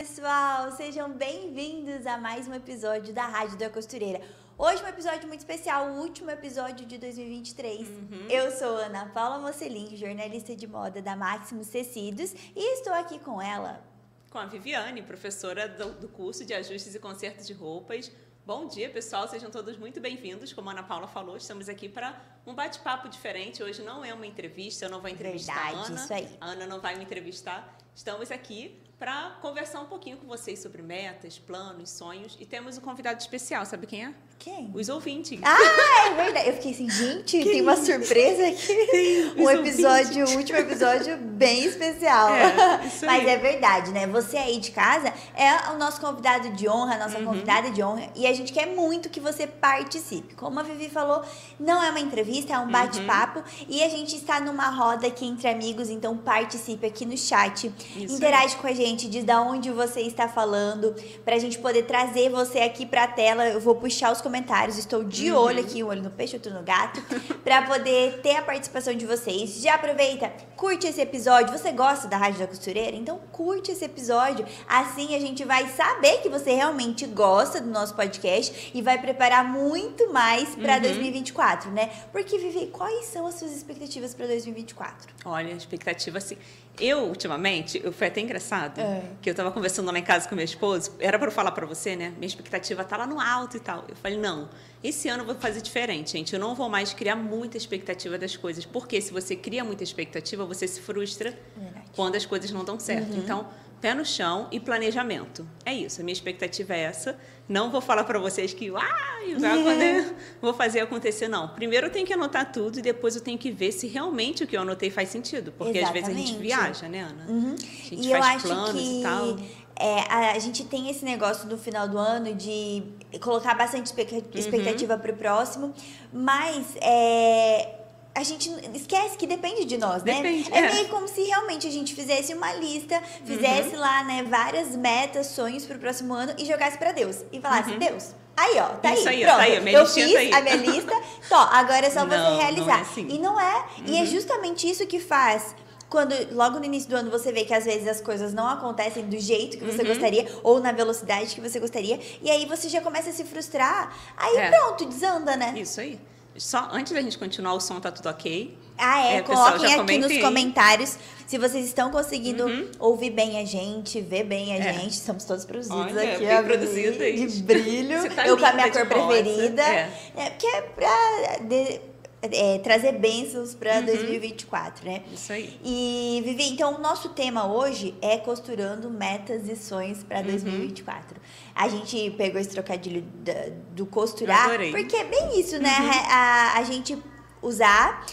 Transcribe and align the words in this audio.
pessoal, 0.00 0.72
sejam 0.72 1.12
bem-vindos 1.12 2.06
a 2.06 2.16
mais 2.16 2.48
um 2.48 2.54
episódio 2.54 3.12
da 3.12 3.26
Rádio 3.26 3.58
da 3.58 3.68
Costureira. 3.68 4.18
Hoje 4.56 4.82
um 4.82 4.86
episódio 4.86 5.28
muito 5.28 5.40
especial, 5.40 5.88
o 5.88 6.00
último 6.00 6.30
episódio 6.30 6.86
de 6.86 6.96
2023. 6.96 7.86
Uhum. 7.86 8.26
Eu 8.30 8.50
sou 8.50 8.78
Ana 8.78 9.04
Paula 9.10 9.38
Mocelin, 9.38 9.94
jornalista 9.98 10.56
de 10.56 10.66
moda 10.66 11.02
da 11.02 11.14
Maximus 11.14 11.68
Tecidos, 11.68 12.32
e 12.56 12.78
estou 12.78 12.94
aqui 12.94 13.18
com 13.18 13.42
ela. 13.42 13.84
Com 14.30 14.38
a 14.38 14.46
Viviane, 14.46 15.02
professora 15.02 15.68
do, 15.68 15.92
do 15.92 16.08
curso 16.08 16.46
de 16.46 16.54
ajustes 16.54 16.94
e 16.94 16.98
consertos 16.98 17.46
de 17.46 17.52
roupas. 17.52 18.10
Bom 18.46 18.66
dia, 18.66 18.88
pessoal, 18.88 19.28
sejam 19.28 19.50
todos 19.50 19.76
muito 19.76 20.00
bem-vindos. 20.00 20.50
Como 20.54 20.70
a 20.70 20.72
Ana 20.72 20.82
Paula 20.82 21.08
falou, 21.08 21.36
estamos 21.36 21.68
aqui 21.68 21.90
para 21.90 22.18
um 22.46 22.54
bate-papo 22.54 23.06
diferente. 23.06 23.62
Hoje 23.62 23.82
não 23.82 24.02
é 24.02 24.14
uma 24.14 24.26
entrevista, 24.26 24.86
eu 24.86 24.90
não 24.90 25.02
vou 25.02 25.10
entrevistar 25.10 25.52
Verdade, 25.52 25.76
a 25.76 25.84
Ana. 25.84 25.94
isso 25.94 26.12
aí. 26.14 26.38
A 26.40 26.46
Ana 26.46 26.66
não 26.66 26.80
vai 26.80 26.96
me 26.96 27.04
entrevistar. 27.04 27.76
Estamos 27.94 28.30
aqui 28.30 28.80
para 29.00 29.30
conversar 29.40 29.80
um 29.80 29.86
pouquinho 29.86 30.18
com 30.18 30.26
vocês 30.26 30.58
sobre 30.60 30.82
metas, 30.82 31.38
planos, 31.38 31.88
sonhos. 31.88 32.36
E 32.38 32.44
temos 32.44 32.76
um 32.76 32.82
convidado 32.82 33.18
especial, 33.18 33.64
sabe 33.64 33.86
quem 33.86 34.04
é? 34.04 34.12
Quem? 34.38 34.70
Os 34.74 34.88
ouvintes. 34.90 35.38
Ah, 35.42 36.06
é 36.08 36.14
verdade. 36.24 36.48
Eu 36.48 36.54
fiquei 36.54 36.72
assim, 36.72 36.88
gente, 36.90 37.42
tem 37.44 37.60
uma 37.62 37.76
surpresa 37.76 38.46
aqui. 38.46 39.34
Um 39.38 39.48
episódio, 39.50 40.26
o 40.26 40.36
último 40.36 40.58
episódio 40.58 41.16
bem 41.16 41.64
especial. 41.64 42.28
É, 42.34 42.86
isso 42.86 43.04
Mas 43.06 43.26
é 43.26 43.36
verdade, 43.38 43.90
né? 43.90 44.06
Você 44.06 44.36
aí 44.36 44.58
de 44.58 44.70
casa 44.70 45.12
é 45.34 45.70
o 45.72 45.78
nosso 45.78 45.98
convidado 46.00 46.50
de 46.50 46.68
honra, 46.68 46.94
a 46.96 46.98
nossa 46.98 47.18
Uhum. 47.18 47.24
convidada 47.24 47.70
de 47.70 47.82
honra. 47.82 48.10
E 48.14 48.26
a 48.26 48.32
gente 48.34 48.52
quer 48.52 48.66
muito 48.66 49.08
que 49.08 49.20
você 49.20 49.46
participe. 49.46 50.34
Como 50.34 50.58
a 50.60 50.62
Vivi 50.62 50.88
falou, 50.90 51.22
não 51.58 51.82
é 51.82 51.90
uma 51.90 52.00
entrevista, 52.00 52.52
é 52.54 52.58
Uhum. 52.58 52.64
um 52.66 52.70
bate-papo. 52.70 53.42
E 53.68 53.82
a 53.82 53.88
gente 53.88 54.14
está 54.16 54.40
numa 54.40 54.68
roda 54.70 55.06
aqui 55.06 55.26
entre 55.26 55.48
amigos, 55.48 55.88
então 55.88 56.16
participe 56.18 56.86
aqui 56.86 57.06
no 57.06 57.16
chat. 57.16 57.72
Isso 57.96 58.14
interage 58.14 58.56
com 58.56 58.66
a 58.66 58.72
gente, 58.72 58.89
diz 58.96 59.24
da 59.24 59.40
onde 59.40 59.70
você 59.70 60.00
está 60.00 60.28
falando, 60.28 60.94
pra 61.24 61.38
gente 61.38 61.58
poder 61.58 61.84
trazer 61.84 62.30
você 62.30 62.60
aqui 62.60 62.84
pra 62.86 63.06
tela. 63.06 63.46
Eu 63.46 63.60
vou 63.60 63.74
puxar 63.74 64.12
os 64.12 64.20
comentários, 64.20 64.78
estou 64.78 65.04
de 65.04 65.30
Uhum. 65.30 65.38
olho 65.38 65.60
aqui, 65.60 65.82
um 65.84 65.88
olho 65.88 66.02
no 66.02 66.10
peixe, 66.10 66.36
outro 66.36 66.52
no 66.52 66.62
gato, 66.62 67.00
pra 67.44 67.62
poder 67.62 68.20
ter 68.22 68.36
a 68.36 68.42
participação 68.42 68.94
de 68.94 69.06
vocês. 69.06 69.60
Já 69.60 69.74
aproveita, 69.74 70.32
curte 70.56 70.86
esse 70.86 71.00
episódio. 71.00 71.56
Você 71.56 71.72
gosta 71.72 72.08
da 72.08 72.16
Rádio 72.16 72.40
da 72.40 72.46
Costureira? 72.46 72.96
Então 72.96 73.18
curte 73.32 73.70
esse 73.72 73.84
episódio. 73.84 74.46
Assim 74.68 75.14
a 75.14 75.20
gente 75.20 75.44
vai 75.44 75.66
saber 75.68 76.18
que 76.22 76.28
você 76.28 76.52
realmente 76.54 77.06
gosta 77.06 77.60
do 77.60 77.70
nosso 77.70 77.94
podcast 77.94 78.70
e 78.74 78.82
vai 78.82 78.98
preparar 79.00 79.44
muito 79.44 80.12
mais 80.12 80.54
pra 80.54 80.74
Uhum. 80.76 80.80
2024, 80.82 81.70
né? 81.70 81.90
Porque, 82.12 82.38
Vivi, 82.38 82.66
quais 82.66 83.06
são 83.06 83.26
as 83.26 83.34
suas 83.36 83.52
expectativas 83.52 84.14
pra 84.14 84.26
2024? 84.26 85.12
Olha, 85.24 85.52
a 85.52 85.56
expectativa 85.56 86.18
assim. 86.18 86.36
Eu, 86.78 87.00
ultimamente, 87.08 87.80
eu, 87.84 87.92
foi 87.92 88.06
até 88.06 88.20
engraçado, 88.20 88.80
É. 88.80 89.02
que 89.20 89.28
eu 89.28 89.34
tava 89.34 89.50
conversando 89.50 89.90
lá 89.92 89.98
em 89.98 90.02
casa 90.02 90.28
com 90.28 90.34
meu 90.34 90.44
esposo, 90.44 90.92
era 90.98 91.18
para 91.18 91.28
eu 91.28 91.32
falar 91.32 91.50
para 91.52 91.66
você, 91.66 91.94
né? 91.94 92.10
Minha 92.16 92.26
expectativa 92.26 92.82
tá 92.84 92.96
lá 92.96 93.06
no 93.06 93.20
alto 93.20 93.56
e 93.56 93.60
tal. 93.60 93.84
Eu 93.88 93.94
falei, 93.96 94.16
não, 94.16 94.48
esse 94.82 95.08
ano 95.08 95.22
eu 95.22 95.26
vou 95.26 95.34
fazer 95.34 95.60
diferente, 95.60 96.12
gente. 96.12 96.32
Eu 96.32 96.40
não 96.40 96.54
vou 96.54 96.68
mais 96.70 96.94
criar 96.94 97.16
muita 97.16 97.58
expectativa 97.58 98.16
das 98.16 98.34
coisas. 98.36 98.64
Porque 98.64 98.98
se 99.00 99.12
você 99.12 99.36
cria 99.36 99.62
muita 99.62 99.82
expectativa, 99.84 100.46
você 100.46 100.66
se 100.66 100.80
frustra 100.80 101.38
Verdade. 101.56 101.84
quando 101.94 102.16
as 102.16 102.24
coisas 102.24 102.50
não 102.50 102.64
dão 102.64 102.80
certo. 102.80 103.14
Então, 103.14 103.46
pé 103.80 103.94
no 103.94 104.04
chão 104.04 104.46
e 104.52 104.60
planejamento. 104.60 105.46
É 105.64 105.72
isso, 105.72 106.00
a 106.00 106.04
minha 106.04 106.12
expectativa 106.12 106.74
é 106.74 106.80
essa. 106.80 107.18
Não 107.48 107.70
vou 107.70 107.80
falar 107.80 108.04
para 108.04 108.18
vocês 108.18 108.52
que, 108.54 108.70
ai, 108.76 109.34
vai 109.36 109.60
acontecer, 109.60 110.14
vou 110.40 110.54
fazer 110.54 110.80
acontecer, 110.80 111.26
não. 111.28 111.48
Primeiro 111.48 111.86
eu 111.88 111.90
tenho 111.90 112.06
que 112.06 112.12
anotar 112.12 112.52
tudo 112.52 112.78
e 112.78 112.82
depois 112.82 113.16
eu 113.16 113.22
tenho 113.22 113.36
que 113.38 113.50
ver 113.50 113.72
se 113.72 113.88
realmente 113.88 114.44
o 114.44 114.46
que 114.46 114.56
eu 114.56 114.60
anotei 114.62 114.90
faz 114.90 115.08
sentido. 115.08 115.52
Porque 115.58 115.78
às 115.80 115.90
vezes 115.90 116.08
a 116.08 116.12
gente 116.12 116.30
Exatamente. 116.34 116.42
viaja, 116.56 116.88
né, 116.88 117.00
Ana? 117.00 117.26
Uhum. 117.28 117.54
A 117.54 117.88
gente 117.88 118.08
e 118.08 118.10
faz 118.16 118.42
planos 118.42 118.70
que 118.80 119.00
e 119.00 119.02
tal. 119.02 119.36
é, 119.76 120.00
a, 120.08 120.32
a 120.32 120.38
gente 120.38 120.64
tem 120.64 120.88
esse 120.90 121.04
negócio 121.04 121.48
do 121.48 121.58
final 121.58 121.88
do 121.88 121.98
ano 121.98 122.32
de 122.34 122.84
colocar 123.20 123.54
bastante 123.54 123.92
Uhum. 123.92 124.28
expectativa 124.34 124.96
para 124.96 125.10
o 125.12 125.16
próximo, 125.16 125.74
mas 126.12 126.76
é, 126.80 127.79
a 128.14 128.22
gente 128.24 128.50
esquece 128.74 129.16
que 129.16 129.26
depende 129.26 129.64
de 129.64 129.78
nós, 129.78 130.02
né? 130.02 130.14
Depende, 130.14 130.52
é, 130.52 130.58
é. 130.58 130.72
meio 130.74 130.88
como 130.88 131.06
se 131.06 131.22
realmente 131.22 131.66
a 131.66 131.70
gente 131.70 131.94
fizesse 131.94 132.34
uma 132.34 132.52
lista, 132.54 133.00
fizesse 133.24 133.74
Uhum. 133.74 133.80
lá, 133.80 134.04
né, 134.04 134.24
várias 134.24 134.74
metas, 134.76 135.28
sonhos 135.28 135.64
para 135.64 135.76
o 135.76 135.78
próximo 135.78 136.12
ano 136.14 136.34
e 136.36 136.44
jogasse 136.44 136.76
para 136.76 136.92
Deus. 136.92 137.18
E 137.32 137.40
falasse, 137.40 137.70
Deus, 137.76 138.08
aí 138.36 138.58
ó, 138.58 138.64
tá 138.76 138.88
Uhum. 138.88 138.94
Isso 138.94 139.08
aí, 139.08 139.14
aí, 139.16 139.22
pronto. 139.24 139.36
tá 139.36 139.42
aí, 139.44 139.56
a 139.56 139.60
minha 139.60 139.78
eu 139.78 139.86
fiz 139.86 140.12
tá 140.12 140.18
aí. 140.18 140.32
a 140.34 140.40
minha 140.40 140.56
lista, 140.56 140.92
tó, 141.28 141.36
agora 141.36 141.86
é 141.86 141.90
só 141.90 142.00
Não, 142.04 142.08
você 142.08 142.14
é 142.16 142.36
realizar. 142.42 142.80
assim. 142.80 143.06
E 143.08 143.18
não 143.18 143.40
é. 143.40 143.64
E 143.86 143.96
é 143.96 144.04
justamente 144.06 144.68
isso 144.68 144.84
que 144.86 144.98
faz 144.98 145.54
quando 145.88 146.14
logo 146.34 146.58
no 146.60 146.64
início 146.64 146.88
do 146.90 146.96
ano 146.96 147.10
você 147.10 147.32
vê 147.32 147.44
que 147.44 147.52
às 147.54 147.64
vezes 147.64 147.86
as 147.88 148.00
coisas 148.00 148.32
não 148.34 148.46
acontecem 148.48 149.06
do 149.06 149.18
jeito 149.18 149.56
que 149.58 149.64
Uhum. 149.64 149.70
você 149.72 149.82
gostaria 149.84 150.26
ou 150.42 150.60
na 150.60 150.70
velocidade 150.72 151.34
que 151.34 151.40
você 151.40 151.58
gostaria, 151.60 151.98
e 152.22 152.30
aí 152.30 152.44
você 152.46 152.68
já 152.68 152.80
começa 152.80 153.10
a 153.10 153.12
se 153.12 153.24
frustrar. 153.24 153.92
Aí 154.16 154.36
É. 154.36 154.50
pronto, 154.50 154.84
desanda, 154.84 155.36
né? 155.36 155.54
Isso 155.56 155.80
aí. 155.80 155.98
Só 156.36 156.68
antes 156.72 156.92
da 156.92 157.02
gente 157.02 157.18
continuar, 157.18 157.54
o 157.54 157.60
som 157.60 157.80
tá 157.80 157.90
tudo 157.90 158.08
ok. 158.08 158.56
Ah, 158.78 159.06
é, 159.06 159.16
É, 159.16 159.22
coloquem 159.22 159.74
aqui 159.74 159.98
nos 159.98 160.16
comentários 160.18 160.96
se 161.26 161.36
vocês 161.36 161.66
estão 161.66 161.90
conseguindo 161.90 162.46
Uhum. 162.46 162.70
ouvir 162.78 163.10
bem 163.10 163.38
a 163.38 163.44
gente, 163.44 164.00
ver 164.00 164.24
bem 164.24 164.52
a 164.54 164.56
É. 164.56 164.72
gente. 164.72 164.92
Estamos 164.92 165.24
todos 165.24 165.44
produzidos 165.44 165.76
Olha, 165.78 166.14
aqui, 166.14 166.24
bem 166.24 166.42
produzidos. 166.44 167.32
de 167.34 167.42
brilho. 167.42 168.14
Tá 168.14 168.26
Eu 168.26 168.38
com 168.38 168.44
a 168.46 168.50
linda 168.52 168.62
minha 168.62 168.72
cor 168.86 168.98
rosa. 168.98 169.22
preferida. 169.22 169.62
É. 169.62 169.90
É, 170.16 170.30
porque 170.30 170.46
é 170.46 170.62
pra 170.62 171.36
de- 171.46 171.80
é, 172.22 172.58
trazer 172.58 172.92
bênçãos 172.92 173.54
pra 173.54 173.76
Uhum. 173.78 173.86
2024, 173.86 174.84
né? 174.86 175.02
Isso 175.12 175.32
aí. 175.32 175.58
E, 175.64 176.22
Vivi, 176.24 176.48
então 176.50 176.74
o 176.74 176.78
nosso 176.78 177.10
tema 177.10 177.46
hoje 177.52 177.94
é 178.02 178.18
costurando 178.18 178.90
metas 178.90 179.48
e 179.48 179.56
sonhos 179.56 179.98
Uhum. 180.00 180.04
para 180.04 180.22
2024. 180.22 181.18
A 181.54 181.68
gente 181.68 182.10
pegou 182.18 182.40
esse 182.40 182.50
trocadilho 182.50 183.02
da- 183.24 183.48
do 183.72 183.86
costurar, 183.86 184.46
adorei. 184.46 184.72
Uhum. 184.72 184.78
porque 184.78 184.96
é 184.96 185.04
bem 185.04 185.40
isso, 185.40 185.58
né? 185.58 185.70
A, 186.10 186.58
a 186.58 186.62
gente 186.64 186.96
usar 187.42 188.04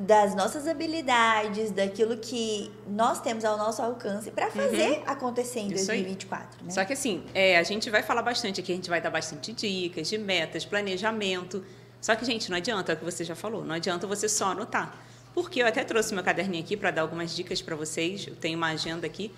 das 0.00 0.34
nossas 0.34 0.66
habilidades, 0.66 1.70
daquilo 1.70 2.16
que 2.16 2.70
nós 2.88 3.20
temos 3.20 3.44
ao 3.44 3.56
nosso 3.56 3.80
alcance 3.82 4.30
para 4.30 4.50
fazer 4.50 5.02
acontecer 5.06 5.60
em 5.60 5.68
Uhum. 5.68 5.72
Isso 5.74 5.90
aí. 5.92 5.98
2024, 6.02 6.64
né? 6.64 6.70
Só 6.70 6.84
que 6.84 6.92
assim, 6.94 7.24
é, 7.34 7.56
a 7.58 7.62
gente 7.62 7.88
vai 7.90 8.02
falar 8.02 8.22
bastante 8.22 8.60
aqui, 8.60 8.72
a 8.72 8.74
gente 8.74 8.88
vai 8.90 9.00
dar 9.00 9.10
bastante 9.10 9.52
dicas 9.52 10.08
de 10.08 10.18
metas, 10.18 10.64
planejamento. 10.64 11.64
Só 12.00 12.14
que, 12.14 12.24
gente, 12.24 12.50
não 12.50 12.56
adianta, 12.56 12.92
é 12.92 12.94
o 12.94 12.98
que 12.98 13.04
você 13.04 13.24
já 13.24 13.34
falou, 13.34 13.64
não 13.64 13.74
adianta 13.74 14.06
você 14.06 14.28
só 14.28 14.52
anotar. 14.52 14.96
Porque 15.34 15.60
eu 15.60 15.66
até 15.66 15.84
trouxe 15.84 16.14
meu 16.14 16.24
caderninho 16.24 16.62
aqui 16.62 16.76
para 16.76 16.90
dar 16.90 17.02
algumas 17.02 17.34
dicas 17.34 17.60
para 17.60 17.76
vocês, 17.76 18.26
eu 18.26 18.34
tenho 18.36 18.56
uma 18.56 18.68
agenda 18.68 19.06
aqui. 19.06 19.30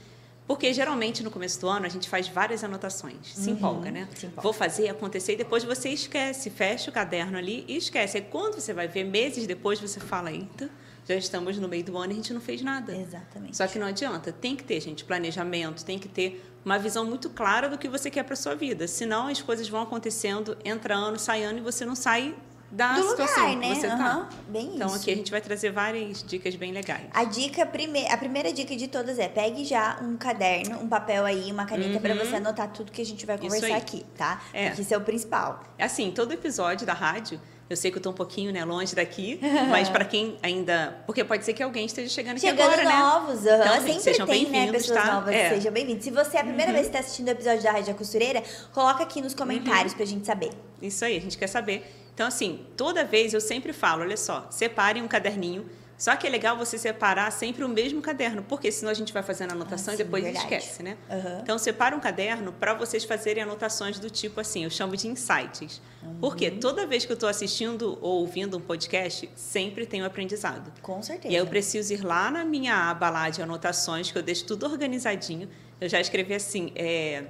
Porque 0.47 0.73
geralmente 0.73 1.23
no 1.23 1.31
começo 1.31 1.61
do 1.61 1.69
ano 1.69 1.85
a 1.85 1.91
gente 1.91 2.09
faz 2.09 2.27
várias 2.27 2.65
anotações, 2.65 3.35
se 3.35 3.51
empolga, 3.51 3.91
né? 3.91 4.03
Uhum. 4.03 4.17
se 4.17 4.27
empolga. 4.27 4.43
Vou 4.43 4.53
fazer 4.55 4.89
acontecer 4.89 5.35
e 5.35 5.37
depois 5.37 5.63
você 5.63 5.91
esquece, 5.91 6.49
fecha 6.49 6.91
o 6.91 6.93
caderno 6.93 7.37
ali 7.37 7.67
e 7.69 7.77
esquece. 7.77 8.17
Aí 8.17 8.23
quando 8.23 8.55
você 8.59 8.73
vai 8.73 8.89
ver 8.89 9.05
meses 9.05 9.47
depois, 9.47 9.79
você 9.79 10.01
fala, 10.01 10.33
eita, 10.33 10.71
já 11.07 11.15
estamos 11.17 11.59
no 11.59 11.69
meio 11.69 11.85
do 11.85 11.99
ano 11.99 12.13
e 12.13 12.15
a 12.15 12.17
gente 12.17 12.33
não 12.33 12.41
fez 12.41 12.63
nada. 12.63 12.97
Exatamente. 12.97 13.59
Só 13.59 13.67
que 13.67 13.79
não 13.79 13.87
adianta, 13.87 14.33
tem 14.33 14.57
que 14.57 14.65
ter, 14.65 14.81
gente, 14.81 15.05
planejamento, 15.05 15.85
tem 15.85 15.99
que 15.99 16.09
ter 16.09 16.43
uma 16.65 16.79
visão 16.79 17.05
muito 17.05 17.29
clara 17.29 17.69
do 17.69 17.77
que 17.77 17.87
você 17.87 18.11
quer 18.11 18.23
para 18.23 18.35
sua 18.35 18.55
vida. 18.55 18.89
Senão 18.89 19.27
as 19.27 19.43
coisas 19.43 19.69
vão 19.69 19.83
acontecendo, 19.83 20.57
entra 20.65 20.95
ano, 20.95 21.19
sai 21.19 21.43
ano 21.43 21.59
e 21.59 21.61
você 21.61 21.85
não 21.85 21.95
sai 21.95 22.35
da 22.71 22.93
Do 22.95 23.09
situação 23.09 23.49
lugar, 23.49 23.57
né? 23.57 23.75
que 23.75 23.81
você 23.81 23.87
Aham, 23.87 24.25
tá. 24.25 24.29
bem 24.49 24.73
Então 24.75 24.89
isso. 24.89 24.97
aqui 24.97 25.11
a 25.11 25.17
gente 25.17 25.31
vai 25.31 25.41
trazer 25.41 25.71
várias 25.73 26.23
dicas 26.23 26.55
bem 26.55 26.71
legais. 26.73 27.07
A 27.15 27.25
dica 27.25 27.65
prime... 27.65 28.07
a 28.09 28.17
primeira 28.19 28.53
dica 28.53 28.77
de 28.77 28.87
todas 28.89 29.19
é 29.19 29.27
pegue 29.29 29.65
já 29.65 29.99
um 30.03 30.17
caderno, 30.19 30.79
um 30.83 30.89
papel 30.89 31.25
aí, 31.25 31.51
uma 31.51 31.65
caneta 31.65 31.99
pra 31.99 32.15
você 32.15 32.37
anotar 32.37 32.69
tudo 32.71 32.93
que 32.93 33.01
a 33.01 33.07
gente 33.07 33.25
vai 33.25 33.37
Uhum. 33.37 33.43
Conversar 33.43 33.77
aqui, 33.77 34.05
tá? 34.17 34.43
É. 34.53 34.67
Porque 34.69 34.83
isso 34.83 34.93
é 34.93 34.97
o 34.99 35.01
principal. 35.01 35.63
Assim, 35.79 36.11
todo 36.11 36.33
episódio 36.33 36.87
da 36.87 36.93
rádio, 36.93 37.41
eu 37.71 37.77
sei 37.77 37.91
que 37.91 37.97
eu 37.99 38.03
tô 38.03 38.11
um 38.11 38.15
pouquinho 38.15 38.53
né, 38.53 38.63
longe 38.65 38.95
daqui, 38.95 39.41
mas 39.71 39.89
para 39.89 40.05
quem 40.05 40.37
ainda. 40.43 40.99
Porque 41.07 41.25
pode 41.25 41.45
ser 41.47 41.55
que 41.55 41.63
alguém 41.63 41.87
esteja 41.87 42.11
chegando 42.13 42.33
aqui 42.33 42.41
Chegando 42.41 42.73
agora, 42.73 42.85
né? 42.85 42.97
novos, 42.99 43.47
aham. 43.47 43.61
Então, 43.65 43.75
gente, 43.77 43.85
sempre 43.87 44.01
sejam 44.03 44.27
tem, 44.27 44.47
né, 44.51 44.71
pessoas 44.71 44.99
tá? 45.03 45.15
novas, 45.15 45.35
É. 45.35 45.49
sejam 45.55 45.73
bem-vindos. 45.73 46.05
Se 46.05 46.11
você 46.11 46.37
é 46.37 46.41
a 46.41 46.45
primeira 46.45 46.71
vez 46.73 46.83
que 46.85 46.89
está 46.89 46.99
assistindo 47.01 47.29
o 47.29 47.31
episódio 47.31 47.63
da 47.63 47.71
Rádio 47.73 47.87
da 47.87 47.95
Costureira, 47.95 48.43
coloca 48.75 49.03
aqui 49.03 49.21
Uhum. 49.21 49.25
nos 49.25 49.35
comentários 49.35 49.95
pra 49.95 50.05
gente 50.05 50.27
saber. 50.27 50.51
Isso 50.83 51.03
aí, 51.05 51.17
a 51.17 51.21
gente 51.21 51.39
quer 51.39 51.47
saber. 51.47 52.05
Então, 52.19 52.27
assim, 52.27 52.67
toda 52.77 53.05
vez 53.05 53.33
eu 53.33 53.41
sempre 53.41 53.73
falo, 53.73 54.03
olha 54.03 54.17
só, 54.17 54.49
separem 54.51 55.01
um 55.01 55.07
caderninho. 55.07 55.65
Só 55.97 56.17
que 56.17 56.27
é 56.27 56.31
legal 56.31 56.57
você 56.57 56.77
separar 56.77 57.31
sempre 57.31 57.63
o 57.63 57.69
mesmo 57.69 58.03
caderno, 58.03 58.43
porque 58.43 58.73
senão 58.73 58.91
a 58.91 58.95
gente 58.95 59.13
vai 59.13 59.23
fazendo 59.23 59.53
anotação 59.53 59.93
Ah, 59.93 59.95
e 59.95 59.99
sim, 59.99 60.03
depois 60.03 60.25
verdade. 60.25 60.45
esquece, 60.45 60.83
né? 60.83 60.97
Aham. 61.09 61.39
Então, 61.45 61.57
separa 61.59 61.95
um 61.95 62.01
caderno 62.01 62.53
para 62.53 62.75
vocês 62.75 63.05
fazerem 63.05 63.45
anotações 63.45 64.01
do 64.01 64.11
tipo 64.11 64.41
assim, 64.41 64.65
eu 64.65 64.71
chamo 64.71 64.97
de 64.97 65.07
insights. 65.07 65.81
Porque 66.21 66.49
Uhum. 66.49 66.59
toda 66.59 66.89
vez 66.89 67.05
que 67.05 67.13
eu 67.13 67.15
estou 67.15 67.29
assistindo 67.29 67.97
ou 68.03 68.19
ouvindo 68.23 68.57
um 68.59 68.61
podcast, 68.61 69.31
sempre 69.37 69.89
um 69.95 70.05
aprendizado. 70.05 70.73
Com 70.83 71.01
certeza. 71.01 71.33
E 71.33 71.37
aí 71.37 71.41
eu 71.41 71.47
preciso 71.47 71.95
ir 71.95 72.05
lá 72.05 72.33
na 72.33 72.45
minha 72.45 72.91
aba 72.91 73.11
lá 73.11 73.31
de 73.31 73.41
anotações, 73.41 74.11
que 74.11 74.19
eu 74.19 74.23
deixo 74.25 74.45
tudo 74.45 74.67
organizadinho. 74.67 75.49
Eu 75.81 75.89
já 75.89 76.01
escrevi 76.01 76.35
assim, 76.35 76.73
é, 76.75 77.27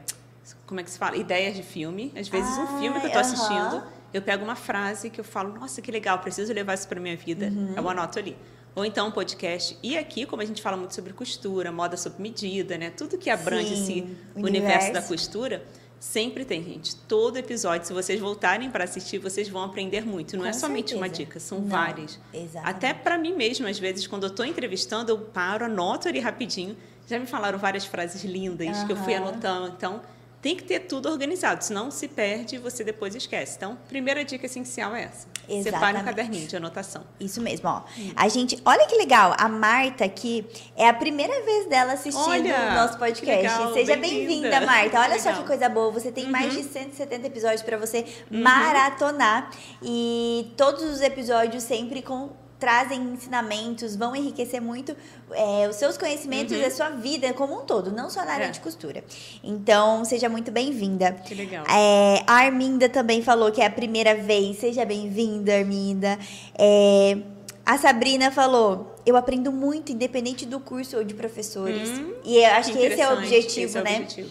como 0.67 0.81
é 0.81 0.83
que 0.83 0.91
se 0.91 0.99
fala? 0.99 1.15
Ideias 1.17 1.55
de 1.55 1.63
filme. 1.63 2.11
Às 2.17 2.29
vezes 2.29 2.57
um 2.57 2.67
filme 2.67 3.01
que 3.01 3.07
eu 3.07 3.09
estou 3.09 3.21
aham. 3.21 3.31
assistindo, 3.33 3.98
eu 4.13 4.23
pego 4.23 4.45
uma 4.45 4.57
frase 4.57 5.11
que 5.11 5.21
eu 5.21 5.25
falo, 5.25 5.53
nossa, 5.55 5.81
que 5.83 5.91
legal, 5.91 6.19
preciso 6.21 6.53
levar 6.53 6.75
isso 6.75 6.89
para 6.89 7.01
minha 7.01 7.17
vida. 7.17 7.47
Uhum. 7.47 7.75
Eu 7.77 7.89
anoto 7.89 8.19
ali. 8.19 8.37
ou 8.75 8.85
então 8.85 9.09
um 9.09 9.11
podcast. 9.11 9.77
E 9.83 9.99
aqui, 9.99 10.25
como 10.25 10.41
a 10.41 10.45
gente 10.45 10.63
fala 10.63 10.77
muito 10.77 10.95
sobre 10.95 11.13
costura, 11.13 11.73
moda 11.73 11.97
sob 11.97 12.21
medida, 12.23 12.79
né? 12.79 12.91
Tudo 12.91 13.19
que 13.19 13.29
abrange 13.29 13.75
Sim, 13.75 13.83
esse 13.83 13.93
universo. 13.93 14.39
universo 14.39 14.93
da 14.93 15.03
costura, 15.03 15.65
sempre 15.99 16.45
tem, 16.45 16.63
gente. 16.63 16.95
Todo 16.95 17.37
episódio, 17.39 17.87
se 17.89 17.93
vocês 17.93 18.21
voltarem 18.21 18.71
para 18.71 18.85
assistir, 18.85 19.19
vocês 19.19 19.49
vão 19.49 19.65
aprender 19.65 20.07
muito. 20.07 20.37
Não 20.37 20.45
Com 20.45 20.49
é 20.51 20.53
somente 20.53 20.95
uma 20.95 21.09
dica, 21.09 21.41
são 21.41 21.61
Não, 21.61 21.67
várias. 21.69 22.21
exatamente. 22.33 22.71
Até 22.77 22.95
para 22.95 23.19
mim 23.19 23.35
mesma, 23.35 23.69
às 23.69 23.79
vezes, 23.81 24.07
quando 24.07 24.23
eu 24.25 24.31
estou 24.31 24.47
entrevistando, 24.47 25.11
eu 25.11 25.19
paro, 25.19 25.65
anoto 25.65 26.07
ali 26.09 26.21
rapidinho. 26.21 26.77
Já 27.09 27.19
me 27.19 27.27
falaram 27.27 27.59
várias 27.59 27.85
frases 27.85 28.23
lindas 28.23 28.85
que 28.85 28.93
eu 28.93 28.97
fui 28.97 29.15
anotando. 29.15 29.73
Então, 29.77 30.01
tem 30.41 30.55
que 30.57 30.63
ter 30.63 30.81
tudo 30.81 31.09
organizado, 31.09 31.65
senão 31.65 31.91
se 31.91 32.07
perde 32.07 32.57
e 32.57 32.59
você 32.59 32.85
depois 32.85 33.15
esquece. 33.15 33.57
Então, 33.57 33.77
primeira 33.89 34.25
dica 34.25 34.47
essencial 34.47 34.95
é 34.95 35.03
essa. 35.05 35.27
Separe 35.27 35.55
um 35.57 35.61
Exatamente. 35.61 36.05
caderninho 36.05 36.47
de 36.47 36.57
anotação. 36.57 37.05
Isso 37.19 37.41
mesmo, 37.41 37.69
ó. 37.69 37.83
A 38.15 38.29
gente, 38.29 38.57
olha 38.65 38.87
que 38.87 38.95
legal, 38.97 39.35
a 39.39 39.49
Marta 39.49 40.05
aqui 40.05 40.47
é 40.77 40.89
a 40.89 40.95
primeira 40.95 41.43
vez 41.43 41.67
dela 41.67 41.95
assistindo 41.95 42.29
Olha, 42.29 42.71
o 42.71 42.75
nosso 42.75 42.99
podcast. 42.99 43.27
legal, 43.37 43.73
Seja 43.73 43.97
bem-vinda. 43.97 44.51
bem-vinda, 44.51 44.61
Marta. 44.61 45.01
Olha 45.01 45.15
Que 45.15 45.21
só 45.23 45.33
que 45.33 45.45
coisa 45.45 45.69
boa. 45.69 45.91
Você 45.91 46.13
tem 46.13 46.29
mais 46.29 46.53
de 46.53 46.63
170 46.63 47.27
episódios 47.27 47.63
para 47.63 47.77
você 47.77 48.05
maratonar 48.31 49.51
e 49.83 50.53
todos 50.57 50.83
os 50.85 51.01
episódios 51.01 51.63
sempre 51.65 52.03
com 52.03 52.31
trazem 52.59 53.01
ensinamentos, 53.13 53.95
vão 53.95 54.15
enriquecer 54.17 54.61
muito 54.61 54.97
é, 55.31 55.69
os 55.69 55.77
seus 55.77 55.97
conhecimentos 55.97 56.57
e 56.57 56.65
a 56.65 56.71
sua 56.71 56.91
vida 56.91 57.33
como 57.33 57.61
um 57.61 57.65
todo, 57.65 57.93
não 57.93 58.11
só 58.11 58.25
na 58.25 58.33
área 58.33 58.47
É. 58.47 58.51
de 58.51 58.61
costura. 58.61 59.05
Então, 59.43 60.05
seja 60.05 60.29
muito 60.29 60.51
bem-vinda. 60.51 61.13
Que 61.13 61.35
legal. 61.35 61.65
É, 61.69 62.23
a 62.27 62.35
Arminda 62.35 62.89
também 62.89 63.23
falou 63.23 63.53
que 63.53 63.61
é 63.61 63.67
a 63.67 63.71
primeira 63.71 64.15
vez. 64.15 64.59
Seja 64.59 64.85
bem-vinda, 64.85 65.55
Arminda. 65.55 66.19
É, 66.59 67.17
a 67.65 67.77
Sabrina 67.77 68.31
falou: 68.31 68.95
eu 69.05 69.17
aprendo 69.17 69.53
muito, 69.53 69.93
independente 69.93 70.45
do 70.47 70.59
curso 70.59 70.97
ou 70.97 71.05
de 71.05 71.15
professores. 71.15 71.89
Hum, 71.91 72.13
e 72.25 72.39
eu 72.39 72.51
acho 72.53 72.73
que, 72.73 72.79
esse 72.79 73.01
é 73.01 73.09
o 73.09 73.13
objetivo, 73.13 73.67
esse 73.67 73.79
é 73.79 73.81
o 73.81 73.85
né? 73.85 73.97
objetivo. 73.97 74.29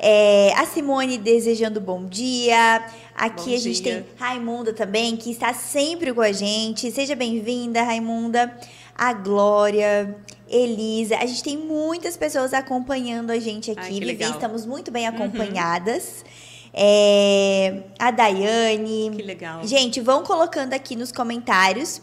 É. 0.00 0.48
É, 0.48 0.54
a 0.54 0.66
Simone 0.66 1.18
desejando 1.18 1.80
bom 1.80 2.04
dia. 2.06 2.84
Aqui 3.18 3.50
Bom 3.50 3.54
a 3.56 3.58
gente 3.58 3.82
dia. 3.82 4.06
tem 4.06 4.14
Raimunda 4.16 4.72
também, 4.72 5.16
que 5.16 5.30
está 5.30 5.52
sempre 5.52 6.12
com 6.14 6.20
a 6.20 6.30
gente. 6.32 6.90
Seja 6.92 7.14
bem-vinda, 7.16 7.82
Raimunda. 7.82 8.56
A 8.94 9.12
Glória, 9.12 10.16
Elisa. 10.48 11.16
A 11.16 11.26
gente 11.26 11.42
tem 11.42 11.56
muitas 11.56 12.16
pessoas 12.16 12.52
acompanhando 12.54 13.30
a 13.30 13.38
gente 13.38 13.70
aqui. 13.70 13.80
Ai, 13.80 13.90
Vivi, 13.92 14.04
legal. 14.06 14.28
Uhum. 14.30 14.34
estamos 14.36 14.66
muito 14.66 14.90
bem 14.90 15.06
acompanhadas. 15.06 16.24
É, 16.72 17.82
a 17.98 18.10
Daiane. 18.10 19.10
Que 19.16 19.22
legal. 19.22 19.66
Gente, 19.66 20.00
vão 20.00 20.22
colocando 20.22 20.72
aqui 20.74 20.94
nos 20.94 21.10
comentários 21.10 22.00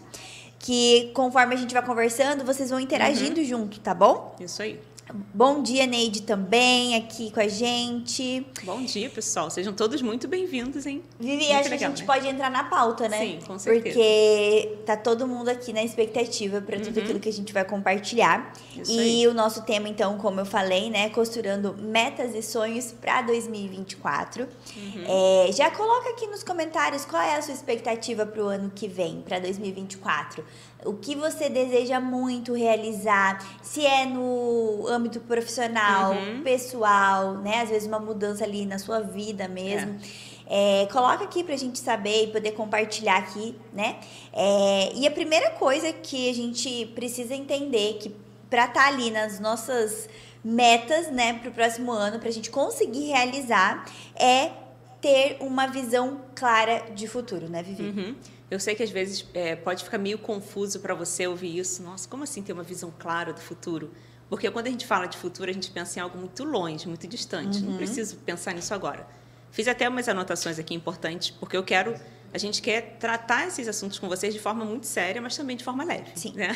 que 0.60 1.12
conforme 1.14 1.54
a 1.54 1.58
gente 1.58 1.74
vai 1.74 1.86
conversando, 1.86 2.44
vocês 2.44 2.70
vão 2.72 2.80
interagindo 2.80 3.40
Uhum. 3.40 3.46
junto, 3.46 3.80
tá 3.80 3.94
bom? 3.94 4.36
Isso 4.40 4.62
aí. 4.62 4.80
Bom 5.14 5.62
dia, 5.62 5.86
Neide, 5.86 6.24
também 6.24 6.96
aqui 6.96 7.30
com 7.30 7.40
a 7.40 7.48
gente. 7.48 8.44
Bom 8.64 8.84
dia, 8.84 9.08
pessoal. 9.08 9.52
Sejam 9.52 9.72
todos 9.72 10.02
muito 10.02 10.28
bem-vindos, 10.28 10.88
hein? 10.88 11.04
Vivi, 11.20 11.52
acho 11.52 11.70
que 11.70 11.76
a 11.76 11.78
gente 11.78 12.02
né? 12.02 12.06
pode 12.08 12.28
entrar 12.28 12.50
na 12.50 12.64
pauta, 12.64 13.08
né? 13.08 13.20
Sim, 13.20 13.40
com 13.46 13.60
certeza. 13.60 13.84
Porque 13.84 14.78
tá 14.84 14.98
todo 14.98 15.28
mundo 15.28 15.50
aqui 15.50 15.72
na 15.72 15.84
expectativa 15.84 16.60
para 16.60 16.80
tudo 16.80 17.00
aquilo 17.00 17.20
que 17.20 17.30
a 17.30 17.34
gente 17.34 17.54
vai 17.54 17.64
compartilhar. 17.64 18.52
Uhum. 18.76 18.82
Isso 18.82 18.92
e 18.94 19.00
aí. 19.00 19.28
o 19.28 19.34
nosso 19.34 19.62
tema, 19.62 19.88
então, 19.88 20.18
como 20.18 20.40
eu 20.40 20.46
falei, 20.46 20.90
né? 20.90 21.10
Costurando 21.10 21.76
metas 21.78 22.34
e 22.34 22.42
sonhos 22.42 22.92
para 22.92 23.22
2024. 23.22 24.44
Uhum. 24.44 25.04
É, 25.08 25.52
já 25.52 25.70
coloca 25.70 26.10
aqui 26.10 26.26
nos 26.26 26.44
comentários 26.44 27.06
qual 27.06 27.22
é 27.22 27.36
a 27.36 27.42
sua 27.44 27.54
expectativa 27.54 28.26
para 28.26 28.44
o 28.44 28.48
ano 28.48 28.72
que 28.74 28.88
vem, 28.88 29.22
para 29.22 29.38
2024. 29.38 30.44
O 30.86 30.94
que 30.94 31.16
você 31.16 31.50
deseja 31.50 32.00
muito 32.00 32.54
realizar, 32.54 33.44
se 33.62 33.86
é 33.86 34.06
no 34.06 34.86
âmbito 34.88 35.20
profissional, 35.22 36.14
Uhum. 36.14 36.42
pessoal, 36.44 37.34
né? 37.36 37.62
Às 37.62 37.70
vezes 37.70 37.88
uma 37.88 38.00
mudança 38.00 38.44
ali 38.44 38.66
na 38.66 38.78
sua 38.80 39.02
vida 39.02 39.48
mesmo. 39.48 39.98
É, 40.48 40.88
coloca 40.92 41.24
aqui 41.24 41.44
pra 41.44 41.58
gente 41.58 41.80
saber 41.80 42.26
e 42.26 42.28
poder 42.28 42.52
compartilhar 42.52 43.18
aqui, 43.18 43.56
né? 43.74 43.98
É, 44.32 44.92
e 44.94 45.08
a 45.08 45.12
primeira 45.12 45.50
coisa 45.52 45.92
que 45.92 46.30
a 46.30 46.34
gente 46.34 46.86
precisa 46.94 47.34
entender 47.34 47.98
que 48.00 48.16
pra 48.50 48.66
estar 48.66 48.88
ali 48.88 49.10
nas 49.10 49.40
nossas 49.40 50.08
metas, 50.44 51.10
né, 51.12 51.34
pro 51.42 51.50
próximo 51.52 51.92
ano, 51.92 52.20
pra 52.20 52.30
gente 52.30 52.52
conseguir 52.52 53.08
realizar, 53.08 53.86
é 54.16 54.52
ter 55.02 55.38
uma 55.40 55.66
visão 55.66 56.22
clara 56.36 56.84
de 56.94 57.08
futuro, 57.08 57.50
né, 57.50 57.64
Vivi? 57.64 57.84
Uhum. 57.84 58.16
Eu 58.50 58.60
sei 58.60 58.76
que 58.76 58.84
às 58.84 58.92
vezes 58.92 59.26
é, 59.34 59.56
pode 59.56 59.84
ficar 59.84 59.98
meio 59.98 60.18
confuso 60.18 60.80
para 60.80 60.94
você 60.94 61.26
ouvir 61.26 61.58
isso. 61.58 61.82
Nossa, 61.82 62.08
como 62.08 62.24
assim 62.24 62.44
ter 62.44 62.54
uma 62.54 62.64
visão 62.64 62.94
clara 62.98 63.34
do 63.34 63.40
futuro? 63.40 63.92
Porque 64.30 64.50
quando 64.50 64.68
a 64.68 64.70
gente 64.70 64.86
fala 64.86 65.08
de 65.08 65.18
futuro, 65.18 65.50
a 65.50 65.54
gente 65.54 65.72
pensa 65.72 66.00
em 66.00 66.02
algo 66.02 66.18
muito 66.18 66.44
longe, 66.44 66.88
muito 66.88 67.08
distante. 67.08 67.60
Uhum. 67.60 67.72
Não 67.72 67.78
preciso 67.78 68.18
pensar 68.18 68.54
nisso 68.54 68.74
agora. 68.74 69.08
Fiz 69.52 69.68
até 69.68 69.88
umas 69.88 70.10
anotações 70.10 70.60
aqui 70.60 70.74
importantes, 70.74 71.32
porque 71.32 71.56
eu 71.56 71.64
quero. 71.64 71.96
A 72.34 72.38
gente 72.38 72.62
quer 72.62 72.98
tratar 73.00 73.48
esses 73.48 73.68
assuntos 73.68 73.98
com 73.98 74.10
vocês 74.10 74.34
de 74.34 74.40
forma 74.40 74.66
muito 74.66 74.86
séria, 74.86 75.22
mas 75.22 75.38
também 75.38 75.56
de 75.56 75.64
forma 75.64 75.84
leve. 75.84 76.12
Sim. 76.16 76.34
Né? 76.36 76.56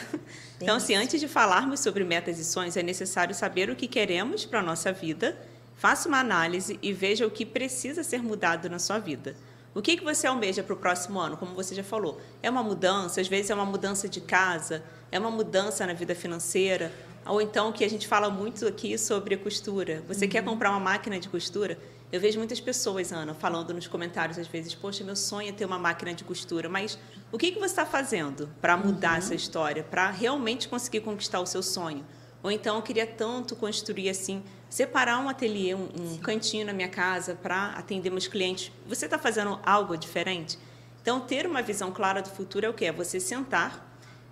Então, 0.62 0.75
assim, 0.75 0.94
isso. 0.94 1.01
antes 1.01 1.21
de 1.21 1.27
falarmos 1.27 1.80
sobre 1.80 2.03
metas 2.03 2.38
e 2.38 2.44
sonhos, 2.44 2.75
é 2.75 2.83
necessário 2.83 3.33
saber 3.33 3.69
o 3.69 3.75
que 3.75 3.88
queremos 3.88 4.44
para 4.45 4.59
a 4.59 4.63
nossa 4.63 4.92
vida, 4.92 5.38
faça 5.77 6.09
uma 6.09 6.19
análise 6.19 6.77
e 6.81 6.92
veja 6.92 7.25
o 7.25 7.31
que 7.31 7.45
precisa 7.45 8.03
ser 8.03 8.21
mudado 8.21 8.69
na 8.69 8.77
sua 8.77 9.00
vida. 9.00 9.38
O 9.74 9.83
que, 9.83 9.98
que 9.98 10.04
você 10.04 10.25
almeja 10.25 10.63
para 10.63 10.74
o 10.74 10.77
próximo 10.77 11.19
ano? 11.19 11.38
Como 11.38 11.54
você 11.54 11.75
já 11.75 11.83
falou, 11.83 12.19
é 12.42 12.50
uma 12.50 12.63
mudança, 12.63 13.21
às 13.21 13.27
vezes 13.27 13.51
é 13.51 13.56
uma 13.56 13.66
mudança 13.66 14.10
de 14.10 14.19
casa, 14.19 14.83
é 15.12 15.19
uma 15.19 15.30
mudança 15.30 15.86
na 15.86 15.94
vida 15.94 16.16
financeira, 16.16 16.92
ou 17.24 17.39
então 17.39 17.71
que 17.71 17.86
a 17.86 17.89
gente 17.89 18.07
fala 18.07 18.31
muito 18.31 18.66
aqui 18.68 18.98
sobre 18.98 19.36
a 19.36 19.38
costura. 19.38 20.04
Você 20.07 20.27
quer 20.27 20.44
comprar 20.44 20.71
uma 20.71 20.80
máquina 20.80 21.19
de 21.19 21.30
costura? 21.30 21.77
Eu 22.12 22.19
vejo 22.19 22.39
muitas 22.39 22.60
pessoas, 22.60 23.12
Ana, 23.12 23.36
falando 23.36 23.71
nos 23.71 23.86
comentários 23.86 24.39
às 24.39 24.48
vezes, 24.48 24.74
poxa, 24.74 25.04
meu 25.04 25.16
sonho 25.16 25.50
é 25.50 25.51
ter 25.51 25.66
uma 25.66 25.77
máquina 25.77 26.16
de 26.16 26.24
costura, 26.24 26.68
mas 26.68 26.98
o 27.31 27.38
que, 27.38 27.51
que 27.51 27.60
você 27.60 27.68
está 27.68 27.86
fazendo 27.86 28.50
para 28.60 28.75
mudar 28.75 29.19
essa 29.19 29.36
história, 29.36 29.83
para 29.83 30.10
realmente 30.10 30.68
conseguir 30.68 31.01
conquistar 31.01 31.39
o 31.39 31.45
seu 31.45 31.62
sonho? 31.62 32.04
Ou 32.42 32.50
então 32.50 32.77
eu 32.77 32.81
queria 32.81 33.06
tanto 33.06 33.56
construir 33.56 34.10
assim, 34.10 34.44
separar 34.69 35.19
um 35.19 35.27
ateliê, 35.27 35.74
um, 35.75 35.89
um 35.98 36.18
cantinho 36.18 36.66
na 36.66 36.74
minha 36.74 36.89
casa 36.89 37.36
para 37.42 37.71
atender 37.71 38.10
meus 38.10 38.27
clientes. 38.27 38.71
Você 38.88 39.06
está 39.06 39.18
fazendo 39.18 39.60
algo 39.66 39.98
diferente? 39.98 40.57
Então, 41.01 41.19
ter 41.21 41.48
uma 41.48 41.62
visão 41.62 41.92
clara 41.92 42.21
do 42.21 42.30
futuro 42.30 42.66
é 42.66 42.69
o 42.69 42.74
quê? 42.74 42.86
É 42.86 42.92
você 42.92 43.19
sentar, 43.19 43.88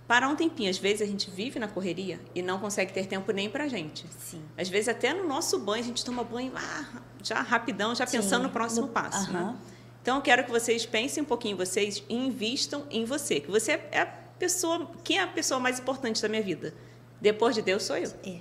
parar 0.07 0.27
um 0.27 0.35
tempinho. 0.35 0.69
Às 0.69 0.77
vezes 0.77 1.01
a 1.01 1.05
gente 1.05 1.31
vive 1.31 1.57
na 1.59 1.67
correria 1.67 2.19
e 2.35 2.41
não 2.41 2.59
consegue 2.59 2.93
ter 2.93 3.07
tempo 3.07 3.31
nem 3.31 3.49
para 3.49 3.67
gente. 3.67 4.05
Sim. 4.19 4.41
Às 4.57 4.69
vezes 4.69 4.87
até 4.89 5.13
no 5.13 5.27
nosso 5.27 5.57
banho 5.59 5.83
a 5.83 5.87
gente 5.87 6.03
toma 6.05 6.23
banho 6.23 6.51
ah, 6.55 7.01
já 7.23 7.41
rapidão, 7.41 7.95
já 7.95 8.05
pensando 8.05 8.43
no 8.43 8.49
próximo 8.49 8.87
no- 8.87 8.93
passo. 8.93 9.31
né? 9.31 9.39
aham. 9.39 9.57
Então 10.01 10.17
eu 10.17 10.21
quero 10.21 10.43
que 10.45 10.51
vocês 10.51 10.85
pensem 10.85 11.23
um 11.23 11.25
pouquinho 11.25 11.53
em 11.55 11.57
vocês 11.57 12.01
e 12.07 12.15
invistam 12.15 12.85
em 12.89 13.03
você, 13.03 13.41
que 13.41 13.51
você 13.51 13.73
é 13.91 14.01
a 14.01 14.05
pessoa, 14.05 14.89
quem 15.03 15.17
é 15.17 15.23
a 15.23 15.27
pessoa 15.27 15.59
mais 15.59 15.79
importante 15.79 16.21
da 16.21 16.29
minha 16.29 16.41
vida? 16.41 16.73
Depois 17.19 17.55
de 17.55 17.61
Deus 17.61 17.83
sou 17.83 17.97
eu. 17.97 18.09
É. 18.25 18.37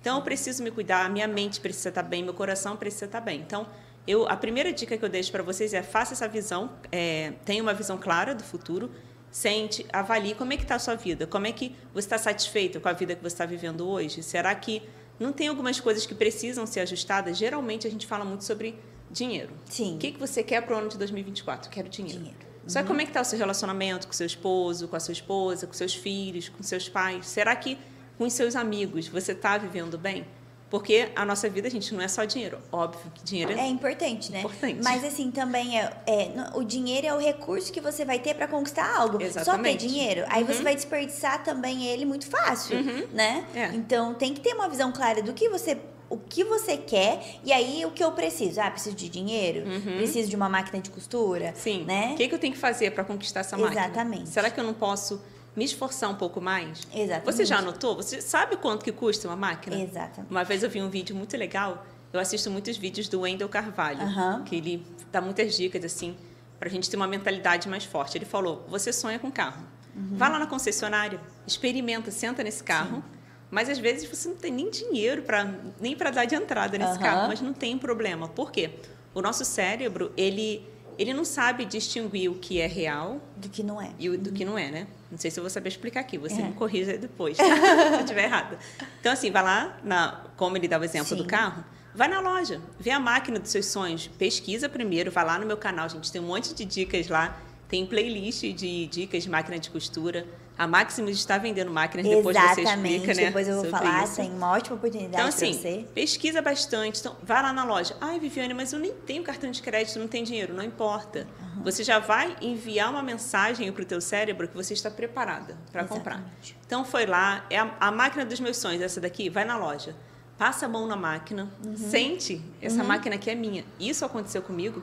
Então 0.00 0.16
eu 0.16 0.22
preciso 0.22 0.62
me 0.62 0.70
cuidar, 0.70 1.10
minha 1.10 1.26
mente 1.26 1.60
precisa 1.60 1.88
estar 1.88 2.02
bem, 2.02 2.22
meu 2.22 2.34
coração 2.34 2.76
precisa 2.76 3.06
estar 3.06 3.20
bem. 3.20 3.40
Então 3.40 3.66
eu, 4.06 4.26
a 4.28 4.36
primeira 4.36 4.72
dica 4.72 4.96
que 4.96 5.04
eu 5.04 5.08
deixo 5.08 5.30
para 5.30 5.42
vocês 5.42 5.74
é 5.74 5.82
faça 5.82 6.14
essa 6.14 6.26
visão, 6.26 6.70
é, 6.90 7.32
tenha 7.44 7.62
uma 7.62 7.74
visão 7.74 7.98
clara 7.98 8.34
do 8.34 8.42
futuro, 8.42 8.90
sente, 9.30 9.84
avalie 9.92 10.34
como 10.34 10.52
é 10.52 10.56
que 10.56 10.62
está 10.62 10.76
a 10.76 10.78
sua 10.78 10.94
vida, 10.94 11.26
como 11.26 11.46
é 11.46 11.52
que 11.52 11.74
você 11.92 12.06
está 12.06 12.18
satisfeito 12.18 12.80
com 12.80 12.88
a 12.88 12.92
vida 12.92 13.14
que 13.14 13.20
você 13.20 13.34
está 13.34 13.44
vivendo 13.44 13.86
hoje. 13.86 14.22
Será 14.22 14.54
que 14.54 14.82
não 15.18 15.32
tem 15.32 15.48
algumas 15.48 15.78
coisas 15.80 16.06
que 16.06 16.14
precisam 16.14 16.66
ser 16.66 16.80
ajustadas? 16.80 17.36
Geralmente 17.36 17.86
a 17.86 17.90
gente 17.90 18.06
fala 18.06 18.24
muito 18.24 18.44
sobre 18.44 18.78
dinheiro. 19.10 19.50
Sim. 19.66 19.96
O 19.96 19.98
que, 19.98 20.12
que 20.12 20.18
você 20.18 20.42
quer 20.42 20.62
para 20.62 20.74
o 20.74 20.78
ano 20.78 20.88
de 20.88 20.96
2024? 20.96 21.70
Quero 21.70 21.88
dinheiro. 21.88 22.18
Dinheiro. 22.18 22.48
Só 22.66 22.82
que 22.82 22.88
como 22.88 23.00
é 23.00 23.04
que 23.04 23.10
está 23.10 23.22
o 23.22 23.24
seu 23.24 23.38
relacionamento 23.38 24.06
com 24.06 24.12
seu 24.12 24.26
esposo, 24.26 24.88
com 24.88 24.96
a 24.96 25.00
sua 25.00 25.12
esposa, 25.12 25.66
com 25.66 25.72
seus 25.72 25.94
filhos, 25.94 26.48
com 26.48 26.62
seus 26.62 26.88
pais? 26.88 27.26
Será 27.26 27.56
que 27.56 27.78
com 28.18 28.24
os 28.24 28.32
seus 28.32 28.54
amigos 28.56 29.08
você 29.08 29.32
está 29.32 29.56
vivendo 29.56 29.96
bem? 29.96 30.26
Porque 30.70 31.08
a 31.16 31.24
nossa 31.24 31.48
vida, 31.48 31.70
gente, 31.70 31.94
não 31.94 32.02
é 32.02 32.08
só 32.08 32.24
dinheiro. 32.24 32.58
Óbvio 32.70 33.10
que 33.14 33.24
dinheiro 33.24 33.52
É 33.52 33.66
importante, 33.66 34.30
né? 34.30 34.40
Importante. 34.40 34.80
Mas 34.84 35.02
assim, 35.02 35.30
também 35.30 35.80
é, 35.80 35.90
é, 36.06 36.30
o 36.54 36.62
dinheiro 36.62 37.06
é 37.06 37.14
o 37.14 37.18
recurso 37.18 37.72
que 37.72 37.80
você 37.80 38.04
vai 38.04 38.18
ter 38.18 38.34
pra 38.34 38.46
conquistar 38.46 38.94
algo. 38.94 39.12
Só 39.14 39.18
ter 39.18 39.24
Exatamente. 39.40 39.86
dinheiro, 39.88 40.24
aí 40.28 40.44
você 40.44 40.58
Uhum. 40.58 40.64
vai 40.64 40.74
desperdiçar 40.74 41.42
também 41.42 41.86
ele 41.86 42.04
muito 42.04 42.26
fácil, 42.26 42.76
né? 43.14 43.46
É. 43.54 43.68
Então 43.68 44.12
tem 44.12 44.34
que 44.34 44.40
ter 44.42 44.52
uma 44.52 44.68
visão 44.68 44.92
clara 44.92 45.22
do 45.22 45.32
que 45.32 45.48
você 45.48 45.78
o 46.10 46.16
que 46.16 46.42
você 46.42 46.76
quer 46.78 47.22
e 47.44 47.52
aí 47.52 47.84
o 47.86 47.90
que 47.90 48.02
eu 48.04 48.12
preciso. 48.12 48.60
Ah, 48.60 48.70
preciso 48.70 48.94
de 48.96 49.08
dinheiro, 49.10 49.62
preciso 49.96 50.28
de 50.28 50.36
uma 50.36 50.48
máquina 50.50 50.82
de 50.82 50.90
costura, 50.90 51.46
Uhum. 51.48 51.54
Sim. 51.54 51.84
né? 51.84 52.10
O 52.12 52.16
que, 52.16 52.28
que 52.28 52.34
eu 52.34 52.38
tenho 52.38 52.52
que 52.52 52.58
fazer 52.58 52.90
para 52.92 53.04
conquistar 53.04 53.40
essa 53.40 53.56
máquina? 53.56 53.84
Exatamente. 53.86 54.28
Será 54.28 54.50
que 54.50 54.58
eu 54.60 54.64
não 54.64 54.72
posso 54.74 55.18
me 55.58 55.64
esforçar 55.64 56.08
um 56.08 56.14
pouco 56.14 56.40
mais? 56.40 56.86
Exatamente. 56.94 57.24
Você 57.24 57.44
já 57.44 57.58
anotou? 57.58 57.96
Você 57.96 58.22
sabe 58.22 58.56
quanto 58.56 58.84
que 58.84 58.92
custa 58.92 59.26
uma 59.26 59.36
máquina? 59.36 59.76
Exatamente. 59.76 60.30
Uma 60.30 60.44
vez 60.44 60.62
eu 60.62 60.70
vi 60.70 60.80
um 60.80 60.88
vídeo 60.88 61.16
muito 61.16 61.36
legal. 61.36 61.84
Eu 62.12 62.20
assisto 62.20 62.48
muitos 62.48 62.76
vídeos 62.76 63.08
do 63.08 63.20
Wendel 63.20 63.48
Carvalho, 63.48 64.00
Aham. 64.00 64.44
que 64.44 64.54
ele 64.56 64.86
dá 65.10 65.20
muitas 65.20 65.56
dicas 65.56 65.84
assim 65.84 66.16
para 66.58 66.68
a 66.68 66.70
gente 66.70 66.88
ter 66.88 66.96
uma 66.96 67.08
mentalidade 67.08 67.68
mais 67.68 67.84
forte. 67.84 68.16
Ele 68.16 68.24
falou: 68.24 68.64
você 68.68 68.92
sonha 68.92 69.18
com 69.18 69.30
carro, 69.32 69.62
Uhum. 69.96 70.16
vá 70.16 70.28
lá 70.28 70.38
na 70.38 70.46
concessionária, 70.46 71.20
experimenta, 71.44 72.10
senta 72.12 72.44
nesse 72.44 72.62
carro. 72.62 72.98
Sim. 72.98 73.02
Mas 73.50 73.68
às 73.68 73.78
vezes 73.78 74.08
você 74.08 74.28
não 74.28 74.36
tem 74.36 74.52
nem 74.52 74.70
dinheiro 74.70 75.22
para 75.22 75.44
nem 75.80 75.96
para 75.96 76.10
dar 76.10 76.24
de 76.24 76.34
entrada 76.36 76.78
nesse 76.78 76.92
uhum. 76.92 76.98
carro, 77.00 77.28
mas 77.28 77.40
não 77.40 77.52
tem 77.52 77.76
problema. 77.76 78.28
Por 78.28 78.52
quê? 78.52 78.70
O 79.12 79.20
nosso 79.20 79.44
cérebro, 79.44 80.12
ele 80.16 80.64
ele 80.98 81.14
não 81.14 81.24
sabe 81.24 81.64
distinguir 81.64 82.28
o 82.28 82.34
que 82.34 82.60
é 82.60 82.66
real 82.66 83.20
do 83.36 83.48
que 83.48 83.62
não 83.62 83.80
é. 83.80 83.92
E 83.98 84.10
o, 84.10 84.18
do 84.18 84.32
que 84.32 84.44
não 84.44 84.58
é, 84.58 84.68
né? 84.68 84.86
Não 85.10 85.16
sei 85.16 85.30
se 85.30 85.38
eu 85.38 85.44
vou 85.44 85.48
saber 85.48 85.68
explicar 85.68 86.00
aqui, 86.00 86.18
você 86.18 86.42
é. 86.42 86.44
me 86.44 86.52
corrija 86.54 86.98
depois, 86.98 87.36
se 87.38 87.42
eu 87.42 88.00
estiver 88.00 88.24
errada. 88.24 88.58
Então, 89.00 89.12
assim, 89.12 89.30
vai 89.30 89.42
lá, 89.42 89.78
na, 89.84 90.24
como 90.36 90.56
ele 90.56 90.66
dá 90.66 90.78
o 90.78 90.82
exemplo 90.82 91.10
Sim. 91.10 91.16
do 91.16 91.24
carro, 91.24 91.64
vai 91.94 92.08
na 92.08 92.20
loja, 92.20 92.60
vê 92.80 92.90
a 92.90 92.98
máquina 92.98 93.38
dos 93.38 93.50
seus 93.50 93.66
sonhos, 93.66 94.08
pesquisa 94.18 94.68
primeiro, 94.68 95.10
vai 95.10 95.24
lá 95.24 95.38
no 95.38 95.46
meu 95.46 95.56
canal, 95.56 95.88
gente, 95.88 96.10
tem 96.10 96.20
um 96.20 96.26
monte 96.26 96.52
de 96.52 96.64
dicas 96.64 97.08
lá, 97.08 97.40
tem 97.68 97.86
playlist 97.86 98.42
de 98.52 98.86
dicas 98.86 99.22
de 99.22 99.30
máquina 99.30 99.58
de 99.58 99.70
costura, 99.70 100.26
a 100.58 100.66
Maximus 100.66 101.12
está 101.12 101.38
vendendo 101.38 101.70
máquinas, 101.70 102.04
depois 102.04 102.36
você 102.36 102.62
explica, 102.62 103.14
né? 103.14 103.26
Depois 103.26 103.46
eu 103.46 103.62
vou 103.62 103.70
falar, 103.70 104.02
isso. 104.02 104.16
tem 104.16 104.32
uma 104.32 104.50
ótima 104.50 104.74
oportunidade 104.74 105.14
então, 105.14 105.28
assim, 105.28 105.52
você. 105.52 105.86
pesquisa 105.94 106.42
bastante. 106.42 106.98
Então, 106.98 107.16
vai 107.22 107.40
lá 107.40 107.52
na 107.52 107.64
loja. 107.64 107.96
Ai, 108.00 108.18
Viviane, 108.18 108.52
mas 108.52 108.72
eu 108.72 108.80
nem 108.80 108.92
tenho 108.92 109.22
cartão 109.22 109.48
de 109.52 109.62
crédito, 109.62 110.00
não 110.00 110.08
tenho 110.08 110.26
dinheiro. 110.26 110.52
Não 110.52 110.64
importa. 110.64 111.28
Uhum. 111.40 111.62
Você 111.62 111.84
já 111.84 112.00
vai 112.00 112.36
enviar 112.42 112.90
uma 112.90 113.04
mensagem 113.04 113.70
para 113.70 113.82
o 113.82 113.84
teu 113.84 114.00
cérebro 114.00 114.48
que 114.48 114.54
você 114.56 114.74
está 114.74 114.90
preparada 114.90 115.56
para 115.70 115.84
comprar. 115.84 116.24
Então, 116.66 116.84
foi 116.84 117.06
lá, 117.06 117.46
é 117.48 117.58
a, 117.58 117.76
a, 117.78 117.92
máquina 117.92 118.24
dos 118.24 118.40
meus 118.40 118.56
sonhos, 118.56 118.82
essa 118.82 119.00
daqui, 119.00 119.30
vai 119.30 119.44
na 119.44 119.56
loja. 119.56 119.94
Passa 120.36 120.66
a 120.66 120.68
mão 120.68 120.88
na 120.88 120.96
máquina, 120.96 121.48
uhum. 121.64 121.76
sente, 121.76 122.42
essa 122.60 122.82
uhum. 122.82 122.88
máquina 122.88 123.14
aqui 123.14 123.30
é 123.30 123.34
minha. 123.36 123.64
Isso 123.78 124.04
aconteceu 124.04 124.42
comigo 124.42 124.82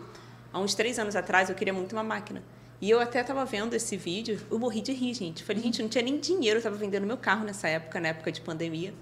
há 0.54 0.60
uns 0.60 0.74
três 0.74 0.98
anos 0.98 1.18
atrás, 1.18 1.50
eu 1.50 1.56
queria 1.56 1.74
muito 1.74 1.92
uma 1.92 2.04
máquina. 2.04 2.42
E 2.82 2.90
eu 2.90 3.00
até 3.00 3.22
estava 3.22 3.46
vendo 3.46 3.74
esse 3.74 3.96
vídeo, 3.96 4.40
eu 4.52 4.60
morri 4.60 4.82
de 4.82 4.92
rir, 4.92 5.14
gente. 5.14 5.44
Falei, 5.44 5.64
gente, 5.64 5.82
não 5.82 5.90
tinha 5.90 6.04
nem 6.04 6.20
dinheiro, 6.20 6.58
eu 6.58 6.60
estava 6.60 6.76
vendendo 6.76 7.08
meu 7.08 7.18
carro 7.18 7.46
nessa 7.46 7.68
época, 7.68 8.00
na 8.00 8.10
época 8.10 8.32
de 8.32 8.42
pandemia. 8.42 8.94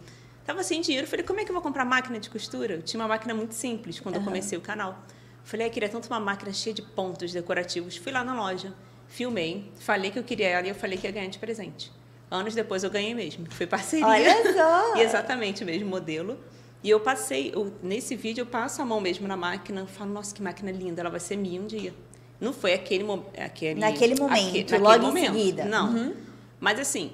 Tava 0.46 0.63
sem 0.63 0.82
dinheiro, 0.82 1.08
falei, 1.08 1.25
como 1.25 1.39
é 1.39 1.44
que 1.46 1.50
eu 1.50 1.53
vou 1.53 1.62
comprar 1.62 1.86
máquina 1.86 2.20
de 2.20 2.30
costura? 2.30 2.75
Eu 2.75 2.82
tinha 2.82 3.01
uma 3.01 3.08
máquina 3.08 3.34
muito 3.34 3.53
simples 3.53 4.00
quando 4.00 4.15
uhum. 4.15 4.22
eu 4.22 4.25
comecei 4.25 4.58
o 4.58 4.62
canal. 4.62 5.01
Falei, 5.44 5.68
eu 5.68 5.72
queria 5.72 5.89
tanto 5.89 6.08
uma 6.08 6.20
máquina 6.20 6.51
cheia 6.53 6.74
de 6.74 6.82
pontos 6.82 7.32
decorativos. 7.32 7.98
Fui 7.98 8.12
lá 8.12 8.24
na 8.24 8.36
loja, 8.36 8.74
filmei, 9.08 9.72
falei 9.80 10.12
que 10.12 10.20
eu 10.20 10.24
queria 10.24 10.50
ela 10.50 10.68
e 10.68 10.70
eu 10.70 10.75
falei 10.75 10.98
que 10.98 11.08
ia 11.08 11.12
ganhar 11.12 11.27
de 11.27 11.39
presente. 11.39 11.92
Anos 12.30 12.56
depois 12.56 12.84
eu 12.84 12.89
ganhei 12.89 13.13
mesmo, 13.13 13.46
foi 13.51 13.68
parceria. 13.68 14.06
Olha 14.06 14.53
só! 14.53 14.98
e 14.98 15.01
exatamente 15.03 15.63
o 15.63 15.65
mesmo 15.65 15.89
modelo. 15.89 16.38
E 16.84 16.89
eu 16.89 17.00
passei, 17.00 17.51
eu, 17.53 17.74
nesse 17.82 18.15
vídeo 18.15 18.42
eu 18.42 18.46
passo 18.46 18.82
a 18.82 18.86
mão 18.86 19.00
mesmo 19.00 19.27
na 19.27 19.38
máquina, 19.38 19.86
falo, 19.88 20.12
nossa, 20.12 20.36
que 20.36 20.42
máquina 20.42 20.72
linda, 20.72 21.01
ela 21.01 21.10
vai 21.10 21.20
ser 21.20 21.38
minha 21.38 21.62
um 21.62 21.68
dia. 21.68 21.94
Não 22.40 22.52
foi 22.54 22.74
aquele, 22.74 23.06
aquele 23.38 23.80
naquele 23.80 24.16
momento, 24.16 24.72
logo 24.74 24.84
naquele 24.84 25.06
momento. 25.06 25.24
em 25.24 25.38
seguida. 25.40 25.66
Não. 25.66 25.94
Uhum. 25.94 26.13
Mas 26.60 26.80
assim, 26.80 27.13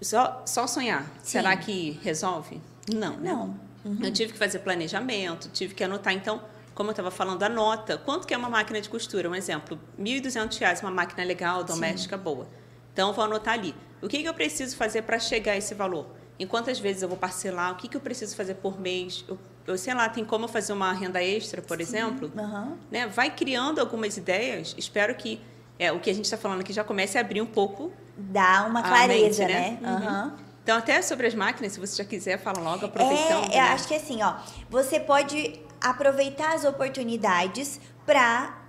só, 0.00 0.42
só 0.46 0.66
sonhar, 0.66 1.02
Sim. 1.22 1.30
será 1.38 1.56
que 1.56 1.98
resolve? 2.02 2.60
Não, 2.92 3.16
né? 3.16 3.32
Não. 3.32 3.58
Uhum. 3.84 3.98
Eu 4.02 4.12
tive 4.12 4.32
que 4.32 4.38
fazer 4.38 4.60
planejamento, 4.60 5.48
tive 5.52 5.74
que 5.74 5.84
anotar. 5.84 6.12
Então, 6.12 6.42
como 6.74 6.90
eu 6.90 6.92
estava 6.92 7.10
falando, 7.10 7.42
anota. 7.42 7.96
Quanto 7.96 8.26
que 8.26 8.34
é 8.34 8.36
uma 8.36 8.50
máquina 8.50 8.80
de 8.80 8.88
costura? 8.88 9.30
Um 9.30 9.34
exemplo, 9.34 9.78
R$ 9.98 10.04
1.200, 10.04 10.82
uma 10.82 10.90
máquina 10.90 11.24
legal, 11.24 11.64
doméstica, 11.64 12.16
Sim. 12.16 12.22
boa. 12.22 12.48
Então, 12.92 13.08
eu 13.08 13.14
vou 13.14 13.24
anotar 13.24 13.54
ali. 13.54 13.74
O 14.02 14.08
que, 14.08 14.22
que 14.22 14.28
eu 14.28 14.34
preciso 14.34 14.76
fazer 14.76 15.02
para 15.02 15.18
chegar 15.18 15.52
a 15.52 15.56
esse 15.56 15.74
valor? 15.74 16.06
Em 16.38 16.46
quantas 16.46 16.78
vezes 16.78 17.02
eu 17.02 17.08
vou 17.08 17.16
parcelar? 17.16 17.72
O 17.72 17.76
que, 17.76 17.88
que 17.88 17.96
eu 17.96 18.00
preciso 18.00 18.36
fazer 18.36 18.54
por 18.54 18.78
mês? 18.78 19.24
Eu 19.26 19.38
eu 19.66 19.76
sei 19.76 19.94
lá, 19.94 20.08
tem 20.08 20.24
como 20.24 20.46
fazer 20.46 20.72
uma 20.72 20.92
renda 20.92 21.22
extra, 21.22 21.60
por 21.60 21.76
Sim. 21.78 21.82
exemplo. 21.82 22.30
Uhum. 22.36 22.76
Né? 22.90 23.06
Vai 23.06 23.30
criando 23.30 23.80
algumas 23.80 24.16
ideias. 24.16 24.74
Espero 24.78 25.14
que 25.14 25.40
é, 25.78 25.92
o 25.92 26.00
que 26.00 26.10
a 26.10 26.14
gente 26.14 26.24
está 26.24 26.36
falando 26.36 26.60
aqui 26.60 26.72
já 26.72 26.84
comece 26.84 27.18
a 27.18 27.20
abrir 27.20 27.40
um 27.40 27.46
pouco. 27.46 27.92
Dá 28.16 28.64
uma 28.66 28.82
clareza, 28.82 29.44
mente, 29.44 29.52
né? 29.52 29.78
né? 29.80 29.90
Uhum. 29.90 30.32
Então, 30.62 30.78
até 30.78 31.00
sobre 31.02 31.26
as 31.26 31.34
máquinas, 31.34 31.72
se 31.72 31.80
você 31.80 32.02
já 32.02 32.04
quiser, 32.04 32.38
fala 32.38 32.60
logo, 32.60 32.86
aproveitando. 32.86 33.52
É, 33.52 33.58
eu 33.58 33.62
né? 33.62 33.72
acho 33.72 33.86
que 33.86 33.94
assim, 33.94 34.22
ó, 34.22 34.34
você 34.68 34.98
pode 34.98 35.60
aproveitar 35.80 36.54
as 36.54 36.64
oportunidades 36.64 37.80
para 38.04 38.65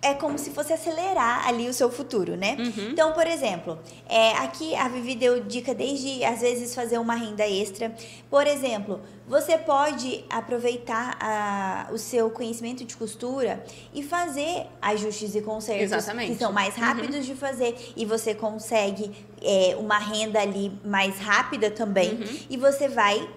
é 0.00 0.14
como 0.14 0.38
se 0.38 0.50
fosse 0.50 0.72
acelerar 0.72 1.48
ali 1.48 1.68
o 1.68 1.74
seu 1.74 1.90
futuro, 1.90 2.36
né? 2.36 2.56
Uhum. 2.58 2.90
Então, 2.90 3.12
por 3.12 3.26
exemplo, 3.26 3.78
é, 4.08 4.32
aqui 4.34 4.74
a 4.76 4.86
Vivi 4.88 5.16
deu 5.16 5.42
dica 5.42 5.74
desde, 5.74 6.24
às 6.24 6.40
vezes, 6.40 6.72
fazer 6.72 6.98
uma 6.98 7.14
renda 7.14 7.46
extra. 7.48 7.92
Por 8.30 8.46
exemplo, 8.46 9.00
você 9.26 9.58
pode 9.58 10.24
aproveitar 10.30 11.18
a, 11.20 11.88
o 11.92 11.98
seu 11.98 12.30
conhecimento 12.30 12.84
de 12.84 12.96
costura 12.96 13.64
e 13.92 14.02
fazer 14.04 14.66
ajustes 14.80 15.34
e 15.34 15.40
consertos 15.40 15.92
Exatamente. 15.92 16.32
que 16.32 16.38
são 16.38 16.52
mais 16.52 16.76
uhum. 16.76 16.84
rápidos 16.84 17.16
uhum. 17.16 17.22
de 17.22 17.34
fazer. 17.34 17.92
E 17.96 18.04
você 18.04 18.36
consegue 18.36 19.10
é, 19.42 19.76
uma 19.80 19.98
renda 19.98 20.40
ali 20.40 20.70
mais 20.84 21.18
rápida 21.18 21.72
também. 21.72 22.10
Uhum. 22.12 22.38
E 22.48 22.56
você 22.56 22.86
vai 22.86 23.28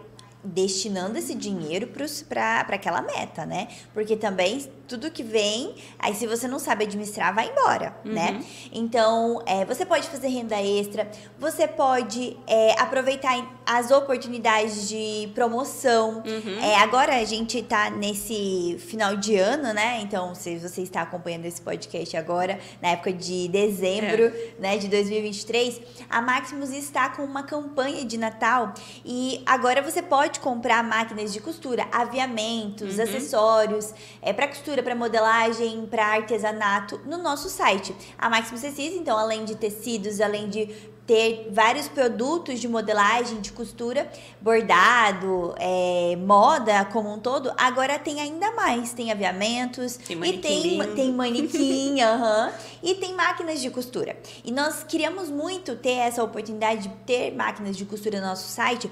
destinando 0.44 1.18
esse 1.18 1.36
dinheiro 1.36 1.90
para 2.28 2.62
aquela 2.70 3.02
meta, 3.02 3.46
né? 3.46 3.68
Porque 3.94 4.16
também 4.16 4.68
tudo 4.92 5.10
que 5.10 5.24
vem, 5.24 5.74
aí 5.98 6.14
se 6.14 6.28
você 6.28 6.50
não 6.50 6.60
sabe 6.60 6.84
administrar, 6.84 7.34
vai 7.34 7.50
embora, 7.50 7.96
uhum. 8.04 8.12
né? 8.12 8.44
Então, 8.74 9.42
é, 9.46 9.64
você 9.64 9.86
pode 9.86 10.10
fazer 10.10 10.28
renda 10.28 10.62
extra, 10.62 11.10
você 11.40 11.66
pode 11.66 12.38
é, 12.46 12.80
aproveitar 12.80 13.32
as 13.66 13.90
oportunidades 13.90 14.90
de 14.90 15.30
promoção. 15.34 16.22
Uhum. 16.26 16.60
É, 16.62 16.76
agora 16.76 17.16
a 17.16 17.24
gente 17.24 17.64
tá 17.64 17.90
nesse 17.90 18.76
final 18.80 19.16
de 19.16 19.38
ano, 19.38 19.74
né? 19.74 20.02
Então, 20.02 20.36
se 20.36 20.58
você 20.58 20.82
está 20.82 21.04
acompanhando 21.04 21.46
esse 21.46 21.62
podcast 21.62 22.18
agora, 22.18 22.60
na 22.82 22.90
época 22.90 23.14
de 23.14 23.48
dezembro, 23.48 24.26
é. 24.26 24.52
né, 24.60 24.78
de 24.78 24.90
2023, 24.90 25.80
a 26.10 26.22
Maximus 26.22 26.72
está 26.72 27.10
com 27.10 27.24
uma 27.24 27.44
campanha 27.44 28.04
de 28.04 28.18
Natal 28.18 28.74
e 29.06 29.42
agora 29.46 29.82
você 29.82 30.02
pode 30.02 30.42
comprar 30.42 30.84
máquinas 30.84 31.32
de 31.32 31.40
costura, 31.40 31.88
aviamentos, 31.94 32.98
uhum. 32.98 33.04
acessórios, 33.04 33.94
é 34.22 34.34
para 34.34 34.50
costura 34.50 34.81
para 34.82 34.96
modelagem, 34.96 35.86
para 35.86 36.06
artesanato 36.06 37.00
no 37.06 37.18
nosso 37.18 37.50
site. 37.50 37.96
A 38.18 38.30
Maximus 38.30 38.62
Tecidos, 38.62 38.98
então, 38.98 39.18
além 39.18 39.46
de 39.46 39.56
tecidos, 39.56 40.20
além 40.22 40.50
de 40.50 40.92
ter 41.06 41.50
vários 41.52 41.90
produtos 41.90 42.60
de 42.60 42.68
modelagem, 42.68 43.42
de 43.42 43.52
costura, 43.52 44.10
bordado, 44.40 45.54
é, 45.58 46.16
moda 46.16 46.86
como 46.86 47.12
um 47.14 47.20
todo, 47.20 47.52
agora 47.58 48.00
tem 48.00 48.22
ainda 48.22 48.52
mais. 48.52 48.94
Tem 48.94 49.12
aviamentos, 49.12 49.98
tem 49.98 50.24
e 50.24 50.38
tem, 50.38 50.96
tem 50.96 51.12
manequim, 51.12 51.96
uhum, 52.04 52.52
e 52.82 52.96
tem 52.96 53.14
máquinas 53.14 53.60
de 53.60 53.70
costura. 53.70 54.16
E 54.46 54.52
nós 54.52 54.84
queríamos 54.84 55.30
muito 55.30 55.76
ter 55.76 55.98
essa 55.98 56.24
oportunidade 56.24 56.84
de 56.84 56.90
ter 57.06 57.36
máquinas 57.36 57.76
de 57.76 57.84
costura 57.84 58.22
no 58.22 58.28
nosso 58.28 58.48
site, 58.48 58.90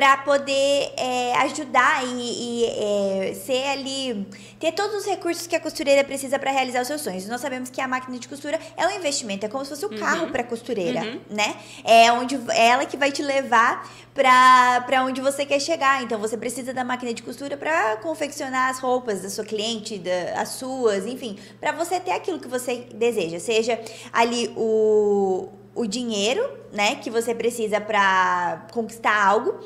para 0.00 0.16
poder 0.16 0.94
é, 0.96 1.34
ajudar 1.40 2.02
e, 2.06 2.62
e 2.62 2.64
é, 2.64 3.34
ser 3.34 3.66
ali 3.66 4.26
ter 4.58 4.72
todos 4.72 4.96
os 4.96 5.04
recursos 5.04 5.46
que 5.46 5.54
a 5.54 5.60
costureira 5.60 6.02
precisa 6.02 6.38
para 6.38 6.50
realizar 6.50 6.80
os 6.80 6.86
seus 6.86 7.02
sonhos. 7.02 7.28
Nós 7.28 7.42
sabemos 7.42 7.68
que 7.68 7.82
a 7.82 7.86
máquina 7.86 8.18
de 8.18 8.26
costura 8.26 8.58
é 8.78 8.86
um 8.86 8.92
investimento, 8.92 9.44
é 9.44 9.48
como 9.50 9.62
se 9.62 9.68
fosse 9.68 9.84
o 9.84 9.92
um 9.92 9.98
carro 9.98 10.24
uhum. 10.24 10.32
para 10.32 10.40
a 10.40 10.44
costureira, 10.44 11.02
uhum. 11.02 11.20
né? 11.28 11.54
É 11.84 12.10
onde 12.12 12.34
é 12.48 12.68
ela 12.68 12.86
que 12.86 12.96
vai 12.96 13.12
te 13.12 13.22
levar 13.22 13.86
para 14.14 15.04
onde 15.04 15.20
você 15.20 15.44
quer 15.44 15.60
chegar. 15.60 16.02
Então 16.02 16.18
você 16.18 16.34
precisa 16.34 16.72
da 16.72 16.82
máquina 16.82 17.12
de 17.12 17.22
costura 17.22 17.58
para 17.58 17.98
confeccionar 17.98 18.70
as 18.70 18.78
roupas 18.78 19.20
da 19.20 19.28
sua 19.28 19.44
cliente, 19.44 19.98
da, 19.98 20.40
as 20.40 20.48
suas, 20.48 21.04
enfim, 21.04 21.38
para 21.60 21.72
você 21.72 22.00
ter 22.00 22.12
aquilo 22.12 22.38
que 22.38 22.48
você 22.48 22.86
deseja, 22.94 23.38
seja 23.38 23.78
ali 24.14 24.50
o 24.56 25.60
o 25.74 25.86
dinheiro, 25.86 26.46
né, 26.72 26.96
que 26.96 27.10
você 27.10 27.34
precisa 27.34 27.80
para 27.80 28.66
conquistar 28.72 29.24
algo, 29.24 29.58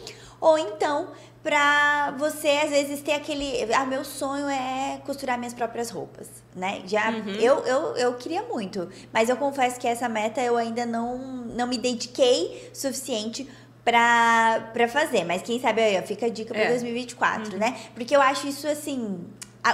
ou 0.44 0.58
então 0.58 1.08
para 1.42 2.10
você 2.18 2.48
às 2.48 2.70
vezes 2.70 3.00
ter 3.00 3.12
aquele, 3.12 3.72
ah, 3.74 3.86
meu 3.86 4.04
sonho 4.04 4.46
é 4.48 5.00
costurar 5.04 5.38
minhas 5.38 5.54
próprias 5.54 5.90
roupas, 5.90 6.28
né? 6.54 6.82
Já 6.86 7.10
uhum. 7.10 7.30
eu, 7.34 7.58
eu, 7.66 7.96
eu 7.96 8.14
queria 8.14 8.42
muito, 8.42 8.88
mas 9.12 9.28
eu 9.30 9.36
confesso 9.36 9.80
que 9.80 9.86
essa 9.86 10.08
meta 10.08 10.40
eu 10.42 10.56
ainda 10.56 10.84
não 10.84 11.18
não 11.18 11.66
me 11.66 11.78
dediquei 11.78 12.70
suficiente 12.74 13.48
para 13.84 14.88
fazer, 14.88 15.24
mas 15.24 15.42
quem 15.42 15.60
sabe 15.60 15.82
aí, 15.82 16.06
fica 16.06 16.26
a 16.26 16.28
dica 16.28 16.52
para 16.52 16.64
é. 16.64 16.68
2024, 16.70 17.52
uhum. 17.52 17.58
né? 17.58 17.78
Porque 17.94 18.14
eu 18.14 18.20
acho 18.20 18.46
isso 18.46 18.66
assim, 18.66 19.20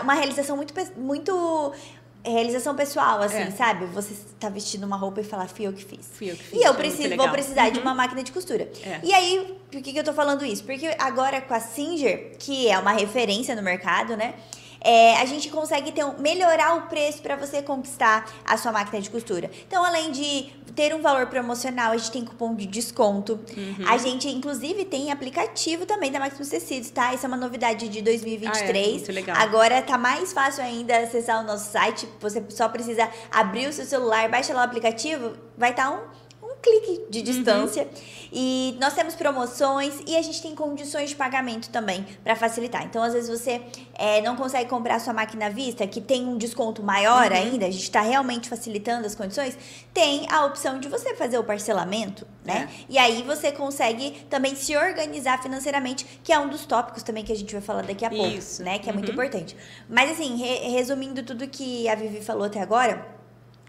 uma 0.03 0.15
realização 0.15 0.57
muito 0.57 0.73
muito 0.97 1.73
realização 2.25 2.75
pessoal, 2.75 3.23
assim, 3.23 3.37
é. 3.39 3.51
sabe? 3.51 3.87
Você 3.87 4.15
tá 4.39 4.49
vestindo 4.49 4.85
uma 4.85 4.97
roupa 4.97 5.21
e 5.21 5.25
falar, 5.25 5.49
fui 5.49 5.67
eu 5.67 5.73
que 5.73 5.85
fiz. 5.85 6.07
Fui 6.13 6.31
eu 6.31 6.37
que 6.37 6.43
fiz. 6.45 6.61
E 6.61 6.63
eu 6.63 6.75
preciso, 6.75 7.17
vou 7.17 7.29
precisar 7.31 7.67
uhum. 7.67 7.73
de 7.73 7.81
uma 7.81 7.95
máquina 7.95 8.23
de 8.23 8.33
costura. 8.33 8.71
É. 8.83 9.01
E 9.03 9.13
aí, 9.13 9.59
por 9.71 9.81
que, 9.81 9.93
que 9.93 9.99
eu 9.99 10.05
tô 10.05 10.13
falando 10.13 10.45
isso? 10.45 10.65
Porque 10.65 10.95
agora 10.99 11.41
com 11.41 11.55
a 11.55 11.61
Singer, 11.61 12.37
que 12.39 12.69
é 12.69 12.79
uma 12.79 12.93
referência 12.93 13.57
no 13.57 13.63
mercado, 13.63 14.17
né? 14.17 14.35
é, 14.81 15.17
a 15.21 15.25
gente 15.25 15.49
consegue 15.51 15.93
ter 15.93 16.05
um, 16.05 16.19
melhorar 16.19 16.77
o 16.77 16.83
preço 16.83 17.21
para 17.21 17.37
você 17.37 17.63
conquistar 17.63 18.27
a 18.45 18.57
sua 18.57 18.73
máquina 18.73 19.01
de 19.01 19.11
costura. 19.11 19.51
Então, 19.67 19.85
além 19.85 20.11
de 20.11 20.51
ter 20.75 20.95
um 20.95 21.03
valor 21.03 21.27
promocional, 21.27 21.93
a 21.93 21.97
gente 21.97 22.11
tem 22.11 22.25
cupom 22.25 22.55
de 22.55 22.67
desconto. 22.67 23.41
Uhum. 23.57 23.87
A 23.89 23.97
gente, 23.99 24.29
inclusive, 24.29 24.85
tem 24.85 25.11
aplicativo 25.11 25.87
também 25.87 26.11
da 26.11 26.19
Maximus 26.19 26.49
Tecidos, 26.49 26.91
tá? 26.91 27.15
Isso 27.15 27.27
é 27.27 27.29
uma 27.29 27.37
novidade 27.37 27.89
de 27.89 28.03
2023. 28.03 28.77
Ah, 28.77 28.89
é, 28.89 28.93
muito 28.93 29.13
legal. 29.13 29.37
Agora 29.39 29.83
tá 29.83 29.99
mais 29.99 30.33
fácil 30.33 30.63
ainda 30.63 30.97
acessar 30.99 31.43
o 31.43 31.47
nosso 31.47 31.71
site. 31.71 32.09
Você 32.21 32.43
só 32.51 32.69
precisa 32.69 33.09
abrir 33.31 33.69
o 33.69 33.73
seu 33.73 33.85
celular, 33.85 34.29
baixa 34.29 34.55
lá 34.55 34.63
o 34.63 34.65
aplicativo, 34.65 35.33
vai 35.57 35.71
estar 35.71 35.91
tá 35.91 35.97
um 35.97 36.20
clique 36.63 37.07
de 37.11 37.23
distância. 37.23 37.89
E 38.33 38.77
nós 38.81 38.95
temos 38.95 39.15
promoções 39.17 40.01
e 40.07 40.17
a 40.17 40.23
gente 40.23 40.41
tem 40.41 40.55
condições 40.55 41.11
de 41.11 41.17
pagamento 41.17 41.69
também 41.71 42.07
para 42.23 42.37
facilitar. 42.37 42.85
Então, 42.85 43.03
às 43.03 43.13
vezes 43.13 43.29
você 43.29 43.61
é, 43.95 44.21
não 44.23 44.37
consegue 44.37 44.71
comprar 44.71 45.01
sua 45.01 45.13
máquina 45.13 45.47
à 45.47 45.49
vista, 45.49 45.85
que 45.87 46.01
tem 46.01 46.25
um 46.27 46.37
desconto 46.37 46.83
maior 46.83 47.31
Uhum. 47.33 47.37
ainda, 47.37 47.67
a 47.67 47.71
gente 47.71 47.83
está 47.83 48.01
realmente 48.03 48.49
facilitando 48.49 49.05
as 49.07 49.15
condições, 49.17 49.59
tem 49.93 50.27
a 50.31 50.45
opção 50.45 50.79
de 50.79 50.89
você 50.89 51.15
fazer 51.17 51.39
o 51.39 51.45
parcelamento, 51.45 52.25
né? 52.45 52.69
É. 52.71 52.85
E 52.89 52.99
aí 52.99 53.23
você 53.23 53.51
consegue 53.51 54.13
também 54.31 54.55
se 54.55 54.77
organizar 54.77 55.43
financeiramente, 55.43 56.05
que 56.23 56.33
é 56.33 56.39
um 56.39 56.49
dos 56.49 56.65
tópicos 56.67 57.03
também 57.03 57.25
que 57.25 57.33
a 57.33 57.37
gente 57.37 57.53
vai 57.53 57.61
falar 57.63 57.83
daqui 57.83 58.05
a 58.05 58.11
pouco, 58.11 58.27
Isso. 58.29 58.63
né? 58.63 58.79
Que 58.79 58.89
é 58.89 58.93
muito 58.93 59.09
Uhum. 59.09 59.15
importante. 59.15 59.57
Mas 59.89 60.11
assim, 60.13 60.37
re- 60.37 60.69
resumindo 60.69 61.23
tudo 61.25 61.49
que 61.49 61.89
a 61.89 61.95
Vivi 61.97 62.21
falou 62.21 62.45
até 62.45 62.61
agora, 62.61 63.19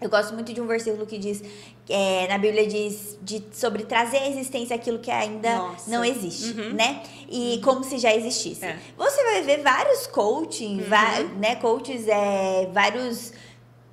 eu 0.06 0.10
gosto 0.10 0.34
muito 0.34 0.52
de 0.52 0.60
um 0.60 0.66
versículo 0.66 1.06
que 1.06 1.18
diz, 1.18 1.42
é, 1.88 2.26
na 2.28 2.38
Bíblia 2.38 2.66
diz 2.66 3.18
de, 3.22 3.42
sobre 3.52 3.84
trazer 3.84 4.18
à 4.18 4.28
existência 4.28 4.74
aquilo 4.76 4.98
que 4.98 5.10
ainda 5.10 5.56
Nossa. 5.56 5.90
não 5.90 6.04
existe, 6.04 6.58
Uhum. 6.58 6.74
né? 6.74 7.02
E 7.28 7.60
como 7.64 7.82
se 7.84 7.98
já 7.98 8.14
existisse. 8.14 8.64
É. 8.64 8.78
Você 8.96 9.22
vai 9.24 9.42
ver 9.42 9.62
vários 9.62 10.06
coaching, 10.06 10.80
va- 10.82 11.20
né? 11.38 11.56
Coaches, 11.56 12.06
é, 12.08 12.68
vários 12.72 13.32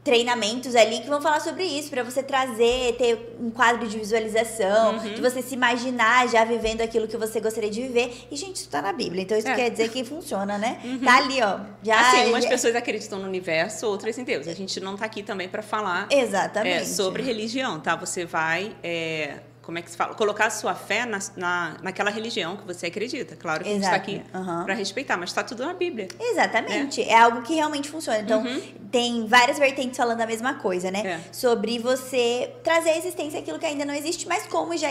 treinamentos 0.10 0.76
ali 0.76 1.02
que 1.02 1.08
vão 1.08 1.22
falar 1.22 1.40
sobre 1.40 1.64
isso, 1.64 1.92
para 1.92 2.02
você 2.04 2.24
trazer, 2.24 2.96
ter 2.98 3.38
um 3.40 3.52
quadro 3.52 3.88
de 3.88 4.00
visualização, 4.00 4.94
Uhum. 4.98 5.14
de 5.14 5.22
você 5.22 5.40
se 5.44 5.54
imaginar 5.54 6.28
já 6.28 6.44
vivendo 6.44 6.82
aquilo 6.82 7.08
que 7.08 7.16
você 7.16 7.40
gostaria 7.40 7.70
de 7.70 7.80
viver. 7.84 8.26
E, 8.32 8.36
gente, 8.36 8.56
isso 8.56 8.70
tá 8.70 8.82
na 8.82 8.92
Bíblia, 8.92 9.22
então 9.22 9.38
isso 9.38 9.48
É. 9.48 9.54
quer 9.56 9.70
dizer 9.70 9.90
que 9.90 10.04
funciona, 10.04 10.58
né? 10.58 10.80
Tá 11.06 11.18
ali, 11.18 11.40
ó. 11.44 11.60
Já, 11.84 12.00
assim, 12.02 12.30
umas 12.30 12.44
já- 12.44 12.50
pessoas 12.50 12.76
acreditam 12.76 13.20
no 13.20 13.28
universo, 13.28 13.86
outras 13.86 14.18
em 14.18 14.24
Deus. 14.24 14.48
A 14.48 14.54
gente 14.56 14.80
não 14.80 14.98
tá 14.98 15.06
aqui 15.06 15.22
também 15.22 15.48
para 15.48 15.62
falar 15.62 16.08
Exatamente. 16.10 16.82
é, 16.82 16.86
sobre 16.86 17.22
religião, 17.22 17.80
tá? 17.80 17.96
Você 17.96 18.26
vai, 18.26 18.76
é, 18.82 19.36
como 19.62 19.78
é 19.78 19.82
que 19.82 19.92
se 19.92 19.98
fala? 19.98 20.16
Colocar 20.16 20.48
a 20.48 20.50
sua 20.50 20.74
fé 20.74 21.06
na, 21.06 21.20
na, 21.36 21.78
naquela 21.84 22.10
religião 22.10 22.58
que 22.58 22.66
você 22.66 22.88
acredita. 22.88 23.36
Claro 23.36 23.64
que 23.64 23.70
a 23.70 23.74
gente 23.74 23.84
está 23.84 23.96
aqui 23.96 24.22
Aham. 24.34 24.64
para 24.66 24.74
respeitar, 24.74 25.16
mas 25.16 25.30
está 25.30 25.44
tudo 25.44 25.66
na 25.66 25.74
Bíblia. 25.74 26.08
Exatamente. 26.20 27.02
É. 27.02 27.16
algo 27.16 27.44
que 27.44 27.54
realmente 27.54 27.90
funciona. 27.90 28.20
Então, 28.20 28.44
tem 28.92 29.28
várias 29.28 29.60
vertentes 29.60 29.98
falando 29.98 30.22
a 30.22 30.26
mesma 30.26 30.56
coisa, 30.56 30.90
né? 30.90 31.02
É. 31.06 31.34
Sobre 31.34 31.78
você 31.78 32.52
trazer 32.64 32.92
à 32.92 32.98
existência 32.98 33.40
aquilo 33.40 33.60
que 33.60 33.66
ainda 33.66 33.86
não 33.86 33.94
existe, 33.94 34.28
mas 34.28 34.48
como, 34.48 34.76
já, 34.76 34.90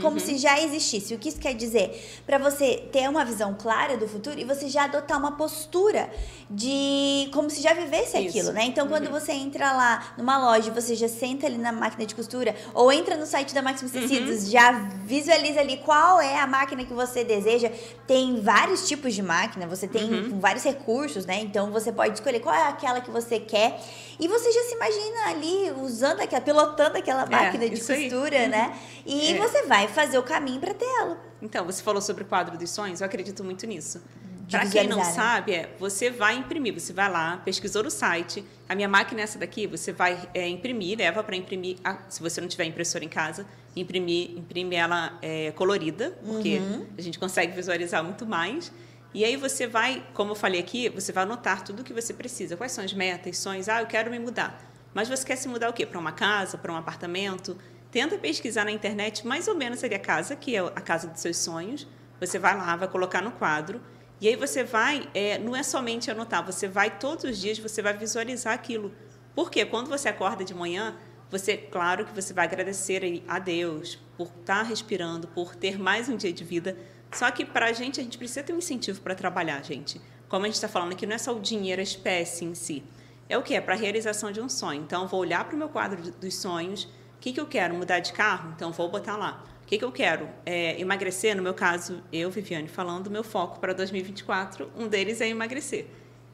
como 0.00 0.18
se 0.18 0.36
já 0.36 0.60
existisse. 0.60 1.14
O 1.14 1.18
que 1.18 1.28
isso 1.28 1.38
quer 1.38 1.54
dizer? 1.54 2.22
Para 2.26 2.38
você 2.38 2.88
ter 2.90 3.08
uma 3.08 3.24
visão 3.24 3.54
clara 3.54 3.96
do 3.96 4.08
futuro 4.08 4.38
e 4.40 4.44
você 4.44 4.68
já 4.68 4.84
adotar 4.84 5.16
uma 5.16 5.36
postura 5.36 6.10
de 6.50 7.28
como 7.32 7.50
se 7.50 7.60
já 7.60 7.74
vivesse 7.74 8.18
Isso. 8.18 8.28
aquilo, 8.28 8.52
né? 8.52 8.64
Então, 8.64 8.88
quando 8.88 9.10
você 9.10 9.32
entra 9.32 9.72
lá 9.72 10.14
numa 10.16 10.38
loja 10.38 10.70
e 10.70 10.72
você 10.72 10.94
já 10.94 11.08
senta 11.08 11.46
ali 11.46 11.58
na 11.58 11.70
máquina 11.70 12.06
de 12.06 12.14
costura, 12.14 12.54
ou 12.74 12.90
entra 12.90 13.16
no 13.16 13.26
site 13.26 13.54
da 13.54 13.62
Maximus 13.62 13.92
Tecidos, 14.00 14.50
já 14.50 14.72
visualiza 15.04 15.60
ali 15.60 15.78
qual 15.78 16.20
é 16.20 16.38
a 16.38 16.46
máquina 16.46 16.84
que 16.84 16.92
você 16.92 17.24
deseja. 17.24 17.70
Tem 18.06 18.40
vários 18.40 18.86
tipos 18.86 19.14
de 19.14 19.22
máquina, 19.22 19.66
você 19.66 19.88
tem 19.88 20.30
com 20.30 20.38
vários 20.40 20.64
recursos, 20.64 21.24
né? 21.26 21.40
Então, 21.40 21.70
você 21.70 21.90
pode 21.90 22.14
escolher 22.14 22.40
qual 22.40 22.54
é 22.54 22.68
aquela 22.68 23.00
que 23.00 23.10
você 23.10 23.40
quer. 23.40 23.80
E 24.20 24.26
você 24.28 24.50
já 24.52 24.62
se 24.62 24.74
imagina 24.74 25.28
ali 25.28 25.72
usando 25.82 26.20
aquela, 26.20 26.40
pilotando 26.42 26.98
aquela 26.98 27.24
máquina 27.26 27.68
de 27.68 27.74
isso 27.74 27.92
aí. 27.92 28.10
costura, 28.10 28.48
né? 28.48 28.76
E 29.06 29.32
É. 29.32 29.38
você 29.38 29.62
vai 29.66 29.88
fazer 29.88 30.18
o 30.18 30.22
caminho 30.22 30.60
para 30.60 30.74
ela. 31.00 31.18
Então, 31.40 31.64
você 31.64 31.82
falou 31.82 32.02
sobre 32.02 32.24
o 32.24 32.26
quadro 32.26 32.58
dos 32.58 32.70
sonhos, 32.70 33.00
eu 33.00 33.06
acredito 33.06 33.42
muito 33.44 33.66
nisso. 33.66 34.02
Para 34.50 34.66
quem 34.66 34.88
não 34.88 34.96
né? 34.96 35.04
sabe, 35.04 35.52
é, 35.52 35.68
você 35.78 36.10
vai 36.10 36.34
imprimir, 36.36 36.72
você 36.72 36.92
vai 36.92 37.10
lá, 37.10 37.36
pesquisou 37.44 37.82
no 37.82 37.90
site, 37.90 38.42
a 38.68 38.74
minha 38.74 38.88
máquina 38.88 39.20
é 39.20 39.24
essa 39.24 39.38
daqui, 39.38 39.66
você 39.66 39.92
vai 39.92 40.28
é, 40.34 40.46
imprimir, 40.48 40.98
leva 40.98 41.22
para 41.24 41.34
imprimir, 41.36 41.76
a- 41.82 41.98
se 42.08 42.20
você 42.22 42.40
não 42.40 42.48
tiver 42.48 42.64
impressora 42.64 43.04
em 43.04 43.08
casa, 43.08 43.46
imprimir, 43.74 44.32
imprime 44.36 44.76
ela 44.76 45.18
é, 45.22 45.50
colorida, 45.52 46.10
porque 46.26 46.58
Uhum. 46.58 46.86
a 46.98 47.00
gente 47.00 47.18
consegue 47.18 47.52
visualizar 47.52 48.02
muito 48.04 48.26
mais. 48.26 48.72
E 49.14 49.24
aí 49.24 49.36
você 49.36 49.66
vai, 49.66 50.04
como 50.12 50.32
eu 50.32 50.34
falei 50.36 50.60
aqui, 50.60 50.88
você 50.90 51.12
vai 51.12 51.24
anotar 51.24 51.64
tudo 51.64 51.80
o 51.80 51.84
que 51.84 51.94
você 51.94 52.12
precisa. 52.12 52.56
Quais 52.56 52.72
são 52.72 52.84
as 52.84 52.92
metas, 52.92 53.38
sonhos? 53.38 53.68
Ah, 53.68 53.80
eu 53.80 53.86
quero 53.86 54.10
me 54.10 54.18
mudar. 54.18 54.60
Mas 54.92 55.08
você 55.08 55.24
quer 55.24 55.36
se 55.36 55.48
mudar 55.48 55.70
o 55.70 55.72
quê? 55.72 55.86
Para 55.86 55.98
uma 55.98 56.12
casa, 56.12 56.58
para 56.58 56.70
um 56.72 56.76
apartamento? 56.76 57.56
Tenta 57.90 58.18
pesquisar 58.18 58.64
na 58.64 58.70
internet 58.70 59.26
mais 59.26 59.48
ou 59.48 59.54
menos 59.54 59.82
ali 59.82 59.94
a 59.94 59.98
casa, 59.98 60.36
que 60.36 60.54
é 60.54 60.58
a 60.60 60.70
casa 60.80 61.08
dos 61.08 61.20
seus 61.20 61.38
sonhos. 61.38 61.86
Você 62.20 62.38
vai 62.38 62.54
lá, 62.56 62.76
vai 62.76 62.88
colocar 62.88 63.22
no 63.22 63.30
quadro. 63.32 63.80
E 64.20 64.28
aí 64.28 64.34
você 64.34 64.64
vai, 64.64 65.08
é, 65.14 65.38
não 65.38 65.54
é 65.54 65.62
somente 65.62 66.10
anotar, 66.10 66.44
você 66.44 66.66
vai 66.66 66.98
todos 66.98 67.24
os 67.24 67.38
dias, 67.38 67.58
você 67.58 67.80
vai 67.80 67.96
visualizar 67.96 68.52
aquilo. 68.52 68.92
Porque 69.34 69.64
quando 69.64 69.88
você 69.88 70.08
acorda 70.08 70.44
de 70.44 70.52
manhã, 70.52 70.96
você, 71.30 71.56
claro 71.56 72.04
que 72.04 72.12
você 72.12 72.32
vai 72.32 72.46
agradecer 72.46 73.22
a 73.28 73.38
Deus 73.38 73.98
por 74.16 74.28
estar 74.40 74.62
respirando, 74.62 75.28
por 75.28 75.54
ter 75.54 75.78
mais 75.78 76.08
um 76.08 76.16
dia 76.16 76.32
de 76.32 76.42
vida. 76.42 76.76
Só 77.12 77.30
que 77.30 77.44
para 77.44 77.66
a 77.66 77.72
gente, 77.72 78.00
a 78.00 78.02
gente 78.02 78.18
precisa 78.18 78.42
ter 78.42 78.52
um 78.52 78.58
incentivo 78.58 79.00
para 79.00 79.14
trabalhar, 79.14 79.62
gente. 79.62 80.00
Como 80.28 80.44
a 80.44 80.48
gente 80.48 80.56
está 80.56 80.68
falando 80.68 80.92
aqui, 80.92 81.06
não 81.06 81.14
é 81.14 81.18
só 81.18 81.34
o 81.34 81.40
dinheiro, 81.40 81.80
a 81.80 81.84
espécie 81.84 82.44
em 82.44 82.54
si. 82.54 82.82
É 83.28 83.38
o 83.38 83.42
que? 83.42 83.54
É 83.54 83.60
para 83.60 83.74
a 83.74 83.76
realização 83.76 84.32
de 84.32 84.40
um 84.40 84.48
sonho. 84.48 84.82
Então, 84.82 85.06
vou 85.06 85.20
olhar 85.20 85.44
para 85.44 85.54
o 85.54 85.58
meu 85.58 85.68
quadro 85.68 86.10
dos 86.12 86.34
sonhos. 86.34 86.84
O 86.84 87.20
que, 87.20 87.32
que 87.32 87.40
eu 87.40 87.46
quero? 87.46 87.74
Mudar 87.74 88.00
de 88.00 88.12
carro? 88.12 88.52
Então, 88.56 88.72
vou 88.72 88.90
botar 88.90 89.16
lá. 89.16 89.44
O 89.68 89.70
que, 89.70 89.76
que 89.76 89.84
eu 89.84 89.92
quero? 89.92 90.26
É, 90.46 90.80
emagrecer? 90.80 91.36
No 91.36 91.42
meu 91.42 91.52
caso, 91.52 92.02
eu, 92.10 92.30
Viviane, 92.30 92.68
falando, 92.68 93.10
meu 93.10 93.22
foco 93.22 93.60
para 93.60 93.74
2024, 93.74 94.72
um 94.74 94.88
deles 94.88 95.20
é 95.20 95.28
emagrecer. 95.28 95.84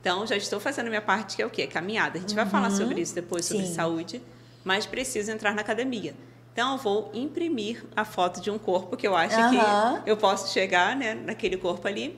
Então, 0.00 0.24
já 0.24 0.36
estou 0.36 0.60
fazendo 0.60 0.86
a 0.86 0.88
minha 0.88 1.02
parte, 1.02 1.34
que 1.34 1.42
é 1.42 1.46
o 1.46 1.50
quê? 1.50 1.66
Caminhada. 1.66 2.16
A 2.16 2.20
gente 2.20 2.32
vai 2.32 2.46
falar 2.46 2.70
sobre 2.70 3.00
isso 3.00 3.12
depois, 3.12 3.44
sobre 3.44 3.66
Sim. 3.66 3.74
saúde, 3.74 4.22
mas 4.62 4.86
preciso 4.86 5.32
entrar 5.32 5.52
na 5.52 5.62
academia. 5.62 6.14
Então, 6.52 6.74
eu 6.74 6.78
vou 6.78 7.10
imprimir 7.12 7.84
a 7.96 8.04
foto 8.04 8.40
de 8.40 8.52
um 8.52 8.56
corpo 8.56 8.96
que 8.96 9.04
eu 9.04 9.16
acho 9.16 9.40
Aham. 9.40 10.00
que 10.04 10.08
eu 10.10 10.16
posso 10.16 10.52
chegar 10.52 10.94
né, 10.94 11.14
naquele 11.14 11.56
corpo 11.56 11.88
ali 11.88 12.16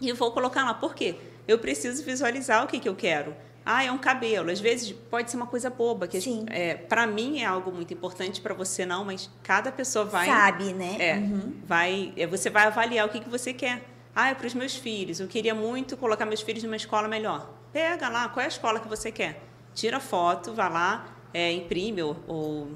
e 0.00 0.12
vou 0.12 0.32
colocar 0.32 0.64
lá. 0.64 0.74
Por 0.74 0.92
quê? 0.92 1.14
Eu 1.46 1.60
preciso 1.60 2.02
visualizar 2.02 2.64
o 2.64 2.66
que, 2.66 2.80
que 2.80 2.88
eu 2.88 2.96
quero. 2.96 3.32
Ah, 3.70 3.84
é 3.84 3.92
um 3.92 3.98
cabelo. 3.98 4.50
Às 4.50 4.60
vezes 4.60 4.92
pode 4.92 5.30
ser 5.30 5.36
uma 5.36 5.46
coisa 5.46 5.68
boba, 5.68 6.08
que 6.08 6.18
Sim. 6.22 6.46
é, 6.48 6.74
para 6.74 7.06
mim 7.06 7.40
é 7.40 7.44
algo 7.44 7.70
muito 7.70 7.92
importante, 7.92 8.40
para 8.40 8.54
você 8.54 8.86
não, 8.86 9.04
mas 9.04 9.28
cada 9.42 9.70
pessoa 9.70 10.06
vai 10.06 10.26
Sabe, 10.26 10.72
né? 10.72 10.96
é, 10.98 11.14
Uhum. 11.18 11.52
vai, 11.66 12.14
é, 12.16 12.26
você 12.26 12.48
vai 12.48 12.66
avaliar 12.66 13.06
o 13.06 13.10
que, 13.10 13.20
que 13.20 13.28
você 13.28 13.52
quer. 13.52 13.84
Ah, 14.16 14.30
é 14.30 14.34
para 14.34 14.46
os 14.46 14.54
meus 14.54 14.74
filhos. 14.74 15.20
Eu 15.20 15.28
queria 15.28 15.54
muito 15.54 15.98
colocar 15.98 16.24
meus 16.24 16.40
filhos 16.40 16.62
numa 16.64 16.76
escola 16.76 17.06
melhor. 17.08 17.50
Pega 17.70 18.08
lá, 18.08 18.30
qual 18.30 18.40
é 18.40 18.46
a 18.46 18.48
escola 18.48 18.80
que 18.80 18.88
você 18.88 19.12
quer? 19.12 19.42
Tira 19.74 20.00
foto, 20.00 20.54
vai 20.54 20.72
lá, 20.72 21.06
é, 21.34 21.52
imprime 21.52 22.02
ou, 22.02 22.16
ou 22.26 22.68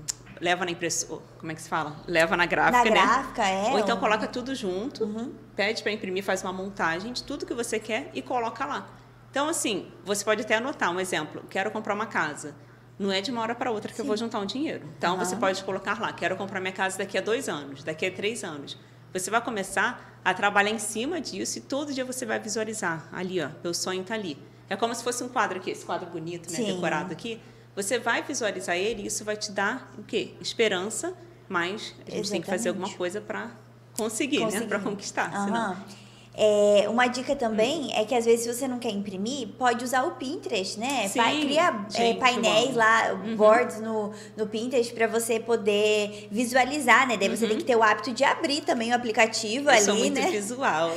leva 0.42 0.66
na 0.66 0.72
impressora. 0.72 1.22
Como 1.38 1.50
é 1.50 1.54
que 1.54 1.62
se 1.62 1.70
fala? 1.70 1.96
Leva 2.06 2.36
na 2.36 2.44
gráfica, 2.44 2.84
Na 2.84 2.84
né? 2.84 2.90
gráfica, 2.90 3.48
é. 3.48 3.70
Ou 3.72 3.78
então 3.78 3.96
coloca 3.96 4.26
tudo 4.28 4.54
junto, 4.54 5.04
Uhum. 5.04 5.32
pede 5.56 5.82
para 5.82 5.90
imprimir, 5.90 6.22
faz 6.22 6.42
uma 6.42 6.52
montagem 6.52 7.14
de 7.14 7.24
tudo 7.24 7.46
que 7.46 7.54
você 7.54 7.80
quer 7.80 8.10
e 8.12 8.20
coloca 8.20 8.66
lá. 8.66 8.86
Então, 9.32 9.48
assim, 9.48 9.90
você 10.04 10.22
pode 10.22 10.42
até 10.42 10.56
anotar 10.56 10.92
um 10.92 11.00
exemplo. 11.00 11.42
Quero 11.48 11.70
comprar 11.70 11.94
uma 11.94 12.04
casa. 12.04 12.54
Não 12.98 13.10
é 13.10 13.22
de 13.22 13.30
uma 13.30 13.40
hora 13.40 13.54
para 13.54 13.70
outra 13.70 13.90
que 13.90 13.98
eu 13.98 14.04
vou 14.04 14.14
juntar 14.14 14.38
um 14.38 14.44
dinheiro. 14.44 14.86
Então, 14.98 15.14
Aham. 15.14 15.24
você 15.24 15.34
pode 15.36 15.64
colocar 15.64 15.98
lá. 15.98 16.12
Quero 16.12 16.36
comprar 16.36 16.60
minha 16.60 16.72
casa 16.72 16.98
daqui 16.98 17.16
a 17.16 17.22
dois 17.22 17.48
anos, 17.48 17.82
daqui 17.82 18.04
a 18.04 18.12
três 18.12 18.44
anos. 18.44 18.76
Você 19.10 19.30
vai 19.30 19.40
começar 19.40 20.20
a 20.22 20.34
trabalhar 20.34 20.70
em 20.70 20.78
cima 20.78 21.18
disso 21.18 21.56
e 21.56 21.60
todo 21.62 21.94
dia 21.94 22.04
você 22.04 22.26
vai 22.26 22.38
visualizar. 22.38 23.08
Ali, 23.10 23.40
ó, 23.40 23.48
meu 23.64 23.72
sonho 23.72 24.02
está 24.02 24.12
ali. 24.12 24.36
É 24.68 24.76
como 24.76 24.94
se 24.94 25.02
fosse 25.02 25.24
um 25.24 25.30
quadro 25.30 25.58
aqui, 25.58 25.70
esse 25.70 25.86
quadro 25.86 26.10
bonito, 26.10 26.50
né, 26.50 26.56
Sim. 26.56 26.66
decorado 26.66 27.10
aqui. 27.10 27.40
Você 27.74 27.98
vai 27.98 28.22
visualizar 28.22 28.76
ele 28.76 29.02
e 29.02 29.06
isso 29.06 29.24
vai 29.24 29.38
te 29.38 29.50
dar 29.50 29.90
o 29.96 30.02
quê? 30.02 30.34
Esperança, 30.42 31.14
mas 31.48 31.94
a 32.06 32.10
gente 32.10 32.30
tem 32.30 32.40
que 32.42 32.46
fazer 32.46 32.68
Exatamente. 32.68 32.68
alguma 32.68 32.98
coisa 32.98 33.18
para 33.18 33.50
conseguir, 33.96 34.40
né? 34.40 34.44
Conseguir. 34.44 34.66
Para 34.66 34.78
conquistar. 34.78 35.34
Aham. 35.34 35.44
Senão... 35.46 36.01
É, 36.34 36.86
uma 36.88 37.06
dica 37.08 37.36
também 37.36 37.92
é 37.94 38.04
que 38.06 38.14
às 38.14 38.24
vezes 38.24 38.44
se 38.46 38.52
você 38.54 38.66
não 38.66 38.78
quer 38.78 38.90
imprimir, 38.90 39.48
pode 39.58 39.84
usar 39.84 40.02
o 40.04 40.12
Pinterest, 40.12 40.78
né? 40.80 41.06
Sim, 41.08 41.20
Cria 41.42 41.84
é, 41.88 41.90
gente, 41.90 42.18
painéis 42.18 42.64
eu 42.64 42.68
amo. 42.70 42.78
lá, 42.78 43.12
Uhum. 43.12 43.36
boards 43.36 43.80
no, 43.80 44.12
no 44.36 44.46
Pinterest 44.46 44.94
para 44.94 45.06
você 45.06 45.38
poder 45.38 46.28
visualizar, 46.30 47.06
né? 47.06 47.16
Daí 47.18 47.28
você 47.28 47.46
tem 47.46 47.58
que 47.58 47.64
ter 47.64 47.76
o 47.76 47.82
hábito 47.82 48.12
de 48.12 48.24
abrir 48.24 48.62
também 48.62 48.92
o 48.92 48.94
aplicativo 48.94 49.68
Uhum. 49.68 49.70
Eu 49.70 49.76
ali, 49.76 49.84
sou 49.84 49.94
muito 49.94 50.14
né? 50.20 50.30
visual. 50.30 50.90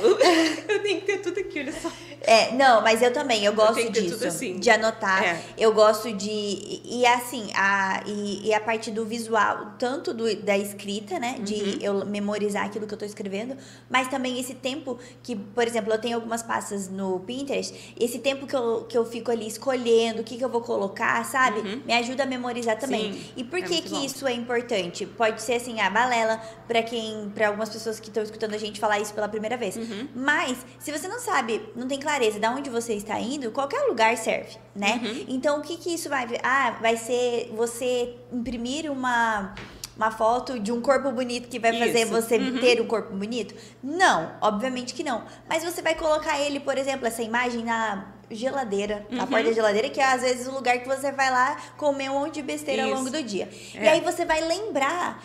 eu 0.68 0.82
tenho 0.82 1.00
que 1.00 1.06
ter 1.06 1.18
tudo 1.18 1.38
aqui, 1.38 1.60
olha 1.60 1.72
só. 1.72 1.90
É, 2.22 2.52
não, 2.52 2.80
mas 2.82 3.02
eu 3.02 3.12
também, 3.12 3.44
eu 3.44 3.52
gosto 3.52 3.74
ter 3.74 3.90
disso. 3.90 4.26
assim. 4.26 4.58
De 4.58 4.70
anotar. 4.70 5.22
É. 5.22 5.40
Eu 5.58 5.72
gosto 5.74 6.12
de. 6.12 6.28
E, 6.84 7.06
assim, 7.06 7.50
a, 7.54 8.02
e, 8.06 8.48
e 8.48 8.54
a 8.54 8.60
parte 8.60 8.90
do 8.90 9.04
visual, 9.04 9.72
tanto 9.78 10.12
do, 10.14 10.34
da 10.36 10.56
escrita, 10.56 11.18
né? 11.20 11.34
Uhum. 11.38 11.44
De 11.44 11.84
eu 11.84 12.04
memorizar 12.06 12.64
aquilo 12.64 12.86
que 12.86 12.94
eu 12.94 12.98
tô 12.98 13.04
escrevendo, 13.04 13.56
mas 13.88 14.08
também 14.08 14.40
esse 14.40 14.54
tempo 14.54 14.98
que, 15.26 15.34
por 15.34 15.66
exemplo, 15.66 15.92
eu 15.92 15.98
tenho 15.98 16.14
algumas 16.14 16.40
pastas 16.40 16.88
no 16.88 17.18
Pinterest, 17.18 17.92
esse 17.98 18.20
tempo 18.20 18.46
que 18.46 18.54
eu, 18.54 18.86
que 18.88 18.96
eu 18.96 19.04
fico 19.04 19.28
ali 19.32 19.48
escolhendo 19.48 20.20
o 20.20 20.24
que, 20.24 20.36
que 20.38 20.44
eu 20.44 20.48
vou 20.48 20.60
colocar, 20.60 21.24
sabe? 21.24 21.82
Me 21.84 21.92
ajuda 21.94 22.22
a 22.22 22.26
memorizar 22.26 22.78
também. 22.78 23.06
Uhum. 23.06 23.12
Sim, 23.12 23.32
e 23.36 23.42
por 23.42 23.58
é 23.58 23.62
que 23.62 23.72
muito 23.72 23.88
que 23.88 23.94
bom. 23.96 24.04
isso 24.04 24.24
é 24.24 24.32
importante? 24.32 25.04
Pode 25.04 25.42
ser 25.42 25.54
assim, 25.54 25.80
a 25.80 25.90
balela, 25.90 26.40
pra 26.68 26.80
quem, 26.80 27.28
para 27.34 27.48
algumas 27.48 27.68
pessoas 27.68 27.98
que 27.98 28.06
estão 28.06 28.22
escutando 28.22 28.54
a 28.54 28.58
gente 28.58 28.78
falar 28.78 29.00
isso 29.00 29.12
pela 29.12 29.28
primeira 29.28 29.56
vez. 29.56 29.74
Uhum. 29.74 30.06
Mas, 30.14 30.64
se 30.78 30.92
você 30.92 31.08
não 31.08 31.18
sabe, 31.18 31.60
não 31.74 31.88
tem 31.88 31.98
clareza 31.98 32.38
de 32.38 32.46
onde 32.46 32.70
você 32.70 32.94
está 32.94 33.18
indo, 33.18 33.50
qualquer 33.50 33.80
lugar 33.88 34.16
serve, 34.16 34.56
né? 34.76 35.00
Uhum. 35.02 35.24
Então, 35.26 35.58
o 35.58 35.60
que 35.60 35.76
que 35.76 35.92
isso 35.92 36.08
vai... 36.08 36.28
Ah, 36.40 36.78
vai 36.80 36.96
ser 36.96 37.52
você 37.56 38.14
imprimir 38.32 38.88
uma... 38.92 39.56
uma 39.96 40.10
foto 40.10 40.58
de 40.60 40.70
um 40.70 40.80
corpo 40.80 41.10
bonito 41.10 41.48
que 41.48 41.58
vai 41.58 41.72
fazer 41.72 42.02
Isso. 42.02 42.10
você 42.12 42.36
Uhum. 42.36 42.58
ter 42.58 42.80
um 42.80 42.86
corpo 42.86 43.14
bonito? 43.14 43.54
Não, 43.82 44.32
obviamente 44.40 44.92
que 44.94 45.02
não. 45.02 45.22
Mas 45.48 45.64
você 45.64 45.80
vai 45.80 45.94
colocar 45.94 46.38
ele, 46.38 46.60
por 46.60 46.76
exemplo, 46.76 47.06
essa 47.06 47.22
imagem 47.22 47.64
na 47.64 48.04
geladeira, 48.30 49.06
na 49.10 49.22
Uhum. 49.22 49.28
porta 49.30 49.48
da 49.48 49.52
geladeira, 49.54 49.88
que 49.88 50.00
é 50.00 50.04
às 50.04 50.20
vezes 50.20 50.46
o 50.46 50.50
lugar 50.52 50.78
que 50.80 50.86
você 50.86 51.10
vai 51.12 51.30
lá 51.30 51.56
comer 51.76 52.10
um 52.10 52.20
monte 52.20 52.34
de 52.34 52.42
besteira 52.42 52.82
ao 52.82 52.88
Isso. 52.88 52.98
longo 52.98 53.10
do 53.10 53.22
dia. 53.22 53.48
E 53.74 53.78
É. 53.78 53.90
aí 53.92 54.00
você 54.00 54.24
vai 54.24 54.40
lembrar 54.40 55.22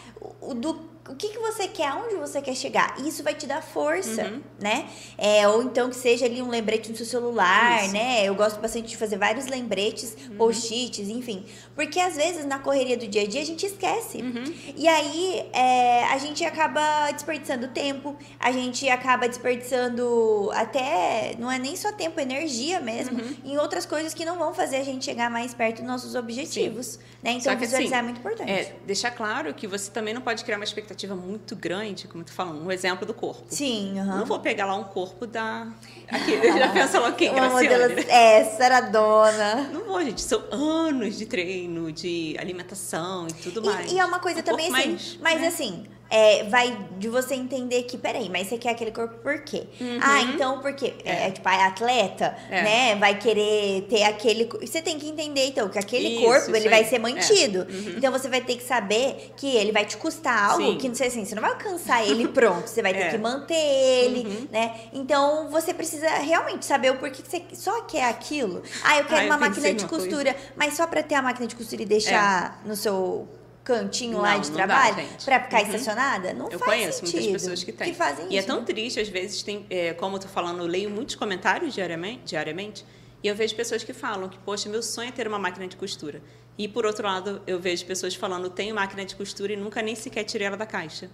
do 0.56 0.90
o 1.12 1.16
que, 1.16 1.30
que 1.30 1.40
você 1.40 1.68
quer, 1.68 1.88
aonde 1.88 2.16
você 2.16 2.42
quer 2.42 2.56
chegar. 2.56 2.96
E 3.00 3.08
isso 3.08 3.22
vai 3.24 3.34
te 3.34 3.46
dar 3.46 3.62
força, 3.62 4.24
Uhum. 4.24 4.42
né? 4.60 4.88
É, 5.18 5.48
ou 5.48 5.62
então 5.64 5.90
que 5.90 5.96
seja 5.96 6.26
ali 6.26 6.42
um 6.42 6.50
lembrete 6.50 6.90
no 6.90 6.96
seu 6.96 7.06
celular, 7.06 7.84
Isso. 7.84 7.94
né? 7.94 8.24
Eu 8.24 8.34
gosto 8.36 8.60
bastante 8.60 8.88
de 8.90 8.98
fazer 8.98 9.18
vários 9.18 9.46
lembretes, 9.48 10.16
Uhum. 10.30 10.38
post-its, 10.38 11.10
enfim. 11.10 11.46
Porque 11.76 12.00
às 12.00 12.16
vezes 12.16 12.46
na 12.46 12.60
correria 12.60 12.96
do 12.98 13.08
dia 13.08 13.24
a 13.24 13.28
dia 13.28 13.42
a 13.42 13.46
gente 13.46 13.66
esquece. 13.66 14.18
Uhum. 14.20 14.44
E 14.76 14.88
aí 14.88 15.46
é, 15.54 16.04
a 16.06 16.18
gente 16.18 16.44
acaba 16.46 17.12
desperdiçando 17.12 17.68
tempo, 17.70 18.16
a 18.40 18.52
gente 18.52 18.88
acaba 18.90 19.28
desperdiçando 19.28 20.50
até, 20.54 21.36
não 21.40 21.52
é 21.52 21.58
nem 21.58 21.76
só 21.76 21.92
tempo, 21.92 22.20
energia 22.20 22.80
mesmo, 22.80 23.20
Uhum. 23.20 23.36
em 23.44 23.58
outras 23.58 23.86
coisas 23.86 24.14
que 24.14 24.24
não 24.26 24.38
vão 24.38 24.54
fazer 24.54 24.78
a 24.78 24.84
gente 24.84 25.04
chegar 25.06 25.30
mais 25.30 25.54
perto 25.54 25.78
dos 25.78 25.86
nossos 25.88 26.16
objetivos. 26.16 27.00
Né? 27.24 27.32
Então 27.34 27.54
que, 27.56 27.62
visualizar 27.62 28.00
assim, 28.00 28.06
é 28.08 28.12
muito 28.12 28.20
importante. 28.20 28.50
É, 28.52 28.76
deixar 28.86 29.12
claro 29.12 29.54
que 29.54 29.68
você 29.68 29.90
também 29.92 30.14
não 30.14 30.22
pode 30.22 30.44
criar 30.44 30.58
uma 30.58 30.64
expectativa 30.64 31.01
muito 31.08 31.56
grande, 31.56 32.08
como 32.08 32.24
tu 32.24 32.32
falando, 32.32 32.64
um 32.64 32.72
exemplo 32.72 33.06
do 33.06 33.14
corpo. 33.14 33.46
Sim, 33.50 34.00
aham. 34.00 34.20
Não 34.20 34.26
vou 34.26 34.40
pegar 34.40 34.66
lá 34.66 34.76
um 34.76 34.84
corpo 34.84 35.26
da. 35.26 35.68
Aqui, 36.12 36.58
já 36.60 36.68
pensa 36.70 37.00
logo 37.00 37.16
quem 37.16 37.30
Uma 37.30 37.48
Graciane, 37.50 37.68
modelo, 37.70 37.96
né? 37.96 38.06
é, 38.10 38.44
Saradona. 38.46 39.70
Não 39.74 39.86
vou, 39.86 40.02
gente. 40.04 40.22
São 40.22 40.44
anos 40.52 41.18
de 41.18 41.26
treino, 41.26 41.92
de 41.92 42.36
alimentação 42.40 43.28
e 43.28 43.34
tudo 43.34 43.64
mais. 43.64 43.92
E, 43.92 43.96
e 43.96 44.00
é 44.00 44.06
uma 44.06 44.20
coisa 44.20 44.40
Um 44.42 44.44
também 44.44 44.66
assim, 44.66 44.72
mais, 44.72 45.18
mas 45.22 45.42
né? 45.42 45.48
assim, 45.48 45.84
é, 46.10 46.44
vai 46.44 46.78
de 46.98 47.08
você 47.08 47.36
entender 47.36 47.84
que, 47.84 47.98
peraí, 47.98 48.30
mas 48.30 48.48
você 48.48 48.58
quer 48.58 48.72
aquele 48.72 48.92
corpo 48.92 49.16
por 49.20 49.40
quê? 49.44 49.64
Ah, 50.02 50.22
então 50.24 50.60
por 50.60 50.74
quê? 50.74 50.94
É, 51.06 51.28
É. 51.28 51.32
tipo, 51.32 51.48
a 51.48 51.68
atleta, 51.68 52.36
É. 52.50 52.62
né, 52.64 52.96
vai 52.96 53.18
querer 53.18 53.84
ter 53.90 54.04
aquele. 54.04 54.44
Você 54.60 54.82
tem 54.82 55.00
que 55.00 55.08
entender, 55.08 55.46
então, 55.48 55.70
que 55.70 55.80
aquele 55.80 56.10
Isso, 56.16 56.22
corpo 56.26 56.42
isso 56.48 56.56
ele 56.56 56.68
vai 56.70 56.80
aí. 56.82 56.86
ser 56.90 56.98
É. 56.98 57.00
mantido. 57.00 57.60
Uhum. 57.60 57.94
Então 57.98 58.12
você 58.12 58.28
vai 58.28 58.42
ter 58.42 58.58
que 58.58 58.64
saber 58.64 59.32
que 59.38 59.56
ele 59.56 59.72
vai 59.72 59.86
te 59.86 59.96
custar 59.96 60.52
algo 60.52 60.72
Sim. 60.74 60.78
que 60.78 60.88
não 60.90 60.96
sei 60.96 61.08
assim, 61.08 61.24
você 61.24 61.34
não 61.34 61.42
vai 61.42 61.52
alcançar 61.52 62.06
ele 62.06 62.28
pronto, 62.28 62.68
você 62.68 62.82
vai 62.82 62.94
ter 62.94 63.00
É. 63.08 63.10
que 63.12 63.18
manter 63.18 63.54
ele, 63.56 64.28
Uhum. 64.28 64.48
né? 64.52 64.76
Então 64.92 65.50
você 65.50 65.74
precisa 65.74 66.01
realmente 66.08 66.66
saber 66.66 66.92
o 66.92 66.98
porquê 66.98 67.22
que 67.22 67.30
você 67.30 67.44
só 67.54 67.82
quer 67.84 68.06
aquilo. 68.10 68.62
Ah, 68.84 68.98
eu 68.98 69.06
quero 69.06 69.16
Ah, 69.22 69.24
eu 69.24 69.26
uma 69.28 69.38
máquina 69.38 69.68
de 69.74 69.78
numa 69.80 69.90
coisa. 69.90 70.06
costura, 70.06 70.36
mas 70.56 70.74
só 70.76 70.86
pra 70.88 71.02
ter 71.04 71.16
a 71.16 71.22
máquina 71.22 71.48
de 71.48 71.56
costura 71.56 71.82
e 71.82 71.86
deixar 71.86 72.62
no 72.66 72.76
seu 72.76 73.28
cantinho 73.64 74.18
lá 74.20 74.32
É. 74.32 74.34
Não, 74.36 74.42
de 74.42 74.50
não 74.52 74.58
dá, 74.58 74.66
trabalho 74.66 75.08
pra 75.24 75.40
ficar 75.44 75.58
Uhum. 75.62 75.66
estacionada? 75.68 76.34
Não 76.34 76.50
Eu 76.50 76.58
faz 76.60 76.72
conheço 76.72 77.00
sentido. 77.00 77.22
muitas 77.24 77.42
pessoas 77.42 77.64
que 77.64 77.72
têm. 77.72 77.90
Que 77.92 77.94
fazem 77.98 78.26
e 78.30 78.36
é 78.36 78.40
isso. 78.40 78.48
tão 78.48 78.60
né? 78.60 78.66
triste, 78.66 79.00
às 79.00 79.08
vezes, 79.10 79.44
tem, 79.44 79.66
é, 79.70 79.94
como 79.94 80.16
eu 80.16 80.20
tô 80.20 80.28
falando, 80.28 80.60
eu 80.60 80.66
leio 80.68 80.90
muitos 80.90 81.16
comentários 81.16 81.74
diariamente, 81.74 82.24
diariamente, 82.26 82.86
e 83.24 83.28
eu 83.28 83.36
vejo 83.36 83.56
pessoas 83.56 83.84
que 83.84 83.94
falam 83.94 84.28
que, 84.30 84.38
poxa, 84.40 84.68
meu 84.68 84.82
sonho 84.82 85.10
é 85.10 85.12
ter 85.12 85.28
uma 85.28 85.38
máquina 85.38 85.68
de 85.68 85.76
costura. 85.78 86.22
E, 86.58 86.68
por 86.68 86.86
outro 86.88 87.06
lado, 87.08 87.42
eu 87.46 87.60
vejo 87.60 87.86
pessoas 87.86 88.16
falando, 88.16 88.50
tenho 88.50 88.74
máquina 88.76 89.06
de 89.06 89.16
costura 89.16 89.54
e 89.54 89.56
nunca 89.56 89.82
nem 89.82 89.96
sequer 89.96 90.24
tirei 90.24 90.48
ela 90.48 90.58
da 90.58 90.66
caixa. 90.66 91.10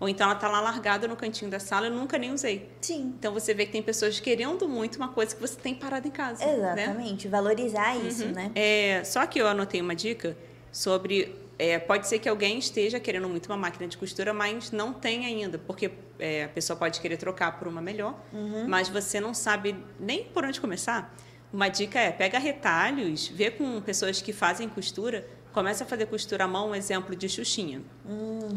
Ou 0.00 0.08
então 0.08 0.28
ela 0.28 0.34
tá 0.38 0.48
lá 0.48 0.60
largada 0.60 1.06
no 1.06 1.14
cantinho 1.16 1.50
da 1.50 1.60
sala 1.60 1.86
e 1.86 1.90
eu 1.90 1.94
nunca 1.94 2.18
nem 2.18 2.32
usei. 2.32 2.68
Sim. 2.80 3.14
Então 3.18 3.32
você 3.32 3.54
vê 3.54 3.66
que 3.66 3.72
tem 3.72 3.82
pessoas 3.82 4.18
querendo 4.18 4.68
muito 4.68 4.96
uma 4.96 5.08
coisa 5.08 5.34
que 5.34 5.40
você 5.40 5.54
tem 5.54 5.74
parado 5.74 6.08
em 6.08 6.10
casa. 6.10 6.44
Né? 6.44 6.54
Exatamente. 6.84 7.28
Valorizar 7.28 7.96
isso, 7.96 8.24
Uhum. 8.24 8.32
né? 8.32 8.50
É, 8.54 9.04
só 9.04 9.24
que 9.26 9.38
eu 9.40 9.46
anotei 9.46 9.80
uma 9.80 9.94
dica 9.94 10.36
sobre. 10.72 11.36
é, 11.58 11.78
pode 11.78 12.08
ser 12.08 12.18
que 12.18 12.28
alguém 12.28 12.58
esteja 12.58 12.98
querendo 12.98 13.28
muito 13.28 13.46
uma 13.46 13.56
máquina 13.56 13.86
de 13.86 13.96
costura, 13.96 14.32
mas 14.34 14.72
não 14.72 14.92
tem 14.92 15.24
ainda, 15.26 15.58
porque 15.58 15.92
é, 16.18 16.44
a 16.44 16.48
pessoa 16.48 16.76
pode 16.76 17.00
querer 17.00 17.16
trocar 17.16 17.56
por 17.56 17.68
uma 17.68 17.80
melhor, 17.80 18.18
Uhum. 18.32 18.66
mas 18.66 18.88
você 18.88 19.20
não 19.20 19.32
sabe 19.32 19.76
nem 20.00 20.24
por 20.24 20.44
onde 20.44 20.60
começar. 20.60 21.14
Uma 21.52 21.68
dica 21.68 22.00
é 22.00 22.10
pega 22.10 22.38
retalhos, 22.40 23.28
vê 23.28 23.50
com 23.52 23.80
pessoas 23.80 24.20
que 24.20 24.32
fazem 24.32 24.68
costura, 24.68 25.24
começa 25.52 25.84
a 25.84 25.86
fazer 25.86 26.06
costura 26.06 26.44
à 26.44 26.48
mão, 26.48 26.70
um 26.70 26.74
exemplo 26.74 27.14
de 27.14 27.28
xuxinha. 27.28 27.82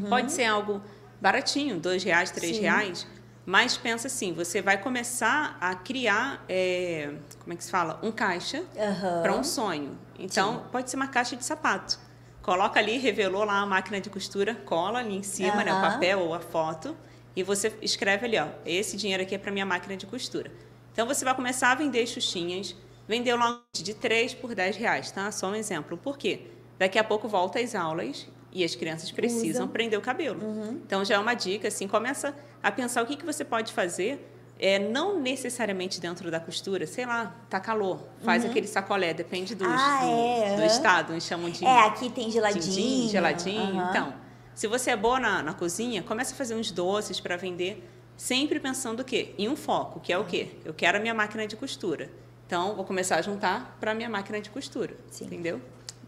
Pode 0.09 0.31
ser 0.31 0.45
algo 0.45 0.81
baratinho, 1.21 1.79
dois 1.79 2.03
reais, 2.03 2.31
três 2.31 2.57
Uhum. 2.57 2.57
Sim. 2.57 2.61
reais, 2.63 3.07
mas 3.45 3.77
pensa 3.77 4.07
assim, 4.07 4.33
você 4.33 4.61
vai 4.61 4.81
começar 4.81 5.57
a 5.61 5.75
criar, 5.75 6.43
é, 6.49 7.13
como 7.39 7.53
é 7.53 7.55
que 7.55 7.63
se 7.63 7.71
fala, 7.71 7.99
um 8.03 8.11
caixa 8.11 8.63
Aham. 8.77 9.21
para 9.21 9.33
um 9.33 9.43
sonho. 9.43 9.97
Então, 10.17 10.63
pode 10.71 10.89
ser 10.89 10.95
uma 10.95 11.07
caixa 11.07 11.35
de 11.35 11.45
sapato. 11.45 11.99
Coloca 12.41 12.79
ali, 12.79 12.97
revelou 12.97 13.43
lá 13.43 13.59
a 13.59 13.65
máquina 13.65 13.99
de 13.99 14.09
costura, 14.09 14.55
cola 14.55 14.99
ali 14.99 15.15
em 15.15 15.23
cima, 15.23 15.63
né, 15.63 15.73
o 15.73 15.77
papel 15.77 16.19
ou 16.19 16.33
a 16.33 16.39
foto, 16.39 16.95
e 17.35 17.43
você 17.43 17.73
escreve 17.81 18.25
ali, 18.25 18.37
ó, 18.39 18.47
esse 18.65 18.95
dinheiro 18.95 19.23
aqui 19.23 19.35
é 19.35 19.37
para 19.37 19.51
minha 19.51 19.65
máquina 19.65 19.97
de 19.97 20.05
costura. 20.05 20.51
Então, 20.91 21.05
você 21.07 21.25
vai 21.25 21.35
começar 21.35 21.71
a 21.71 21.75
vender 21.75 22.05
xuxinhas, 22.07 22.75
vender 23.07 23.35
lá 23.35 23.61
de 23.73 23.93
3 23.93 24.33
por 24.33 24.55
10 24.55 24.77
reais, 24.77 25.11
tá? 25.11 25.31
Só 25.31 25.47
um 25.49 25.55
exemplo. 25.55 25.97
Por 25.97 26.17
quê? 26.17 26.47
Daqui 26.79 26.97
a 26.99 27.03
pouco 27.03 27.27
volta 27.27 27.59
às 27.59 27.75
aulas 27.75 28.27
e 28.55 28.63
as 28.63 28.73
crianças 28.73 29.11
precisam 29.11 29.63
Usam. 29.63 29.67
prender 29.67 29.99
o 29.99 30.01
cabelo. 30.01 30.39
Então, 30.85 31.03
já 31.03 31.15
é 31.15 31.19
uma 31.19 31.33
dica, 31.33 31.67
assim, 31.67 31.87
começa 31.87 32.33
a 32.63 32.71
pensar 32.71 33.03
o 33.03 33.05
que, 33.05 33.17
que 33.17 33.25
você 33.25 33.43
pode 33.43 33.73
fazer 33.73 34.31
é, 34.57 34.79
não 34.79 35.19
necessariamente 35.19 35.99
dentro 35.99 36.31
da 36.31 36.39
costura, 36.39 36.87
sei 36.87 37.05
lá, 37.05 37.35
tá 37.49 37.59
calor, 37.59 37.99
faz 38.23 38.45
aquele 38.45 38.65
sacolé, 38.65 39.13
depende 39.13 39.53
dos- 39.53 39.67
Ah, 39.69 39.99
do, 39.99 40.09
é, 40.09 40.55
do 40.55 40.63
estado, 40.65 41.11
uns 41.13 41.25
chamam 41.25 41.49
de 41.49 41.65
É, 41.65 41.81
aqui 41.81 42.09
tem 42.09 42.31
geladinho. 42.31 43.09
geladinho. 43.09 43.81
aham. 43.81 43.89
Então, 43.89 44.13
se 44.55 44.65
você 44.67 44.91
é 44.91 44.95
boa 44.95 45.19
na, 45.19 45.43
na 45.43 45.53
cozinha, 45.53 46.01
começa 46.01 46.33
a 46.33 46.37
fazer 46.37 46.55
uns 46.55 46.71
doces 46.71 47.19
para 47.19 47.35
vender, 47.35 47.85
sempre 48.15 48.57
pensando 48.57 49.01
o 49.01 49.03
quê? 49.03 49.35
Em 49.37 49.49
um 49.49 49.57
foco, 49.57 49.99
que 49.99 50.13
é 50.13 50.17
o 50.17 50.23
quê? 50.23 50.51
Eu 50.63 50.73
quero 50.73 50.97
a 50.97 51.01
minha 51.01 51.13
máquina 51.13 51.45
de 51.45 51.57
costura. 51.57 52.09
Então, 52.47 52.75
vou 52.75 52.85
começar 52.85 53.17
a 53.17 53.21
juntar 53.21 53.75
para 53.81 53.91
a 53.91 53.93
minha 53.93 54.07
máquina 54.09 54.39
de 54.39 54.49
costura, 54.49 54.95
Sim. 55.11 55.25
entendeu? 55.25 55.59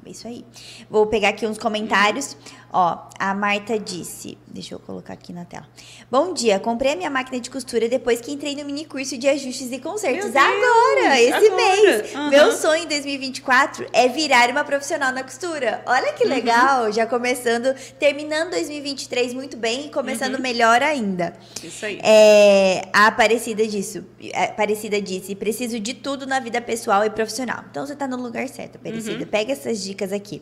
Isso 0.07 0.27
aí. 0.27 0.45
Vou 0.89 1.07
pegar 1.07 1.29
aqui 1.29 1.45
uns 1.45 1.57
comentários. 1.57 2.37
Ó, 2.71 2.97
a 3.17 3.33
Marta 3.33 3.79
disse. 3.79 4.37
Deixa 4.47 4.75
eu 4.75 4.79
colocar 4.79 5.13
aqui 5.13 5.31
na 5.31 5.45
tela. 5.45 5.65
Bom 6.11 6.33
dia, 6.33 6.59
comprei 6.59 6.93
a 6.93 6.95
minha 6.95 7.09
máquina 7.09 7.39
de 7.39 7.49
costura 7.49 7.87
depois 7.87 8.19
que 8.19 8.31
entrei 8.31 8.55
no 8.55 8.65
mini 8.65 8.85
curso 8.85 9.17
de 9.17 9.27
ajustes 9.27 9.71
e 9.71 9.79
consertos. 9.79 10.31
Deus, 10.31 10.35
agora, 10.35 11.21
esse 11.21 11.33
agora. 11.47 11.55
mês. 11.55 12.15
Aham. 12.15 12.29
Meu 12.29 12.51
sonho 12.51 12.83
em 12.83 12.87
2024 12.87 13.87
é 13.93 14.07
virar 14.07 14.49
uma 14.49 14.63
profissional 14.63 15.11
na 15.13 15.23
costura. 15.23 15.81
Olha 15.85 16.07
Uhum. 16.11 16.15
que 16.17 16.25
legal, 16.25 16.91
já 16.91 17.05
começando, 17.05 17.73
terminando 17.99 18.51
2023 18.51 19.33
muito 19.33 19.55
bem 19.55 19.85
e 19.85 19.89
começando 19.89 20.35
Uhum. 20.35 20.41
melhor 20.41 20.81
ainda. 20.83 21.33
Isso 21.63 21.85
aí. 21.85 21.99
É, 22.03 22.87
a 22.93 23.07
Aparecida 23.07 23.65
disso, 23.65 24.03
a 24.33 24.43
Aparecida 24.45 25.01
disse, 25.01 25.33
preciso 25.35 25.79
de 25.79 25.93
tudo 25.93 26.25
na 26.27 26.39
vida 26.39 26.61
pessoal 26.61 27.03
e 27.05 27.09
profissional. 27.09 27.63
Então 27.71 27.85
você 27.85 27.95
tá 27.95 28.07
no 28.07 28.17
lugar 28.17 28.47
certo, 28.49 28.75
Aparecida. 28.75 29.19
Uhum. 29.23 29.25
Pega 29.25 29.53
essas 29.53 29.81
dicas 29.83 30.11
aqui. 30.11 30.41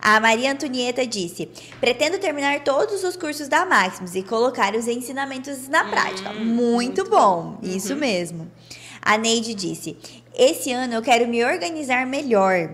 A 0.00 0.20
Maria 0.20 0.52
Antonieta 0.52 1.06
disse: 1.06 1.48
pretendo 1.80 2.18
terminar 2.18 2.60
todos 2.64 3.02
os 3.02 3.16
cursos 3.16 3.48
da 3.48 3.64
Maximus 3.64 4.14
e 4.14 4.22
colocar 4.22 4.74
os 4.74 4.86
ensinamentos 4.86 5.68
na 5.68 5.84
prática. 5.84 6.32
Muito, 6.32 6.42
Hum, 6.42 6.54
muito 6.54 7.04
bom, 7.04 7.58
bom. 7.58 7.58
isso 7.62 7.92
Uhum. 7.94 7.98
mesmo. 7.98 8.50
A 9.02 9.16
Neide 9.18 9.54
disse: 9.54 9.96
esse 10.34 10.70
ano 10.72 10.94
eu 10.94 11.02
quero 11.02 11.26
me 11.26 11.44
organizar 11.44 12.06
melhor. 12.06 12.70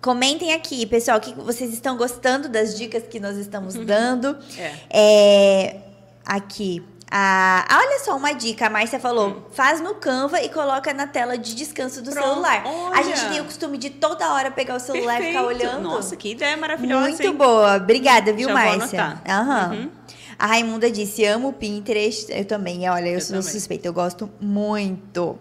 Comentem 0.00 0.52
aqui, 0.52 0.86
pessoal, 0.86 1.20
que 1.20 1.34
vocês 1.34 1.72
estão 1.72 1.96
gostando 1.96 2.48
das 2.48 2.76
dicas 2.78 3.02
que 3.10 3.18
nós 3.18 3.36
estamos 3.36 3.74
dando. 3.74 4.36
É. 4.56 4.74
É, 4.90 5.76
aqui. 6.24 6.82
A, 7.10 7.64
ah, 7.68 7.78
olha 7.78 7.98
só 8.00 8.16
uma 8.16 8.32
dica, 8.32 8.66
a 8.66 8.70
Márcia 8.70 9.00
falou: 9.00 9.28
Hum. 9.30 9.42
faz 9.50 9.80
no 9.80 9.94
Canva 9.94 10.42
e 10.42 10.48
coloca 10.50 10.92
na 10.92 11.06
tela 11.06 11.38
de 11.38 11.54
descanso 11.54 12.02
do 12.02 12.10
Pronto, 12.10 12.28
celular. 12.28 12.62
A 12.66 12.68
olha. 12.68 13.02
gente 13.02 13.28
tem 13.30 13.40
o 13.40 13.44
costume 13.44 13.78
de 13.78 13.88
toda 13.90 14.32
hora 14.34 14.50
pegar 14.50 14.76
o 14.76 14.80
celular 14.80 15.20
e 15.20 15.28
ficar 15.28 15.42
Perfeito. 15.42 15.64
olhando. 15.66 15.82
Nossa, 15.82 16.14
que 16.16 16.32
ideia 16.32 16.56
maravilhosa, 16.56 17.08
Muito 17.08 17.22
hein? 17.22 17.34
boa. 17.34 17.76
Obrigada, 17.76 18.32
viu, 18.32 18.48
Já 18.48 18.54
Márcia? 18.54 19.22
Aham. 19.26 19.70
Uhum. 19.72 19.90
A 20.38 20.46
Raimunda 20.46 20.90
disse: 20.90 21.24
amo 21.24 21.48
o 21.48 21.52
Pinterest. 21.52 22.30
Eu 22.30 22.44
também, 22.44 22.88
olha, 22.88 23.08
eu, 23.08 23.14
Eu 23.14 23.20
sou 23.20 23.36
também. 23.38 23.52
suspeita, 23.52 23.88
eu 23.88 23.92
gosto 23.92 24.30
muito. 24.40 25.38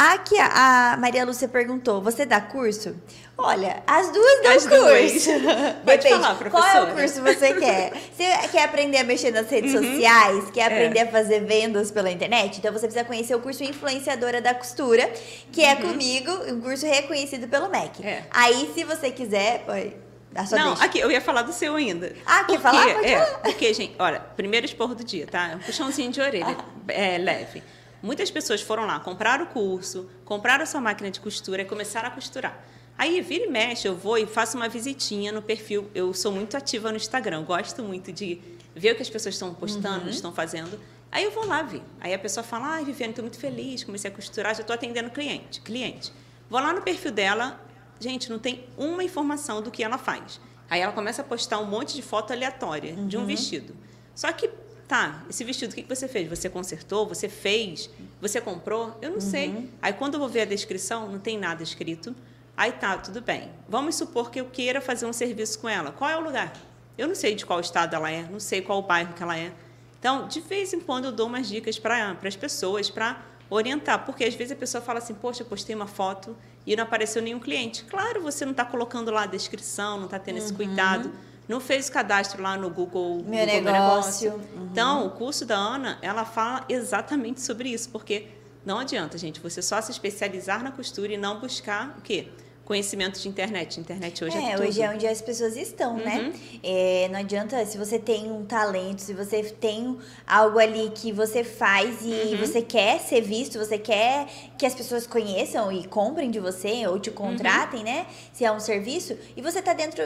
Aqui 0.00 0.36
a, 0.38 0.96
Maria 1.00 1.24
Lúcia 1.24 1.48
perguntou: 1.48 2.00
você 2.00 2.24
dá 2.24 2.40
curso? 2.40 2.94
Olha, 3.36 3.82
as 3.84 4.12
duas 4.12 4.42
dão 4.42 4.52
As 4.52 4.66
duas. 4.66 5.12
curso. 5.12 5.30
Pode 5.84 6.02
Depende. 6.02 6.08
falar, 6.08 6.50
Qual 6.50 6.64
é 6.64 6.82
o 6.82 6.86
curso 6.94 7.14
que 7.22 7.34
você 7.34 7.52
quer? 7.54 7.92
Você 8.16 8.48
quer 8.48 8.64
aprender 8.64 8.98
a 8.98 9.04
mexer 9.04 9.32
nas 9.32 9.50
redes 9.50 9.74
Uhum. 9.74 9.82
sociais? 9.92 10.50
Quer 10.52 10.60
É. 10.60 10.64
aprender 10.66 11.00
a 11.00 11.06
fazer 11.08 11.40
vendas 11.44 11.90
pela 11.90 12.10
internet? 12.12 12.58
Então 12.58 12.72
você 12.72 12.86
precisa 12.86 13.04
conhecer 13.04 13.34
o 13.34 13.40
curso 13.40 13.64
Influenciadora 13.64 14.40
da 14.40 14.54
Costura, 14.54 15.10
que 15.50 15.64
é 15.64 15.74
comigo, 15.74 16.30
um 16.48 16.60
curso 16.60 16.86
reconhecido 16.86 17.48
pelo 17.48 17.68
MEC. 17.68 18.00
Uhum. 18.00 18.08
É. 18.08 18.22
Aí, 18.30 18.70
se 18.74 18.84
você 18.84 19.10
quiser, 19.10 19.64
Não, 19.66 20.68
deixa. 20.74 20.84
aqui, 20.84 21.00
eu 21.00 21.10
ia 21.10 21.20
falar 21.20 21.42
do 21.42 21.52
seu 21.52 21.74
ainda. 21.74 22.12
Ah, 22.24 22.38
quer 22.44 22.46
Porque- 22.46 22.58
falar? 22.58 22.94
Pode 22.94 23.06
é, 23.06 23.18
falar. 23.24 23.38
Porque, 23.38 23.74
gente, 23.74 23.94
olha, 23.98 24.20
primeiro 24.20 24.64
esporro 24.64 24.94
do 24.94 25.02
dia, 25.02 25.26
tá? 25.26 25.52
Um 25.56 25.58
puxãozinho 25.58 26.10
de 26.12 26.20
orelha, 26.20 26.56
é, 26.88 27.18
leve. 27.18 27.62
Muitas 28.02 28.30
pessoas 28.30 28.60
foram 28.60 28.86
lá, 28.86 29.00
compraram 29.00 29.44
o 29.44 29.48
curso, 29.48 30.08
compraram 30.24 30.62
a 30.62 30.66
sua 30.66 30.80
máquina 30.80 31.10
de 31.10 31.20
costura 31.20 31.62
e 31.62 31.64
começaram 31.64 32.08
a 32.08 32.10
costurar. 32.10 32.64
Aí, 32.96 33.20
vira 33.20 33.44
e 33.44 33.48
mexe, 33.48 33.86
eu 33.86 33.94
vou 33.94 34.18
e 34.18 34.26
faço 34.26 34.56
uma 34.56 34.68
visitinha 34.68 35.30
no 35.30 35.40
perfil. 35.40 35.88
Eu 35.94 36.12
sou 36.12 36.32
muito 36.32 36.56
ativa 36.56 36.90
no 36.90 36.96
Instagram, 36.96 37.44
gosto 37.44 37.82
muito 37.82 38.12
de 38.12 38.40
ver 38.74 38.92
o 38.92 38.96
que 38.96 39.02
as 39.02 39.10
pessoas 39.10 39.34
estão 39.34 39.54
postando, 39.54 40.04
uhum. 40.04 40.10
estão 40.10 40.32
fazendo. 40.32 40.78
Aí 41.10 41.24
eu 41.24 41.30
vou 41.30 41.46
lá 41.46 41.62
ver. 41.62 41.82
Aí 42.00 42.12
a 42.12 42.18
pessoa 42.18 42.44
fala, 42.44 42.74
ai, 42.74 42.84
Viviane, 42.84 43.12
estou 43.12 43.22
muito 43.22 43.38
feliz, 43.38 43.84
comecei 43.84 44.10
a 44.10 44.14
costurar, 44.14 44.54
já 44.54 44.60
estou 44.60 44.74
atendendo 44.74 45.10
cliente, 45.10 45.60
cliente. 45.60 46.12
Vou 46.50 46.60
lá 46.60 46.72
no 46.72 46.82
perfil 46.82 47.12
dela, 47.12 47.60
gente, 48.00 48.30
não 48.30 48.38
tem 48.38 48.64
uma 48.76 49.02
informação 49.02 49.62
do 49.62 49.70
que 49.70 49.82
ela 49.82 49.96
faz. 49.96 50.40
Aí 50.68 50.80
ela 50.80 50.92
começa 50.92 51.22
a 51.22 51.24
postar 51.24 51.58
um 51.60 51.66
monte 51.66 51.94
de 51.94 52.02
foto 52.02 52.32
aleatória 52.32 52.94
uhum. 52.94 53.06
de 53.06 53.16
um 53.16 53.20
uhum. 53.20 53.26
vestido. 53.26 53.74
Só 54.14 54.30
que, 54.32 54.50
tá, 54.88 55.22
esse 55.28 55.44
vestido, 55.44 55.72
o 55.72 55.74
que 55.74 55.82
você 55.82 56.08
fez? 56.08 56.28
Você 56.28 56.48
consertou? 56.48 57.06
Você 57.06 57.28
fez? 57.28 57.90
Você 58.20 58.40
comprou? 58.40 58.96
Eu 59.02 59.10
não 59.10 59.16
uhum. 59.16 59.20
sei. 59.20 59.70
Aí 59.82 59.92
quando 59.92 60.14
eu 60.14 60.20
vou 60.20 60.28
ver 60.28 60.40
a 60.40 60.44
descrição, 60.46 61.08
não 61.08 61.18
tem 61.18 61.38
nada 61.38 61.62
escrito. 61.62 62.16
Aí 62.56 62.72
tá, 62.72 62.96
tudo 62.96 63.20
bem. 63.20 63.50
Vamos 63.68 63.94
supor 63.94 64.30
que 64.30 64.40
eu 64.40 64.46
queira 64.46 64.80
fazer 64.80 65.06
um 65.06 65.12
serviço 65.12 65.58
com 65.60 65.68
ela. 65.68 65.92
Qual 65.92 66.10
é 66.10 66.16
o 66.16 66.20
lugar? 66.20 66.52
Eu 66.96 67.06
não 67.06 67.14
sei 67.14 67.34
de 67.34 67.46
qual 67.46 67.60
estado 67.60 67.94
ela 67.94 68.10
é, 68.10 68.22
não 68.28 68.40
sei 68.40 68.60
qual 68.60 68.82
bairro 68.82 69.12
que 69.12 69.22
ela 69.22 69.38
é. 69.38 69.52
Então, 70.00 70.26
de 70.26 70.40
vez 70.40 70.72
em 70.72 70.80
quando 70.80 71.04
eu 71.04 71.12
dou 71.12 71.26
umas 71.26 71.48
dicas 71.48 71.78
para 71.78 72.16
as 72.24 72.36
pessoas, 72.36 72.90
para 72.90 73.22
orientar, 73.50 74.04
porque 74.04 74.24
às 74.24 74.34
vezes 74.34 74.52
a 74.52 74.56
pessoa 74.56 74.82
fala 74.82 74.98
assim: 74.98 75.14
Poxa, 75.14 75.42
eu 75.42 75.46
postei 75.46 75.74
uma 75.74 75.86
foto 75.86 76.36
e 76.66 76.74
não 76.74 76.84
apareceu 76.84 77.22
nenhum 77.22 77.38
cliente. 77.38 77.84
Claro, 77.84 78.20
você 78.22 78.44
não 78.44 78.52
está 78.52 78.64
colocando 78.64 79.10
lá 79.10 79.22
a 79.22 79.26
descrição, 79.26 79.98
não 79.98 80.06
está 80.06 80.18
tendo 80.18 80.38
uhum. 80.38 80.44
esse 80.44 80.52
cuidado, 80.52 81.12
não 81.48 81.60
fez 81.60 81.88
o 81.88 81.92
cadastro 81.92 82.42
lá 82.42 82.56
no 82.56 82.68
Google 82.70 83.24
Meu 83.26 83.46
Google 83.46 83.72
negócio. 83.72 84.30
Negócio. 84.30 84.32
Uhum. 84.54 84.68
Então, 84.70 85.06
o 85.06 85.10
curso 85.10 85.46
da 85.46 85.56
Ana, 85.56 85.98
ela 86.02 86.24
fala 86.24 86.64
exatamente 86.68 87.40
sobre 87.40 87.70
isso, 87.70 87.88
porque 87.88 88.28
não 88.64 88.78
adianta, 88.78 89.16
gente, 89.16 89.40
você 89.40 89.62
só 89.62 89.80
se 89.80 89.90
especializar 89.90 90.62
na 90.62 90.70
costura 90.70 91.12
e 91.12 91.16
não 91.16 91.40
buscar 91.40 91.96
o 91.98 92.02
quê? 92.02 92.28
conhecimento 92.68 93.18
de 93.18 93.26
internet. 93.26 93.80
Internet 93.80 94.22
hoje 94.22 94.36
é, 94.36 94.50
é 94.50 94.54
tudo. 94.54 94.68
hoje 94.68 94.82
é 94.82 94.90
onde 94.90 95.06
as 95.06 95.22
pessoas 95.22 95.56
estão, 95.56 95.96
né? 95.96 96.18
uhum. 96.18 96.28
né? 96.28 96.32
É, 96.62 97.08
não 97.10 97.18
adianta, 97.18 97.64
se 97.64 97.78
você 97.78 97.98
tem 97.98 98.30
um 98.30 98.44
talento, 98.44 99.00
se 99.00 99.14
você 99.14 99.42
tem 99.42 99.96
algo 100.26 100.58
ali 100.58 100.90
que 100.94 101.10
você 101.10 101.42
faz 101.42 102.02
e 102.02 102.34
uhum. 102.34 102.36
você 102.36 102.60
quer 102.60 103.00
ser 103.00 103.22
visto, 103.22 103.58
você 103.58 103.78
quer 103.78 104.28
que 104.58 104.66
as 104.66 104.74
pessoas 104.74 105.06
conheçam 105.06 105.70
e 105.70 105.86
comprem 105.86 106.30
de 106.32 106.40
você 106.40 106.84
ou 106.88 106.98
te 106.98 107.12
contratem, 107.12 107.78
uhum. 107.78 107.86
né? 107.86 108.06
Se 108.32 108.44
é 108.44 108.50
um 108.50 108.58
serviço, 108.58 109.16
e 109.36 109.40
você 109.40 109.62
tá 109.62 109.72
dentro, 109.72 110.02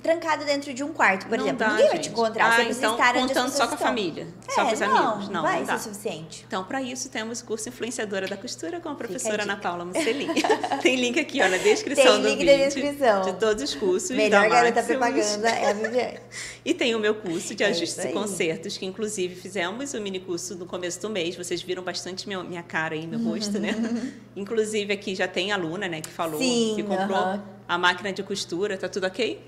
trancado 0.00 0.44
dentro 0.44 0.72
de 0.72 0.84
um 0.84 0.92
quarto, 0.92 1.26
por 1.26 1.36
não 1.36 1.44
exemplo. 1.44 1.58
Dá, 1.58 1.70
Ninguém 1.70 1.88
vai 1.88 1.98
te 1.98 2.08
encontrar, 2.08 2.46
ah, 2.46 2.64
você 2.64 2.78
então, 2.78 2.92
estar 2.92 3.14
contando 3.14 3.50
só 3.50 3.66
com 3.66 3.74
a 3.74 3.78
família, 3.78 4.28
é, 4.46 4.52
só 4.52 4.66
com 4.66 4.72
os 4.72 4.80
não, 4.80 4.96
amigos. 4.96 5.28
Não, 5.28 5.42
vai 5.42 5.60
não 5.60 5.66
ser 5.66 5.78
suficiente. 5.80 6.44
Então, 6.46 6.62
para 6.62 6.80
isso, 6.80 7.08
temos 7.08 7.40
o 7.40 7.44
curso 7.44 7.68
Influenciadora 7.68 8.28
da 8.28 8.36
Costura 8.36 8.78
com 8.78 8.88
a 8.88 8.94
professora 8.94 9.42
a 9.42 9.44
Ana 9.44 9.56
Paula 9.56 9.84
Musselin. 9.84 10.28
Tem 10.80 10.94
link 10.94 11.18
aqui, 11.18 11.42
ó, 11.42 11.48
na 11.48 11.56
descrição 11.56 12.22
tem 12.22 12.36
link 12.36 12.38
do 12.38 12.50
vídeo. 12.50 12.64
descrição. 12.66 13.22
De 13.22 13.32
todos 13.34 13.62
os 13.64 13.74
cursos. 13.74 14.10
Melhor 14.10 14.48
garota 14.48 14.80
propaganda 14.80 15.48
é 15.48 15.70
a 15.70 15.72
Viviane. 15.72 16.20
e 16.64 16.72
tem 16.72 16.94
o 16.94 17.00
meu 17.00 17.16
curso 17.16 17.54
de 17.54 17.64
é 17.64 17.66
ajustes 17.66 18.04
e 18.04 18.08
consertos, 18.08 18.76
que 18.78 18.86
inclusive 18.86 19.34
fizemos 19.34 19.92
o 19.92 20.00
mini 20.00 20.20
curso 20.20 20.54
no 20.54 20.66
começo 20.66 21.00
do 21.00 21.10
mês. 21.10 21.34
Vocês 21.34 21.60
viram 21.62 21.82
bastante 21.82 22.28
minha, 22.28 22.42
minha 22.44 22.62
cara 22.62 22.94
aí, 22.94 23.06
meu 23.06 23.18
rosto, 23.18 23.58
né? 23.58 23.74
inclusive 24.36 24.92
aqui 24.92 25.14
já 25.14 25.28
tem 25.28 25.52
aluna, 25.52 25.88
né, 25.88 26.00
que 26.00 26.10
falou 26.10 26.38
Sim, 26.40 26.74
que 26.76 26.82
comprou 26.82 27.18
uh 27.18 27.36
-huh. 27.36 27.42
a 27.66 27.78
máquina 27.78 28.12
de 28.12 28.22
costura. 28.22 28.76
Tá 28.76 28.88
tudo 28.88 29.06
ok? 29.06 29.40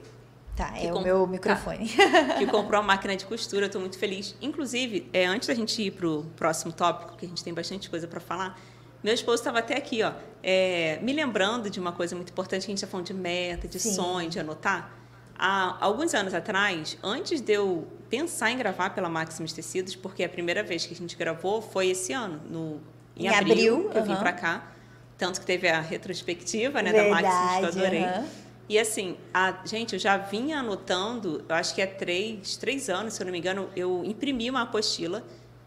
Tá, 0.57 0.73
é 0.77 0.93
o 0.93 1.01
meu 1.01 1.27
microfone. 1.27 1.89
Tá, 1.89 2.35
que 2.39 2.47
comprou 2.47 2.81
a 2.81 2.83
máquina 2.83 3.17
de 3.17 3.25
costura, 3.25 3.67
estou 3.67 3.81
muito 3.81 3.99
feliz. 3.99 4.37
Inclusive, 4.43 5.09
é, 5.13 5.25
antes 5.25 5.49
da 5.49 5.55
gente 5.55 5.81
ir 5.81 5.93
para 5.93 6.07
o 6.07 6.25
próximo 6.37 6.73
tópico, 6.73 7.17
que 7.17 7.25
a 7.25 7.29
gente 7.29 7.43
tem 7.43 7.55
bastante 7.55 7.89
coisa 7.89 8.07
para 8.07 8.21
falar, 8.21 8.61
meu 9.03 9.15
esposo 9.15 9.37
estava 9.37 9.61
até 9.61 9.77
aqui, 9.77 10.03
ó, 10.03 10.13
é, 10.43 10.99
me 11.01 11.13
lembrando 11.15 11.71
de 11.71 11.81
uma 11.81 11.93
coisa 11.93 12.15
muito 12.15 12.31
importante 12.31 12.67
que 12.67 12.67
a 12.67 12.73
gente 12.73 12.79
está 12.79 12.87
falando 12.87 13.07
de 13.07 13.15
meta, 13.15 13.67
de 13.67 13.81
Sim. 13.81 13.95
sonho, 13.95 14.29
de 14.29 14.39
anotar. 14.39 14.93
Há 15.39 15.79
alguns 15.83 16.13
anos 16.13 16.35
atrás, 16.35 16.99
antes 17.03 17.41
de 17.41 17.55
eu 17.55 17.89
pensar 18.11 18.51
em 18.51 18.59
gravar 18.59 18.91
pela 18.91 19.09
Maximus 19.09 19.55
Tecidos, 19.55 19.97
porque 19.97 20.23
a 20.23 20.29
primeira 20.29 20.63
vez 20.63 20.85
que 20.85 20.93
a 20.93 20.97
gente 20.97 21.17
gravou 21.17 21.63
foi 21.63 21.89
esse 21.89 22.13
ano, 22.13 22.43
no, 22.47 22.81
em, 23.21 23.27
em 23.27 23.29
abril, 23.29 23.75
abril, 23.75 23.91
que 23.91 23.99
eu 23.99 24.05
vim 24.05 24.17
para 24.17 24.33
cá. 24.33 24.73
Tanto 25.17 25.41
que 25.41 25.47
teve 25.47 25.69
a 25.69 25.81
retrospectiva 25.81 26.81
né, 26.83 26.93
Verdade, 26.93 27.23
da 27.23 27.29
Maximus 27.29 27.75
que 27.75 27.79
eu 27.79 27.85
adorei. 27.85 28.07
E 28.69 28.79
assim, 28.79 29.17
a, 29.35 29.59
gente, 29.65 29.95
eu 29.95 29.99
já 29.99 30.17
vinha 30.17 30.61
anotando, 30.61 31.45
eu 31.49 31.55
acho 31.55 31.75
que 31.75 31.83
há 31.83 31.87
três, 31.87 32.57
três 32.57 32.89
anos, 32.89 33.15
se 33.15 33.23
eu 33.23 33.25
não 33.27 33.33
me 33.33 33.39
engano, 33.39 33.69
eu 33.75 34.03
imprimi 34.05 34.49
uma 34.49 34.63
apostila 34.63 35.25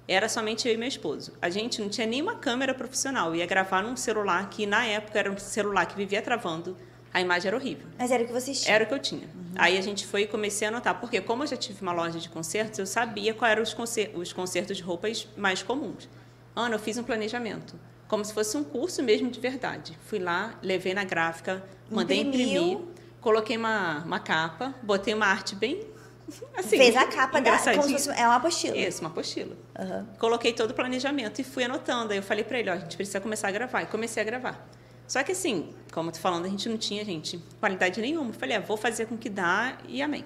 era 0.07 0.27
somente 0.27 0.67
eu 0.67 0.73
e 0.73 0.77
meu 0.77 0.87
esposo. 0.87 1.33
A 1.41 1.49
gente 1.49 1.81
não 1.81 1.89
tinha 1.89 2.05
nenhuma 2.05 2.35
câmera 2.35 2.73
profissional, 2.73 3.35
ia 3.35 3.45
gravar 3.45 3.81
num 3.81 3.95
celular 3.95 4.49
que 4.49 4.65
na 4.65 4.85
época 4.85 5.17
era 5.17 5.31
um 5.31 5.37
celular 5.37 5.85
que 5.85 5.95
vivia 5.95 6.21
travando. 6.21 6.75
A 7.13 7.21
imagem 7.21 7.47
era 7.47 7.57
horrível. 7.57 7.85
Mas 7.97 8.11
era 8.11 8.23
o 8.23 8.25
que 8.25 8.33
vocês 8.33 8.61
tinham? 8.61 8.75
Era 8.75 8.83
o 8.85 8.87
que 8.87 8.93
eu 8.93 8.99
tinha. 8.99 9.21
Uhum. 9.21 9.53
Aí 9.55 9.77
a 9.77 9.81
gente 9.81 10.05
foi 10.05 10.23
e 10.23 10.27
comecei 10.27 10.67
a 10.67 10.71
anotar, 10.71 10.99
porque 10.99 11.21
como 11.21 11.43
eu 11.43 11.47
já 11.47 11.55
tive 11.55 11.81
uma 11.81 11.93
loja 11.93 12.19
de 12.19 12.27
concertos, 12.27 12.79
eu 12.79 12.87
sabia 12.87 13.33
quais 13.35 13.51
eram 13.51 13.63
os, 13.63 13.73
concertos, 13.73 14.19
os 14.19 14.33
concertos 14.33 14.77
de 14.77 14.83
roupas 14.83 15.27
mais 15.37 15.61
comuns. 15.61 16.09
Ana, 16.55 16.75
eu 16.75 16.79
fiz 16.79 16.97
um 16.97 17.03
planejamento, 17.03 17.79
como 18.07 18.23
se 18.23 18.33
fosse 18.33 18.55
um 18.57 18.63
curso 18.63 19.01
mesmo 19.01 19.29
de 19.29 19.39
verdade. 19.39 19.97
Fui 20.05 20.19
lá, 20.19 20.55
levei 20.61 20.93
na 20.93 21.03
gráfica, 21.03 21.63
mandei 21.89 22.21
Imprimiu. 22.21 22.63
imprimir, 22.63 22.87
coloquei 23.21 23.57
uma, 23.57 23.99
uma 23.99 24.19
capa, 24.19 24.73
botei 24.83 25.13
uma 25.13 25.25
arte 25.25 25.55
bem 25.55 25.93
Assim, 26.57 26.77
Fez 26.77 26.95
a 26.95 27.05
capa 27.07 27.41
da. 27.41 27.57
Como 27.57 27.83
se 27.83 27.91
fosse, 27.91 28.09
é 28.11 28.25
uma 28.25 28.35
apostila. 28.35 28.77
Isso, 28.77 29.01
uma 29.01 29.09
apostila. 29.09 29.55
Uhum. 29.77 30.05
Coloquei 30.17 30.53
todo 30.53 30.71
o 30.71 30.73
planejamento 30.73 31.39
e 31.39 31.43
fui 31.43 31.63
anotando. 31.63 32.13
Aí 32.13 32.19
eu 32.19 32.23
falei 32.23 32.43
para 32.43 32.59
ele: 32.59 32.69
ó, 32.69 32.73
a 32.73 32.77
gente 32.77 32.95
precisa 32.95 33.19
começar 33.19 33.47
a 33.49 33.51
gravar. 33.51 33.83
E 33.83 33.85
comecei 33.87 34.21
a 34.21 34.25
gravar. 34.25 34.67
Só 35.07 35.21
que 35.21 35.33
assim, 35.33 35.73
como 35.91 36.09
eu 36.09 36.13
tô 36.13 36.19
falando, 36.19 36.45
a 36.45 36.49
gente 36.49 36.69
não 36.69 36.77
tinha, 36.77 37.03
gente, 37.03 37.43
qualidade 37.59 37.99
nenhuma. 38.01 38.29
Eu 38.29 38.33
falei: 38.33 38.57
ah, 38.57 38.61
vou 38.61 38.77
fazer 38.77 39.05
com 39.05 39.17
que 39.17 39.29
dá 39.29 39.77
e 39.87 40.01
amém. 40.01 40.25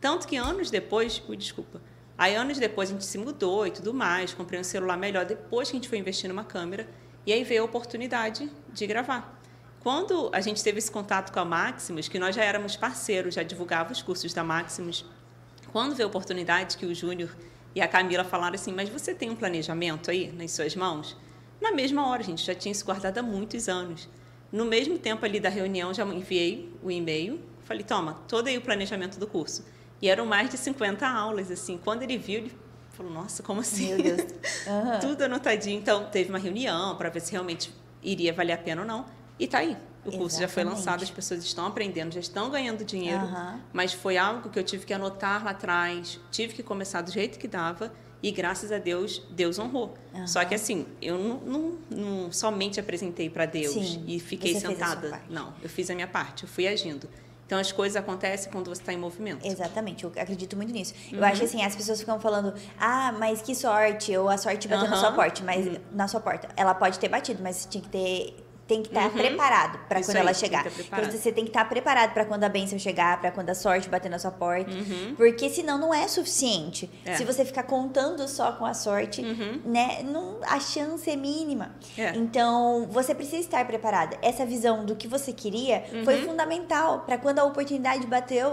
Tanto 0.00 0.26
que 0.26 0.36
anos 0.36 0.70
depois, 0.70 1.22
ui, 1.28 1.36
desculpa. 1.36 1.80
Aí 2.22 2.36
anos 2.36 2.56
depois 2.56 2.88
a 2.88 2.92
gente 2.92 3.04
se 3.04 3.18
mudou 3.18 3.66
e 3.66 3.72
tudo 3.72 3.92
mais, 3.92 4.32
comprei 4.32 4.60
um 4.60 4.62
celular 4.62 4.96
melhor 4.96 5.24
depois 5.24 5.68
que 5.68 5.76
a 5.76 5.78
gente 5.78 5.88
foi 5.88 5.98
investir 5.98 6.28
numa 6.28 6.44
câmera. 6.44 6.88
E 7.26 7.32
aí 7.32 7.42
veio 7.42 7.62
a 7.62 7.64
oportunidade 7.64 8.48
de 8.72 8.86
gravar. 8.86 9.42
Quando 9.80 10.30
a 10.32 10.40
gente 10.40 10.62
teve 10.62 10.78
esse 10.78 10.88
contato 10.88 11.32
com 11.32 11.40
a 11.40 11.44
Maximus, 11.44 12.06
que 12.06 12.20
nós 12.20 12.36
já 12.36 12.44
éramos 12.44 12.76
parceiros, 12.76 13.34
já 13.34 13.42
divulgava 13.42 13.90
os 13.90 14.02
cursos 14.02 14.32
da 14.32 14.44
Maximus 14.44 15.04
quando 15.72 15.96
veio 15.96 16.06
a 16.06 16.10
oportunidade 16.10 16.76
que 16.76 16.86
o 16.86 16.94
Júnior 16.94 17.36
e 17.74 17.80
a 17.80 17.88
Camila 17.88 18.22
falaram 18.22 18.54
assim, 18.54 18.72
mas 18.72 18.88
você 18.88 19.12
tem 19.12 19.28
um 19.28 19.34
planejamento 19.34 20.08
aí 20.08 20.30
nas 20.30 20.52
suas 20.52 20.76
mãos? 20.76 21.16
Na 21.60 21.72
mesma 21.72 22.06
hora, 22.06 22.22
a 22.22 22.24
gente 22.24 22.44
já 22.44 22.54
tinha 22.54 22.70
isso 22.70 22.84
guardado 22.84 23.18
há 23.18 23.22
muitos 23.24 23.68
anos. 23.68 24.08
No 24.52 24.64
mesmo 24.64 24.96
tempo 24.96 25.24
ali 25.24 25.40
da 25.40 25.48
reunião, 25.48 25.92
já 25.92 26.04
enviei 26.04 26.72
o 26.84 26.88
e-mail, 26.88 27.40
falei, 27.64 27.82
toma, 27.82 28.14
todo 28.28 28.46
aí 28.46 28.56
o 28.56 28.62
planejamento 28.62 29.18
do 29.18 29.26
curso. 29.26 29.64
E 30.02 30.08
eram 30.08 30.26
mais 30.26 30.50
de 30.50 30.58
50 30.58 31.06
aulas, 31.06 31.50
assim. 31.50 31.78
Quando 31.82 32.02
ele 32.02 32.18
viu, 32.18 32.38
ele 32.38 32.52
falou, 32.90 33.12
nossa, 33.12 33.42
como 33.42 33.60
assim? 33.60 33.94
Meu 33.94 34.02
Deus. 34.02 34.20
Uhum. 34.64 35.00
Tudo 35.00 35.22
anotadinho. 35.22 35.78
Então, 35.78 36.04
teve 36.04 36.28
uma 36.28 36.38
reunião 36.38 36.96
para 36.96 37.08
ver 37.08 37.20
se 37.20 37.32
realmente 37.32 37.74
iria 38.00 38.32
valer 38.32 38.52
a 38.52 38.58
pena 38.58 38.82
ou 38.82 38.86
não. 38.86 39.06
E 39.38 39.46
tá 39.46 39.58
aí. 39.58 39.76
O 40.04 40.10
curso 40.10 40.16
Exatamente. 40.16 40.40
já 40.40 40.48
foi 40.48 40.64
lançado, 40.64 41.02
as 41.02 41.10
pessoas 41.10 41.44
estão 41.44 41.66
aprendendo, 41.66 42.12
já 42.12 42.20
estão 42.20 42.50
ganhando 42.50 42.84
dinheiro, 42.84 43.22
uhum. 43.22 43.60
mas 43.72 43.92
foi 43.92 44.16
algo 44.16 44.50
que 44.50 44.58
eu 44.58 44.64
tive 44.64 44.84
que 44.84 44.92
anotar 44.92 45.44
lá 45.44 45.52
atrás, 45.52 46.18
tive 46.30 46.54
que 46.54 46.62
começar 46.62 47.02
do 47.02 47.12
jeito 47.12 47.38
que 47.38 47.46
dava 47.46 47.92
e 48.20 48.32
graças 48.32 48.72
a 48.72 48.78
Deus, 48.78 49.22
Deus 49.30 49.60
honrou. 49.60 49.94
Uhum. 50.12 50.26
Só 50.26 50.44
que 50.44 50.56
assim, 50.56 50.86
eu 51.00 51.16
não, 51.16 51.36
não, 51.38 51.78
não 51.88 52.32
somente 52.32 52.80
apresentei 52.80 53.30
para 53.30 53.46
Deus 53.46 53.74
Sim, 53.74 54.04
e 54.06 54.18
fiquei 54.18 54.58
sentada. 54.58 55.22
Não, 55.30 55.54
eu 55.62 55.68
fiz 55.68 55.88
a 55.88 55.94
minha 55.94 56.08
parte, 56.08 56.44
eu 56.44 56.48
fui 56.48 56.66
agindo. 56.66 57.08
Então 57.46 57.58
as 57.58 57.70
coisas 57.70 57.96
acontecem 57.96 58.50
quando 58.50 58.68
você 58.68 58.80
está 58.80 58.92
em 58.92 58.96
movimento. 58.96 59.46
Exatamente, 59.46 60.04
eu 60.04 60.12
acredito 60.16 60.56
muito 60.56 60.72
nisso. 60.72 60.94
Uhum. 61.10 61.18
Eu 61.18 61.24
acho 61.24 61.44
assim, 61.44 61.62
as 61.62 61.76
pessoas 61.76 62.00
ficam 62.00 62.18
falando, 62.18 62.54
ah, 62.78 63.12
mas 63.12 63.42
que 63.42 63.54
sorte, 63.54 64.16
ou 64.16 64.28
a 64.28 64.38
sorte 64.38 64.68
bateu 64.68 64.84
uhum. 64.84 64.90
na 64.90 64.96
sua 64.96 65.12
porta, 65.12 65.42
mas 65.44 65.66
uhum. 65.66 65.76
na 65.92 66.08
sua 66.08 66.20
porta. 66.20 66.48
Ela 66.56 66.74
pode 66.74 66.98
ter 66.98 67.08
batido, 67.08 67.42
mas 67.42 67.66
tinha 67.66 67.82
que 67.82 67.88
ter 67.88 68.36
tem 68.66 68.82
que 68.82 68.88
estar 68.88 69.02
tá 69.02 69.06
uhum. 69.08 69.12
preparado 69.12 69.78
para 69.88 70.02
quando 70.02 70.16
aí, 70.16 70.22
ela 70.22 70.34
chegar. 70.34 70.66
Então, 70.66 71.10
você 71.10 71.32
tem 71.32 71.44
que 71.44 71.50
estar 71.50 71.64
tá 71.64 71.68
preparado 71.68 72.12
para 72.12 72.24
quando 72.24 72.44
a 72.44 72.48
bênção 72.48 72.78
chegar, 72.78 73.20
para 73.20 73.30
quando 73.30 73.50
a 73.50 73.54
sorte 73.54 73.88
bater 73.88 74.08
na 74.08 74.18
sua 74.18 74.30
porta. 74.30 74.70
Uhum. 74.70 75.14
Porque 75.16 75.48
senão 75.50 75.78
não 75.78 75.92
é 75.92 76.06
suficiente. 76.08 76.88
É. 77.04 77.14
Se 77.14 77.24
você 77.24 77.44
ficar 77.44 77.64
contando 77.64 78.26
só 78.28 78.52
com 78.52 78.64
a 78.64 78.74
sorte, 78.74 79.20
uhum. 79.22 79.60
né, 79.64 80.02
não, 80.04 80.38
a 80.42 80.60
chance 80.60 81.10
é 81.10 81.16
mínima. 81.16 81.74
É. 81.98 82.10
Então, 82.16 82.86
você 82.90 83.14
precisa 83.14 83.38
estar 83.38 83.66
preparada. 83.66 84.16
Essa 84.22 84.46
visão 84.46 84.84
do 84.84 84.96
que 84.96 85.08
você 85.08 85.32
queria 85.32 85.84
foi 86.04 86.20
uhum. 86.20 86.26
fundamental 86.26 87.00
para 87.00 87.18
quando 87.18 87.40
a 87.40 87.44
oportunidade 87.44 88.06
bateu, 88.06 88.50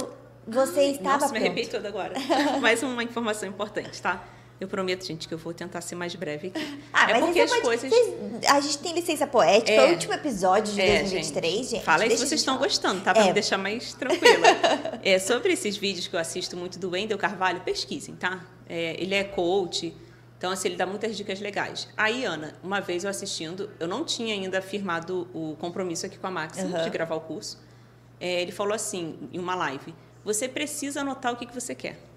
você 0.47 0.79
Ai, 0.79 0.85
estava 0.91 1.13
nossa, 1.13 1.29
pronto. 1.29 1.41
me 1.41 1.45
arrepiei 1.47 1.67
toda 1.67 1.87
agora. 1.87 2.13
Mais 2.59 2.81
uma 2.81 3.03
informação 3.03 3.47
importante, 3.47 4.01
tá? 4.01 4.23
Eu 4.59 4.67
prometo, 4.67 5.05
gente, 5.05 5.27
que 5.27 5.33
eu 5.33 5.37
vou 5.37 5.53
tentar 5.53 5.79
ser 5.81 5.95
mais 5.95 6.13
breve 6.15 6.47
aqui. 6.47 6.79
Ah, 6.91 7.11
é 7.11 7.19
porque 7.19 7.39
as 7.39 7.49
pode, 7.49 7.61
coisas. 7.61 7.93
A 8.47 8.59
gente 8.59 8.77
tem 8.79 8.93
licença 8.93 9.25
poética, 9.25 9.71
é, 9.71 9.87
o 9.87 9.91
último 9.91 10.13
episódio 10.13 10.73
de 10.73 10.81
é, 10.81 10.99
2023, 10.99 11.55
gente. 11.55 11.69
gente 11.69 11.83
fala 11.85 12.03
aí 12.03 12.11
se 12.11 12.17
vocês 12.17 12.41
estão 12.41 12.57
gostando, 12.57 13.01
tá? 13.01 13.13
Pra 13.13 13.23
é. 13.23 13.27
me 13.27 13.33
deixar 13.33 13.57
mais 13.57 13.93
tranquila. 13.93 14.47
é, 15.01 15.17
sobre 15.17 15.53
esses 15.53 15.77
vídeos 15.77 16.07
que 16.07 16.15
eu 16.15 16.19
assisto 16.19 16.57
muito 16.57 16.77
do 16.77 16.89
Wendel 16.89 17.17
Carvalho, 17.17 17.61
pesquisem, 17.61 18.15
tá? 18.15 18.45
É, 18.67 19.01
ele 19.01 19.15
é 19.15 19.23
coach. 19.23 19.95
Então, 20.37 20.51
assim, 20.51 20.69
ele 20.69 20.77
dá 20.77 20.85
muitas 20.85 21.15
dicas 21.15 21.39
legais. 21.39 21.87
Aí, 21.95 22.25
Ana, 22.25 22.55
uma 22.63 22.81
vez 22.81 23.03
eu 23.03 23.09
assistindo, 23.09 23.69
eu 23.79 23.87
não 23.87 24.03
tinha 24.03 24.33
ainda 24.33 24.61
firmado 24.61 25.27
o 25.33 25.55
compromisso 25.57 26.05
aqui 26.05 26.17
com 26.17 26.27
a 26.27 26.31
Maxim 26.31 26.63
Uhum. 26.63 26.83
de 26.83 26.89
gravar 26.89 27.15
o 27.15 27.21
curso. 27.21 27.59
É, 28.19 28.41
ele 28.41 28.51
falou 28.51 28.73
assim, 28.73 29.17
em 29.31 29.39
uma 29.39 29.55
live, 29.55 29.93
você 30.23 30.47
precisa 30.49 31.01
anotar 31.01 31.33
o 31.33 31.35
que, 31.37 31.45
que 31.45 31.53
você 31.53 31.73
quer. 31.73 32.08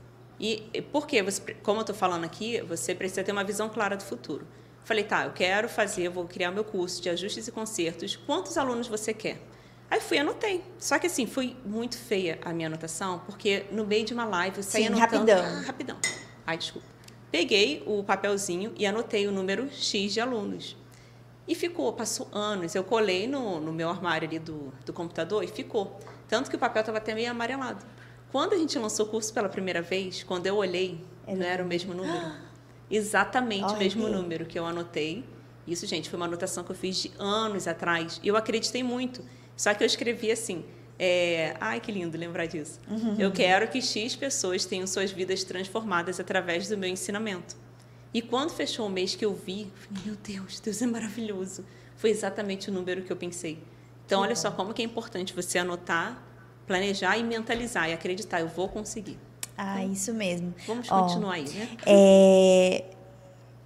E 0.42 0.68
e 0.74 0.82
por 0.82 1.06
quê? 1.06 1.22
Você, 1.22 1.54
como 1.62 1.78
eu 1.78 1.82
estou 1.82 1.94
falando 1.96 2.24
aqui, 2.24 2.60
você 2.62 2.94
precisa 2.94 3.22
ter 3.22 3.32
uma 3.32 3.44
visão 3.44 3.68
clara 3.68 3.96
do 3.96 4.02
futuro. 4.02 4.46
Falei, 4.84 5.04
tá, 5.04 5.24
eu 5.24 5.30
quero 5.30 5.68
fazer, 5.68 6.02
eu 6.02 6.10
vou 6.12 6.26
criar 6.26 6.50
meu 6.50 6.64
curso 6.64 7.00
de 7.00 7.08
ajustes 7.08 7.46
e 7.46 7.52
consertos. 7.52 8.16
Quantos 8.16 8.58
alunos 8.58 8.88
você 8.88 9.14
quer? 9.14 9.40
Aí 9.88 10.00
fui 10.00 10.18
anotei. 10.18 10.64
Só 10.78 10.98
que 10.98 11.06
assim, 11.06 11.26
foi 11.26 11.56
muito 11.64 11.96
feia 11.96 12.38
a 12.44 12.52
minha 12.52 12.66
anotação, 12.66 13.20
porque 13.24 13.66
no 13.70 13.86
meio 13.86 14.04
de 14.04 14.12
uma 14.12 14.24
live 14.24 14.56
eu 14.56 14.62
saí 14.62 14.82
Sim, 14.82 14.88
anotando. 14.88 15.30
rapidão. 15.30 15.44
Ah, 15.44 15.62
rapidão. 15.66 15.96
Ai, 16.44 16.58
desculpa. 16.58 16.88
Peguei 17.30 17.82
o 17.86 18.02
papelzinho 18.02 18.72
e 18.76 18.84
anotei 18.84 19.26
o 19.26 19.30
número 19.30 19.70
X 19.70 20.12
de 20.12 20.20
alunos. 20.20 20.76
E 21.46 21.54
ficou, 21.54 21.92
passou 21.92 22.28
anos. 22.32 22.74
Eu 22.74 22.82
colei 22.82 23.26
no, 23.26 23.60
no 23.60 23.72
meu 23.72 23.88
armário 23.88 24.26
ali 24.26 24.38
do, 24.38 24.72
do 24.84 24.92
computador 24.92 25.44
e 25.44 25.46
ficou. 25.46 25.98
Tanto 26.28 26.50
que 26.50 26.56
o 26.56 26.58
papel 26.58 26.80
estava 26.80 26.98
até 26.98 27.14
meio 27.14 27.30
amarelado. 27.30 27.84
Quando 28.32 28.54
a 28.54 28.56
gente 28.58 28.76
lançou 28.78 29.06
o 29.06 29.08
curso 29.08 29.32
pela 29.32 29.48
primeira 29.48 29.80
vez, 29.82 30.22
quando 30.24 30.46
eu 30.46 30.56
olhei, 30.56 30.98
Era- 31.26 31.36
não 31.38 31.46
era 31.46 31.62
o 31.62 31.66
mesmo 31.66 31.92
número. 31.94 32.32
Exatamente 32.90 33.64
o 33.72 33.76
mesmo 33.78 34.08
número 34.08 34.44
que 34.46 34.58
eu 34.58 34.66
anotei. 34.66 35.24
Isso, 35.66 35.86
gente, 35.86 36.10
foi 36.10 36.16
uma 36.18 36.26
anotação 36.26 36.64
que 36.64 36.70
eu 36.70 36.74
fiz 36.76 36.96
de 37.02 37.12
anos 37.18 37.68
atrás. 37.68 38.18
E 38.22 38.28
eu 38.28 38.36
acreditei 38.36 38.82
muito. 38.82 39.22
Só 39.56 39.72
que 39.74 39.82
eu 39.82 39.86
escrevi 39.86 40.30
assim. 40.30 40.64
é, 40.98 41.56
Ai, 41.60 41.80
que 41.80 41.90
lindo 41.92 42.16
lembrar 42.18 42.46
disso. 42.46 42.78
Eu 43.18 43.30
quero 43.32 43.66
que 43.68 43.80
X 43.80 44.14
pessoas 44.16 44.64
tenham 44.64 44.86
suas 44.86 45.10
vidas 45.10 45.42
transformadas 45.44 46.18
através 46.20 46.68
do 46.68 46.76
meu 46.76 46.88
ensinamento. 46.88 47.56
E 48.14 48.20
quando 48.20 48.50
fechou 48.50 48.86
o 48.86 48.90
mês 48.90 49.14
que 49.14 49.24
eu 49.24 49.34
vi, 49.34 49.62
eu 49.62 49.70
falei, 49.76 50.02
meu 50.06 50.16
Deus, 50.16 50.60
Deus 50.60 50.82
é 50.82 50.86
maravilhoso. 50.86 51.64
Foi 51.96 52.10
exatamente 52.10 52.68
o 52.70 52.72
número 52.72 53.02
que 53.02 53.10
eu 53.12 53.16
pensei. 53.16 53.62
Então, 54.04 54.20
olha 54.20 54.36
só 54.36 54.50
como 54.50 54.74
que 54.74 54.82
é 54.82 54.84
importante 54.84 55.32
você 55.32 55.58
anotar, 55.58 56.22
planejar 56.72 57.18
e 57.18 57.22
mentalizar 57.22 57.88
e 57.90 57.92
acreditar, 57.92 58.40
eu 58.40 58.48
vou 58.48 58.66
conseguir. 58.68 59.18
Ah, 59.56 59.84
isso 59.84 60.12
mesmo. 60.14 60.54
Vamos 60.66 60.90
Ó, 60.90 61.02
continuar 61.02 61.34
aí, 61.34 61.48
né? 61.50 61.68
É... 61.84 62.84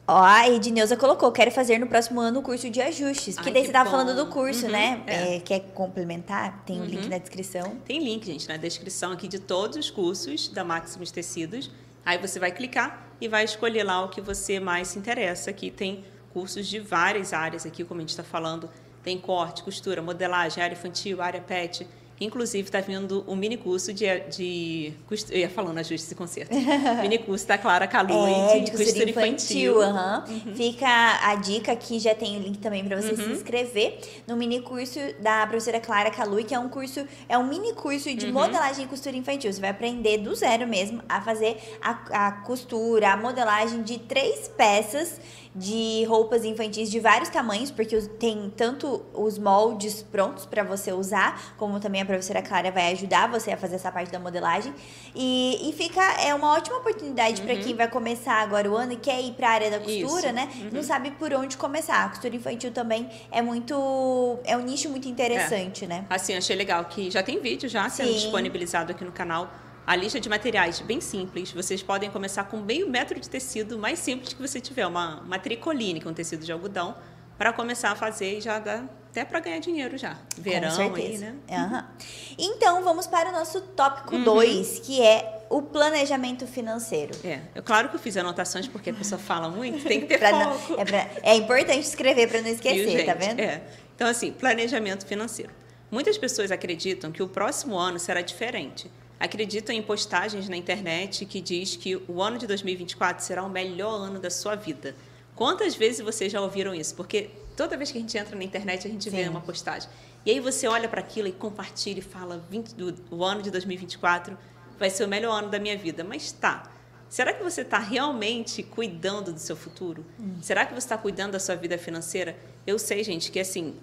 Ó, 0.08 0.22
a 0.22 0.48
Edneuza 0.48 0.96
colocou, 0.96 1.30
quero 1.32 1.50
fazer 1.52 1.78
no 1.78 1.86
próximo 1.86 2.20
ano 2.20 2.40
o 2.40 2.42
curso 2.42 2.68
de 2.68 2.80
ajustes. 2.80 3.34
Porque 3.36 3.48
Ai, 3.50 3.52
daí 3.54 3.62
que 3.62 3.68
você 3.68 3.72
tava 3.72 3.90
bom. 3.90 3.96
falando 3.96 4.16
do 4.16 4.26
curso, 4.30 4.66
Uhum, 4.66 4.72
né? 4.72 5.02
é. 5.06 5.36
É, 5.36 5.40
quer 5.40 5.60
complementar? 5.74 6.62
Tem 6.66 6.80
o 6.80 6.84
link 6.84 7.04
Uhum. 7.04 7.10
na 7.10 7.18
descrição. 7.18 7.76
Tem 7.84 7.98
link, 8.02 8.24
gente, 8.26 8.48
na 8.48 8.56
descrição 8.56 9.12
aqui 9.12 9.26
de 9.28 9.38
todos 9.38 9.76
os 9.76 9.90
cursos 9.90 10.48
da 10.48 10.62
Maximus 10.64 11.10
Tecidos. 11.12 11.70
Aí 12.04 12.18
você 12.18 12.38
vai 12.40 12.50
clicar 12.52 13.06
e 13.20 13.26
vai 13.28 13.44
escolher 13.44 13.82
lá 13.84 14.04
o 14.04 14.08
que 14.08 14.20
você 14.20 14.58
mais 14.60 14.88
se 14.88 14.98
interessa. 14.98 15.50
Aqui 15.50 15.70
tem 15.70 16.04
cursos 16.32 16.66
de 16.68 16.78
várias 16.78 17.32
áreas 17.32 17.64
aqui, 17.66 17.82
como 17.84 17.98
a 18.00 18.02
gente 18.02 18.10
está 18.10 18.22
falando. 18.24 18.68
Tem 19.02 19.18
corte, 19.18 19.62
costura, 19.64 20.02
modelagem, 20.02 20.62
área 20.62 20.74
infantil, 20.74 21.20
área 21.22 21.40
pet. 21.40 21.86
Inclusive, 22.18 22.66
está 22.66 22.80
vindo 22.80 23.24
um 23.28 23.36
mini 23.36 23.58
curso 23.58 23.92
de, 23.92 24.06
de 24.30 24.92
Eu 25.30 25.38
ia 25.38 25.50
falando 25.50 25.76
ajustes 25.78 26.10
e 26.10 26.14
consertos. 26.14 26.56
mini 27.02 27.18
curso 27.18 27.46
da 27.46 27.58
Clara 27.58 27.86
Calui 27.86 28.30
É, 28.32 28.60
de, 28.60 28.70
costura 28.72 29.10
infantil. 29.10 29.82
aham. 29.82 30.24
Fica 30.54 30.86
a 31.22 31.34
dica 31.34 31.72
aqui, 31.72 31.98
já 31.98 32.14
tem 32.14 32.38
o 32.38 32.40
link 32.40 32.58
também 32.58 32.82
para 32.84 33.00
você 33.00 33.10
Uhum. 33.10 33.16
se 33.16 33.30
inscrever 33.32 33.98
no 34.26 34.34
mini 34.36 34.60
curso 34.62 34.98
da 35.20 35.46
professora 35.46 35.78
Clara 35.78 36.10
Calui, 36.10 36.44
que 36.44 36.54
é 36.54 36.58
um 36.58 36.68
curso, 36.70 37.06
é 37.28 37.36
um 37.36 37.44
mini 37.46 37.74
curso 37.74 38.08
Uhum. 38.08 38.16
de 38.16 38.32
modelagem 38.32 38.84
e 38.86 38.88
costura 38.88 39.14
infantil. 39.16 39.52
Você 39.52 39.60
vai 39.60 39.70
aprender 39.70 40.18
do 40.18 40.34
zero 40.34 40.66
mesmo 40.66 41.02
a 41.08 41.20
fazer 41.20 41.58
a, 41.82 42.26
a 42.28 42.32
costura, 42.32 43.12
a 43.12 43.16
modelagem 43.16 43.82
de 43.82 43.98
três 43.98 44.48
peças 44.48 45.20
de 45.56 46.04
roupas 46.04 46.44
infantis 46.44 46.90
de 46.90 47.00
vários 47.00 47.30
tamanhos, 47.30 47.70
porque 47.70 47.96
tem 48.18 48.52
tanto 48.54 49.02
os 49.14 49.38
moldes 49.38 50.02
prontos 50.02 50.44
para 50.44 50.62
você 50.62 50.92
usar, 50.92 51.54
como 51.56 51.80
também 51.80 52.02
a 52.02 52.04
professora 52.04 52.42
Clara 52.42 52.70
vai 52.70 52.92
ajudar 52.92 53.26
você 53.30 53.50
a 53.52 53.56
fazer 53.56 53.76
essa 53.76 53.90
parte 53.90 54.12
da 54.12 54.18
modelagem. 54.18 54.74
E, 55.14 55.68
e 55.68 55.72
fica, 55.72 56.02
é 56.20 56.34
uma 56.34 56.52
ótima 56.52 56.76
oportunidade 56.76 57.40
para 57.40 57.56
quem 57.56 57.74
vai 57.74 57.88
começar 57.88 58.42
agora 58.42 58.70
o 58.70 58.76
ano 58.76 58.92
e 58.92 58.96
quer 58.96 59.20
ir 59.22 59.32
para 59.32 59.48
a 59.48 59.52
área 59.52 59.70
da 59.70 59.78
costura, 59.78 60.26
Isso. 60.26 60.32
né? 60.32 60.48
Não 60.70 60.82
sabe 60.82 61.12
por 61.12 61.32
onde 61.32 61.56
começar. 61.56 62.04
A 62.04 62.08
costura 62.10 62.36
infantil 62.36 62.70
também 62.70 63.08
é 63.30 63.40
muito, 63.40 64.38
é 64.44 64.56
um 64.56 64.62
nicho 64.62 64.90
muito 64.90 65.08
interessante, 65.08 65.86
né? 65.86 66.04
Assim, 66.10 66.34
achei 66.36 66.54
legal 66.54 66.84
que 66.84 67.10
já 67.10 67.22
tem 67.22 67.40
vídeo 67.40 67.66
já 67.66 67.88
sendo 67.88 68.08
Sim. 68.08 68.14
disponibilizado 68.14 68.92
aqui 68.92 69.04
no 69.04 69.12
canal. 69.12 69.50
A 69.86 69.94
lista 69.94 70.18
de 70.18 70.28
materiais 70.28 70.80
bem 70.80 71.00
simples. 71.00 71.52
Vocês 71.52 71.82
podem 71.82 72.10
começar 72.10 72.44
com 72.44 72.56
meio 72.58 72.88
metro 72.90 73.18
de 73.20 73.30
tecido 73.30 73.78
mais 73.78 73.98
simples 74.00 74.32
que 74.32 74.42
você 74.42 74.60
tiver, 74.60 74.86
uma, 74.86 75.20
uma 75.20 75.38
tricoline, 75.38 76.00
que 76.00 76.08
é 76.08 76.10
um 76.10 76.14
tecido 76.14 76.44
de 76.44 76.50
algodão, 76.50 76.96
para 77.38 77.52
começar 77.52 77.90
a 77.92 77.94
fazer 77.94 78.38
e 78.38 78.40
já 78.40 78.58
dá 78.58 78.84
até 79.10 79.24
para 79.24 79.38
ganhar 79.40 79.58
dinheiro 79.60 79.96
já. 79.96 80.18
Verão 80.36 80.74
Com 80.90 80.94
aí, 80.96 81.18
né? 81.18 81.36
Aham. 81.50 81.88
Então, 82.36 82.82
vamos 82.82 83.06
para 83.06 83.28
o 83.28 83.32
nosso 83.32 83.60
tópico 83.60 84.16
Uhum. 84.16 84.24
2, 84.24 84.80
que 84.80 85.00
é 85.00 85.44
o 85.48 85.62
planejamento 85.62 86.46
financeiro. 86.46 87.12
É, 87.24 87.40
é 87.54 87.62
claro 87.62 87.88
que 87.88 87.94
eu 87.96 88.00
fiz 88.00 88.16
anotações 88.16 88.66
porque 88.66 88.90
a 88.90 88.94
pessoa 88.94 89.18
fala 89.20 89.48
muito, 89.48 89.84
tem 89.86 90.00
que 90.00 90.06
ter 90.06 90.18
Pra 90.18 90.32
não- 90.32 90.58
foco. 90.58 90.80
é, 90.80 90.84
pra- 90.84 91.10
é 91.22 91.34
importante 91.36 91.80
escrever 91.86 92.28
para 92.28 92.42
não 92.42 92.48
esquecer, 92.48 92.96
Viu, 92.96 93.06
tá 93.06 93.14
vendo? 93.14 93.38
É. 93.40 93.62
Então, 93.94 94.08
assim, 94.08 94.32
planejamento 94.32 95.06
financeiro. 95.06 95.52
Muitas 95.90 96.18
pessoas 96.18 96.50
acreditam 96.50 97.12
que 97.12 97.22
o 97.22 97.28
próximo 97.28 97.78
ano 97.78 97.98
será 98.00 98.20
diferente. 98.20 98.90
Acreditam 99.18 99.74
em 99.74 99.82
postagens 99.82 100.48
na 100.48 100.56
internet 100.56 101.24
que 101.24 101.40
diz 101.40 101.74
que 101.74 101.96
o 101.96 102.22
ano 102.22 102.36
de 102.38 102.46
2024 102.46 103.24
será 103.24 103.42
o 103.42 103.48
melhor 103.48 103.94
ano 103.94 104.18
da 104.18 104.30
sua 104.30 104.54
vida. 104.54 104.94
Quantas 105.34 105.74
vezes 105.74 106.00
vocês 106.00 106.30
já 106.30 106.40
ouviram 106.40 106.74
isso? 106.74 106.94
Porque 106.94 107.30
toda 107.56 107.76
vez 107.76 107.90
que 107.90 107.98
a 107.98 108.00
gente 108.00 108.16
entra 108.16 108.36
na 108.36 108.44
internet, 108.44 108.86
a 108.86 108.90
gente 108.90 109.08
vê 109.08 109.24
Sim. 109.24 109.30
uma 109.30 109.40
postagem. 109.40 109.88
E 110.24 110.30
aí 110.30 110.40
você 110.40 110.66
olha 110.66 110.88
para 110.88 111.00
aquilo 111.00 111.28
e 111.28 111.32
compartilha 111.32 112.00
e 112.00 112.02
fala: 112.02 112.44
20 112.50 112.74
do, 112.74 112.94
o 113.10 113.24
ano 113.24 113.42
de 113.42 113.50
2024 113.50 114.36
vai 114.78 114.90
ser 114.90 115.04
o 115.04 115.08
melhor 115.08 115.38
ano 115.38 115.48
da 115.48 115.58
minha 115.58 115.76
vida. 115.76 116.04
Mas 116.04 116.32
tá. 116.32 116.70
Será 117.08 117.32
que 117.32 117.42
você 117.42 117.60
está 117.60 117.78
realmente 117.78 118.62
cuidando 118.62 119.32
do 119.32 119.38
seu 119.38 119.54
futuro? 119.54 120.04
Será 120.42 120.66
que 120.66 120.72
você 120.72 120.78
está 120.78 120.98
cuidando 120.98 121.32
da 121.32 121.38
sua 121.38 121.54
vida 121.54 121.78
financeira? 121.78 122.36
Eu 122.66 122.78
sei, 122.78 123.04
gente, 123.04 123.30
que 123.30 123.38
assim, 123.38 123.76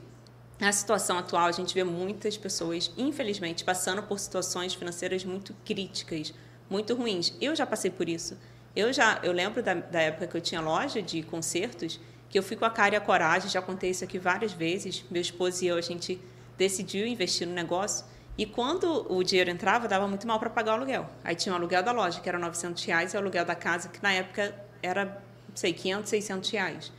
na 0.60 0.72
situação 0.72 1.18
atual, 1.18 1.48
a 1.48 1.52
gente 1.52 1.74
vê 1.74 1.84
muitas 1.84 2.38
pessoas, 2.38 2.92
infelizmente, 2.98 3.64
passando 3.64 4.04
por 4.04 4.20
situações 4.20 4.74
financeiras 4.74 5.26
muito 5.26 5.54
críticas, 5.66 6.34
muito 6.70 6.96
ruins. 6.96 7.34
Eu 7.42 7.56
já 7.56 7.66
passei 7.66 7.92
por 7.92 8.08
isso. 8.08 8.38
Eu 8.76 8.92
já, 8.92 9.20
eu 9.24 9.32
lembro 9.32 9.62
da, 9.62 9.74
da 9.74 10.02
época 10.02 10.28
que 10.28 10.38
eu 10.38 10.42
tinha 10.42 10.62
loja 10.62 11.02
de 11.02 11.22
concertos, 11.24 12.00
que 12.30 12.40
eu 12.40 12.44
fui 12.44 12.58
com 12.58 12.66
a 12.66 12.70
cara 12.70 12.96
e 12.96 12.98
a 12.98 13.02
coragem, 13.02 13.50
já 13.50 13.62
contei 13.62 13.92
isso 13.92 14.04
aqui 14.04 14.18
várias 14.18 14.54
vezes. 14.54 15.04
Meu 15.12 15.22
esposo 15.22 15.64
e 15.64 15.68
eu, 15.68 15.78
a 15.78 15.82
gente 15.82 16.20
decidiu 16.58 17.06
investir 17.06 17.48
no 17.48 17.54
negócio. 17.54 18.06
E 18.36 18.46
quando 18.46 19.06
o 19.12 19.24
dinheiro 19.24 19.52
entrava, 19.52 19.88
dava 19.88 20.08
muito 20.08 20.26
mal 20.26 20.40
para 20.40 20.50
pagar 20.50 20.72
o 20.72 20.76
aluguel. 20.76 21.08
Aí 21.24 21.36
tinha 21.36 21.54
o 21.54 21.56
aluguel 21.56 21.84
da 21.84 21.92
loja, 21.92 22.20
que 22.20 22.28
era 22.28 22.40
900 22.40 22.84
reais, 22.86 23.14
e 23.14 23.18
o 23.18 23.20
aluguel 23.20 23.46
da 23.46 23.54
casa, 23.54 23.90
que 23.90 24.02
na 24.02 24.12
época 24.12 24.56
era, 24.82 25.06
não 25.48 25.56
sei, 25.56 25.74
500, 25.74 26.10
600 26.10 26.50
reais. 26.50 26.92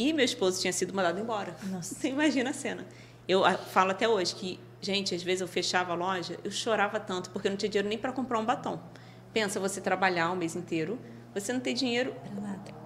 E 0.00 0.14
meu 0.14 0.24
esposo 0.24 0.58
tinha 0.58 0.72
sido 0.72 0.94
mandado 0.94 1.20
embora. 1.20 1.54
Nossa. 1.64 1.94
Você 1.94 2.08
imagina 2.08 2.48
a 2.48 2.52
cena. 2.54 2.86
Eu 3.28 3.44
ah, 3.44 3.52
falo 3.52 3.90
até 3.90 4.08
hoje 4.08 4.34
que, 4.34 4.58
gente, 4.80 5.14
às 5.14 5.22
vezes 5.22 5.42
eu 5.42 5.46
fechava 5.46 5.92
a 5.92 5.94
loja, 5.94 6.38
eu 6.42 6.50
chorava 6.50 6.98
tanto, 6.98 7.28
porque 7.28 7.48
eu 7.48 7.50
não 7.50 7.58
tinha 7.58 7.68
dinheiro 7.68 7.86
nem 7.86 7.98
para 7.98 8.10
comprar 8.10 8.38
um 8.38 8.44
batom. 8.46 8.80
Pensa 9.30 9.60
você 9.60 9.78
trabalhar 9.78 10.30
o 10.30 10.36
mês 10.36 10.56
inteiro, 10.56 10.98
você 11.34 11.52
não 11.52 11.60
ter 11.60 11.74
dinheiro. 11.74 12.14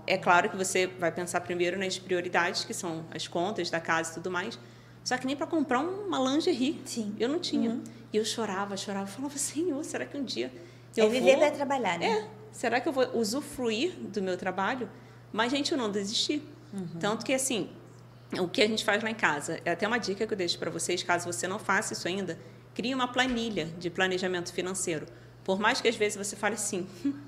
É 0.08 0.18
claro 0.18 0.50
que 0.50 0.56
você 0.56 0.88
vai 0.88 1.12
pensar 1.12 1.40
primeiro 1.42 1.78
nas 1.78 1.96
prioridades, 1.96 2.64
que 2.64 2.74
são 2.74 3.06
as 3.14 3.28
contas 3.28 3.70
da 3.70 3.78
casa 3.78 4.10
e 4.10 4.14
tudo 4.14 4.28
mais. 4.28 4.58
Só 5.04 5.16
que 5.16 5.24
nem 5.24 5.36
para 5.36 5.46
comprar 5.46 5.78
uma 5.78 6.18
lingerie. 6.18 6.82
Sim. 6.84 7.14
Eu 7.16 7.28
não 7.28 7.38
tinha. 7.38 7.80
E 8.12 8.16
eu 8.16 8.24
chorava, 8.24 8.76
chorava. 8.76 9.06
Falava, 9.06 9.38
Senhor, 9.38 9.84
será 9.84 10.04
que 10.04 10.16
um 10.16 10.24
dia 10.24 10.52
eu 10.96 11.06
é 11.06 11.08
viver 11.08 11.36
vou... 11.36 11.46
para 11.46 11.52
trabalhar, 11.52 11.96
né? 11.96 12.06
É, 12.06 12.28
será 12.50 12.80
que 12.80 12.88
eu 12.88 12.92
vou 12.92 13.08
usufruir 13.16 13.92
do 14.00 14.20
meu 14.20 14.36
trabalho? 14.36 14.90
Mas, 15.32 15.52
gente, 15.52 15.70
eu 15.70 15.78
não 15.78 15.90
desisti. 15.90 16.42
Tanto 16.98 17.24
que, 17.24 17.32
assim, 17.32 17.70
o 18.38 18.48
que 18.48 18.62
a 18.62 18.66
gente 18.66 18.84
faz 18.84 19.02
lá 19.02 19.10
em 19.10 19.14
casa, 19.14 19.60
é 19.64 19.70
até 19.70 19.86
uma 19.86 19.98
dica 19.98 20.26
que 20.26 20.32
eu 20.32 20.36
deixo 20.36 20.58
para 20.58 20.70
vocês, 20.70 21.02
caso 21.02 21.30
você 21.30 21.46
não 21.46 21.58
faça 21.58 21.92
isso 21.92 22.08
ainda, 22.08 22.38
crie 22.74 22.94
uma 22.94 23.08
planilha 23.08 23.66
de 23.78 23.90
planejamento 23.90 24.52
financeiro. 24.52 25.06
Por 25.44 25.60
mais 25.60 25.80
que 25.80 25.88
às 25.88 25.96
vezes 25.96 26.16
você 26.16 26.34
fale 26.34 26.54
assim, 26.54 26.86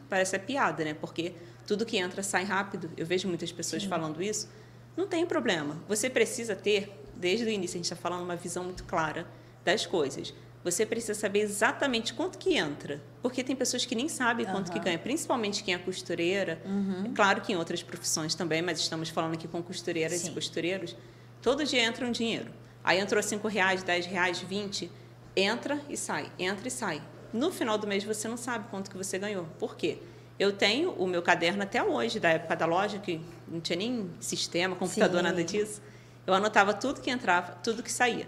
parece 0.09 0.35
é 0.37 0.39
piada, 0.39 0.85
né? 0.85 0.95
Porque 0.95 1.35
tudo 1.67 1.85
que 1.85 1.99
entra 1.99 2.23
sai 2.23 2.45
rápido. 2.45 2.91
Eu 2.97 3.05
vejo 3.05 3.29
muitas 3.29 3.53
pessoas 3.53 3.85
falando 3.85 4.23
isso. 4.23 4.49
Não 4.97 5.07
tem 5.07 5.27
problema. 5.27 5.77
Você 5.87 6.09
precisa 6.09 6.57
ter, 6.57 6.91
desde 7.15 7.45
o 7.45 7.49
início, 7.49 7.75
a 7.75 7.79
gente 7.79 7.85
está 7.85 7.97
falando 7.97 8.23
uma 8.23 8.37
visão 8.37 8.65
muito 8.65 8.85
clara 8.85 9.27
das 9.65 9.85
coisas. 9.85 10.33
Você 10.67 10.85
precisa 10.85 11.15
saber 11.15 11.43
exatamente 11.43 12.13
quanto 12.13 12.39
que 12.39 12.57
entra. 12.57 13.01
Porque 13.23 13.45
tem 13.45 13.55
pessoas 13.55 13.85
que 13.87 13.95
nem 13.95 14.09
sabem 14.09 14.45
quanto 14.45 14.73
que 14.73 14.81
ganha, 14.81 14.99
principalmente 14.99 15.63
quem 15.63 15.73
é 15.73 15.79
costureira. 15.79 16.61
É 17.05 17.15
claro 17.15 17.41
que 17.41 17.53
em 17.53 17.57
outras 17.57 17.85
profissões 17.85 18.35
também, 18.35 18.61
mas 18.63 18.81
estamos 18.81 19.09
falando 19.09 19.35
aqui 19.35 19.47
com 19.47 19.63
costureiras 19.63 20.23
Sim. 20.23 20.33
e 20.33 20.35
costureiros. 20.35 20.97
Todo 21.41 21.65
dia 21.65 21.81
entra 21.83 22.05
um 22.05 22.11
dinheiro. 22.11 22.51
Aí 22.83 22.99
entrou 22.99 23.23
5 23.23 23.47
reais, 23.47 23.85
10 23.85 24.07
reais, 24.07 24.41
20, 24.41 24.91
entra 25.37 25.81
e 25.89 25.97
sai, 25.97 26.33
entra 26.37 26.67
e 26.67 26.71
sai. 26.71 27.01
No 27.33 27.53
final 27.53 27.79
do 27.79 27.87
mês 27.87 28.03
você 28.03 28.27
não 28.27 28.37
sabe 28.37 28.69
quanto 28.69 28.91
que 28.91 28.97
você 28.97 29.21
ganhou. 29.21 29.47
Por 29.61 29.77
quê? 29.77 29.99
Eu 30.37 30.51
tenho 30.53 30.91
o 30.95 31.07
meu 31.07 31.23
caderno 31.23 31.63
até 31.63 31.81
hoje, 31.81 32.19
da 32.19 32.31
época 32.31 32.57
da 32.57 32.67
loja, 32.67 32.99
que 32.99 33.21
não 33.47 33.61
tinha 33.61 33.79
nem 33.79 34.11
sistema, 34.19 34.75
computador, 34.75 35.19
Sim. 35.19 35.27
nada 35.27 35.45
disso. 35.45 35.81
Eu 36.27 36.35
anotava 36.35 36.75
tudo 36.75 37.01
que 37.01 37.09
entrava, 37.09 37.53
tudo 37.63 37.85
que 37.85 37.93
saía. 37.93 38.27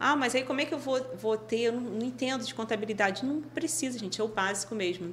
Ah, 0.00 0.16
mas 0.16 0.34
aí 0.34 0.42
como 0.42 0.62
é 0.62 0.64
que 0.64 0.72
eu 0.72 0.78
vou, 0.78 0.98
vou 1.14 1.36
ter? 1.36 1.60
Eu 1.60 1.72
não, 1.74 1.82
não 1.82 2.06
entendo 2.06 2.42
de 2.42 2.54
contabilidade. 2.54 3.24
Não 3.24 3.42
precisa, 3.42 3.98
gente, 3.98 4.18
é 4.18 4.24
o 4.24 4.28
básico 4.28 4.74
mesmo. 4.74 5.12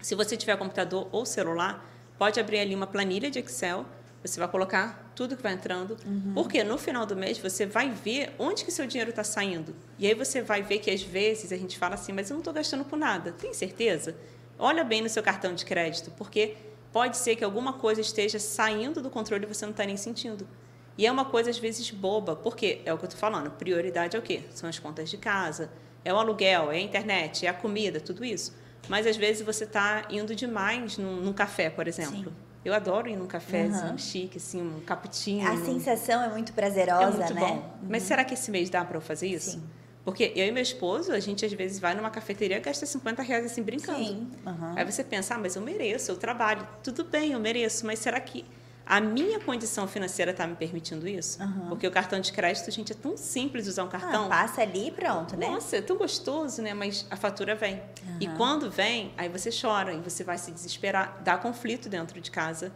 Se 0.00 0.14
você 0.14 0.34
tiver 0.34 0.56
computador 0.56 1.06
ou 1.12 1.26
celular, 1.26 1.86
pode 2.18 2.40
abrir 2.40 2.58
ali 2.58 2.74
uma 2.74 2.86
planilha 2.86 3.30
de 3.30 3.38
Excel. 3.38 3.84
Você 4.22 4.40
vai 4.40 4.48
colocar 4.48 5.12
tudo 5.14 5.36
que 5.36 5.42
vai 5.42 5.52
entrando, 5.52 5.98
porque 6.32 6.64
no 6.64 6.78
final 6.78 7.04
do 7.04 7.14
mês 7.14 7.36
você 7.36 7.66
vai 7.66 7.90
ver 7.90 8.34
onde 8.38 8.64
que 8.64 8.70
seu 8.70 8.86
dinheiro 8.86 9.10
está 9.10 9.22
saindo. 9.22 9.76
E 9.98 10.06
aí 10.06 10.14
você 10.14 10.40
vai 10.40 10.62
ver 10.62 10.78
que 10.78 10.90
às 10.90 11.02
vezes 11.02 11.52
a 11.52 11.56
gente 11.58 11.76
fala 11.76 11.94
assim, 11.94 12.10
mas 12.10 12.30
eu 12.30 12.34
não 12.34 12.40
estou 12.40 12.54
gastando 12.54 12.86
com 12.86 12.96
nada. 12.96 13.32
Tem 13.32 13.52
certeza? 13.52 14.16
Olha 14.58 14.82
bem 14.82 15.02
no 15.02 15.10
seu 15.10 15.22
cartão 15.22 15.54
de 15.54 15.66
crédito, 15.66 16.10
porque 16.12 16.56
pode 16.90 17.18
ser 17.18 17.36
que 17.36 17.44
alguma 17.44 17.74
coisa 17.74 18.00
esteja 18.00 18.38
saindo 18.38 19.02
do 19.02 19.10
controle 19.10 19.44
e 19.44 19.46
você 19.46 19.66
não 19.66 19.72
está 19.72 19.84
nem 19.84 19.98
sentindo. 19.98 20.48
E 20.96 21.06
é 21.06 21.10
uma 21.10 21.24
coisa, 21.24 21.50
às 21.50 21.58
vezes, 21.58 21.90
boba, 21.90 22.36
porque 22.36 22.80
é 22.84 22.92
o 22.92 22.98
que 22.98 23.04
eu 23.04 23.08
estou 23.08 23.18
falando, 23.20 23.50
prioridade 23.50 24.16
é 24.16 24.18
o 24.18 24.22
quê? 24.22 24.42
São 24.54 24.68
as 24.68 24.78
contas 24.78 25.10
de 25.10 25.16
casa, 25.16 25.70
é 26.04 26.12
o 26.12 26.16
aluguel, 26.16 26.70
é 26.70 26.76
a 26.76 26.80
internet, 26.80 27.46
é 27.46 27.48
a 27.48 27.54
comida, 27.54 28.00
tudo 28.00 28.24
isso. 28.24 28.54
Mas, 28.88 29.06
às 29.06 29.16
vezes, 29.16 29.44
você 29.44 29.64
está 29.64 30.06
indo 30.10 30.34
demais 30.34 30.96
num, 30.98 31.16
num 31.16 31.32
café, 31.32 31.70
por 31.70 31.88
exemplo. 31.88 32.16
Sim. 32.16 32.32
Eu 32.64 32.72
adoro 32.72 33.08
ir 33.08 33.16
num 33.16 33.26
cafezinho 33.26 33.90
Uhum. 33.92 33.98
chique, 33.98 34.38
assim, 34.38 34.62
um 34.62 34.80
cappuccino. 34.80 35.46
A 35.50 35.56
sensação 35.64 36.22
é 36.22 36.28
muito 36.28 36.52
prazerosa, 36.52 37.24
é 37.24 37.26
muito 37.26 37.34
né? 37.34 37.40
bom. 37.40 37.74
Mas 37.88 38.04
será 38.04 38.24
que 38.24 38.32
esse 38.34 38.50
mês 38.50 38.70
dá 38.70 38.84
para 38.84 38.96
eu 38.96 39.00
fazer 39.02 39.26
isso? 39.26 39.52
Sim. 39.52 39.62
Porque 40.04 40.32
eu 40.36 40.46
e 40.46 40.52
meu 40.52 40.62
esposo, 40.62 41.12
a 41.12 41.20
gente 41.20 41.44
às 41.44 41.52
vezes 41.52 41.78
vai 41.78 41.94
numa 41.94 42.10
cafeteria 42.10 42.58
e 42.58 42.60
gasta 42.60 42.84
50 42.86 43.22
reais 43.22 43.46
assim 43.46 43.62
brincando. 43.62 43.98
Sim. 44.04 44.30
Uhum. 44.46 44.74
Aí 44.76 44.84
você 44.84 45.02
pensa, 45.02 45.34
ah, 45.34 45.38
mas 45.38 45.56
eu 45.56 45.62
mereço, 45.62 46.10
eu 46.10 46.16
trabalho. 46.16 46.66
Tudo 46.82 47.04
bem, 47.04 47.32
eu 47.32 47.40
mereço, 47.40 47.84
mas 47.86 47.98
será 47.98 48.20
que 48.20 48.44
a 48.86 49.00
minha 49.00 49.40
condição 49.40 49.88
financeira 49.88 50.32
está 50.32 50.46
me 50.46 50.54
permitindo 50.54 51.08
isso? 51.08 51.42
Uhum. 51.42 51.68
Porque 51.68 51.86
o 51.86 51.90
cartão 51.90 52.20
de 52.20 52.32
crédito, 52.32 52.70
gente, 52.70 52.92
é 52.92 52.94
tão 52.94 53.16
simples 53.16 53.66
usar 53.66 53.84
um 53.84 53.88
cartão. 53.88 54.26
Ah, 54.26 54.28
passa 54.28 54.60
ali 54.62 54.88
e 54.88 54.90
pronto, 54.90 55.36
né? 55.36 55.48
Nossa, 55.48 55.76
é 55.76 55.82
tão 55.82 55.96
gostoso, 55.96 56.60
né? 56.60 56.74
Mas 56.74 57.06
a 57.10 57.16
fatura 57.16 57.54
vem. 57.54 57.82
E 58.20 58.26
Aham. 58.26 58.36
quando 58.36 58.70
vem, 58.70 59.12
aí 59.16 59.28
você 59.28 59.50
chora 59.50 59.94
e 59.94 60.00
você 60.00 60.22
vai 60.22 60.36
se 60.36 60.50
desesperar, 60.50 61.20
dá 61.24 61.38
conflito 61.38 61.88
dentro 61.88 62.20
de 62.20 62.30
casa. 62.30 62.72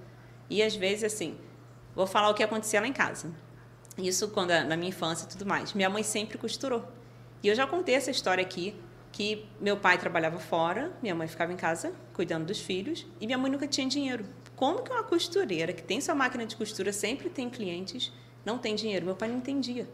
E 0.49 0.63
às 0.63 0.75
vezes, 0.75 1.05
assim, 1.05 1.37
vou 1.95 2.07
falar 2.07 2.31
o 2.31 2.35
que 2.35 2.43
acontecia 2.43 2.81
lá 2.81 2.87
em 2.87 2.93
casa. 2.93 3.31
Isso 3.99 4.29
quando 4.29 4.51
na 4.51 4.77
minha 4.77 4.89
infância 4.89 5.27
e 5.27 5.29
tudo 5.29 5.45
mais. 5.45 5.75
Minha 5.75 5.91
mãe 5.91 6.03
sempre 6.03 6.39
costurou. 6.39 6.87
E 7.43 7.49
eu 7.49 7.55
já 7.55 7.67
contei 7.67 7.95
essa 7.95 8.11
história 8.11 8.43
aqui, 8.43 8.75
que 9.13 9.49
meu 9.61 9.77
pai 9.77 9.99
trabalhava 9.99 10.39
fora, 10.39 10.93
minha 11.03 11.15
mãe 11.15 11.27
ficava 11.27 11.53
em 11.53 11.57
casa 11.57 11.93
cuidando 12.13 12.47
dos 12.47 12.61
filhos 12.61 13.07
e 13.21 13.27
minha 13.27 13.39
mãe 13.39 13.51
nunca 13.51 13.67
tinha 13.67 13.87
dinheiro. 13.89 14.25
Como 14.59 14.83
que 14.83 14.91
uma 14.91 15.05
costureira 15.05 15.73
que 15.73 15.85
tem 15.85 16.01
sua 16.01 16.17
máquina 16.17 16.45
de 16.45 16.57
costura 16.57 16.93
sempre 16.93 17.31
tem 17.31 17.49
clientes, 17.49 18.13
não 18.45 18.59
tem 18.59 18.75
dinheiro? 18.75 19.07
Meu 19.07 19.15
pai 19.15 19.29
não 19.29 19.37
entendia. 19.37 19.89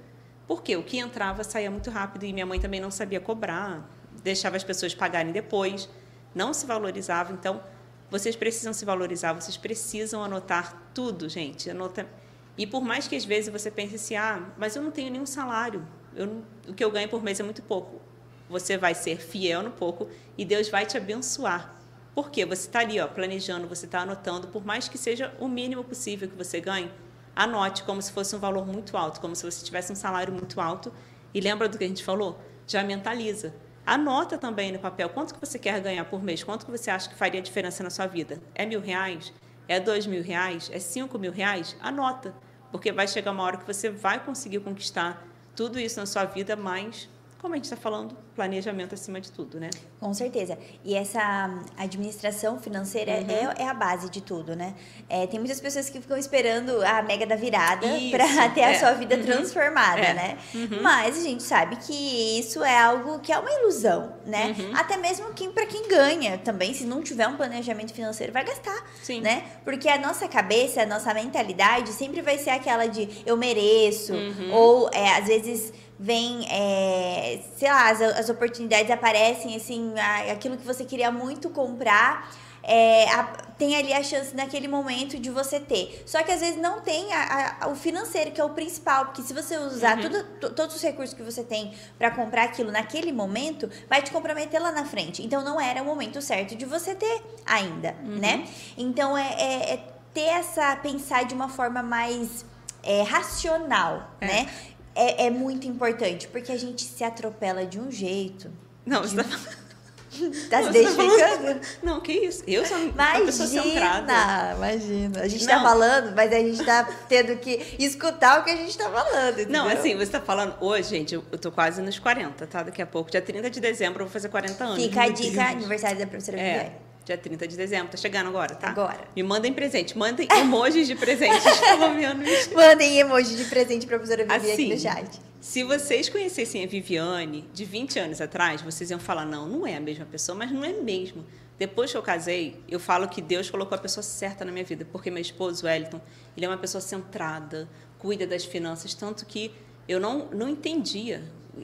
Por 0.46 0.62
quê? 0.62 0.74
O 0.74 0.82
que 0.82 0.96
entrava 0.96 1.44
saía 1.44 1.70
muito 1.70 1.90
rápido 1.90 2.24
e 2.24 2.32
minha 2.32 2.46
mãe 2.46 2.58
também 2.58 2.80
não 2.80 2.90
sabia 2.90 3.20
cobrar, 3.20 3.86
deixava 4.22 4.56
as 4.56 4.64
pessoas 4.64 4.94
pagarem 4.94 5.32
depois, 5.32 5.86
não 6.34 6.54
se 6.54 6.64
valorizava. 6.64 7.30
Então, 7.34 7.62
vocês 8.10 8.34
precisam 8.36 8.72
se 8.72 8.86
valorizar, 8.86 9.34
vocês 9.34 9.58
precisam 9.58 10.24
anotar 10.24 10.90
tudo, 10.94 11.28
gente. 11.28 11.68
Anota... 11.68 12.08
E 12.56 12.66
por 12.66 12.82
mais 12.82 13.06
que 13.06 13.14
às 13.16 13.24
vezes 13.26 13.52
você 13.52 13.70
pense 13.70 13.96
assim, 13.96 14.16
ah, 14.16 14.48
mas 14.56 14.74
eu 14.76 14.82
não 14.82 14.90
tenho 14.90 15.10
nenhum 15.10 15.26
salário, 15.26 15.86
eu 16.16 16.42
o 16.66 16.72
que 16.72 16.82
eu 16.82 16.90
ganho 16.90 17.10
por 17.10 17.22
mês 17.22 17.38
é 17.38 17.42
muito 17.42 17.60
pouco. 17.60 18.00
Você 18.48 18.78
vai 18.78 18.94
ser 18.94 19.18
fiel 19.18 19.62
no 19.62 19.72
pouco 19.72 20.08
e 20.38 20.44
Deus 20.46 20.70
vai 20.70 20.86
te 20.86 20.96
abençoar. 20.96 21.83
Por 22.14 22.30
quê? 22.30 22.46
Você 22.46 22.68
está 22.68 22.80
ali, 22.80 23.00
ó, 23.00 23.08
planejando, 23.08 23.66
você 23.66 23.86
está 23.86 24.00
anotando, 24.00 24.48
por 24.48 24.64
mais 24.64 24.88
que 24.88 24.96
seja 24.96 25.34
o 25.40 25.48
mínimo 25.48 25.82
possível 25.82 26.28
que 26.28 26.36
você 26.36 26.60
ganhe, 26.60 26.90
anote 27.34 27.82
como 27.82 28.00
se 28.00 28.12
fosse 28.12 28.36
um 28.36 28.38
valor 28.38 28.64
muito 28.66 28.96
alto, 28.96 29.20
como 29.20 29.34
se 29.34 29.44
você 29.44 29.64
tivesse 29.64 29.92
um 29.92 29.96
salário 29.96 30.32
muito 30.32 30.60
alto. 30.60 30.92
E 31.32 31.40
lembra 31.40 31.68
do 31.68 31.76
que 31.76 31.84
a 31.84 31.88
gente 31.88 32.04
falou? 32.04 32.38
Já 32.66 32.84
mentaliza. 32.84 33.52
Anota 33.84 34.38
também 34.38 34.70
no 34.70 34.78
papel 34.78 35.08
quanto 35.08 35.34
que 35.34 35.40
você 35.40 35.58
quer 35.58 35.80
ganhar 35.80 36.04
por 36.04 36.22
mês, 36.22 36.44
quanto 36.44 36.64
que 36.64 36.70
você 36.70 36.90
acha 36.90 37.08
que 37.08 37.16
faria 37.16 37.42
diferença 37.42 37.82
na 37.82 37.90
sua 37.90 38.06
vida. 38.06 38.40
É 38.54 38.64
mil 38.64 38.80
reais? 38.80 39.32
É 39.66 39.80
dois 39.80 40.06
mil 40.06 40.22
reais? 40.22 40.70
É 40.72 40.78
cinco 40.78 41.18
mil 41.18 41.32
reais? 41.32 41.76
Anota, 41.80 42.32
porque 42.70 42.92
vai 42.92 43.08
chegar 43.08 43.32
uma 43.32 43.42
hora 43.42 43.56
que 43.56 43.66
você 43.66 43.90
vai 43.90 44.24
conseguir 44.24 44.60
conquistar 44.60 45.26
tudo 45.56 45.80
isso 45.80 45.98
na 45.98 46.06
sua 46.06 46.24
vida, 46.24 46.54
mas, 46.54 47.08
como 47.44 47.52
a 47.52 47.58
gente 47.58 47.66
está 47.66 47.76
falando, 47.76 48.16
planejamento 48.34 48.94
acima 48.94 49.20
de 49.20 49.30
tudo, 49.30 49.60
né? 49.60 49.68
Com 50.00 50.14
certeza. 50.14 50.58
E 50.82 50.94
essa 50.94 51.50
administração 51.76 52.58
financeira 52.58 53.12
Uhum. 53.12 53.52
é, 53.58 53.62
é 53.64 53.68
a 53.68 53.74
base 53.74 54.08
de 54.08 54.22
tudo, 54.22 54.56
né? 54.56 54.74
É, 55.10 55.26
tem 55.26 55.38
muitas 55.38 55.60
pessoas 55.60 55.90
que 55.90 56.00
ficam 56.00 56.16
esperando 56.16 56.82
a 56.82 57.02
mega 57.02 57.26
da 57.26 57.36
virada 57.36 57.86
para 58.10 58.48
ter 58.48 58.62
a 58.62 58.70
é. 58.70 58.78
sua 58.78 58.92
vida 58.94 59.16
Uhum. 59.16 59.22
transformada, 59.24 60.00
É. 60.00 60.14
né? 60.14 60.38
Uhum. 60.54 60.80
Mas 60.80 61.18
a 61.18 61.20
gente 61.20 61.42
sabe 61.42 61.76
que 61.76 61.92
isso 62.40 62.64
é 62.64 62.78
algo 62.80 63.18
que 63.18 63.30
é 63.30 63.38
uma 63.38 63.52
ilusão, 63.60 64.14
né? 64.24 64.56
Uhum. 64.58 64.72
Até 64.74 64.96
mesmo 64.96 65.26
quem, 65.34 65.52
para 65.52 65.66
quem 65.66 65.86
ganha 65.86 66.38
também, 66.38 66.72
se 66.72 66.86
não 66.86 67.02
tiver 67.02 67.28
um 67.28 67.36
planejamento 67.36 67.92
financeiro, 67.92 68.32
vai 68.32 68.42
gastar, 68.44 68.86
Sim. 69.02 69.20
né? 69.20 69.44
Porque 69.66 69.86
a 69.90 69.98
nossa 69.98 70.26
cabeça, 70.26 70.80
a 70.80 70.86
nossa 70.86 71.12
mentalidade 71.12 71.90
sempre 71.92 72.22
vai 72.22 72.38
ser 72.38 72.50
aquela 72.50 72.86
de 72.86 73.06
eu 73.26 73.36
mereço, 73.36 74.14
Uhum. 74.14 74.50
ou 74.50 74.90
é, 74.94 75.12
às 75.18 75.26
vezes 75.26 75.74
vem, 75.98 76.46
é, 76.50 77.40
sei 77.56 77.68
lá, 77.68 77.90
as, 77.90 78.00
as 78.00 78.28
oportunidades 78.28 78.90
aparecem, 78.90 79.54
assim, 79.56 79.92
aquilo 80.30 80.56
que 80.56 80.66
você 80.66 80.84
queria 80.84 81.10
muito 81.10 81.50
comprar, 81.50 82.30
é, 82.66 83.08
a- 83.10 83.24
tem 83.58 83.76
ali 83.76 83.92
a 83.92 84.02
chance 84.02 84.34
naquele 84.34 84.66
momento 84.66 85.18
de 85.20 85.30
você 85.30 85.60
ter. 85.60 86.02
Só 86.06 86.22
que 86.22 86.32
às 86.32 86.40
vezes 86.40 86.56
não 86.60 86.80
tem 86.80 87.12
a- 87.12 87.56
a- 87.60 87.68
o 87.68 87.76
financeiro, 87.76 88.30
que 88.32 88.40
é 88.40 88.44
o 88.44 88.50
principal, 88.50 89.04
porque 89.06 89.22
se 89.22 89.32
você 89.34 89.56
usar 89.58 89.96
Uhum. 89.98 90.02
tudo, 90.02 90.24
to- 90.40 90.50
todos 90.50 90.74
os 90.74 90.82
recursos 90.82 91.14
que 91.14 91.22
você 91.22 91.44
tem 91.44 91.72
para 91.98 92.10
comprar 92.10 92.44
aquilo 92.44 92.72
naquele 92.72 93.12
momento, 93.12 93.70
vai 93.88 94.00
te 94.02 94.10
comprometer 94.10 94.60
lá 94.60 94.72
na 94.72 94.84
frente. 94.86 95.22
Então 95.22 95.42
não 95.44 95.60
era 95.60 95.82
o 95.82 95.84
momento 95.84 96.20
certo 96.22 96.56
de 96.56 96.64
você 96.64 96.94
ter 96.94 97.22
ainda, 97.46 97.94
Uhum. 98.02 98.16
né? 98.18 98.48
Então 98.78 99.16
é, 99.16 99.34
é- 99.38 99.72
é 99.74 99.84
ter 100.14 100.22
essa, 100.28 100.74
pensar 100.76 101.24
de 101.26 101.34
uma 101.34 101.48
forma 101.48 101.82
mais 101.82 102.44
é, 102.86 103.00
racional, 103.02 104.10
É. 104.20 104.26
né? 104.26 104.48
É, 104.94 105.26
é 105.26 105.30
muito 105.30 105.66
importante, 105.66 106.28
porque 106.28 106.52
a 106.52 106.56
gente 106.58 106.82
se 106.84 107.02
atropela 107.02 107.66
de 107.66 107.80
um 107.80 107.90
jeito. 107.90 108.50
Não, 108.86 109.02
você 109.02 109.16
tá 109.16 109.24
falando. 109.24 109.64
Tá 110.14 110.18
se 110.18 110.38
Você 110.48 110.48
tá 110.48 110.68
identificando? 110.68 111.60
Não, 111.82 112.00
que 112.00 112.12
isso? 112.12 112.44
Eu 112.46 112.64
sou 112.64 112.76
uma 112.78 113.20
pessoa 113.26 113.48
centrada. 113.48 114.12
Imagina, 114.56 114.94
imagina. 114.96 115.20
A 115.22 115.26
gente 115.26 115.44
tá 115.44 115.56
Não. 115.56 115.62
falando, 115.64 116.14
mas 116.14 116.32
a 116.32 116.38
gente 116.38 116.64
tá 116.64 116.88
tendo 117.08 117.36
que 117.38 117.74
escutar 117.80 118.40
o 118.40 118.44
que 118.44 118.50
a 118.52 118.56
gente 118.56 118.78
tá 118.78 118.88
falando. 118.88 119.38
Não, 119.48 119.66
entendeu? 119.66 119.66
assim, 119.66 119.96
você 119.96 120.12
tá 120.12 120.20
falando 120.20 120.54
hoje, 120.60 120.90
gente, 120.90 121.14
eu 121.16 121.22
tô 121.22 121.50
quase 121.50 121.82
nos 121.82 121.98
40, 121.98 122.46
tá? 122.46 122.62
Daqui 122.62 122.80
a 122.80 122.86
pouco, 122.86 123.10
dia 123.10 123.20
30 123.20 123.50
de 123.50 123.58
dezembro, 123.58 124.02
eu 124.02 124.06
vou 124.06 124.12
fazer 124.12 124.28
40 124.28 124.62
anos. 124.64 124.84
Fica 124.84 125.02
a 125.02 125.08
dica, 125.08 125.42
aniversário 125.46 125.98
da 125.98 126.06
professora 126.06 126.38
É, 126.38 126.52
Viviane. 126.52 126.76
Dia 127.04 127.18
30 127.18 127.46
de 127.46 127.56
dezembro, 127.56 127.88
tá 127.88 127.96
chegando 127.98 128.28
agora, 128.28 128.54
tá? 128.54 128.70
Agora. 128.70 129.00
Me 129.14 129.22
mandem 129.22 129.52
presente, 129.52 129.96
mandem 129.96 130.26
emojis 130.30 130.86
de 130.86 130.94
presentes, 130.94 131.60
pelo 131.60 131.94
menos. 131.94 132.48
Mandem 132.48 132.98
emoji 132.98 133.36
de 133.36 133.44
presente 133.44 133.86
pra 133.86 133.98
professora 133.98 134.24
Viviane 134.24 134.52
aqui 134.52 134.68
no 134.68 134.74
Assim, 134.74 134.82
chat. 134.82 135.20
Se 135.40 135.62
vocês 135.62 136.08
conhecessem 136.08 136.64
a 136.64 136.66
Viviane 136.66 137.48
de 137.52 137.64
20 137.64 137.98
anos 137.98 138.20
atrás, 138.20 138.62
vocês 138.62 138.90
iam 138.90 138.98
falar: 138.98 139.26
não, 139.26 139.46
não 139.46 139.66
é 139.66 139.76
a 139.76 139.80
mesma 139.80 140.06
pessoa, 140.06 140.36
mas 140.36 140.50
não 140.50 140.64
é 140.64 140.72
mesmo. 140.72 141.24
Depois 141.58 141.90
que 141.90 141.96
eu 141.96 142.02
casei, 142.02 142.60
eu 142.68 142.80
falo 142.80 143.06
que 143.06 143.22
Deus 143.22 143.48
colocou 143.50 143.76
a 143.76 143.80
pessoa 143.80 144.02
certa 144.02 144.44
na 144.44 144.50
minha 144.50 144.64
vida, 144.64 144.86
porque 144.90 145.10
meu 145.10 145.20
esposo, 145.20 145.66
Wellington, 145.66 146.00
ele 146.36 146.46
é 146.46 146.48
uma 146.48 146.56
pessoa 146.56 146.80
centrada, 146.80 147.68
cuida 147.98 148.26
das 148.26 148.44
finanças, 148.44 148.92
tanto 148.94 149.24
que 149.24 149.52
eu 149.86 150.00
não, 150.00 150.26
não 150.32 150.48
entendia 150.48 151.22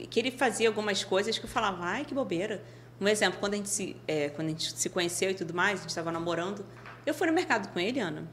que 0.09 0.19
ele 0.19 0.31
fazia 0.31 0.67
algumas 0.67 1.03
coisas 1.03 1.37
que 1.37 1.45
eu 1.45 1.49
falava, 1.49 1.83
ai, 1.83 2.05
que 2.05 2.13
bobeira. 2.13 2.63
Um 3.01 3.07
exemplo, 3.07 3.39
quando 3.39 3.55
a 3.55 3.57
gente 3.57 3.69
se, 3.69 3.97
é, 4.07 4.29
quando 4.29 4.49
a 4.49 4.51
gente 4.51 4.77
se 4.77 4.87
conheceu 4.87 5.31
e 5.31 5.33
tudo 5.33 5.55
mais, 5.55 5.79
a 5.79 5.81
gente 5.81 5.89
estava 5.89 6.11
namorando, 6.11 6.63
eu 7.03 7.15
fui 7.15 7.25
no 7.25 7.33
mercado 7.33 7.73
com 7.73 7.79
ele, 7.79 7.99
Ana. 7.99 8.29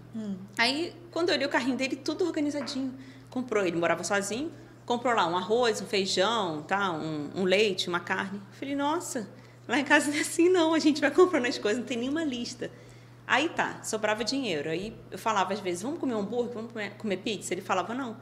Aí, 0.59 0.95
quando 1.11 1.31
eu 1.31 1.35
olhei 1.35 1.47
o 1.47 1.51
carrinho 1.51 1.75
dele, 1.75 1.97
tudo 1.97 2.27
organizadinho. 2.27 2.95
Comprou, 3.31 3.65
ele 3.65 3.77
morava 3.77 4.05
sozinho, 4.05 4.53
comprou 4.85 5.15
lá 5.15 5.27
um 5.27 5.39
arroz, 5.39 5.81
um 5.81 5.87
feijão, 5.87 6.63
tá? 6.63 6.93
um, 6.93 7.31
um 7.35 7.45
leite, 7.45 7.89
uma 7.89 8.01
carne. 8.01 8.39
Eu 8.39 8.59
falei, 8.59 8.77
nossa, 8.77 9.27
lá 9.67 9.79
em 9.79 9.85
casa 9.85 10.09
não 10.13 10.19
é 10.19 10.21
assim 10.21 10.51
não, 10.51 10.75
a 10.75 10.79
gente 10.79 11.01
vai 11.01 11.11
comprando 11.11 11.47
as 11.47 11.57
coisas, 11.57 11.81
não 11.81 11.87
tem 11.87 11.97
nenhuma 11.97 12.23
lista. 12.23 12.71
Aí 13.27 13.49
tá, 13.49 13.83
sobrava 13.83 14.23
dinheiro. 14.23 14.69
Aí 14.69 14.95
eu 15.11 15.19
falava 15.19 15.55
às 15.55 15.61
vezes, 15.61 15.83
vamos 15.83 15.99
comer 15.99 16.15
hambúrguer, 16.15 16.53
vamos 16.53 16.73
comer, 16.73 16.91
comer 16.97 17.17
pizza? 17.19 17.55
Ele 17.55 17.63
falava, 17.63 17.95
não. 17.95 18.19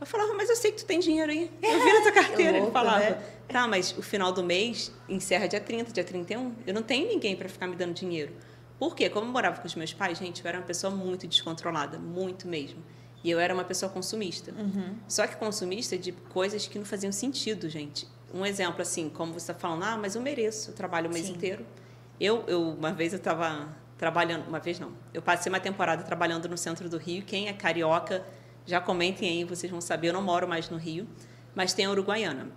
Eu 0.00 0.06
falava, 0.06 0.32
mas 0.34 0.48
eu 0.48 0.56
sei 0.56 0.72
que 0.72 0.78
tu 0.78 0.86
tem 0.86 0.98
dinheiro 0.98 1.30
aí. 1.30 1.50
Eu 1.62 1.84
vi 1.84 1.92
na 1.92 2.00
tua 2.02 2.12
carteira. 2.22 2.52
louco, 2.52 2.66
Ele 2.66 2.72
falava, 2.72 3.00
né? 3.00 3.22
tá, 3.48 3.68
mas 3.68 3.96
o 3.98 4.02
final 4.02 4.32
do 4.32 4.42
mês 4.42 4.90
encerra 5.08 5.46
dia 5.46 5.60
30, 5.60 5.92
dia 5.92 6.04
31. 6.04 6.54
Eu 6.66 6.72
não 6.72 6.82
tenho 6.82 7.06
ninguém 7.08 7.36
para 7.36 7.48
ficar 7.48 7.66
me 7.66 7.76
dando 7.76 7.92
dinheiro. 7.92 8.32
Por 8.78 8.94
quê? 8.96 9.10
Como 9.10 9.26
eu 9.26 9.30
morava 9.30 9.60
com 9.60 9.66
os 9.66 9.74
meus 9.74 9.92
pais, 9.92 10.16
gente, 10.16 10.42
eu 10.42 10.48
era 10.48 10.58
uma 10.58 10.64
pessoa 10.64 10.90
muito 10.94 11.26
descontrolada, 11.26 11.98
muito 11.98 12.48
mesmo. 12.48 12.82
E 13.22 13.30
eu 13.30 13.38
era 13.38 13.52
uma 13.52 13.64
pessoa 13.64 13.92
consumista. 13.92 14.54
Só 15.06 15.26
que 15.26 15.36
consumista 15.36 15.98
de 15.98 16.12
coisas 16.12 16.66
que 16.66 16.78
não 16.78 16.86
faziam 16.86 17.12
sentido, 17.12 17.68
gente. 17.68 18.08
Um 18.32 18.46
exemplo, 18.46 18.80
assim, 18.80 19.10
como 19.10 19.34
você 19.34 19.52
está 19.52 19.54
falando, 19.54 19.82
ah, 19.82 19.98
mas 19.98 20.14
eu 20.14 20.22
mereço, 20.22 20.70
eu 20.70 20.74
trabalho 20.74 21.10
o 21.10 21.12
mês 21.12 21.26
Sim. 21.26 21.32
inteiro. 21.32 21.66
Eu, 22.18 22.44
eu, 22.46 22.70
uma 22.70 22.92
vez 22.92 23.12
eu 23.12 23.18
estava 23.18 23.68
trabalhando. 23.98 24.48
Uma 24.48 24.58
vez 24.60 24.80
não. 24.80 24.92
Eu 25.12 25.20
passei 25.20 25.52
uma 25.52 25.60
temporada 25.60 26.02
trabalhando 26.02 26.48
no 26.48 26.56
centro 26.56 26.88
do 26.88 26.96
Rio. 26.96 27.22
Quem 27.22 27.48
é 27.48 27.52
carioca, 27.52 28.24
já 28.66 28.80
comentem 28.80 29.28
aí, 29.28 29.44
vocês 29.44 29.70
vão 29.70 29.80
saber. 29.80 30.08
Eu 30.08 30.12
não 30.12 30.22
moro 30.22 30.46
mais 30.46 30.68
no 30.68 30.76
Rio, 30.76 31.08
mas 31.54 31.72
tem 31.72 31.86
a 31.86 31.90
Uruguaiana. 31.90 32.48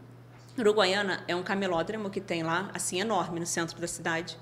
Uruguaiana 0.57 1.23
é 1.27 1.35
um 1.35 1.41
camelódromo 1.41 2.09
que 2.09 2.21
tem 2.21 2.43
lá, 2.43 2.69
assim, 2.73 2.99
enorme, 2.99 3.39
no 3.39 3.45
centro 3.45 3.79
da 3.79 3.87
cidade. 3.87 4.37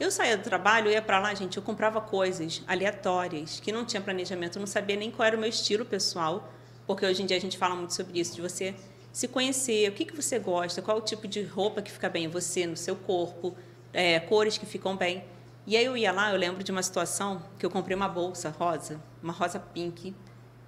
Eu 0.00 0.10
saía 0.10 0.36
do 0.36 0.42
trabalho, 0.42 0.90
ia 0.90 1.00
para 1.00 1.20
lá, 1.20 1.32
gente, 1.34 1.56
eu 1.56 1.62
comprava 1.62 2.00
coisas 2.00 2.62
aleatórias, 2.66 3.60
que 3.60 3.70
não 3.70 3.84
tinha 3.84 4.00
planejamento, 4.00 4.56
eu 4.56 4.60
não 4.60 4.66
sabia 4.66 4.96
nem 4.96 5.10
qual 5.10 5.26
era 5.26 5.36
o 5.36 5.40
meu 5.40 5.48
estilo 5.48 5.84
pessoal, 5.84 6.52
porque 6.86 7.06
hoje 7.06 7.22
em 7.22 7.26
dia 7.26 7.36
a 7.36 7.40
gente 7.40 7.56
fala 7.56 7.76
muito 7.76 7.94
sobre 7.94 8.18
isso, 8.18 8.34
de 8.34 8.42
você 8.42 8.74
se 9.12 9.28
conhecer, 9.28 9.88
o 9.88 9.92
que, 9.92 10.04
que 10.04 10.16
você 10.16 10.38
gosta, 10.38 10.82
qual 10.82 10.96
o 10.96 11.00
tipo 11.00 11.28
de 11.28 11.42
roupa 11.42 11.80
que 11.80 11.92
fica 11.92 12.08
bem 12.08 12.24
em 12.24 12.28
você, 12.28 12.66
no 12.66 12.76
seu 12.76 12.96
corpo, 12.96 13.54
é, 13.92 14.18
cores 14.18 14.58
que 14.58 14.66
ficam 14.66 14.96
bem. 14.96 15.24
E 15.66 15.76
aí 15.76 15.84
eu 15.84 15.96
ia 15.96 16.10
lá, 16.10 16.32
eu 16.32 16.36
lembro 16.36 16.64
de 16.64 16.72
uma 16.72 16.82
situação 16.82 17.40
que 17.58 17.64
eu 17.64 17.70
comprei 17.70 17.94
uma 17.94 18.08
bolsa 18.08 18.48
rosa, 18.50 19.00
uma 19.22 19.32
rosa 19.32 19.60
pink, 19.60 20.12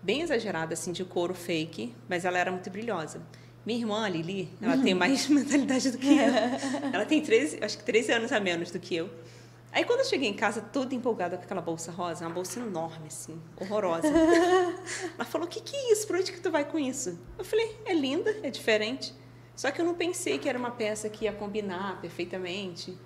bem 0.04 0.20
exagerada, 0.20 0.74
assim, 0.74 0.92
de 0.92 1.02
couro 1.04 1.34
fake, 1.34 1.94
mas 2.08 2.24
ela 2.24 2.38
era 2.38 2.52
muito 2.52 2.68
brilhosa. 2.70 3.22
Minha 3.64 3.80
irmã, 3.80 4.04
a 4.04 4.08
Lili, 4.08 4.50
ela 4.60 4.76
tem 4.76 4.92
mais 4.92 5.26
mentalidade 5.30 5.90
do 5.90 5.96
que 5.96 6.18
eu. 6.18 6.92
Ela 6.92 7.06
tem 7.06 7.22
13, 7.22 7.64
acho 7.64 7.78
que 7.78 7.84
13 7.84 8.12
anos 8.12 8.32
a 8.32 8.38
menos 8.38 8.70
do 8.70 8.78
que 8.78 8.94
eu. 8.94 9.10
Aí 9.72 9.84
quando 9.84 10.00
eu 10.00 10.04
cheguei 10.04 10.28
em 10.28 10.34
casa, 10.34 10.60
toda 10.60 10.94
empolgada 10.94 11.36
com 11.36 11.42
aquela 11.42 11.62
bolsa 11.62 11.90
rosa, 11.90 12.26
uma 12.26 12.32
bolsa 12.32 12.60
enorme, 12.60 13.06
assim, 13.06 13.40
horrorosa. 13.58 14.06
Ela 14.06 15.24
falou, 15.24 15.46
o 15.46 15.50
que, 15.50 15.60
que 15.60 15.74
é 15.74 15.92
isso? 15.92 16.06
Por 16.06 16.16
onde 16.16 16.30
que 16.30 16.40
tu 16.40 16.50
vai 16.50 16.64
com 16.64 16.78
isso? 16.78 17.18
Eu 17.38 17.44
falei, 17.44 17.74
é 17.86 17.94
linda, 17.94 18.36
é 18.42 18.50
diferente. 18.50 19.14
Só 19.56 19.70
que 19.70 19.80
eu 19.80 19.84
não 19.84 19.94
pensei 19.94 20.38
que 20.38 20.48
era 20.48 20.58
uma 20.58 20.70
peça 20.70 21.08
que 21.08 21.24
ia 21.24 21.32
combinar 21.32 22.00
perfeitamente, 22.00 22.96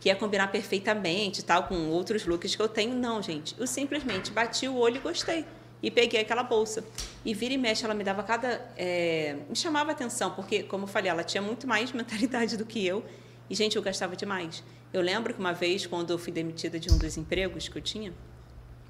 que 0.00 0.08
ia 0.08 0.16
combinar 0.16 0.48
perfeitamente, 0.48 1.44
tal, 1.44 1.64
com 1.64 1.88
outros 1.88 2.24
looks 2.24 2.54
que 2.54 2.62
eu 2.62 2.68
tenho. 2.68 2.94
Não, 2.94 3.20
gente. 3.20 3.54
Eu 3.58 3.66
simplesmente 3.66 4.30
bati 4.30 4.68
o 4.68 4.76
olho 4.76 4.96
e 4.96 5.00
gostei 5.00 5.44
e 5.82 5.90
peguei 5.90 6.20
aquela 6.20 6.42
bolsa. 6.42 6.84
E 7.24 7.34
vira 7.34 7.54
e 7.54 7.58
mexe, 7.58 7.84
ela 7.84 7.94
me 7.94 8.04
dava 8.04 8.22
cada. 8.22 8.60
É, 8.76 9.36
me 9.48 9.56
chamava 9.56 9.92
atenção, 9.92 10.30
porque, 10.32 10.62
como 10.62 10.84
eu 10.84 10.88
falei, 10.88 11.10
ela 11.10 11.24
tinha 11.24 11.42
muito 11.42 11.66
mais 11.66 11.90
mentalidade 11.92 12.56
do 12.56 12.64
que 12.64 12.84
eu. 12.86 13.04
E, 13.48 13.54
gente, 13.54 13.76
eu 13.76 13.82
gastava 13.82 14.16
demais. 14.16 14.62
Eu 14.92 15.02
lembro 15.02 15.32
que 15.32 15.40
uma 15.40 15.52
vez, 15.52 15.86
quando 15.86 16.10
eu 16.10 16.18
fui 16.18 16.32
demitida 16.32 16.78
de 16.78 16.92
um 16.92 16.98
dos 16.98 17.16
empregos 17.16 17.68
que 17.68 17.76
eu 17.76 17.82
tinha. 17.82 18.12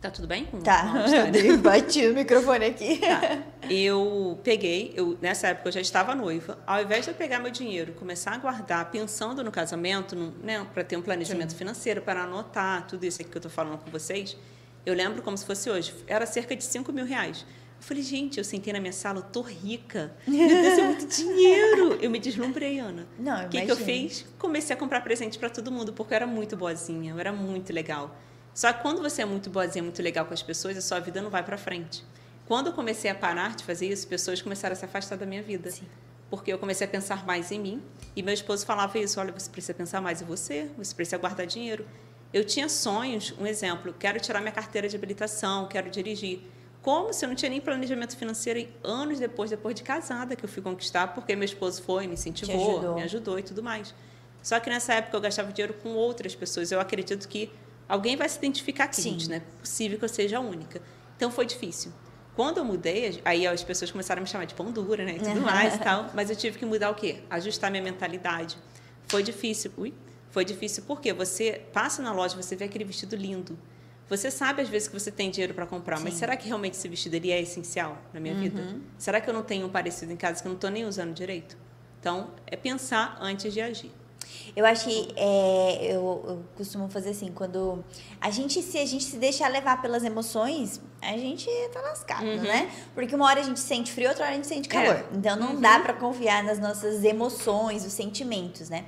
Tá 0.00 0.12
tudo 0.12 0.28
bem? 0.28 0.44
Com, 0.44 0.60
tá, 0.60 0.92
com 0.92 1.56
bati 1.58 2.06
o 2.06 2.14
microfone 2.14 2.66
aqui. 2.66 2.98
Tá. 2.98 3.42
Eu 3.68 4.38
peguei, 4.44 4.92
eu, 4.94 5.18
nessa 5.20 5.48
época 5.48 5.68
eu 5.68 5.72
já 5.72 5.80
estava 5.80 6.14
noiva. 6.14 6.56
Ao 6.64 6.80
invés 6.80 7.04
de 7.04 7.10
eu 7.10 7.16
pegar 7.16 7.40
meu 7.40 7.50
dinheiro, 7.50 7.92
começar 7.94 8.32
a 8.32 8.38
guardar, 8.38 8.92
pensando 8.92 9.42
no 9.42 9.50
casamento, 9.50 10.14
no, 10.14 10.30
né, 10.40 10.64
para 10.72 10.84
ter 10.84 10.96
um 10.96 11.02
planejamento 11.02 11.50
Sim. 11.50 11.58
financeiro, 11.58 12.00
para 12.00 12.22
anotar 12.22 12.86
tudo 12.86 13.04
isso 13.04 13.20
aqui 13.20 13.28
que 13.28 13.36
eu 13.36 13.40
estou 13.40 13.50
falando 13.50 13.76
com 13.78 13.90
vocês, 13.90 14.36
eu 14.88 14.94
lembro 14.94 15.22
como 15.22 15.36
se 15.36 15.44
fosse 15.44 15.68
hoje. 15.70 15.94
Era 16.06 16.24
cerca 16.26 16.56
de 16.56 16.64
5 16.64 16.92
mil 16.92 17.04
reais. 17.04 17.44
Eu 17.80 17.82
falei, 17.86 18.02
gente, 18.02 18.38
eu 18.38 18.44
sentei 18.44 18.72
na 18.72 18.80
minha 18.80 18.92
sala, 18.92 19.18
eu 19.18 19.22
tô 19.22 19.40
rica. 19.42 20.12
Meu 20.26 20.48
Deus, 20.48 20.78
é 20.78 20.82
muito 20.82 21.06
dinheiro. 21.14 21.98
Eu 22.00 22.10
me 22.10 22.18
deslumbrei, 22.18 22.78
Ana. 22.80 23.06
Não, 23.18 23.46
O 23.46 23.48
que, 23.48 23.60
que 23.60 23.70
eu 23.70 23.76
fiz? 23.76 24.24
Comecei 24.38 24.74
a 24.74 24.78
comprar 24.78 25.00
presente 25.02 25.38
para 25.38 25.48
todo 25.50 25.70
mundo, 25.70 25.92
porque 25.92 26.12
eu 26.14 26.16
era 26.16 26.26
muito 26.26 26.56
boazinha, 26.56 27.12
eu 27.12 27.18
era 27.18 27.32
muito 27.32 27.72
legal. 27.72 28.16
Só 28.52 28.72
que 28.72 28.82
quando 28.82 29.00
você 29.00 29.22
é 29.22 29.24
muito 29.24 29.48
boazinha, 29.48 29.82
muito 29.82 30.02
legal 30.02 30.26
com 30.26 30.34
as 30.34 30.42
pessoas, 30.42 30.76
a 30.76 30.80
sua 30.80 30.98
vida 30.98 31.22
não 31.22 31.30
vai 31.30 31.44
para 31.44 31.56
frente. 31.56 32.04
Quando 32.46 32.68
eu 32.68 32.72
comecei 32.72 33.10
a 33.10 33.14
parar 33.14 33.54
de 33.54 33.62
fazer 33.62 33.86
isso, 33.88 34.08
pessoas 34.08 34.42
começaram 34.42 34.72
a 34.72 34.76
se 34.76 34.84
afastar 34.84 35.16
da 35.16 35.26
minha 35.26 35.42
vida. 35.42 35.70
Sim. 35.70 35.86
Porque 36.30 36.52
eu 36.52 36.58
comecei 36.58 36.86
a 36.86 36.90
pensar 36.90 37.24
mais 37.24 37.52
em 37.52 37.60
mim. 37.60 37.82
E 38.16 38.22
meu 38.22 38.34
esposo 38.34 38.66
falava 38.66 38.98
isso: 38.98 39.20
olha, 39.20 39.32
você 39.32 39.48
precisa 39.48 39.74
pensar 39.74 40.00
mais 40.00 40.20
em 40.20 40.24
você, 40.24 40.68
você 40.76 40.94
precisa 40.94 41.16
guardar 41.18 41.46
dinheiro. 41.46 41.86
Eu 42.32 42.44
tinha 42.44 42.68
sonhos, 42.68 43.34
um 43.38 43.46
exemplo, 43.46 43.94
quero 43.98 44.20
tirar 44.20 44.40
minha 44.40 44.52
carteira 44.52 44.88
de 44.88 44.94
habilitação, 44.96 45.66
quero 45.66 45.90
dirigir. 45.90 46.40
Como 46.82 47.12
se 47.12 47.24
eu 47.24 47.28
não 47.28 47.34
tinha 47.36 47.50
nem 47.50 47.60
planejamento 47.60 48.16
financeiro 48.16 48.58
e 48.58 48.68
anos 48.84 49.18
depois, 49.18 49.50
depois 49.50 49.74
de 49.74 49.82
casada, 49.82 50.36
que 50.36 50.44
eu 50.44 50.48
fui 50.48 50.62
conquistar, 50.62 51.08
porque 51.08 51.34
meu 51.34 51.44
esposo 51.44 51.82
foi, 51.82 52.06
me 52.06 52.14
incentivou, 52.14 52.70
ajudou. 52.78 52.94
me 52.94 53.02
ajudou 53.02 53.38
e 53.38 53.42
tudo 53.42 53.62
mais. 53.62 53.94
Só 54.42 54.60
que 54.60 54.70
nessa 54.70 54.94
época 54.94 55.16
eu 55.16 55.20
gastava 55.20 55.52
dinheiro 55.52 55.74
com 55.82 55.90
outras 55.90 56.34
pessoas. 56.34 56.70
Eu 56.70 56.80
acredito 56.80 57.26
que 57.28 57.50
alguém 57.88 58.16
vai 58.16 58.28
se 58.28 58.38
identificar 58.38 58.84
aqui, 58.84 59.02
Sim. 59.02 59.10
gente, 59.10 59.28
né? 59.28 59.36
É 59.36 59.60
possível 59.60 59.98
que 59.98 60.04
eu 60.04 60.08
seja 60.08 60.38
a 60.38 60.40
única. 60.40 60.80
Então 61.16 61.30
foi 61.30 61.46
difícil. 61.46 61.92
Quando 62.36 62.58
eu 62.58 62.64
mudei, 62.64 63.20
aí 63.24 63.46
as 63.46 63.64
pessoas 63.64 63.90
começaram 63.90 64.20
a 64.20 64.22
me 64.22 64.28
chamar 64.28 64.44
de 64.44 64.54
pão 64.54 64.70
dura, 64.70 65.04
né? 65.04 65.16
E 65.16 65.18
tudo 65.18 65.40
mais 65.42 65.74
e 65.74 65.78
tal. 65.78 66.08
Mas 66.14 66.30
eu 66.30 66.36
tive 66.36 66.58
que 66.58 66.64
mudar 66.64 66.90
o 66.90 66.94
quê? 66.94 67.20
Ajustar 67.28 67.70
minha 67.70 67.82
mentalidade. 67.82 68.56
Foi 69.08 69.22
difícil. 69.22 69.72
Ui, 69.76 69.92
foi 70.30 70.44
difícil 70.44 70.84
porque 70.86 71.12
você 71.12 71.62
passa 71.72 72.02
na 72.02 72.12
loja, 72.12 72.36
você 72.36 72.54
vê 72.54 72.64
aquele 72.64 72.84
vestido 72.84 73.16
lindo. 73.16 73.58
Você 74.08 74.30
sabe 74.30 74.62
às 74.62 74.68
vezes 74.68 74.88
que 74.88 74.98
você 74.98 75.10
tem 75.10 75.30
dinheiro 75.30 75.52
para 75.52 75.66
comprar, 75.66 75.98
Sim. 75.98 76.04
mas 76.04 76.14
será 76.14 76.36
que 76.36 76.46
realmente 76.46 76.74
esse 76.74 76.88
vestido 76.88 77.14
ele 77.14 77.30
é 77.30 77.40
essencial 77.40 77.98
na 78.12 78.18
minha 78.18 78.34
uhum. 78.34 78.40
vida? 78.40 78.76
Será 78.96 79.20
que 79.20 79.28
eu 79.28 79.34
não 79.34 79.42
tenho 79.42 79.66
um 79.66 79.70
parecido 79.70 80.10
em 80.12 80.16
casa 80.16 80.40
que 80.40 80.48
eu 80.48 80.50
não 80.50 80.56
estou 80.56 80.70
nem 80.70 80.84
usando 80.84 81.12
direito? 81.12 81.58
Então, 82.00 82.30
é 82.46 82.56
pensar 82.56 83.18
antes 83.20 83.52
de 83.52 83.60
agir. 83.60 83.92
Eu 84.56 84.64
acho 84.64 84.86
que 84.86 85.08
é, 85.16 85.92
eu, 85.92 86.24
eu, 86.26 86.44
costumo 86.56 86.88
fazer 86.88 87.10
assim, 87.10 87.30
quando 87.32 87.84
a 88.20 88.30
gente 88.30 88.62
se 88.62 88.78
a 88.78 88.84
gente 88.84 89.04
se 89.04 89.16
deixar 89.16 89.48
levar 89.48 89.80
pelas 89.80 90.04
emoções, 90.04 90.80
a 91.00 91.16
gente 91.16 91.48
tá 91.72 91.80
lascado, 91.80 92.24
uhum. 92.24 92.42
né? 92.42 92.70
Porque 92.94 93.14
uma 93.14 93.26
hora 93.26 93.40
a 93.40 93.42
gente 93.42 93.60
sente 93.60 93.92
frio, 93.92 94.08
outra 94.08 94.24
hora 94.24 94.32
a 94.32 94.36
gente 94.36 94.46
sente 94.46 94.68
calor. 94.68 94.96
É. 94.96 95.04
Então 95.12 95.36
não 95.36 95.54
uhum. 95.54 95.60
dá 95.60 95.80
para 95.80 95.94
confiar 95.94 96.42
nas 96.42 96.58
nossas 96.58 97.04
emoções, 97.04 97.84
os 97.84 97.92
sentimentos, 97.92 98.68
né? 98.68 98.86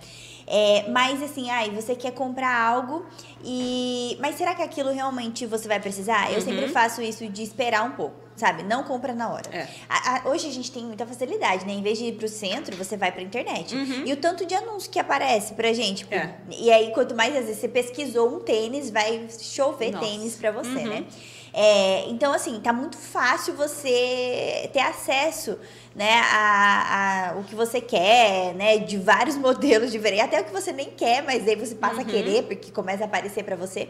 É, 0.53 0.89
mas 0.91 1.23
assim, 1.23 1.49
ai, 1.49 1.71
você 1.71 1.95
quer 1.95 2.11
comprar 2.11 2.61
algo 2.61 3.07
e. 3.45 4.19
Mas 4.21 4.35
será 4.35 4.53
que 4.53 4.61
aquilo 4.61 4.91
realmente 4.91 5.47
você 5.47 5.69
vai 5.69 5.79
precisar? 5.79 6.29
Eu 6.29 6.39
uhum. 6.39 6.41
sempre 6.41 6.69
faço 6.69 7.01
isso 7.01 7.25
de 7.29 7.45
esperar 7.45 7.85
um 7.85 7.93
pouco, 7.93 8.17
sabe? 8.35 8.65
Não 8.65 8.83
compra 8.83 9.15
na 9.15 9.31
hora. 9.31 9.49
É. 9.53 9.69
A, 9.89 10.17
a, 10.17 10.29
hoje 10.29 10.49
a 10.49 10.53
gente 10.53 10.73
tem 10.73 10.85
muita 10.85 11.07
facilidade, 11.07 11.65
né? 11.65 11.73
Em 11.73 11.83
vez 11.83 11.99
de 11.99 12.07
ir 12.07 12.13
pro 12.15 12.27
centro, 12.27 12.77
você 12.77 12.97
vai 12.97 13.13
pra 13.13 13.23
internet. 13.23 13.77
Uhum. 13.77 14.03
E 14.05 14.13
o 14.13 14.17
tanto 14.17 14.45
de 14.45 14.53
anúncio 14.57 14.91
que 14.91 14.99
aparece 14.99 15.55
pra 15.55 15.73
gente. 15.73 15.99
Tipo, 15.99 16.15
é. 16.15 16.35
E 16.51 16.73
aí, 16.73 16.91
quanto 16.93 17.15
mais 17.15 17.37
às 17.37 17.45
vezes 17.45 17.61
você 17.61 17.69
pesquisou 17.69 18.35
um 18.35 18.41
tênis, 18.41 18.91
vai 18.91 19.29
chover 19.39 19.93
Nossa. 19.93 20.05
tênis 20.05 20.35
pra 20.35 20.51
você, 20.51 20.69
uhum. 20.69 20.89
né? 20.89 21.05
É, 21.53 22.09
então, 22.09 22.33
assim, 22.33 22.61
tá 22.61 22.73
muito 22.73 22.97
fácil 22.97 23.55
você 23.55 24.71
ter 24.73 24.81
acesso 24.81 25.59
né, 25.95 26.21
a, 26.33 27.31
a, 27.33 27.39
o 27.39 27.45
que 27.45 27.55
você 27.55 27.81
quer, 27.81 28.55
né, 28.55 28.79
de 28.79 28.97
vários 28.97 29.37
modelos 29.39 29.91
diferentes, 29.91 30.25
até 30.25 30.41
o 30.41 30.45
que 30.45 30.53
você 30.53 30.73
nem 30.73 30.91
quer, 30.91 31.23
mas 31.23 31.47
aí 31.47 31.57
você 31.57 31.75
passa 31.75 31.97
uhum. 31.97 32.03
a 32.03 32.05
querer, 32.05 32.45
porque 32.45 32.71
começa 32.71 33.05
a 33.05 33.07
aparecer 33.07 33.45
para 33.45 33.57
você. 33.57 33.89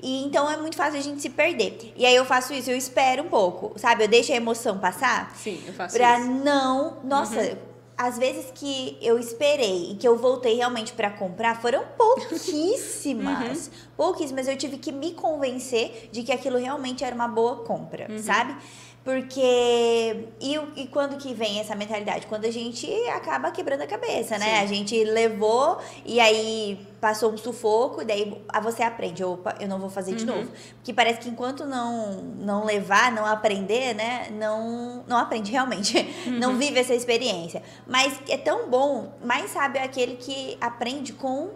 E 0.00 0.24
então 0.24 0.48
é 0.48 0.56
muito 0.56 0.76
fácil 0.76 0.98
a 0.98 1.02
gente 1.02 1.20
se 1.20 1.28
perder. 1.28 1.92
E 1.96 2.06
aí 2.06 2.14
eu 2.14 2.24
faço 2.24 2.52
isso, 2.52 2.70
eu 2.70 2.76
espero 2.76 3.24
um 3.24 3.28
pouco, 3.28 3.76
sabe? 3.78 4.04
Eu 4.04 4.08
deixo 4.08 4.32
a 4.32 4.36
emoção 4.36 4.78
passar. 4.78 5.34
Sim, 5.36 5.60
eu 5.66 5.72
faço 5.72 5.96
pra 5.96 6.20
isso. 6.20 6.30
não. 6.30 6.98
Nossa, 7.02 7.40
uhum. 7.40 7.56
Às 7.98 8.16
vezes 8.16 8.52
que 8.54 8.96
eu 9.02 9.18
esperei 9.18 9.90
e 9.90 9.96
que 9.96 10.06
eu 10.06 10.16
voltei 10.16 10.54
realmente 10.54 10.92
para 10.92 11.10
comprar 11.10 11.60
foram 11.60 11.84
pouquíssimas. 11.98 13.66
uhum. 13.66 13.88
Pouquíssimas. 13.96 14.46
Eu 14.46 14.56
tive 14.56 14.78
que 14.78 14.92
me 14.92 15.14
convencer 15.14 16.08
de 16.12 16.22
que 16.22 16.30
aquilo 16.30 16.58
realmente 16.58 17.02
era 17.02 17.12
uma 17.12 17.26
boa 17.26 17.56
compra, 17.64 18.06
uhum. 18.08 18.22
sabe? 18.22 18.56
Porque. 19.08 20.28
E, 20.38 20.60
e 20.76 20.86
quando 20.88 21.16
que 21.16 21.32
vem 21.32 21.60
essa 21.60 21.74
mentalidade? 21.74 22.26
Quando 22.26 22.44
a 22.44 22.50
gente 22.50 22.86
acaba 23.08 23.50
quebrando 23.50 23.80
a 23.80 23.86
cabeça, 23.86 24.36
né? 24.36 24.58
Sim. 24.58 24.62
A 24.62 24.66
gente 24.66 25.02
levou 25.02 25.78
e 26.04 26.20
aí 26.20 26.86
passou 27.00 27.32
um 27.32 27.38
sufoco, 27.38 28.02
e 28.02 28.04
daí 28.04 28.38
você 28.62 28.82
aprende. 28.82 29.24
Opa, 29.24 29.54
eu 29.58 29.66
não 29.66 29.78
vou 29.78 29.88
fazer 29.88 30.14
de 30.14 30.28
uhum. 30.28 30.36
novo. 30.36 30.50
Porque 30.74 30.92
parece 30.92 31.20
que 31.20 31.30
enquanto 31.30 31.64
não, 31.64 32.16
não 32.38 32.66
levar, 32.66 33.10
não 33.10 33.24
aprender, 33.24 33.94
né? 33.94 34.28
Não, 34.30 35.02
não 35.08 35.16
aprende 35.16 35.50
realmente. 35.50 35.96
Uhum. 36.26 36.38
Não 36.38 36.58
vive 36.58 36.80
essa 36.80 36.94
experiência. 36.94 37.62
Mas 37.86 38.20
é 38.28 38.36
tão 38.36 38.68
bom, 38.68 39.12
mais 39.24 39.50
sabe 39.50 39.78
aquele 39.78 40.16
que 40.16 40.58
aprende 40.60 41.12
com 41.12 41.50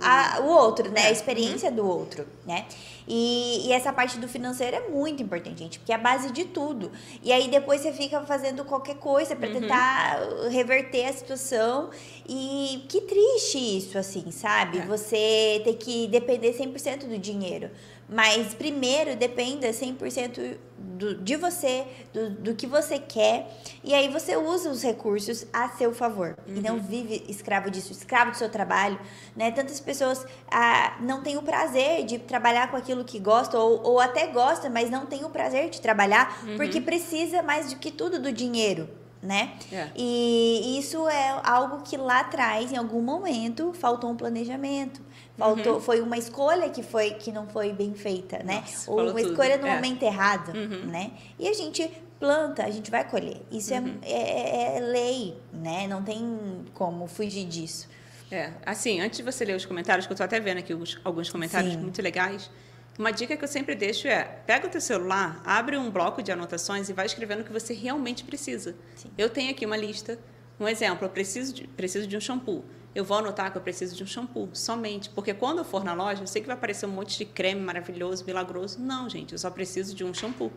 a, 0.00 0.40
o 0.40 0.48
outro, 0.48 0.90
né? 0.90 1.02
A 1.02 1.08
é. 1.08 1.12
experiência 1.12 1.70
uhum. 1.70 1.76
do 1.76 1.86
outro, 1.86 2.26
né? 2.46 2.66
E, 3.06 3.66
e, 3.66 3.72
essa 3.72 3.90
parte 3.90 4.18
do 4.18 4.28
financeiro 4.28 4.76
é 4.76 4.88
muito 4.88 5.22
importante, 5.22 5.60
gente, 5.60 5.78
porque 5.78 5.92
é 5.92 5.94
a 5.94 5.98
base 5.98 6.30
de 6.30 6.44
tudo. 6.44 6.92
E 7.22 7.32
aí 7.32 7.48
depois 7.48 7.80
você 7.80 7.92
fica 7.92 8.20
fazendo 8.22 8.64
qualquer 8.64 8.96
coisa 8.96 9.34
para 9.34 9.48
uhum. 9.48 9.60
tentar 9.60 10.18
reverter 10.50 11.06
a 11.06 11.12
situação. 11.12 11.90
E 12.28 12.84
que 12.88 13.00
triste 13.00 13.58
isso, 13.78 13.96
assim, 13.96 14.30
sabe? 14.30 14.78
É. 14.78 14.82
Você 14.82 15.62
ter 15.64 15.74
que 15.74 16.06
depender 16.08 16.52
100% 16.52 17.08
do 17.08 17.18
dinheiro. 17.18 17.70
Mas 18.08 18.54
primeiro 18.54 19.14
dependa 19.16 19.68
100% 19.68 20.56
do, 20.78 21.14
de 21.14 21.36
você, 21.36 21.86
do, 22.12 22.30
do 22.30 22.54
que 22.54 22.66
você 22.66 22.98
quer. 22.98 23.50
E 23.84 23.92
aí 23.92 24.08
você 24.08 24.36
usa 24.36 24.70
os 24.70 24.82
recursos 24.82 25.46
a 25.52 25.68
seu 25.70 25.92
favor. 25.92 26.36
Uhum. 26.46 26.56
E 26.56 26.60
não 26.60 26.76
uhum. 26.76 26.82
vive 26.82 27.24
escravo 27.28 27.70
disso, 27.70 27.92
escravo 27.92 28.30
do 28.30 28.36
seu 28.36 28.48
trabalho. 28.48 28.98
Né? 29.36 29.50
Tantas 29.50 29.78
pessoas 29.78 30.24
ah, 30.50 30.96
não 31.00 31.22
têm 31.22 31.36
o 31.36 31.42
prazer 31.42 32.04
de 32.04 32.18
trabalhar 32.18 32.70
com 32.70 32.76
aquilo 32.76 33.04
que 33.04 33.18
gosta, 33.18 33.58
ou, 33.58 33.82
ou 33.82 34.00
até 34.00 34.26
gosta, 34.28 34.70
mas 34.70 34.90
não 34.90 35.04
tem 35.04 35.24
o 35.24 35.30
prazer 35.30 35.68
de 35.68 35.80
trabalhar, 35.80 36.42
uhum. 36.44 36.56
porque 36.56 36.80
precisa 36.80 37.42
mais 37.42 37.72
do 37.72 37.78
que 37.78 37.90
tudo 37.90 38.18
do 38.18 38.32
dinheiro 38.32 38.88
né? 39.22 39.54
É. 39.72 39.88
E 39.96 40.78
isso 40.78 41.08
é 41.08 41.40
algo 41.42 41.82
que 41.82 41.96
lá 41.96 42.20
atrás, 42.20 42.72
em 42.72 42.76
algum 42.76 43.02
momento, 43.02 43.72
faltou 43.72 44.10
um 44.10 44.16
planejamento. 44.16 45.00
Faltou, 45.38 45.80
Foi 45.80 46.00
uma 46.00 46.18
escolha 46.18 46.68
que, 46.68 46.82
foi, 46.82 47.12
que 47.12 47.30
não 47.30 47.46
foi 47.48 47.72
bem 47.72 47.94
feita, 47.94 48.42
né? 48.42 48.56
Nossa, 48.60 48.90
Ou 48.90 49.00
uma 49.02 49.06
tudo. 49.14 49.30
escolha 49.30 49.56
no 49.56 49.66
É. 49.66 49.74
momento 49.76 50.02
errado, 50.02 50.56
Uhum. 50.56 50.86
né? 50.86 51.12
E 51.38 51.48
a 51.48 51.52
gente 51.52 51.88
planta, 52.18 52.64
a 52.64 52.70
gente 52.70 52.90
vai 52.90 53.08
colher. 53.08 53.40
Isso 53.50 53.72
é- 53.72 53.78
Uhum. 53.80 53.98
é, 54.02 54.76
é 54.76 54.80
lei, 54.80 55.36
né? 55.52 55.86
Não 55.86 56.02
tem 56.02 56.64
como 56.74 57.06
fugir 57.06 57.44
disso. 57.46 57.88
É, 58.30 58.50
assim, 58.66 59.00
antes 59.00 59.18
de 59.18 59.22
você 59.22 59.44
ler 59.44 59.54
os 59.56 59.64
comentários, 59.64 60.06
que 60.06 60.12
eu 60.12 60.16
tô 60.16 60.22
até 60.24 60.38
vendo 60.40 60.58
aqui 60.58 60.72
alguns, 60.72 60.98
alguns 61.04 61.30
comentários 61.30 61.74
Sim. 61.74 61.78
muito 61.80 62.02
legais, 62.02 62.50
uma 62.98 63.10
dica 63.12 63.36
que 63.36 63.44
eu 63.44 63.48
sempre 63.48 63.74
deixo 63.76 64.08
é, 64.08 64.24
pega 64.44 64.66
o 64.66 64.70
teu 64.70 64.80
celular, 64.80 65.40
abre 65.46 65.78
um 65.78 65.88
bloco 65.90 66.20
de 66.20 66.32
anotações 66.32 66.88
e 66.88 66.92
vai 66.92 67.06
escrevendo 67.06 67.40
o 67.40 67.44
que 67.44 67.52
você 67.52 67.72
realmente 67.72 68.24
precisa. 68.24 68.74
Sim. 68.96 69.08
Eu 69.16 69.30
tenho 69.30 69.50
aqui 69.52 69.64
uma 69.64 69.76
lista, 69.76 70.18
um 70.58 70.66
exemplo, 70.68 71.06
eu 71.06 71.10
preciso 71.10 71.54
de, 71.54 71.68
preciso 71.68 72.06
de 72.08 72.16
um 72.16 72.20
shampoo. 72.20 72.64
Eu 72.98 73.04
vou 73.04 73.16
anotar 73.16 73.52
que 73.52 73.56
eu 73.56 73.62
preciso 73.62 73.94
de 73.94 74.02
um 74.02 74.06
shampoo, 74.08 74.48
somente. 74.52 75.08
Porque 75.10 75.32
quando 75.32 75.58
eu 75.58 75.64
for 75.64 75.84
na 75.84 75.94
loja, 75.94 76.20
eu 76.20 76.26
sei 76.26 76.42
que 76.42 76.48
vai 76.48 76.56
aparecer 76.56 76.84
um 76.84 76.88
monte 76.88 77.16
de 77.16 77.24
creme 77.24 77.60
maravilhoso, 77.60 78.24
milagroso. 78.26 78.80
Não, 78.80 79.08
gente, 79.08 79.34
eu 79.34 79.38
só 79.38 79.48
preciso 79.50 79.94
de 79.94 80.02
um 80.02 80.12
shampoo. 80.12 80.50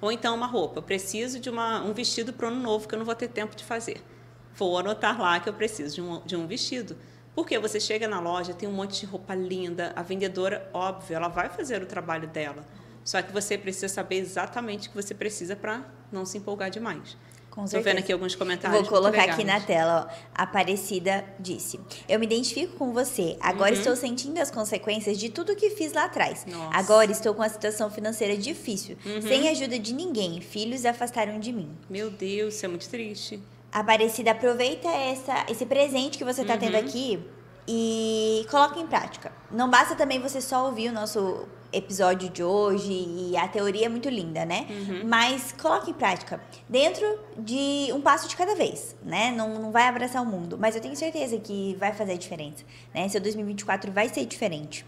Ou 0.00 0.10
então 0.10 0.34
uma 0.34 0.48
roupa. 0.48 0.80
Eu 0.80 0.82
preciso 0.82 1.38
de 1.38 1.48
uma, 1.48 1.84
um 1.84 1.94
vestido 1.94 2.32
para 2.32 2.46
o 2.46 2.48
ano 2.48 2.60
novo 2.60 2.88
que 2.88 2.96
eu 2.96 2.98
não 2.98 3.06
vou 3.06 3.14
ter 3.14 3.28
tempo 3.28 3.54
de 3.54 3.62
fazer. 3.62 4.02
Vou 4.56 4.76
anotar 4.76 5.20
lá 5.20 5.38
que 5.38 5.48
eu 5.48 5.54
preciso 5.54 5.94
de 5.94 6.02
um, 6.02 6.20
de 6.26 6.34
um 6.34 6.48
vestido. 6.48 6.96
Porque 7.32 7.56
você 7.60 7.78
chega 7.78 8.08
na 8.08 8.18
loja, 8.18 8.52
tem 8.52 8.68
um 8.68 8.72
monte 8.72 8.98
de 8.98 9.06
roupa 9.06 9.32
linda, 9.32 9.92
a 9.94 10.02
vendedora, 10.02 10.68
óbvio, 10.74 11.14
ela 11.14 11.28
vai 11.28 11.48
fazer 11.48 11.80
o 11.80 11.86
trabalho 11.86 12.26
dela. 12.26 12.66
Só 13.04 13.22
que 13.22 13.32
você 13.32 13.56
precisa 13.56 13.86
saber 13.86 14.16
exatamente 14.16 14.88
o 14.88 14.90
que 14.90 14.96
você 14.96 15.14
precisa 15.14 15.54
para 15.54 15.84
não 16.10 16.26
se 16.26 16.38
empolgar 16.38 16.70
demais. 16.70 17.16
Estou 17.62 17.68
certeza. 17.68 17.94
vendo 17.94 18.02
aqui 18.02 18.12
alguns 18.12 18.34
comentários. 18.34 18.80
Vou 18.80 18.88
colocar 18.88 19.22
aqui 19.24 19.44
na 19.44 19.60
tela, 19.60 20.08
ó. 20.10 20.24
Aparecida 20.34 21.24
disse: 21.38 21.78
Eu 22.08 22.18
me 22.18 22.26
identifico 22.26 22.76
com 22.76 22.92
você. 22.92 23.36
Agora 23.40 23.72
Uhum. 23.72 23.78
estou 23.78 23.94
sentindo 23.96 24.38
as 24.40 24.50
consequências 24.50 25.18
de 25.18 25.28
tudo 25.28 25.54
que 25.54 25.70
fiz 25.70 25.92
lá 25.92 26.04
atrás. 26.04 26.44
Nossa. 26.46 26.76
Agora 26.76 27.10
estou 27.12 27.34
com 27.34 27.42
uma 27.42 27.48
situação 27.48 27.90
financeira 27.90 28.36
difícil. 28.36 28.96
Uhum. 29.04 29.22
Sem 29.22 29.48
ajuda 29.48 29.78
de 29.78 29.92
ninguém. 29.94 30.40
Filhos 30.40 30.84
afastaram 30.84 31.38
de 31.38 31.52
mim. 31.52 31.68
Meu 31.88 32.10
Deus, 32.10 32.54
isso 32.54 32.64
é 32.64 32.68
muito 32.68 32.88
triste. 32.88 33.40
Aparecida, 33.72 34.30
aproveita 34.30 34.88
essa, 34.88 35.46
esse 35.48 35.66
presente 35.66 36.16
que 36.18 36.24
você 36.24 36.42
está 36.42 36.56
tendo 36.56 36.74
Uhum. 36.74 36.80
aqui 36.80 37.20
e 37.66 38.46
coloca 38.50 38.78
em 38.78 38.86
prática. 38.86 39.32
Não 39.50 39.70
basta 39.70 39.94
também 39.94 40.20
você 40.20 40.40
só 40.40 40.66
ouvir 40.66 40.88
o 40.88 40.92
nosso 40.92 41.46
episódio 41.72 42.28
de 42.28 42.42
hoje 42.42 42.92
e 42.92 43.36
a 43.36 43.48
teoria 43.48 43.86
é 43.86 43.88
muito 43.88 44.08
linda, 44.08 44.44
né? 44.44 44.66
Uhum. 44.70 45.02
Mas 45.06 45.52
coloque 45.52 45.90
em 45.90 45.94
prática 45.94 46.40
dentro 46.68 47.18
de 47.36 47.88
um 47.92 48.00
passo 48.00 48.28
de 48.28 48.36
cada 48.36 48.54
vez, 48.54 48.94
né? 49.02 49.32
Não, 49.32 49.58
não 49.60 49.72
vai 49.72 49.88
abraçar 49.88 50.22
o 50.22 50.26
mundo, 50.26 50.56
mas 50.58 50.76
eu 50.76 50.80
tenho 50.80 50.94
certeza 50.94 51.38
que 51.38 51.76
vai 51.78 51.92
fazer 51.92 52.12
a 52.12 52.16
diferença, 52.16 52.64
né? 52.94 53.08
Seu 53.08 53.20
2024 53.20 53.90
vai 53.90 54.08
ser 54.08 54.24
diferente. 54.24 54.86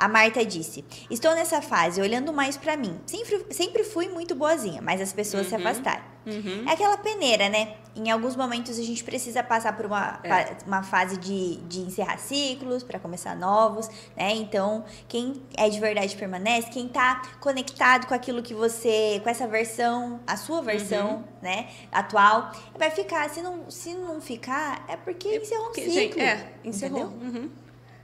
A 0.00 0.08
Marta 0.08 0.44
disse: 0.44 0.82
Estou 1.10 1.34
nessa 1.34 1.60
fase 1.60 2.00
olhando 2.00 2.32
mais 2.32 2.56
pra 2.56 2.74
mim. 2.76 2.98
Sempre, 3.06 3.46
sempre 3.50 3.84
fui 3.84 4.08
muito 4.08 4.34
boazinha, 4.34 4.80
mas 4.80 4.98
as 5.00 5.12
pessoas 5.12 5.46
se 5.46 5.54
Uhum. 5.54 5.60
afastaram. 5.60 6.10
Uhum. 6.26 6.68
É 6.68 6.72
aquela 6.72 6.96
peneira, 6.98 7.48
né? 7.48 7.76
Em 7.96 8.10
alguns 8.10 8.36
momentos 8.36 8.78
a 8.78 8.82
gente 8.82 9.02
precisa 9.02 9.42
passar 9.42 9.74
por 9.76 9.86
uma, 9.86 10.20
É. 10.22 10.56
uma 10.66 10.82
fase 10.82 11.16
de, 11.16 11.56
de 11.62 11.80
encerrar 11.80 12.18
ciclos 12.18 12.82
para 12.82 12.98
começar 12.98 13.34
novos, 13.34 13.88
né? 14.16 14.32
Então, 14.34 14.84
quem 15.08 15.42
é 15.56 15.68
de 15.68 15.80
verdade 15.80 16.14
permanece, 16.16 16.68
quem 16.70 16.88
tá 16.88 17.22
conectado 17.40 18.06
com 18.06 18.14
aquilo 18.14 18.42
que 18.42 18.54
você, 18.54 19.20
com 19.24 19.28
essa 19.30 19.46
versão, 19.48 20.20
a 20.26 20.36
sua 20.36 20.60
versão, 20.62 21.08
Uhum. 21.16 21.24
né, 21.42 21.68
atual, 21.90 22.52
vai 22.78 22.90
ficar. 22.90 23.28
Se 23.30 23.40
não, 23.42 23.70
se 23.70 23.94
não 23.94 24.20
ficar, 24.20 24.84
é 24.88 24.96
porque 24.96 25.36
encerrou 25.36 25.70
um 25.70 25.74
ciclo. 25.74 25.92
gente, 25.92 26.20
é, 26.20 26.52
encerrou. 26.64 27.00
Entendeu? 27.06 27.28
Uhum. 27.42 27.50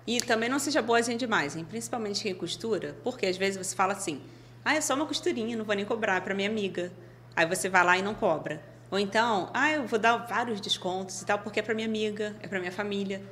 E 0.07 0.21
também 0.21 0.49
não 0.49 0.59
seja 0.59 0.81
boazinha 0.81 1.19
demais, 1.19 1.57
hein? 1.57 1.67
principalmente 1.69 2.23
quem 2.23 2.35
costura, 2.35 2.97
porque 3.03 3.27
às 3.27 3.37
vezes 3.37 3.67
você 3.67 3.75
fala 3.75 3.93
assim, 3.93 4.23
ah, 4.65 4.75
é 4.75 4.81
só 4.81 4.95
uma 4.95 5.07
costurinha, 5.07 5.57
não 5.57 5.65
vou 5.65 5.75
nem 5.75 5.85
cobrar, 5.85 6.21
para 6.21 6.35
minha 6.35 6.49
amiga. 6.49 6.93
Aí 7.35 7.47
você 7.47 7.69
vai 7.69 7.85
lá 7.85 7.99
e 7.99 8.03
não 8.03 8.15
cobra. 8.15 8.63
Ou 8.91 8.99
então, 8.99 9.51
ah, 9.53 9.71
eu 9.71 9.87
vou 9.87 9.99
dar 9.99 10.17
vários 10.17 10.61
descontos 10.61 11.23
e 11.23 11.27
tal, 11.27 11.39
porque 11.41 11.61
é 11.61 11.63
para 11.63 11.75
minha 11.75 11.89
amiga, 11.89 12.37
é 12.41 12.47
para 12.47 12.59
minha 12.61 12.73
família. 12.73 13.23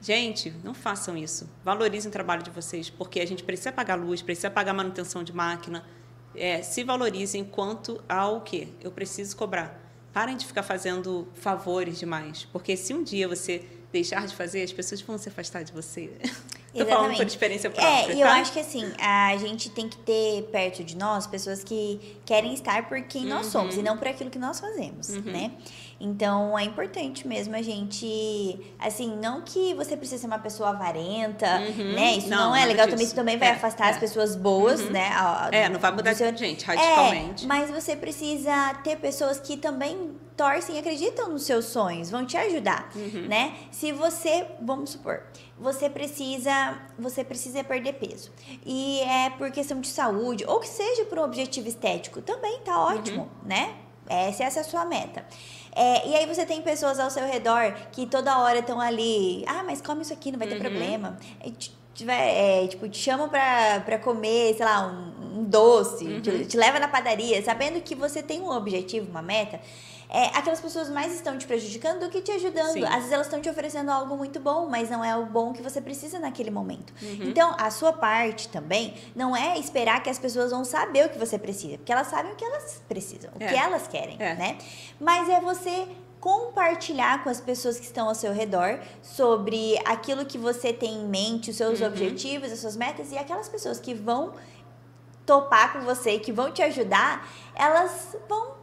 Gente, 0.00 0.54
não 0.62 0.74
façam 0.74 1.16
isso. 1.16 1.48
Valorizem 1.64 2.08
o 2.08 2.12
trabalho 2.12 2.42
de 2.42 2.50
vocês, 2.50 2.88
porque 2.88 3.20
a 3.20 3.26
gente 3.26 3.42
precisa 3.42 3.72
pagar 3.72 3.96
luz, 3.96 4.22
precisa 4.22 4.50
pagar 4.50 4.72
manutenção 4.72 5.24
de 5.24 5.32
máquina. 5.32 5.84
É, 6.34 6.62
se 6.62 6.84
valorizem 6.84 7.42
quanto 7.42 8.02
ao 8.08 8.42
quê? 8.42 8.68
Eu 8.80 8.92
preciso 8.92 9.36
cobrar. 9.36 9.80
Parem 10.12 10.36
de 10.36 10.46
ficar 10.46 10.62
fazendo 10.62 11.26
favores 11.34 11.98
demais, 11.98 12.46
porque 12.52 12.76
se 12.76 12.94
um 12.94 13.02
dia 13.02 13.26
você 13.26 13.66
deixar 13.92 14.26
de 14.26 14.34
fazer, 14.34 14.62
as 14.62 14.72
pessoas 14.72 15.00
vão 15.00 15.16
se 15.18 15.28
afastar 15.28 15.62
de 15.64 15.72
você. 15.72 16.10
Tô 16.76 16.84
falando 16.84 17.16
por 17.16 17.26
experiência 17.26 17.70
própria, 17.70 18.12
É, 18.12 18.14
e 18.14 18.20
eu 18.20 18.26
tá? 18.26 18.34
acho 18.34 18.52
que 18.52 18.60
assim, 18.60 18.84
a 19.00 19.36
gente 19.38 19.70
tem 19.70 19.88
que 19.88 19.96
ter 19.96 20.42
perto 20.52 20.84
de 20.84 20.96
nós 20.96 21.26
pessoas 21.26 21.64
que 21.64 21.98
querem 22.26 22.52
estar 22.54 22.88
por 22.88 23.00
quem 23.02 23.24
nós 23.24 23.46
Uhum. 23.46 23.52
somos 23.52 23.76
e 23.76 23.82
não 23.82 23.96
por 23.96 24.06
aquilo 24.06 24.28
que 24.30 24.38
nós 24.38 24.60
fazemos, 24.60 25.08
né? 25.08 25.50
Então 26.00 26.56
é 26.56 26.62
importante 26.64 27.26
mesmo 27.26 27.56
a 27.56 27.62
gente, 27.62 28.60
assim, 28.78 29.16
não 29.16 29.42
que 29.42 29.74
você 29.74 29.96
precise 29.96 30.20
ser 30.20 30.26
uma 30.28 30.38
pessoa 30.38 30.68
avarenta, 30.70 31.46
Uhum. 31.58 31.92
né? 31.94 32.14
Isso 32.16 32.28
não, 32.28 32.50
Não, 32.50 32.56
é 32.56 32.64
legal 32.64 32.86
disso. 32.86 32.90
também, 32.96 33.06
isso 33.06 33.14
também 33.16 33.36
vai 33.36 33.48
É, 33.48 33.52
afastar 33.52 33.88
é. 33.88 33.90
as 33.90 33.98
pessoas 33.98 34.36
boas, 34.36 34.80
Uhum. 34.80 34.90
né? 34.90 35.08
a- 35.12 35.48
É, 35.50 35.68
não 35.68 35.80
vai 35.80 35.90
mudar 35.90 36.14
seu- 36.14 36.34
gente, 36.36 36.64
radicalmente. 36.64 37.44
É, 37.44 37.48
mas 37.48 37.68
você 37.70 37.96
precisa 37.96 38.74
ter 38.84 38.96
pessoas 38.96 39.40
que 39.40 39.56
também 39.56 40.12
torcem 40.36 40.76
e 40.76 40.78
acreditam 40.78 41.28
nos 41.30 41.42
seus 41.42 41.64
sonhos, 41.64 42.10
vão 42.10 42.24
te 42.24 42.36
ajudar, 42.36 42.88
Uhum. 42.94 43.26
né? 43.28 43.54
Se 43.72 43.90
você, 43.90 44.46
vamos 44.62 44.90
supor, 44.90 45.24
você 45.58 45.90
precisa, 45.90 46.78
você 46.96 47.24
precisa 47.24 47.64
perder 47.64 47.94
peso 47.94 48.30
e 48.64 49.00
é 49.00 49.30
por 49.30 49.50
questão 49.50 49.80
de 49.80 49.88
saúde 49.88 50.44
ou 50.46 50.60
que 50.60 50.68
seja 50.68 51.04
por 51.06 51.18
um 51.18 51.22
objetivo 51.24 51.66
estético, 51.66 52.22
também 52.22 52.60
tá 52.60 52.78
ótimo, 52.84 53.22
Uhum. 53.22 53.48
né? 53.48 53.74
É, 54.10 54.32
se 54.32 54.42
essa 54.42 54.60
é 54.60 54.62
a 54.62 54.64
sua 54.64 54.86
meta. 54.86 55.26
É, 55.74 56.08
e 56.08 56.14
aí 56.16 56.26
você 56.26 56.44
tem 56.46 56.60
pessoas 56.62 56.98
ao 56.98 57.10
seu 57.10 57.26
redor 57.26 57.72
que 57.92 58.06
toda 58.06 58.38
hora 58.38 58.58
estão 58.58 58.80
ali, 58.80 59.44
ah, 59.46 59.62
mas 59.64 59.80
come 59.80 60.02
isso 60.02 60.12
aqui, 60.12 60.30
não 60.32 60.38
vai 60.38 60.48
ter 60.48 60.54
Uhum. 60.54 60.60
problema. 60.60 61.18
Te, 61.58 61.76
tiver, 61.94 62.14
é, 62.64 62.66
tipo, 62.68 62.88
te 62.88 62.98
chamam 62.98 63.28
pra, 63.28 63.80
pra 63.80 63.98
comer, 63.98 64.54
sei 64.54 64.64
lá, 64.64 64.86
um, 64.86 65.40
um 65.40 65.44
doce, 65.44 66.04
Uhum. 66.04 66.20
te, 66.20 66.46
te 66.46 66.56
leva 66.56 66.78
na 66.78 66.88
padaria, 66.88 67.42
sabendo 67.42 67.80
que 67.80 67.94
você 67.94 68.22
tem 68.22 68.40
um 68.40 68.50
objetivo, 68.50 69.10
uma 69.10 69.22
meta. 69.22 69.60
É, 70.10 70.26
aquelas 70.38 70.58
pessoas 70.60 70.88
mais 70.88 71.12
estão 71.14 71.36
te 71.36 71.46
prejudicando 71.46 72.00
do 72.00 72.08
que 72.08 72.22
te 72.22 72.30
ajudando. 72.32 72.72
Sim. 72.72 72.84
Às 72.84 72.94
vezes 72.94 73.12
elas 73.12 73.26
estão 73.26 73.40
te 73.42 73.48
oferecendo 73.50 73.90
algo 73.90 74.16
muito 74.16 74.40
bom, 74.40 74.66
mas 74.66 74.88
não 74.88 75.04
é 75.04 75.14
o 75.14 75.26
bom 75.26 75.52
que 75.52 75.60
você 75.60 75.82
precisa 75.82 76.18
naquele 76.18 76.50
momento. 76.50 76.94
Uhum. 77.02 77.24
Então, 77.28 77.54
a 77.58 77.70
sua 77.70 77.92
parte 77.92 78.48
também 78.48 78.94
não 79.14 79.36
é 79.36 79.58
esperar 79.58 80.02
que 80.02 80.08
as 80.08 80.18
pessoas 80.18 80.50
vão 80.50 80.64
saber 80.64 81.04
o 81.06 81.10
que 81.10 81.18
você 81.18 81.38
precisa, 81.38 81.76
porque 81.76 81.92
elas 81.92 82.06
sabem 82.06 82.32
o 82.32 82.36
que 82.36 82.44
elas 82.44 82.80
precisam, 82.88 83.30
o 83.38 83.42
É. 83.42 83.48
que 83.48 83.54
elas 83.54 83.86
querem, 83.86 84.16
É. 84.18 84.34
né? 84.34 84.58
Mas 84.98 85.28
é 85.28 85.40
você 85.40 85.86
compartilhar 86.20 87.22
com 87.22 87.28
as 87.30 87.40
pessoas 87.40 87.78
que 87.78 87.84
estão 87.84 88.08
ao 88.08 88.14
seu 88.14 88.32
redor 88.32 88.80
sobre 89.02 89.78
aquilo 89.84 90.24
que 90.24 90.38
você 90.38 90.72
tem 90.72 90.94
em 91.02 91.06
mente, 91.06 91.50
os 91.50 91.56
seus 91.56 91.80
Uhum. 91.80 91.86
objetivos, 91.86 92.50
as 92.50 92.58
suas 92.60 92.76
metas 92.76 93.12
e 93.12 93.18
aquelas 93.18 93.48
pessoas 93.48 93.78
que 93.78 93.92
vão 93.94 94.32
topar 95.26 95.72
com 95.74 95.80
você 95.82 96.12
e 96.12 96.18
que 96.20 96.32
vão 96.32 96.50
te 96.50 96.62
ajudar, 96.62 97.28
elas 97.54 98.16
vão 98.28 98.57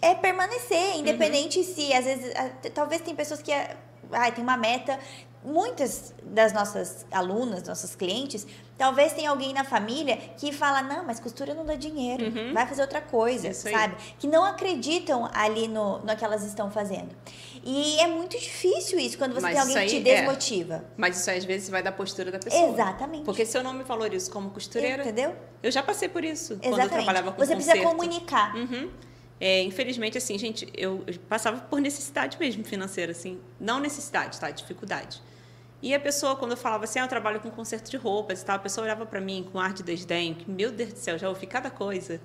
é 0.00 0.14
permanecer, 0.14 0.96
independente 0.96 1.62
se 1.64 1.92
às 1.92 2.04
vezes 2.04 2.32
talvez 2.74 3.00
tem 3.02 3.14
pessoas 3.14 3.42
que 3.42 3.52
ah, 3.52 3.76
ai, 4.12 4.32
tem 4.32 4.42
uma 4.42 4.56
meta 4.56 4.98
muitas 5.44 6.12
das 6.24 6.52
nossas 6.52 7.06
alunas, 7.12 7.62
nossas 7.62 7.94
clientes, 7.94 8.44
talvez 8.76 9.12
tenha 9.12 9.30
alguém 9.30 9.52
na 9.54 9.62
família 9.64 10.16
que 10.36 10.50
fala, 10.52 10.82
não, 10.82 11.04
mas 11.06 11.20
costura 11.20 11.54
não 11.54 11.64
dá 11.64 11.76
dinheiro, 11.76 12.24
Uhum. 12.24 12.52
vai 12.52 12.66
fazer 12.66 12.82
outra 12.82 13.00
coisa, 13.00 13.48
Isso 13.48 13.68
aí. 13.68 13.72
sabe? 13.74 13.94
Que 14.18 14.26
não 14.26 14.44
acreditam 14.44 15.30
ali 15.32 15.68
no, 15.68 16.00
no 16.00 16.16
que 16.16 16.24
elas 16.24 16.42
estão 16.44 16.70
fazendo. 16.72 17.14
E 17.64 17.98
é 18.00 18.08
muito 18.08 18.36
difícil 18.38 18.98
isso, 18.98 19.16
quando 19.16 19.32
você 19.32 19.42
Mas 19.42 19.52
tem 19.52 19.60
alguém 19.60 19.76
que 19.86 20.02
te 20.02 20.08
aí 20.08 20.14
é. 20.16 20.16
desmotiva. 20.22 20.84
Mas 20.96 21.18
isso 21.18 21.30
aí, 21.30 21.38
às 21.38 21.44
vezes 21.44 21.68
vai 21.70 21.82
da 21.84 21.92
postura 21.92 22.32
da 22.32 22.38
pessoa. 22.40 22.70
Exatamente. 22.72 23.24
Porque 23.24 23.46
se 23.46 23.56
eu 23.56 23.62
não 23.62 23.72
me 23.72 23.84
valorizo 23.84 24.30
como 24.32 24.50
costureira, 24.50 25.02
Entendeu? 25.02 25.34
eu 25.62 25.70
já 25.70 25.82
passei 25.84 26.08
por 26.08 26.24
isso. 26.24 26.56
Quando 26.56 26.64
eu 26.64 26.70
Exatamente. 26.72 26.94
trabalhava 27.04 27.32
com 27.32 27.38
Você 27.44 27.54
precisa 27.54 27.76
conserto. 27.76 27.96
comunicar. 27.96 28.56
Uhum. 28.56 28.90
É, 29.40 29.62
infelizmente, 29.62 30.18
assim, 30.18 30.36
gente, 30.36 30.68
eu, 30.76 31.04
passava 31.28 31.60
por 31.60 31.80
necessidade 31.80 32.38
mesmo 32.38 32.64
financeira, 32.64 33.12
assim. 33.12 33.40
Não 33.60 33.78
necessidade, 33.78 34.38
tá? 34.38 34.50
Dificuldade. 34.50 35.22
E 35.80 35.94
a 35.94 36.00
pessoa, 36.00 36.34
quando 36.34 36.52
eu 36.52 36.56
falava 36.56 36.84
assim, 36.84 36.98
ah, 36.98 37.04
eu 37.04 37.08
trabalho 37.08 37.38
com 37.38 37.50
conserto 37.50 37.88
de 37.88 37.96
roupas 37.96 38.42
e 38.42 38.44
tal, 38.44 38.56
a 38.56 38.58
pessoa 38.58 38.84
olhava 38.84 39.06
para 39.06 39.20
mim 39.20 39.48
com 39.52 39.60
ar 39.60 39.72
de 39.72 39.84
desdém, 39.84 40.34
que, 40.34 40.50
meu 40.50 40.72
Deus 40.72 40.92
do 40.92 40.98
céu, 40.98 41.16
já 41.16 41.28
ouvi 41.28 41.46
cada 41.46 41.70
coisa. 41.70 42.20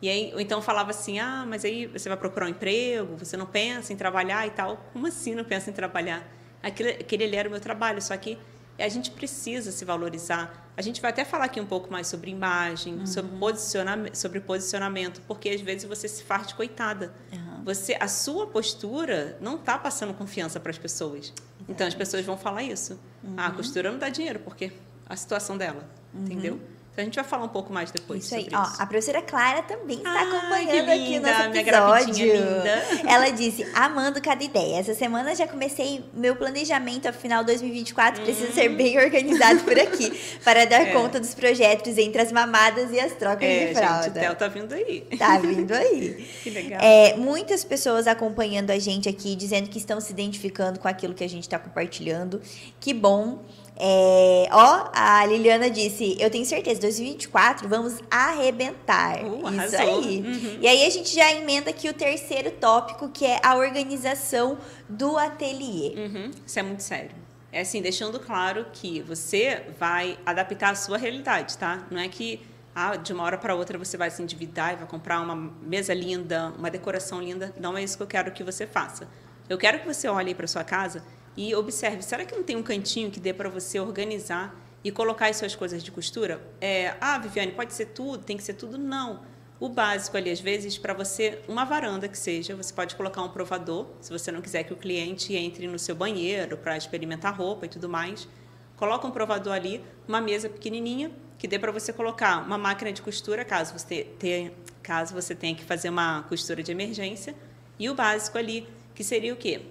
E 0.00 0.08
aí, 0.08 0.32
ou 0.32 0.40
então 0.40 0.60
falava 0.62 0.90
assim, 0.90 1.18
ah, 1.18 1.44
mas 1.46 1.64
aí 1.64 1.86
você 1.86 2.08
vai 2.08 2.16
procurar 2.16 2.46
um 2.46 2.48
emprego, 2.48 3.14
você 3.16 3.36
não 3.36 3.46
pensa 3.46 3.92
em 3.92 3.96
trabalhar 3.96 4.46
e 4.46 4.50
tal. 4.50 4.78
Como 4.92 5.06
assim 5.06 5.34
não 5.34 5.44
pensa 5.44 5.70
em 5.70 5.72
trabalhar? 5.72 6.26
Aquele 6.62 7.24
ali 7.24 7.36
era 7.36 7.48
o 7.48 7.50
meu 7.50 7.60
trabalho, 7.60 8.00
só 8.00 8.16
que 8.16 8.38
a 8.78 8.88
gente 8.88 9.10
precisa 9.10 9.70
se 9.70 9.84
valorizar. 9.84 10.72
A 10.76 10.82
gente 10.82 11.00
vai 11.00 11.10
até 11.10 11.24
falar 11.24 11.44
aqui 11.44 11.60
um 11.60 11.66
pouco 11.66 11.90
mais 11.92 12.06
sobre 12.08 12.30
imagem, 12.30 13.06
sobre, 13.06 13.36
posicionamento, 13.38 14.14
sobre 14.16 14.40
posicionamento, 14.40 15.20
porque 15.28 15.48
às 15.50 15.60
vezes 15.60 15.84
você 15.84 16.08
se 16.08 16.24
faz 16.24 16.48
de 16.48 16.54
coitada. 16.54 17.14
Aham. 17.32 17.62
você, 17.64 17.96
a 18.00 18.08
sua 18.08 18.46
postura 18.46 19.38
não 19.40 19.56
está 19.56 19.78
passando 19.78 20.12
confiança 20.12 20.58
para 20.58 20.70
as 20.70 20.78
pessoas. 20.78 21.32
Então 21.68 21.86
as 21.86 21.94
pessoas 21.94 22.24
vão 22.26 22.36
falar 22.36 22.62
isso. 22.62 22.98
Ah, 23.36 23.46
a 23.46 23.50
costura 23.52 23.90
não 23.90 23.98
dá 23.98 24.08
dinheiro 24.08 24.40
porque 24.40 24.72
a 25.06 25.16
situação 25.16 25.56
dela, 25.56 25.88
entendeu? 26.12 26.60
Então 26.94 27.02
a 27.02 27.06
gente 27.06 27.16
vai 27.16 27.24
falar 27.24 27.44
um 27.44 27.48
pouco 27.48 27.72
mais 27.72 27.90
depois 27.90 28.24
Isso 28.24 28.36
aí. 28.36 28.44
sobre 28.44 28.56
Ó, 28.56 28.62
isso. 28.62 28.80
a 28.80 28.86
professora 28.86 29.20
Clara 29.20 29.62
também 29.62 29.96
está 29.96 30.10
Ai, 30.12 30.28
acompanhando 30.28 30.88
aqui 30.90 31.18
o 31.18 31.22
nosso 31.22 31.50
minha 31.50 31.60
episódio. 31.60 31.64
gravidinha 31.64 32.34
linda. 32.36 32.84
Ela 33.10 33.30
disse, 33.30 33.66
amando 33.74 34.22
cada 34.22 34.44
ideia. 34.44 34.76
Essa 34.78 34.94
semana 34.94 35.34
já 35.34 35.44
comecei 35.48 36.04
meu 36.14 36.36
planejamento 36.36 37.08
afinal 37.08 37.42
2024 37.42 38.22
precisa 38.22 38.52
ser 38.52 38.68
bem 38.68 38.96
organizado 38.96 39.60
por 39.64 39.76
aqui 39.76 40.12
para 40.44 40.64
dar 40.66 40.82
Hum. 40.82 40.84
É. 40.84 40.92
conta 40.92 41.18
dos 41.18 41.34
projetos 41.34 41.98
entre 41.98 42.22
as 42.22 42.30
mamadas 42.30 42.92
e 42.92 43.00
as 43.00 43.12
trocas 43.14 43.42
É, 43.42 43.48
de 43.48 43.58
gente, 43.66 43.72
o 43.74 43.78
fralda. 43.78 44.10
Theo 44.20 44.34
tá 44.36 44.46
vindo 44.46 44.72
aí. 44.72 45.00
Tá 45.18 45.38
vindo 45.38 45.72
aí. 45.72 46.28
Que 46.44 46.50
legal. 46.50 46.78
É, 46.80 47.16
muitas 47.16 47.64
pessoas 47.64 48.06
acompanhando 48.06 48.70
a 48.70 48.78
gente 48.78 49.08
aqui, 49.08 49.34
dizendo 49.34 49.68
que 49.68 49.78
estão 49.78 50.00
se 50.00 50.12
identificando 50.12 50.78
com 50.78 50.86
aquilo 50.86 51.12
que 51.12 51.24
a 51.24 51.28
gente 51.28 51.42
está 51.42 51.58
compartilhando. 51.58 52.40
Que 52.78 52.94
bom. 52.94 53.40
É, 53.76 54.48
ó, 54.52 54.88
a 54.92 55.26
Liliana 55.26 55.68
disse: 55.68 56.16
Eu 56.20 56.30
tenho 56.30 56.44
certeza, 56.44 56.80
2024 56.80 57.68
vamos 57.68 57.98
arrebentar. 58.10 59.24
Uh, 59.24 59.48
Isso 59.64 59.76
aí. 59.76 60.20
Uhum. 60.20 60.58
E 60.60 60.68
aí 60.68 60.86
a 60.86 60.90
gente 60.90 61.12
já 61.12 61.32
emenda 61.32 61.70
aqui 61.70 61.88
o 61.88 61.92
terceiro 61.92 62.52
tópico, 62.52 63.08
que 63.08 63.26
é 63.26 63.40
a 63.42 63.56
organização 63.56 64.58
do 64.88 65.18
ateliê. 65.18 65.94
Uhum, 65.96 66.30
Isso 66.46 66.58
é 66.58 66.62
muito 66.62 66.82
sério. 66.82 67.10
É 67.50 67.60
assim, 67.60 67.80
deixando 67.80 68.18
claro 68.20 68.66
que 68.72 69.00
você 69.02 69.62
vai 69.78 70.18
adaptar 70.24 70.70
a 70.70 70.74
sua 70.74 70.96
realidade, 70.96 71.56
tá? 71.56 71.86
Não 71.90 72.00
é 72.00 72.08
que 72.08 72.40
ah, 72.74 72.96
de 72.96 73.12
uma 73.12 73.22
hora 73.22 73.38
para 73.38 73.54
outra 73.54 73.78
você 73.78 73.96
vai 73.96 74.10
se 74.10 74.20
endividar 74.20 74.72
e 74.72 74.76
vai 74.76 74.86
comprar 74.86 75.20
uma 75.20 75.36
mesa 75.62 75.94
linda, 75.94 76.52
uma 76.58 76.70
decoração 76.70 77.20
linda. 77.22 77.54
Não 77.58 77.76
é 77.76 77.82
isso 77.82 77.96
que 77.96 78.02
eu 78.02 78.08
quero 78.08 78.32
que 78.32 78.42
você 78.42 78.66
faça. 78.66 79.08
Eu 79.48 79.58
quero 79.58 79.80
que 79.80 79.86
você 79.86 80.08
olhe 80.08 80.34
para 80.34 80.46
sua 80.46 80.64
casa 80.64 81.02
e 81.36 81.54
observe, 81.54 82.02
será 82.02 82.24
que 82.24 82.34
não 82.34 82.42
tem 82.42 82.56
um 82.56 82.62
cantinho 82.62 83.10
que 83.10 83.18
dê 83.18 83.32
para 83.32 83.48
você 83.48 83.80
organizar 83.80 84.54
e 84.84 84.90
colocar 84.90 85.28
as 85.28 85.36
suas 85.36 85.54
coisas 85.54 85.82
de 85.82 85.90
costura? 85.90 86.40
É, 86.60 86.94
ah, 87.00 87.18
Viviane, 87.18 87.52
pode 87.52 87.72
ser 87.72 87.86
tudo, 87.86 88.22
tem 88.22 88.36
que 88.36 88.42
ser 88.42 88.54
tudo? 88.54 88.78
Não. 88.78 89.20
O 89.58 89.68
básico 89.68 90.16
ali, 90.16 90.30
às 90.30 90.40
vezes, 90.40 90.76
para 90.76 90.92
você, 90.92 91.40
uma 91.48 91.64
varanda 91.64 92.08
que 92.08 92.18
seja, 92.18 92.54
você 92.54 92.72
pode 92.72 92.94
colocar 92.96 93.22
um 93.22 93.28
provador, 93.28 93.86
se 94.00 94.12
você 94.12 94.30
não 94.30 94.42
quiser 94.42 94.64
que 94.64 94.72
o 94.72 94.76
cliente 94.76 95.34
entre 95.34 95.66
no 95.66 95.78
seu 95.78 95.94
banheiro 95.94 96.56
para 96.56 96.76
experimentar 96.76 97.34
roupa 97.36 97.66
e 97.66 97.68
tudo 97.68 97.88
mais. 97.88 98.28
Coloca 98.76 99.06
um 99.06 99.10
provador 99.10 99.52
ali, 99.52 99.82
uma 100.06 100.20
mesa 100.20 100.48
pequenininha, 100.48 101.10
que 101.38 101.48
dê 101.48 101.58
para 101.58 101.72
você 101.72 101.92
colocar 101.92 102.44
uma 102.44 102.58
máquina 102.58 102.92
de 102.92 103.00
costura, 103.00 103.44
caso 103.44 103.78
você, 103.78 104.04
tenha, 104.18 104.52
caso 104.82 105.14
você 105.14 105.34
tenha 105.34 105.54
que 105.54 105.64
fazer 105.64 105.88
uma 105.88 106.24
costura 106.24 106.62
de 106.62 106.72
emergência. 106.72 107.34
E 107.78 107.88
o 107.88 107.94
básico 107.94 108.36
ali, 108.36 108.68
que 108.94 109.04
seria 109.04 109.32
o 109.32 109.36
quê? 109.36 109.62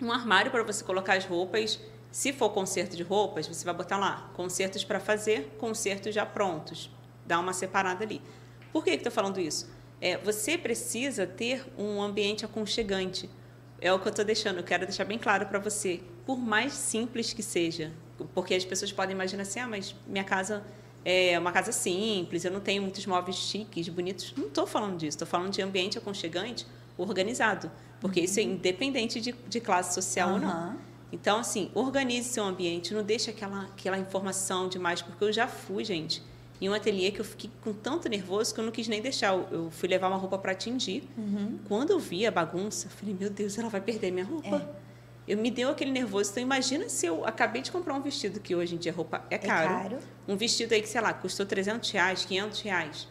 Um 0.00 0.12
armário 0.12 0.50
para 0.50 0.62
você 0.62 0.84
colocar 0.84 1.16
as 1.16 1.24
roupas. 1.24 1.80
Se 2.10 2.32
for 2.32 2.50
conserto 2.50 2.96
de 2.96 3.02
roupas, 3.02 3.46
você 3.46 3.64
vai 3.64 3.74
botar 3.74 3.96
lá 3.96 4.30
consertos 4.34 4.84
para 4.84 5.00
fazer, 5.00 5.56
consertos 5.58 6.14
já 6.14 6.24
prontos. 6.24 6.90
Dá 7.26 7.38
uma 7.40 7.52
separada 7.52 8.04
ali. 8.04 8.20
Por 8.72 8.84
que 8.84 8.90
estou 8.90 9.10
falando 9.10 9.40
isso? 9.40 9.68
É, 10.00 10.16
você 10.18 10.58
precisa 10.58 11.26
ter 11.26 11.64
um 11.78 12.02
ambiente 12.02 12.44
aconchegante. 12.44 13.28
É 13.80 13.92
o 13.92 13.98
que 13.98 14.06
eu 14.06 14.10
estou 14.10 14.24
deixando, 14.24 14.58
eu 14.58 14.64
quero 14.64 14.86
deixar 14.86 15.04
bem 15.04 15.18
claro 15.18 15.46
para 15.46 15.58
você. 15.58 16.00
Por 16.26 16.38
mais 16.38 16.72
simples 16.72 17.32
que 17.32 17.42
seja, 17.42 17.92
porque 18.34 18.54
as 18.54 18.64
pessoas 18.64 18.92
podem 18.92 19.14
imaginar 19.14 19.42
assim, 19.42 19.60
ah, 19.60 19.66
mas 19.66 19.94
minha 20.06 20.24
casa 20.24 20.64
é 21.04 21.38
uma 21.38 21.52
casa 21.52 21.70
simples, 21.70 22.44
eu 22.44 22.50
não 22.50 22.60
tenho 22.60 22.82
muitos 22.82 23.04
móveis 23.06 23.36
chiques, 23.36 23.88
bonitos. 23.88 24.32
Não 24.36 24.46
estou 24.46 24.66
falando 24.66 24.96
disso, 24.96 25.16
estou 25.16 25.28
falando 25.28 25.52
de 25.52 25.60
ambiente 25.60 25.98
aconchegante, 25.98 26.66
organizado. 26.96 27.70
Porque 28.00 28.20
isso 28.20 28.38
é 28.38 28.42
independente 28.42 29.20
de, 29.20 29.32
de 29.32 29.60
classe 29.60 29.94
social 29.94 30.34
ou 30.34 30.38
não. 30.38 30.76
Então, 31.10 31.38
assim, 31.38 31.70
organize 31.74 32.28
seu 32.28 32.44
ambiente, 32.44 32.92
não 32.92 33.04
deixe 33.04 33.30
aquela, 33.30 33.66
aquela 33.66 33.96
informação 33.96 34.68
demais, 34.68 35.00
porque 35.00 35.22
eu 35.22 35.32
já 35.32 35.46
fui, 35.46 35.84
gente, 35.84 36.20
em 36.60 36.68
um 36.68 36.74
ateliê 36.74 37.10
que 37.12 37.20
eu 37.20 37.24
fiquei 37.24 37.50
com 37.62 37.72
tanto 37.72 38.08
nervoso 38.08 38.52
que 38.52 38.60
eu 38.60 38.64
não 38.64 38.72
quis 38.72 38.88
nem 38.88 39.00
deixar. 39.00 39.32
Eu, 39.32 39.70
fui 39.70 39.88
levar 39.88 40.08
uma 40.08 40.16
roupa 40.16 40.38
para 40.38 40.54
tingir. 40.54 41.08
Quando 41.68 41.90
eu 41.90 41.98
vi 41.98 42.26
a 42.26 42.30
bagunça, 42.30 42.86
eu 42.86 42.90
falei, 42.90 43.14
meu 43.18 43.30
Deus, 43.30 43.56
ela 43.58 43.68
vai 43.68 43.80
perder 43.80 44.10
minha 44.10 44.24
roupa. 44.24 44.68
Eu 45.26 45.38
me 45.38 45.50
deu 45.50 45.70
aquele 45.70 45.90
nervoso. 45.90 46.30
Então, 46.32 46.42
imagina 46.42 46.88
se 46.88 47.06
eu 47.06 47.24
acabei 47.24 47.62
de 47.62 47.72
comprar 47.72 47.94
um 47.94 48.00
vestido, 48.00 48.40
que 48.40 48.54
hoje 48.54 48.74
em 48.74 48.78
dia 48.78 48.92
roupa 48.92 49.24
é 49.30 49.38
caro. 49.38 49.68
caro. 49.68 49.98
Um 50.28 50.36
vestido 50.36 50.72
aí 50.74 50.82
que, 50.82 50.88
sei 50.88 51.00
lá, 51.00 51.14
custou 51.14 51.46
300 51.46 51.90
reais, 51.90 52.24
500 52.24 52.60
reais. 52.60 53.08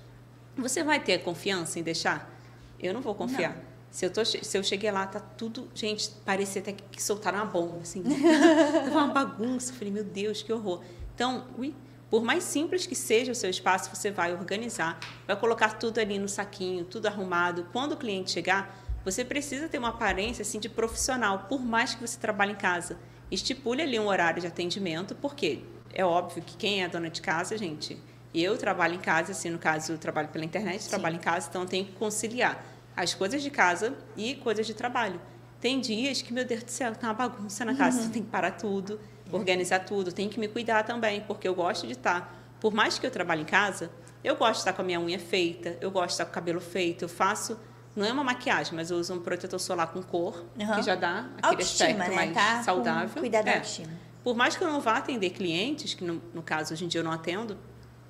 Você 0.57 0.83
vai 0.83 0.99
ter 0.99 1.23
confiança 1.23 1.79
em 1.79 1.83
deixar? 1.83 2.31
Eu 2.79 2.93
não 2.93 3.01
vou 3.01 3.15
confiar. 3.15 3.57
Se 3.93 4.07
eu, 4.07 4.09
tô, 4.09 4.25
se 4.25 4.57
eu 4.57 4.63
cheguei 4.63 4.89
lá, 4.89 5.05
tá 5.05 5.19
tudo. 5.19 5.69
Gente, 5.75 6.09
parecia 6.25 6.63
até 6.63 6.71
que, 6.71 7.01
soltaram 7.01 7.37
uma 7.37 7.45
bomba, 7.45 7.77
assim. 7.83 8.01
Tava 8.85 8.89
uma 8.89 9.13
bagunça. 9.13 9.71
Eu 9.71 9.75
falei, 9.75 9.93
meu 9.93 10.03
Deus, 10.03 10.41
que 10.41 10.51
horror. 10.51 10.81
Então, 11.13 11.45
ui, 11.59 11.75
por 12.09 12.23
mais 12.23 12.43
simples 12.43 12.87
que 12.87 12.95
seja 12.95 13.31
o 13.31 13.35
seu 13.35 13.51
espaço, 13.51 13.95
você 13.95 14.09
vai 14.09 14.33
organizar, 14.33 14.99
vai 15.27 15.35
colocar 15.35 15.77
tudo 15.77 15.99
ali 15.99 16.17
no 16.17 16.27
saquinho, 16.27 16.83
tudo 16.85 17.05
arrumado. 17.05 17.67
Quando 17.71 17.91
o 17.91 17.95
cliente 17.95 18.31
chegar, 18.31 18.83
você 19.05 19.23
precisa 19.23 19.69
ter 19.69 19.77
uma 19.77 19.89
aparência 19.89 20.41
assim 20.41 20.59
de 20.59 20.69
profissional, 20.69 21.45
por 21.47 21.63
mais 21.63 21.93
que 21.93 22.01
você 22.01 22.17
trabalhe 22.17 22.53
em 22.53 22.55
casa. 22.55 22.97
Estipule 23.29 23.83
ali 23.83 23.99
um 23.99 24.07
horário 24.07 24.41
de 24.41 24.47
atendimento, 24.47 25.13
porque 25.13 25.61
é 25.93 26.03
óbvio 26.03 26.41
que 26.41 26.57
quem 26.57 26.83
é 26.83 26.89
dona 26.89 27.11
de 27.11 27.21
casa, 27.21 27.55
gente, 27.59 27.99
eu 28.33 28.57
trabalho 28.57 28.95
em 28.95 28.99
casa, 28.99 29.33
assim, 29.33 29.51
no 29.51 29.59
caso, 29.59 29.91
eu 29.91 29.97
trabalho 29.99 30.29
pela 30.29 30.43
internet, 30.43 30.89
trabalho 30.89 31.17
em 31.17 31.19
casa, 31.19 31.47
então 31.47 31.61
eu 31.61 31.67
tenho 31.67 31.85
que 31.85 31.91
conciliar 31.91 32.72
as 32.95 33.13
coisas 33.13 33.41
de 33.41 33.49
casa 33.49 33.95
e 34.15 34.35
coisas 34.35 34.65
de 34.65 34.73
trabalho. 34.73 35.19
Tem 35.59 35.79
dias 35.79 36.21
que, 36.21 36.33
meu 36.33 36.45
Deus 36.45 36.63
do 36.63 36.71
céu, 36.71 36.93
tá 36.95 37.07
uma 37.07 37.13
bagunça 37.13 37.63
na 37.65 37.73
casa, 37.75 38.09
tem 38.11 38.21
que 38.23 38.29
parar 38.29 38.51
tudo, 38.51 38.99
organizar 39.31 39.79
tudo, 39.79 40.11
tem 40.11 40.27
que 40.29 40.39
me 40.39 40.47
cuidar 40.47 40.83
também, 40.83 41.21
porque 41.21 41.47
eu 41.47 41.55
gosto 41.55 41.87
de 41.87 41.93
estar, 41.93 42.35
por 42.59 42.73
mais 42.73 42.99
que 42.99 43.05
eu 43.05 43.11
trabalhe 43.11 43.41
em 43.41 43.45
casa, 43.45 43.89
eu 44.23 44.35
gosto 44.35 44.53
de 44.53 44.57
estar 44.59 44.73
com 44.73 44.81
a 44.81 44.85
minha 44.85 44.99
unha 44.99 45.19
feita, 45.19 45.77
eu 45.81 45.89
gosto 45.89 46.07
de 46.07 46.13
estar 46.13 46.25
com 46.25 46.31
o 46.31 46.33
cabelo 46.33 46.59
feito, 46.61 47.03
eu 47.05 47.09
faço, 47.09 47.57
não 47.95 48.05
é 48.05 48.11
uma 48.11 48.23
maquiagem, 48.23 48.73
mas 48.75 48.91
eu 48.91 48.97
uso 48.97 49.13
um 49.13 49.19
protetor 49.21 49.59
solar 49.59 49.87
com 49.87 50.01
cor, 50.03 50.45
Aham. 50.59 50.75
que 50.75 50.81
já 50.81 50.95
dá 50.95 51.19
aquele 51.37 51.61
Autoestima, 51.61 51.89
aspecto 51.89 52.09
né? 52.09 52.15
mais 52.15 52.33
Tá 52.33 52.63
saudável. 52.63 53.21
cuidado 53.21 53.45
da 53.45 53.51
É. 53.51 53.55
autoestima. 53.55 53.91
Por 54.23 54.35
mais 54.35 54.55
que 54.55 54.63
eu 54.63 54.69
não 54.69 54.79
vá 54.79 54.97
atender 54.97 55.29
clientes, 55.31 55.93
que 55.93 56.03
no, 56.03 56.21
no 56.33 56.41
caso 56.41 56.73
hoje 56.73 56.85
em 56.85 56.87
dia 56.87 57.01
eu 57.01 57.05
não 57.05 57.11
atendo, 57.11 57.57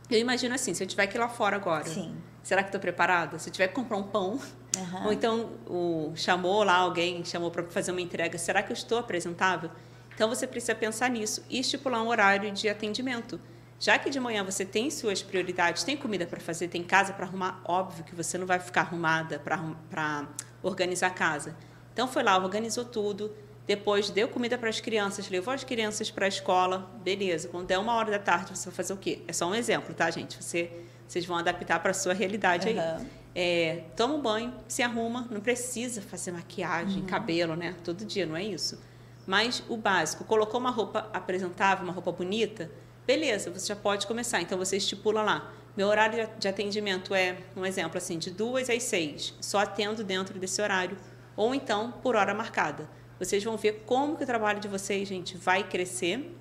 eu 0.09 0.19
imagino 0.19 0.53
assim, 0.53 0.73
se 0.73 0.83
eu 0.83 0.87
tiver 0.87 1.07
que 1.07 1.17
ir 1.17 1.19
lá 1.19 1.27
fora 1.29 1.55
agora, 1.55 1.85
Sim. 1.85 2.15
Será 2.43 2.61
que 2.61 2.69
estou 2.69 2.81
preparada? 2.81 3.39
Se 3.39 3.49
eu 3.49 3.53
tiver 3.53 3.67
que 3.69 3.73
comprar 3.73 3.97
um 3.97 4.03
pão, 4.03 4.39
Aham. 4.77 5.05
ou 5.07 5.13
então 5.13 5.51
o, 5.65 6.11
chamou 6.15 6.63
lá 6.63 6.75
alguém, 6.75 7.23
chamou 7.25 7.49
para 7.49 7.63
fazer 7.63 7.91
uma 7.91 8.01
entrega, 8.01 8.37
será 8.37 8.61
que 8.61 8.71
eu 8.71 8.75
estou 8.75 8.97
apresentável? 8.99 9.71
Então 10.13 10.29
você 10.29 10.45
precisa 10.45 10.75
pensar 10.75 11.09
nisso 11.09 11.43
e 11.49 11.59
estipular 11.59 12.03
um 12.03 12.07
horário 12.07 12.51
de 12.51 12.69
atendimento. 12.69 13.39
Já 13.79 13.97
que 13.97 14.09
de 14.09 14.19
manhã 14.19 14.43
você 14.43 14.63
tem 14.63 14.89
suas 14.89 15.21
prioridades, 15.23 15.83
tem 15.83 15.97
comida 15.97 16.25
para 16.25 16.39
fazer, 16.39 16.67
tem 16.67 16.83
casa 16.83 17.11
para 17.13 17.25
arrumar, 17.25 17.61
óbvio 17.65 18.03
que 18.03 18.15
você 18.15 18.37
não 18.37 18.45
vai 18.45 18.59
ficar 18.59 18.81
arrumada 18.81 19.39
para 19.39 20.27
organizar 20.61 21.07
a 21.07 21.09
casa. 21.09 21.55
Então 21.91 22.07
foi 22.07 22.23
lá, 22.23 22.37
organizou 22.37 22.85
tudo, 22.85 23.35
depois 23.65 24.09
deu 24.09 24.27
comida 24.27 24.57
para 24.57 24.69
as 24.69 24.79
crianças, 24.79 25.29
levou 25.29 25.53
as 25.53 25.63
crianças 25.63 26.11
para 26.11 26.25
a 26.25 26.27
escola, 26.27 26.91
beleza. 27.03 27.47
Quando 27.47 27.67
der 27.67 27.77
uma 27.77 27.93
hora 27.95 28.11
da 28.11 28.19
tarde, 28.19 28.57
você 28.57 28.65
vai 28.65 28.75
fazer 28.75 28.93
o 28.93 28.97
quê? 28.97 29.21
É 29.27 29.33
só 29.33 29.47
um 29.47 29.55
exemplo, 29.55 29.93
tá, 29.93 30.09
gente? 30.11 30.41
Você, 30.41 30.71
vocês 31.07 31.25
vão 31.25 31.37
adaptar 31.37 31.79
para 31.79 31.91
a 31.91 31.93
sua 31.93 32.13
realidade 32.13 32.69
aí. 32.69 32.77
Aham. 32.77 33.05
É, 33.35 33.83
toma 33.95 34.13
um 34.13 34.21
banho, 34.21 34.53
se 34.67 34.83
arruma, 34.83 35.27
não 35.31 35.41
precisa 35.41 36.01
fazer 36.01 36.31
maquiagem, 36.31 37.01
Uhum. 37.01 37.07
cabelo, 37.07 37.55
né? 37.55 37.75
Todo 37.83 38.05
dia, 38.05 38.25
não 38.27 38.35
é 38.35 38.43
isso. 38.43 38.79
Mas 39.25 39.63
o 39.67 39.75
básico, 39.75 40.23
colocou 40.23 40.59
uma 40.59 40.69
roupa 40.69 41.09
apresentável, 41.11 41.83
uma 41.83 41.93
roupa 41.93 42.11
bonita, 42.11 42.69
beleza, 43.07 43.49
você 43.49 43.67
já 43.67 43.75
pode 43.75 44.05
começar. 44.05 44.39
Então 44.41 44.57
você 44.57 44.77
estipula 44.77 45.23
lá. 45.23 45.51
Meu 45.75 45.87
horário 45.87 46.29
de 46.37 46.47
atendimento 46.47 47.15
é, 47.15 47.37
um 47.55 47.65
exemplo 47.65 47.97
assim, 47.97 48.19
de 48.19 48.29
duas 48.29 48.69
às 48.69 48.83
seis. 48.83 49.33
Só 49.41 49.57
atendo 49.59 50.03
dentro 50.03 50.37
desse 50.37 50.61
horário. 50.61 50.95
Ou 51.35 51.55
então, 51.55 51.91
por 52.03 52.15
hora 52.15 52.35
marcada. 52.35 52.87
Vocês 53.17 53.43
vão 53.43 53.57
ver 53.57 53.83
como 53.87 54.15
que 54.15 54.23
o 54.23 54.27
trabalho 54.27 54.59
de 54.59 54.67
vocês, 54.67 55.07
gente, 55.07 55.35
vai 55.37 55.63
crescer 55.67 56.35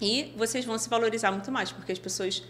e 0.00 0.32
vocês 0.36 0.64
vão 0.64 0.78
se 0.78 0.88
valorizar 0.88 1.30
muito 1.30 1.50
mais, 1.52 1.70
porque 1.70 1.92
as 1.92 1.98
pessoas 1.98 2.42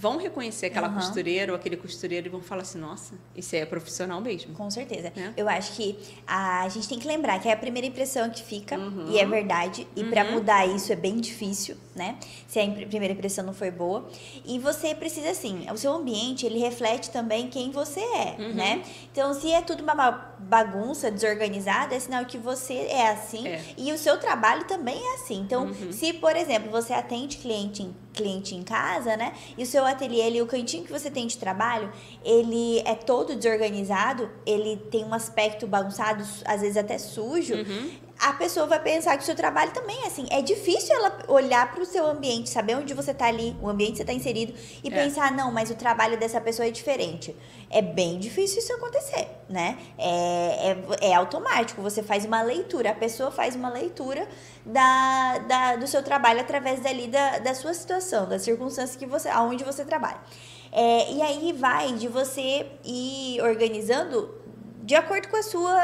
vão 0.00 0.16
reconhecer 0.16 0.66
aquela 0.66 0.86
Aham. 0.88 0.96
costureira 0.96 1.52
ou 1.52 1.56
aquele 1.58 1.76
costureiro 1.76 2.26
e 2.26 2.30
vão 2.30 2.40
falar 2.40 2.62
assim, 2.62 2.78
nossa, 2.78 3.14
aí 3.36 3.42
é 3.60 3.66
profissional 3.66 4.18
mesmo. 4.20 4.54
Com 4.54 4.70
certeza. 4.70 5.12
Né? 5.14 5.34
Eu 5.36 5.46
acho 5.46 5.72
que 5.76 5.98
a 6.26 6.66
gente 6.70 6.88
tem 6.88 6.98
que 6.98 7.06
lembrar 7.06 7.38
que 7.38 7.48
é 7.48 7.52
a 7.52 7.56
primeira 7.56 7.86
impressão 7.86 8.30
que 8.30 8.42
fica, 8.42 8.78
Uhum. 8.78 9.10
e 9.10 9.18
é 9.18 9.26
verdade. 9.26 9.86
E 9.94 10.02
pra 10.04 10.24
mudar 10.24 10.64
isso 10.66 10.90
é 10.92 10.96
bem 10.96 11.16
difícil. 11.16 11.76
né? 11.92 12.16
Se 12.46 12.58
a 12.58 12.66
primeira 12.86 13.12
impressão 13.12 13.44
não 13.44 13.52
foi 13.52 13.70
boa. 13.70 14.08
E 14.46 14.58
você 14.58 14.94
precisa, 14.94 15.30
assim, 15.30 15.66
o 15.70 15.76
seu 15.76 15.92
ambiente, 15.92 16.46
ele 16.46 16.58
reflete 16.58 17.10
também 17.10 17.48
quem 17.48 17.70
você 17.72 18.00
é, 18.00 18.36
Uhum. 18.38 18.54
né? 18.54 18.82
Então, 19.12 19.34
se 19.34 19.52
é 19.52 19.60
tudo 19.60 19.82
uma 19.82 19.94
ba- 19.94 20.34
bagunça, 20.38 21.10
desorganizada, 21.10 21.94
é 21.94 22.00
sinal 22.00 22.24
que 22.24 22.38
você 22.38 22.74
é 22.74 23.08
assim 23.08 23.46
É. 23.46 23.62
e 23.76 23.92
o 23.92 23.98
seu 23.98 24.18
trabalho 24.18 24.64
também 24.66 24.96
é 24.96 25.14
assim. 25.16 25.40
Então, 25.40 25.64
Uhum. 25.66 25.92
se, 25.92 26.12
por 26.14 26.34
exemplo, 26.36 26.70
você 26.70 26.94
atende 26.94 27.36
cliente 27.36 27.82
em, 27.82 27.94
cliente 28.12 28.54
em 28.54 28.62
casa, 28.62 29.16
né? 29.16 29.32
E 29.56 29.62
o 29.62 29.66
seu 29.66 29.84
ateliê, 29.84 30.22
ele, 30.26 30.42
o 30.42 30.46
cantinho 30.46 30.84
que 30.84 30.92
você 30.92 31.10
tem 31.10 31.26
de 31.26 31.38
trabalho, 31.38 31.92
ele 32.24 32.80
é 32.80 32.94
todo 32.94 33.36
desorganizado, 33.36 34.30
ele 34.44 34.76
tem 34.90 35.04
um 35.04 35.14
aspecto 35.14 35.66
bagunçado, 35.66 36.24
às 36.44 36.60
vezes 36.60 36.76
até 36.76 36.98
sujo. 36.98 37.54
Uhum. 37.54 37.90
A 38.20 38.34
pessoa 38.34 38.66
vai 38.66 38.78
pensar 38.80 39.16
que 39.16 39.22
o 39.22 39.26
seu 39.26 39.34
trabalho 39.34 39.70
também 39.72 40.02
é 40.04 40.06
assim. 40.06 40.26
É 40.30 40.42
difícil 40.42 40.94
ela 40.94 41.20
olhar 41.28 41.72
para 41.72 41.82
o 41.82 41.86
seu 41.86 42.04
ambiente, 42.06 42.50
saber 42.50 42.76
onde 42.76 42.92
você 42.92 43.12
está 43.12 43.26
ali, 43.26 43.56
o 43.62 43.68
ambiente 43.68 43.92
que 43.92 43.96
você 43.98 44.02
está 44.02 44.12
inserido, 44.12 44.52
e 44.84 44.88
É. 44.88 44.90
pensar, 44.90 45.32
não, 45.32 45.50
mas 45.50 45.70
o 45.70 45.74
trabalho 45.74 46.18
dessa 46.18 46.40
pessoa 46.40 46.68
é 46.68 46.70
diferente. 46.70 47.34
É 47.70 47.80
bem 47.80 48.18
difícil 48.18 48.58
isso 48.58 48.72
acontecer, 48.74 49.26
né? 49.48 49.78
É, 49.96 50.76
é, 51.00 51.10
é 51.10 51.14
automático, 51.14 51.80
você 51.80 52.02
faz 52.02 52.24
uma 52.24 52.42
leitura, 52.42 52.90
a 52.90 52.94
pessoa 52.94 53.30
faz 53.30 53.56
uma 53.56 53.70
leitura 53.70 54.28
da, 54.66 55.38
da, 55.38 55.76
do 55.76 55.86
seu 55.86 56.02
trabalho 56.02 56.40
através 56.40 56.80
dali 56.80 57.06
da, 57.06 57.38
da 57.38 57.54
sua 57.54 57.72
situação, 57.72 58.28
das 58.28 58.42
circunstâncias 58.42 58.96
que 58.96 59.06
você, 59.06 59.28
aonde 59.28 59.64
você 59.64 59.84
trabalha. 59.84 60.20
É, 60.72 61.12
e 61.12 61.22
aí 61.22 61.52
vai 61.52 61.92
de 61.94 62.06
você 62.06 62.66
ir 62.84 63.40
organizando 63.42 64.39
de 64.82 64.94
acordo 64.94 65.28
com 65.28 65.36
a 65.36 65.42
sua, 65.42 65.80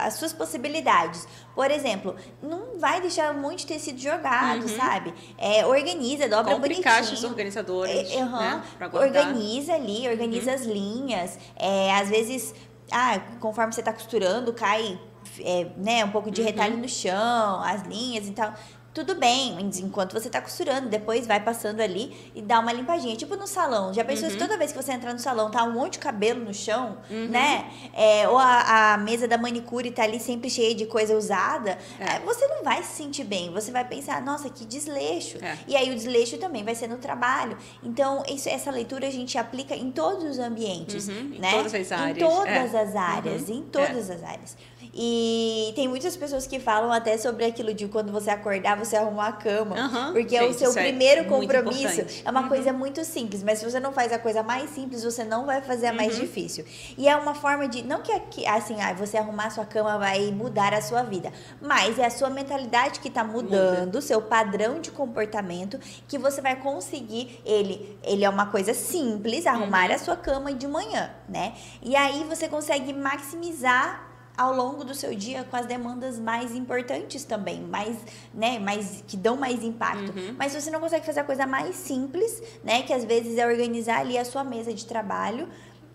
as 0.00 0.14
suas 0.14 0.32
possibilidades. 0.32 1.26
Por 1.54 1.70
exemplo, 1.70 2.14
não 2.42 2.78
vai 2.78 3.00
deixar 3.00 3.32
de 3.60 3.66
tecido 3.66 3.98
jogado, 4.00 4.62
Uhum. 4.62 4.76
sabe? 4.76 5.14
É, 5.38 5.64
organiza, 5.66 6.28
dobra 6.28 6.54
Compre 6.54 6.70
bonitinho. 6.74 6.82
caixas 6.84 7.22
organizadoras, 7.24 8.10
É, 8.10 8.20
aham. 8.20 8.40
né? 8.40 8.62
Uhum. 8.92 9.00
Organiza 9.00 9.74
ali, 9.74 10.08
organiza 10.08 10.52
as 10.52 10.62
linhas. 10.62 11.38
É, 11.56 11.94
às 11.94 12.08
vezes, 12.08 12.54
ah, 12.92 13.18
conforme 13.40 13.72
você 13.72 13.82
tá 13.82 13.92
costurando, 13.92 14.52
cai 14.52 14.98
é, 15.40 15.66
né, 15.76 16.04
um 16.04 16.10
pouco 16.10 16.30
de 16.30 16.40
Uhum. 16.40 16.46
retalho 16.46 16.76
no 16.78 16.88
chão, 16.88 17.60
as 17.62 17.82
linhas 17.82 18.28
e 18.28 18.30
tal. 18.32 18.54
Tudo 18.96 19.14
bem, 19.14 19.58
enquanto 19.60 20.14
você 20.14 20.30
tá 20.30 20.40
costurando, 20.40 20.88
depois 20.88 21.26
vai 21.26 21.38
passando 21.38 21.82
ali 21.82 22.16
e 22.34 22.40
dá 22.40 22.58
uma 22.60 22.72
limpadinha. 22.72 23.14
Tipo 23.14 23.36
no 23.36 23.46
salão. 23.46 23.92
Já 23.92 24.02
pensou 24.02 24.24
Uhum. 24.24 24.30
se 24.30 24.38
toda 24.38 24.56
vez 24.56 24.72
que 24.72 24.82
você 24.82 24.90
entrar 24.90 25.12
no 25.12 25.18
salão 25.18 25.50
tá 25.50 25.62
um 25.64 25.72
monte 25.72 25.92
de 25.94 25.98
cabelo 25.98 26.42
no 26.42 26.54
chão, 26.54 26.96
né? 27.10 27.70
É, 27.92 28.26
ou 28.26 28.38
a, 28.38 28.94
a 28.94 28.96
mesa 28.96 29.28
da 29.28 29.36
manicure 29.36 29.90
tá 29.90 30.02
ali 30.02 30.18
sempre 30.18 30.48
cheia 30.48 30.74
de 30.74 30.86
coisa 30.86 31.14
usada, 31.14 31.76
É. 32.00 32.16
é, 32.16 32.20
você 32.20 32.46
não 32.46 32.64
vai 32.64 32.82
se 32.82 32.94
sentir 32.96 33.24
bem. 33.24 33.52
Você 33.52 33.70
vai 33.70 33.84
pensar, 33.86 34.22
nossa, 34.22 34.48
que 34.48 34.64
desleixo. 34.64 35.36
É. 35.44 35.58
E 35.68 35.76
aí 35.76 35.90
o 35.92 35.94
desleixo 35.94 36.38
também 36.38 36.64
vai 36.64 36.74
ser 36.74 36.88
no 36.88 36.96
trabalho. 36.96 37.58
Então, 37.82 38.22
isso, 38.26 38.48
essa 38.48 38.70
leitura 38.70 39.06
a 39.08 39.10
gente 39.10 39.36
aplica 39.36 39.76
em 39.76 39.90
todos 39.90 40.24
os 40.24 40.38
ambientes, 40.38 41.06
Uhum, 41.08 41.34
em 41.34 41.38
né? 41.38 41.50
todas 41.52 41.74
as 41.74 41.92
áreas, 41.92 42.16
Em 42.16 42.20
todas 42.20 42.74
é. 42.74 42.80
as 42.80 42.96
áreas, 42.96 43.48
Uhum, 43.50 43.56
em 43.56 43.62
todas 43.64 44.08
as 44.08 44.22
áreas. 44.24 44.56
E 44.98 45.72
tem 45.74 45.86
muitas 45.86 46.16
pessoas 46.16 46.46
que 46.46 46.58
falam 46.58 46.90
até 46.90 47.18
sobre 47.18 47.44
aquilo 47.44 47.74
de 47.74 47.86
quando 47.86 48.10
você 48.10 48.30
acordar, 48.30 48.78
você 48.78 48.96
arrumar 48.96 49.26
a 49.28 49.32
cama. 49.32 49.76
Aham, 49.76 50.12
Porque 50.14 50.34
é 50.34 50.42
o 50.42 50.46
gente, 50.48 50.58
seu 50.60 50.70
é 50.70 50.82
primeiro 50.84 51.28
muito 51.30 51.52
compromisso. 51.52 52.06
É 52.24 52.30
uma 52.30 52.40
Uhum. 52.42 52.48
coisa 52.48 52.72
muito 52.72 53.04
simples, 53.04 53.42
mas 53.42 53.58
se 53.58 53.64
você 53.70 53.78
não 53.78 53.92
faz 53.92 54.10
a 54.10 54.18
coisa 54.18 54.42
mais 54.42 54.70
simples, 54.70 55.04
você 55.04 55.22
não 55.22 55.44
vai 55.44 55.60
fazer 55.60 55.88
a 55.88 55.92
mais 55.92 56.14
Uhum. 56.14 56.20
difícil. 56.22 56.64
E 56.96 57.06
é 57.06 57.14
uma 57.14 57.34
forma 57.34 57.68
de. 57.68 57.82
Não 57.82 58.00
que 58.00 58.46
assim, 58.46 58.80
ah, 58.80 58.94
você 58.94 59.18
arrumar 59.18 59.46
a 59.48 59.50
sua 59.50 59.66
cama 59.66 59.98
vai 59.98 60.30
mudar 60.30 60.72
a 60.72 60.80
sua 60.80 61.02
vida, 61.02 61.30
mas 61.60 61.98
é 61.98 62.06
a 62.06 62.10
sua 62.10 62.30
mentalidade 62.30 63.00
que 63.00 63.10
tá 63.10 63.22
mudando, 63.22 63.96
o 63.96 64.02
seu 64.02 64.22
padrão 64.22 64.80
de 64.80 64.90
comportamento, 64.90 65.78
que 66.08 66.16
você 66.16 66.40
vai 66.40 66.56
conseguir. 66.56 67.38
Ele, 67.44 67.98
ele 68.02 68.24
é 68.24 68.30
uma 68.30 68.46
coisa 68.46 68.72
simples, 68.72 69.46
arrumar 69.46 69.90
Uhum. 69.90 69.94
a 69.94 69.98
sua 69.98 70.16
cama 70.16 70.54
de 70.54 70.66
manhã, 70.66 71.10
né? 71.28 71.52
E 71.82 71.94
aí 71.94 72.24
você 72.24 72.48
consegue 72.48 72.94
maximizar 72.94 74.05
ao 74.36 74.54
longo 74.54 74.84
do 74.84 74.94
seu 74.94 75.14
dia 75.14 75.44
com 75.44 75.56
as 75.56 75.66
demandas 75.66 76.18
mais 76.18 76.54
importantes 76.54 77.24
também, 77.24 77.60
mais, 77.62 77.96
né, 78.34 78.58
mais 78.58 79.02
que 79.06 79.16
dão 79.16 79.36
mais 79.36 79.62
impacto. 79.62 80.12
Uhum. 80.16 80.34
Mas 80.38 80.52
se 80.52 80.60
você 80.60 80.70
não 80.70 80.80
consegue 80.80 81.06
fazer 81.06 81.20
a 81.20 81.24
coisa 81.24 81.46
mais 81.46 81.74
simples, 81.76 82.42
né, 82.62 82.82
que 82.82 82.92
às 82.92 83.04
vezes 83.04 83.38
é 83.38 83.46
organizar 83.46 84.00
ali 84.00 84.18
a 84.18 84.24
sua 84.24 84.44
mesa 84.44 84.72
de 84.72 84.84
trabalho, 84.84 85.48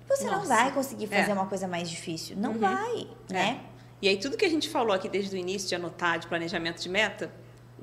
você 0.08 0.26
não 0.26 0.40
Nossa. 0.40 0.48
vai 0.48 0.72
conseguir 0.72 1.08
fazer 1.08 1.32
É. 1.32 1.34
uma 1.34 1.46
coisa 1.46 1.68
mais 1.68 1.90
difícil. 1.90 2.36
Não 2.36 2.52
Uhum. 2.54 2.60
vai, 2.60 3.08
né? 3.30 3.62
E 4.02 4.08
aí, 4.10 4.18
tudo 4.18 4.36
que 4.36 4.44
a 4.44 4.50
gente 4.50 4.68
falou 4.68 4.94
aqui 4.94 5.08
desde 5.08 5.36
o 5.36 5.38
início 5.38 5.70
de 5.70 5.76
anotar, 5.76 6.18
de 6.18 6.26
planejamento 6.28 6.82
de 6.82 6.90
meta, 6.90 7.32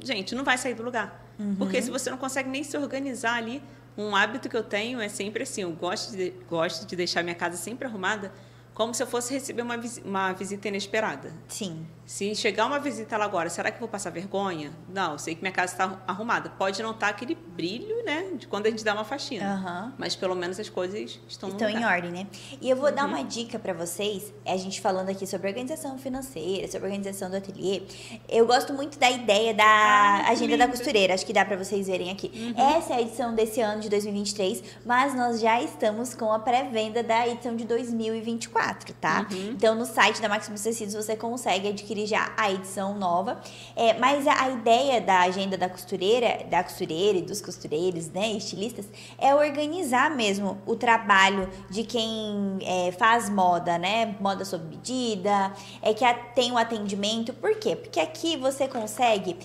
gente, 0.02 0.34
não 0.34 0.42
vai 0.44 0.59
sair 0.59 0.74
do 0.74 0.82
lugar. 0.82 1.24
Uhum. 1.38 1.54
Porque 1.56 1.80
se 1.80 1.90
você 1.90 2.11
não 2.11 2.18
consegue 2.18 2.48
nem 2.48 2.64
se 2.64 2.76
organizar 2.76 3.34
ali, 3.36 3.62
um 3.96 4.14
hábito 4.16 4.48
que 4.48 4.56
eu 4.56 4.62
tenho 4.64 5.00
é 5.00 5.09
sempre 5.09 5.44
assim: 5.44 5.62
eu 5.62 5.70
gosto 5.70 6.16
de, 6.16 6.30
gosto 6.50 6.84
de 6.86 6.96
deixar 6.96 7.22
minha 7.22 7.36
casa 7.36 7.56
sempre 7.56 7.86
arrumada, 7.86 8.32
como 8.79 8.95
se 8.95 9.03
eu 9.03 9.09
fosse 9.09 9.35
receber 9.35 9.62
uma, 9.62 9.74
uma 10.05 10.33
visita 10.33 10.68
inesperada. 10.68 11.33
Sim. 11.49 11.85
Se 12.09 12.34
chegar 12.34 12.64
uma 12.64 12.78
visita 12.80 13.18
lá 13.18 13.26
agora, 13.26 13.50
será 13.50 13.70
que 13.70 13.76
eu 13.76 13.80
vou 13.80 13.88
passar 13.88 14.09
vergonha? 14.09 14.72
Não, 14.88 15.12
eu 15.12 15.18
sei 15.18 15.34
que 15.34 15.42
minha 15.42 15.52
casa 15.52 15.72
está 15.74 15.98
arrumada. 16.06 16.48
Pode 16.48 16.82
não 16.82 16.92
estar 16.92 17.09
aquele 17.09 17.34
brilho, 17.34 18.02
né, 18.02 18.30
de 18.34 18.46
quando 18.48 18.64
a 18.64 18.70
gente 18.70 18.82
dá 18.82 18.94
uma 18.94 19.04
faxina. 19.04 19.44
Aham. 19.52 19.92
Mas 19.98 20.16
pelo 20.16 20.34
menos 20.34 20.59
as 20.59 20.70
coisas 20.70 21.20
estão, 21.28 21.50
Estão 21.50 21.68
em 21.68 21.84
ordem, 21.84 22.11
né? 22.11 22.26
E 22.62 22.70
eu 22.70 22.76
vou 22.78 22.90
dar 22.90 23.04
Uhum. 23.04 23.11
uma 23.11 23.22
dica 23.24 23.59
pra 23.59 23.74
vocês, 23.74 24.32
é 24.42 24.54
a 24.54 24.56
gente 24.56 24.80
falando 24.80 25.11
aqui 25.11 25.26
sobre 25.26 25.48
organização 25.48 25.98
financeira, 25.98 26.66
sobre 26.66 26.86
organização 26.88 27.28
do 27.28 27.36
ateliê. 27.36 27.82
Eu 28.26 28.46
gosto 28.46 28.72
muito 28.72 28.98
da 28.98 29.11
ideia 29.11 29.52
da 29.52 29.64
Ah, 29.66 30.30
agenda 30.30 30.56
da 30.56 30.64
linda. 30.64 30.68
costureira, 30.68 31.12
acho 31.12 31.26
que 31.26 31.34
dá 31.34 31.44
pra 31.44 31.59
vocês 31.59 31.88
verem 31.88 32.11
aqui. 32.11 32.32
Uhum. 32.34 32.68
Essa 32.76 32.94
é 32.94 32.96
a 32.96 33.00
edição 33.02 33.34
desse 33.34 33.61
ano 33.61 33.82
de 33.82 33.90
2023, 33.90 34.62
mas 34.86 35.14
nós 35.14 35.40
já 35.40 35.61
estamos 35.62 36.14
com 36.14 36.32
a 36.32 36.38
pré-venda 36.38 37.02
da 37.02 37.28
edição 37.28 37.54
de 37.54 37.66
2024, 37.66 38.94
tá? 38.94 39.26
Uhum. 39.30 39.50
Então 39.50 39.74
no 39.74 39.84
site 39.84 40.22
da 40.22 40.28
Maximus 40.30 40.62
Tecidos 40.62 40.94
você 40.94 41.14
consegue 41.14 41.68
adquirir 41.68 41.97
já 42.07 42.32
a 42.36 42.51
edição 42.51 42.94
nova. 42.99 43.40
É, 43.76 43.94
mas 43.99 44.26
a, 44.26 44.44
a 44.44 44.51
ideia 44.51 45.01
da 45.01 45.20
agenda 45.20 45.57
da 45.57 45.68
costureira, 45.68 46.44
da 46.51 46.62
costureira 46.62 47.18
e 47.18 47.22
dos 47.22 47.40
costureiros, 47.40 48.09
né, 48.11 48.28
estilistas, 48.32 48.86
é 49.18 49.34
organizar 49.34 50.11
mesmo 50.14 50.59
o 50.66 50.76
trabalho 50.76 51.49
de 51.70 51.84
quem 51.84 52.59
é, 52.62 52.92
faz 52.92 53.28
moda, 53.30 53.78
né? 53.78 54.14
Moda 54.20 54.44
sob 54.44 54.64
medida, 54.66 55.53
é 55.82 55.92
que 55.94 56.05
a- 56.05 56.14
tem 56.14 56.53
o 56.53 56.59
atendimento. 56.59 57.32
Por 57.32 57.55
quê? 57.57 57.74
Porque 57.76 58.01
aqui 58.01 58.36
você 58.36 58.66
consegue 58.68 59.36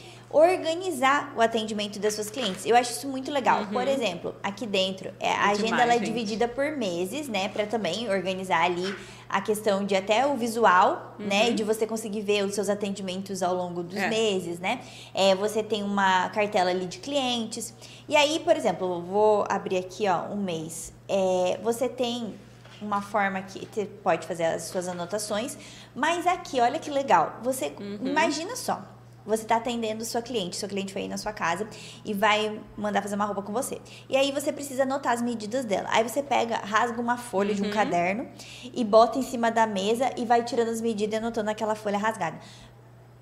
organizar 0.48 1.32
o 1.38 1.42
atendimento 1.42 2.00
das 2.00 2.16
suas 2.16 2.30
clientes. 2.30 2.66
Eu 2.66 2.76
acho 2.76 2.92
isso 2.92 3.08
muito 3.08 3.32
legal. 3.32 3.68
Por 3.72 3.88
exemplo, 3.88 4.36
aqui 4.44 4.66
dentro, 4.66 5.12
é, 5.20 5.30
a 5.30 5.50
É 5.50 5.52
agenda 5.52 5.64
demais, 5.66 5.82
ela 5.84 5.94
é 5.94 5.98
gente. 6.00 6.08
dividida 6.08 6.48
por 6.48 6.72
meses, 6.76 7.28
né? 7.30 7.50
Pra 7.50 7.66
também 7.66 8.10
organizar 8.10 8.64
ali 8.64 8.94
a 9.34 9.42
questão 9.42 9.84
de 9.84 9.96
até 9.96 10.28
o 10.28 10.36
visual, 10.38 11.16
né? 11.18 11.50
E 11.50 11.54
de 11.56 11.64
você 11.64 11.88
conseguir 11.88 12.22
ver 12.22 12.46
os 12.46 12.54
seus 12.54 12.70
atendimentos 12.70 13.42
ao 13.42 13.56
longo 13.56 13.82
dos 13.82 13.98
Uhum. 13.98 14.04
É. 14.04 14.08
meses, 14.10 14.60
né? 14.60 14.80
É, 15.14 15.34
você 15.34 15.64
tem 15.64 15.82
uma 15.82 16.30
cartela 16.30 16.70
ali 16.70 16.86
de 16.86 17.00
clientes. 17.00 17.74
E 18.08 18.16
aí, 18.16 18.40
por 18.42 18.56
exemplo, 18.56 19.02
vou 19.02 19.44
abrir 19.50 19.78
aqui, 19.78 20.08
ó, 20.08 20.26
um 20.32 20.38
mês. 20.38 20.94
É, 21.10 21.60
você 21.64 21.90
tem 21.90 22.36
uma 22.80 23.02
forma 23.02 23.42
que 23.42 23.68
você 23.72 23.86
pode 23.86 24.28
fazer 24.28 24.44
as 24.46 24.64
suas 24.64 24.88
anotações, 24.88 25.58
mas 25.96 26.28
aqui, 26.28 26.60
olha 26.62 26.78
que 26.78 26.92
legal. 26.92 27.40
Você 27.42 27.74
Uhum. 27.80 28.00
imagina 28.04 28.56
só. 28.56 28.82
Você 29.26 29.44
está 29.44 29.56
atendendo 29.56 30.04
sua 30.04 30.22
cliente, 30.22 30.58
sua 30.58 30.68
cliente 30.68 30.92
foi 30.92 31.04
aí 31.04 31.08
na 31.08 31.18
sua 31.18 31.32
casa 31.32 31.66
e 32.04 32.14
vai 32.14 32.60
mandar 32.76 33.02
fazer 33.02 33.16
uma 33.16 33.24
roupa 33.26 33.42
com 33.42 33.54
você. 33.54 33.80
E 34.10 34.18
aí 34.18 34.32
você 34.34 34.52
precisa 34.52 34.84
anotar 34.84 35.14
as 35.14 35.22
medidas 35.22 35.64
dela. 35.64 35.88
Aí 35.92 36.04
você 36.08 36.22
pega, 36.22 36.58
rasga 36.58 37.00
uma 37.00 37.18
folha 37.18 37.54
de 37.56 37.62
um 37.62 37.66
Uhum. 37.66 37.72
caderno 37.72 38.28
e 38.74 38.84
bota 38.84 39.18
em 39.18 39.22
cima 39.22 39.50
da 39.50 39.66
mesa 39.66 40.10
e 40.18 40.26
vai 40.26 40.44
tirando 40.44 40.68
as 40.70 40.82
medidas 40.82 41.14
e 41.14 41.18
anotando 41.24 41.50
aquela 41.50 41.74
folha 41.74 41.98
rasgada. 41.98 42.38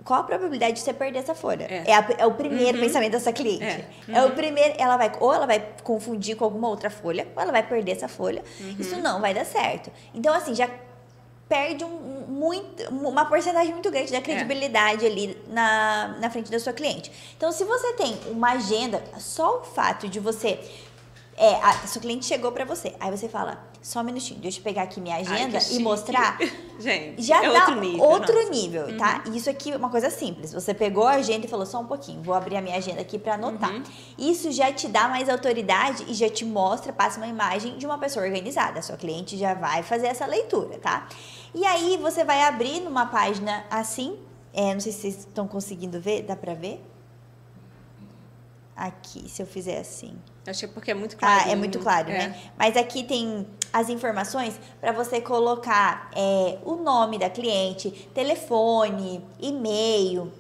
Qual 0.03 0.19
a 0.19 0.23
probabilidade 0.23 0.73
de 0.73 0.79
você 0.79 0.91
perder 0.91 1.19
essa 1.19 1.35
folha? 1.35 1.65
É. 1.69 1.91
É, 1.91 1.93
a- 1.93 2.07
é 2.17 2.25
o 2.25 2.33
primeiro 2.33 2.79
Uhum. 2.79 2.83
pensamento 2.83 3.11
dessa 3.11 3.31
cliente. 3.31 3.63
É. 3.63 3.85
É 4.11 4.23
o 4.23 4.31
primeiro, 4.31 4.73
ela 4.79 4.97
vai, 4.97 5.11
ou 5.19 5.31
ela 5.31 5.45
vai 5.45 5.63
confundir 5.83 6.35
com 6.35 6.43
alguma 6.43 6.67
outra 6.67 6.89
folha, 6.89 7.27
ou 7.35 7.41
ela 7.43 7.51
vai 7.51 7.61
perder 7.61 7.91
essa 7.91 8.07
folha. 8.07 8.43
Uhum. 8.59 8.75
Isso 8.79 8.95
não 8.97 9.21
vai 9.21 9.35
dar 9.35 9.45
certo. 9.45 9.91
Então, 10.15 10.33
assim, 10.33 10.55
já 10.55 10.67
perde 11.51 11.83
um, 11.83 11.89
muito, 12.29 12.81
uma 12.89 13.25
porcentagem 13.25 13.73
muito 13.73 13.91
grande 13.91 14.09
da 14.09 14.21
credibilidade 14.21 15.05
ali 15.05 15.37
na, 15.49 16.15
na 16.21 16.29
frente 16.29 16.49
da 16.49 16.57
sua 16.57 16.71
cliente. 16.71 17.11
Então, 17.35 17.51
se 17.51 17.65
você 17.65 17.91
tem 17.91 18.17
uma 18.27 18.51
agenda, 18.51 19.03
só 19.17 19.59
o 19.59 19.63
fato 19.65 20.07
de 20.07 20.17
você. 20.17 20.57
É, 21.35 21.55
a 21.55 21.73
sua 21.87 22.01
cliente 22.01 22.25
chegou 22.25 22.51
pra 22.51 22.63
você, 22.63 22.93
aí 22.99 23.09
você 23.09 23.27
fala, 23.27 23.71
só 23.81 24.01
um 24.01 24.03
minutinho, 24.03 24.39
deixa 24.39 24.59
eu 24.59 24.63
pegar 24.63 24.83
aqui 24.83 25.01
minha 25.01 25.15
Ai, 25.15 25.21
agenda 25.23 25.59
que 25.59 25.75
e 25.75 25.79
mostrar. 25.79 26.37
Gente, 26.79 27.21
Já 27.21 27.43
é 27.43 27.51
dá 27.51 27.59
outro 27.59 27.81
nível. 27.81 28.03
outro 28.03 28.33
nossa. 28.33 28.45
Uhum. 28.45 28.51
nível, 28.51 28.97
tá? 28.97 29.23
E 29.25 29.37
Isso 29.37 29.49
aqui 29.49 29.71
é 29.71 29.77
uma 29.77 29.89
coisa 29.89 30.09
simples. 30.09 30.53
Você 30.53 30.73
pegou 30.73 31.05
a 31.05 31.13
agenda 31.13 31.45
e 31.45 31.49
falou 31.49 31.65
só 31.65 31.79
um 31.79 31.85
pouquinho, 31.85 32.21
vou 32.21 32.33
abrir 32.35 32.57
a 32.57 32.61
minha 32.61 32.77
agenda 32.77 33.01
aqui 33.01 33.17
pra 33.17 33.35
anotar. 33.35 33.71
Uhum. 33.71 33.83
Isso 34.17 34.51
já 34.51 34.71
te 34.71 34.87
dá 34.87 35.07
mais 35.07 35.27
autoridade 35.29 36.05
e 36.07 36.13
já 36.13 36.29
te 36.29 36.45
mostra, 36.45 36.93
passa 36.93 37.17
uma 37.17 37.27
imagem 37.27 37.77
de 37.77 37.85
uma 37.85 37.97
pessoa 37.97 38.23
organizada. 38.25 38.79
A 38.79 38.81
sua 38.81 38.97
cliente 38.97 39.35
já 39.37 39.53
vai 39.55 39.81
fazer 39.81 40.07
essa 40.07 40.25
leitura, 40.27 40.77
tá? 40.77 41.07
E 41.53 41.65
aí 41.65 41.97
você 41.97 42.23
vai 42.23 42.41
abrir 42.43 42.79
numa 42.79 43.05
página 43.05 43.65
assim. 43.69 44.17
é, 44.53 44.73
não 44.73 44.79
sei 44.79 44.91
se 44.91 45.01
vocês 45.01 45.17
estão 45.19 45.47
conseguindo 45.47 45.99
ver, 45.99 46.23
dá 46.23 46.35
pra 46.35 46.53
ver? 46.53 46.83
Aqui, 48.75 49.29
se 49.29 49.41
eu 49.41 49.45
fizer 49.45 49.79
assim. 49.79 50.17
Acho 50.47 50.59
que 50.59 50.65
é 50.65 50.67
porque 50.69 50.91
é 50.91 50.93
muito 50.93 51.15
claro. 51.17 51.43
Ah, 51.45 51.51
é 51.51 51.55
muito 51.55 51.77
claro, 51.79 52.09
é. 52.09 52.29
né? 52.29 52.41
Mas 52.57 52.75
aqui 52.75 53.03
tem 53.03 53.45
as 53.71 53.89
informações 53.89 54.59
para 54.79 54.91
você 54.91 55.21
colocar 55.21 56.09
é, 56.15 56.57
o 56.65 56.75
nome 56.77 57.19
da 57.19 57.29
cliente, 57.29 57.91
telefone, 58.13 59.23
e-mail, 59.39 60.31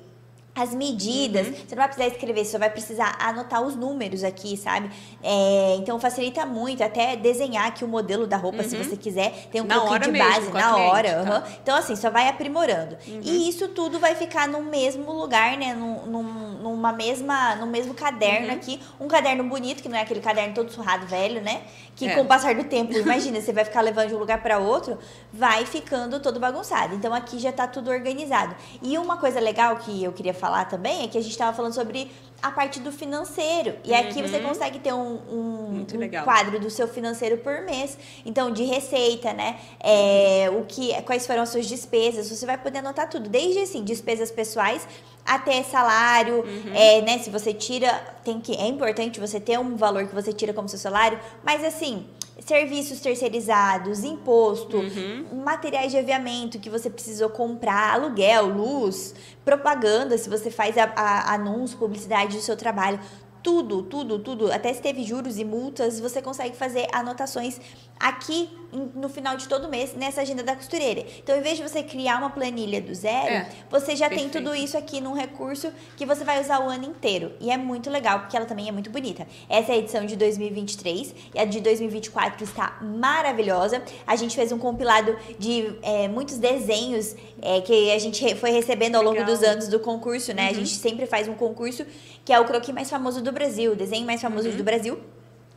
as 0.53 0.73
medidas. 0.73 1.47
Uhum. 1.47 1.53
Você 1.53 1.75
não 1.75 1.77
vai 1.81 1.87
precisar 1.87 2.07
escrever, 2.13 2.43
você 2.45 2.51
só 2.51 2.59
vai 2.59 2.69
precisar 2.69 3.15
anotar 3.19 3.61
os 3.61 3.75
números 3.75 4.23
aqui, 4.23 4.57
sabe? 4.57 4.89
É, 5.23 5.75
então 5.77 5.97
facilita 5.99 6.45
muito, 6.45 6.83
até 6.83 7.15
desenhar 7.15 7.67
aqui 7.67 7.85
o 7.85 7.87
modelo 7.87 8.27
da 8.27 8.35
roupa, 8.37 8.61
se 8.63 8.75
você 8.75 8.97
quiser. 8.97 9.47
Tem 9.51 9.61
um 9.61 9.63
Uhum. 9.63 9.69
Na 9.69 9.79
pouquinho 9.79 10.13
de 10.13 10.19
base 10.19 10.51
na 10.51 10.75
hora. 10.77 11.23
Uhum. 11.47 11.53
Então, 11.63 11.75
assim, 11.77 11.95
só 11.95 12.09
vai 12.09 12.27
aprimorando. 12.27 12.97
E 13.07 13.47
isso 13.47 13.69
tudo 13.69 13.97
vai 13.99 14.13
ficar 14.15 14.47
no 14.47 14.61
mesmo 14.61 15.11
lugar, 15.13 15.57
né? 15.57 15.73
Num, 15.73 16.05
num- 16.05 16.51
numa 16.61 16.91
mesma, 16.91 17.55
no 17.55 17.65
mesmo 17.67 17.93
caderno 17.93 18.49
Uhum. 18.49 18.53
aqui. 18.53 18.79
Um 18.99 19.07
caderno 19.07 19.43
bonito, 19.45 19.81
que 19.81 19.87
não 19.89 19.97
é 19.97 20.01
aquele 20.01 20.19
caderno 20.19 20.53
todo 20.53 20.69
surrado 20.71 21.05
velho, 21.07 21.41
né? 21.41 21.61
Que 22.05 22.11
É. 22.11 22.15
com 22.15 22.21
o 22.21 22.25
passar 22.25 22.55
do 22.55 22.63
tempo, 22.63 22.93
imagina, 22.93 23.39
você 23.39 23.53
vai 23.53 23.63
ficar 23.63 23.81
levando 23.81 24.09
de 24.09 24.15
um 24.15 24.17
lugar 24.17 24.41
para 24.41 24.57
outro, 24.57 24.97
vai 25.31 25.65
ficando 25.65 26.19
todo 26.19 26.39
bagunçado. 26.39 26.95
Então 26.95 27.13
aqui 27.13 27.37
já 27.39 27.51
tá 27.51 27.67
tudo 27.67 27.91
organizado. 27.91 28.55
E 28.81 28.97
uma 28.97 29.17
coisa 29.17 29.39
legal 29.39 29.75
que 29.77 30.03
eu 30.03 30.11
queria 30.11 30.33
falar 30.33 30.65
também 30.65 31.03
é 31.03 31.07
que 31.07 31.17
a 31.17 31.21
gente 31.21 31.37
tava 31.37 31.55
falando 31.55 31.73
sobre 31.73 32.09
a 32.41 32.49
parte 32.51 32.79
do 32.79 32.91
financeiro. 32.91 33.75
E 33.83 33.93
aqui 33.93 34.21
você 34.21 34.39
consegue 34.39 34.79
ter 34.79 34.93
um, 34.93 35.19
um, 35.31 35.61
Uhum. 35.71 35.85
Um 36.21 36.23
quadro 36.23 36.59
do 36.59 36.69
seu 36.69 36.87
financeiro 36.87 37.37
por 37.37 37.61
mês. 37.61 37.97
Então, 38.25 38.51
de 38.51 38.63
receita, 38.63 39.31
né? 39.33 39.59
É, 39.79 40.49
o 40.51 40.65
que, 40.65 40.99
quais 41.03 41.25
foram 41.27 41.43
as 41.43 41.49
suas 41.49 41.67
despesas. 41.67 42.29
Você 42.29 42.45
vai 42.45 42.57
poder 42.57 42.79
anotar 42.79 43.09
tudo, 43.09 43.29
desde 43.29 43.59
assim, 43.59 43.83
despesas 43.83 44.31
pessoais 44.31 44.87
até 45.25 45.61
salário, 45.63 46.43
Uhum. 46.43 46.71
é, 46.73 47.01
né? 47.01 47.19
Se 47.19 47.29
você 47.29 47.53
tira, 47.53 47.91
tem 48.23 48.39
que 48.39 48.53
é 48.55 48.67
importante 48.67 49.19
você 49.19 49.39
ter 49.39 49.59
um 49.59 49.75
valor 49.75 50.07
que 50.07 50.13
você 50.15 50.33
tira 50.33 50.53
como 50.53 50.67
seu 50.67 50.79
salário, 50.79 51.19
mas 51.43 51.63
assim, 51.63 52.05
serviços 52.39 52.99
terceirizados, 52.99 54.03
imposto, 54.03 54.77
Uhum. 54.77 55.43
materiais 55.45 55.91
de 55.91 55.97
aviamento 55.97 56.57
que 56.59 56.69
você 56.69 56.89
precisou 56.89 57.29
comprar, 57.29 57.93
aluguel, 57.93 58.47
luz, 58.47 59.13
propaganda, 59.45 60.17
se 60.17 60.29
você 60.29 60.49
faz 60.49 60.77
a, 60.77 60.85
a- 60.95 61.33
anúncio, 61.35 61.77
publicidade 61.77 62.35
do 62.35 62.41
seu 62.41 62.57
trabalho. 62.57 62.99
Tudo, 63.43 63.81
tudo, 63.83 64.19
tudo, 64.19 64.51
até 64.51 64.71
se 64.71 64.81
teve 64.81 65.03
juros 65.03 65.39
e 65.39 65.43
multas, 65.43 65.99
você 65.99 66.21
consegue 66.21 66.55
fazer 66.55 66.87
anotações 66.93 67.59
aqui 67.99 68.49
no 68.95 69.09
final 69.09 69.35
de 69.35 69.47
todo 69.47 69.67
mês 69.67 69.93
nessa 69.95 70.21
agenda 70.21 70.43
da 70.43 70.55
costureira. 70.55 71.05
Então, 71.21 71.37
em 71.37 71.41
vez 71.41 71.57
de 71.57 71.63
você 71.63 71.83
criar 71.83 72.17
uma 72.17 72.29
planilha 72.29 72.81
do 72.81 72.93
zero, 72.95 73.27
É, 73.27 73.49
você 73.69 73.95
já 73.95 74.07
tem 74.09 74.29
perfeito. 74.29 74.43
tudo 74.43 74.55
isso 74.55 74.77
aqui 74.77 75.01
num 75.01 75.13
recurso 75.13 75.71
que 75.97 76.05
você 76.05 76.23
vai 76.23 76.39
usar 76.41 76.59
o 76.59 76.69
ano 76.69 76.85
inteiro. 76.85 77.33
E 77.39 77.51
é 77.51 77.57
muito 77.57 77.89
legal, 77.89 78.21
porque 78.21 78.35
ela 78.35 78.45
também 78.45 78.67
é 78.67 78.71
muito 78.71 78.89
bonita. 78.89 79.27
Essa 79.49 79.71
é 79.73 79.75
a 79.75 79.77
edição 79.77 80.05
de 80.05 80.15
2023 80.15 81.13
e 81.35 81.39
a 81.39 81.45
de 81.45 81.59
2024 81.59 82.43
está 82.43 82.77
maravilhosa. 82.81 83.81
A 84.07 84.15
gente 84.15 84.35
fez 84.35 84.51
um 84.51 84.57
compilado 84.57 85.17
de 85.37 85.73
é, 85.81 86.07
muitos 86.07 86.37
desenhos 86.37 87.15
é, 87.41 87.61
que 87.61 87.91
a 87.91 87.99
gente 87.99 88.35
foi 88.35 88.51
recebendo 88.51 88.95
ao 88.95 89.03
longo 89.03 89.19
Legal. 89.19 89.35
dos 89.35 89.43
anos 89.43 89.67
do 89.67 89.79
concurso, 89.79 90.33
né? 90.33 90.49
A 90.49 90.53
gente 90.53 90.69
sempre 90.69 91.05
faz 91.05 91.27
um 91.27 91.33
concurso 91.33 91.85
que 92.23 92.31
é 92.31 92.39
o 92.39 92.45
croquis 92.45 92.73
mais 92.73 92.89
famoso 92.89 93.21
do 93.21 93.31
Brasil, 93.31 93.73
o 93.73 93.75
desenho 93.75 94.05
mais 94.05 94.21
famoso 94.21 94.49
do 94.51 94.63
Brasil. 94.63 94.99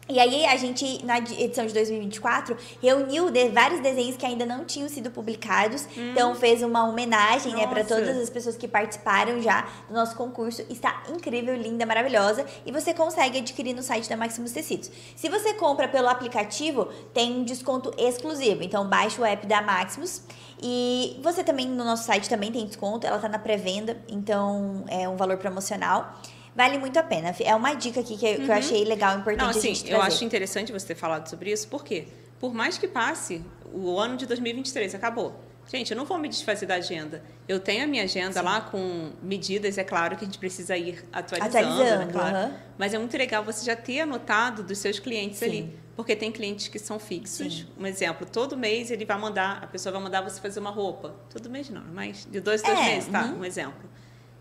E 0.07 0.21
aí 0.21 0.45
a 0.45 0.57
gente, 0.57 1.03
na 1.05 1.19
edição 1.19 1.65
de 1.65 1.73
2024, 1.73 2.57
reuniu 2.83 3.31
de- 3.31 3.49
vários 3.49 3.81
desenhos 3.81 4.17
que 4.19 4.27
ainda 4.27 4.45
não 4.45 4.65
tinham 4.65 4.89
sido 4.89 5.11
publicados. 5.11 5.87
Então 5.97 6.35
fez 6.35 6.63
uma 6.63 6.87
homenagem, 6.87 7.55
né, 7.55 7.67
para 7.67 7.83
Nossa. 7.83 7.95
todas 7.97 8.17
as 8.19 8.29
pessoas 8.29 8.55
que 8.57 8.69
participaram 8.69 9.41
já 9.41 9.67
do 9.89 9.95
nosso 9.95 10.15
concurso. 10.15 10.63
Está 10.69 11.03
incrível, 11.09 11.57
linda, 11.57 11.87
maravilhosa. 11.87 12.45
E 12.67 12.71
você 12.73 12.93
consegue 12.93 13.39
adquirir 13.39 13.75
no 13.75 13.83
site 13.83 14.09
da 14.09 14.17
Maximus 14.17 14.53
Tecidos. 14.53 14.91
Se 15.17 15.29
você 15.31 15.55
compra 15.55 15.89
pelo 15.89 16.09
aplicativo, 16.09 16.87
tem 17.15 17.33
um 17.39 17.45
desconto 17.45 17.91
exclusivo. 17.97 18.63
Então 18.63 18.87
baixa 18.87 19.23
o 19.23 19.25
app 19.25 19.47
da 19.47 19.63
Maximus. 19.63 20.23
E 20.63 21.19
você 21.23 21.43
também, 21.43 21.67
no 21.67 21.83
nosso 21.85 22.05
site, 22.05 22.29
também 22.29 22.53
tem 22.53 22.67
desconto. 22.67 23.07
Ela 23.07 23.19
tá 23.19 23.29
na 23.29 23.39
pré-venda, 23.39 23.97
então 24.09 24.85
é 24.89 25.09
um 25.09 25.17
valor 25.17 25.37
promocional. 25.39 26.15
Vale 26.55 26.79
muito 26.79 26.97
a 26.99 27.03
pena. 27.03 27.35
É 27.41 27.55
uma 27.55 27.75
dica 27.75 28.01
aqui 28.01 28.17
que 28.17 28.27
eu, 28.27 28.37
que 28.37 28.49
eu 28.49 28.53
achei 28.55 28.85
legal, 28.85 29.19
importante 29.19 29.43
Não, 29.43 29.51
assim, 29.51 29.89
eu 29.89 30.01
acho 30.01 30.25
interessante 30.25 30.73
você 30.73 30.87
ter 30.89 30.95
falado 30.95 31.29
sobre 31.29 31.51
isso, 31.51 31.67
porque 31.69 32.07
por 32.39 32.55
mais 32.55 32.79
que 32.79 32.87
passe, 32.87 33.43
o 33.73 33.99
ano 33.99 34.17
de 34.17 34.27
2023 34.27 34.95
acabou. 34.95 35.35
Gente, 35.67 35.91
eu 35.93 35.97
não 35.97 36.05
vou 36.05 36.19
me 36.19 36.29
desfazer 36.29 36.67
da 36.67 36.75
agenda. 36.75 37.23
Eu 37.49 37.59
tenho 37.59 37.85
a 37.85 37.87
minha 37.87 38.05
agenda 38.05 38.43
lá 38.43 38.61
com 38.61 39.13
medidas, 39.23 39.79
é 39.79 39.85
claro 39.85 40.15
que 40.17 40.25
a 40.25 40.27
gente 40.27 40.39
precisa 40.39 40.77
ir 40.77 41.03
atualizando, 41.11 41.57
Atualizando, 41.59 42.07
né, 42.07 42.13
claro. 42.13 42.37
aham. 42.37 42.53
Mas 42.77 42.93
é 42.95 42.99
muito 42.99 43.17
legal 43.17 43.43
você 43.43 43.65
já 43.65 43.75
ter 43.75 44.01
anotado 44.01 44.63
dos 44.63 44.77
seus 44.79 44.99
clientes 44.99 45.39
Sim. 45.39 45.45
ali. 45.47 45.79
Porque 45.97 46.15
tem 46.15 46.31
clientes 46.31 46.69
que 46.69 46.79
são 46.79 46.99
fixos. 46.99 47.59
Sim. 47.61 47.67
Um 47.79 47.87
exemplo, 47.87 48.27
todo 48.31 48.57
mês 48.57 48.91
ele 48.91 49.05
vai 49.05 49.19
mandar, 49.19 49.61
a 49.63 49.67
pessoa 49.67 49.93
vai 49.93 50.03
mandar 50.03 50.21
você 50.21 50.41
fazer 50.41 50.61
uma 50.61 50.71
roupa. 50.71 51.15
Todo 51.33 51.49
mês 51.49 51.71
não, 51.71 51.83
mas 51.95 52.27
de 52.31 52.41
dois 52.41 52.61
dois 52.63 52.79
É, 52.79 52.85
meses, 52.85 53.09
tá? 53.09 53.25
uhum. 53.25 53.39
Um 53.41 53.45
exemplo 53.45 53.94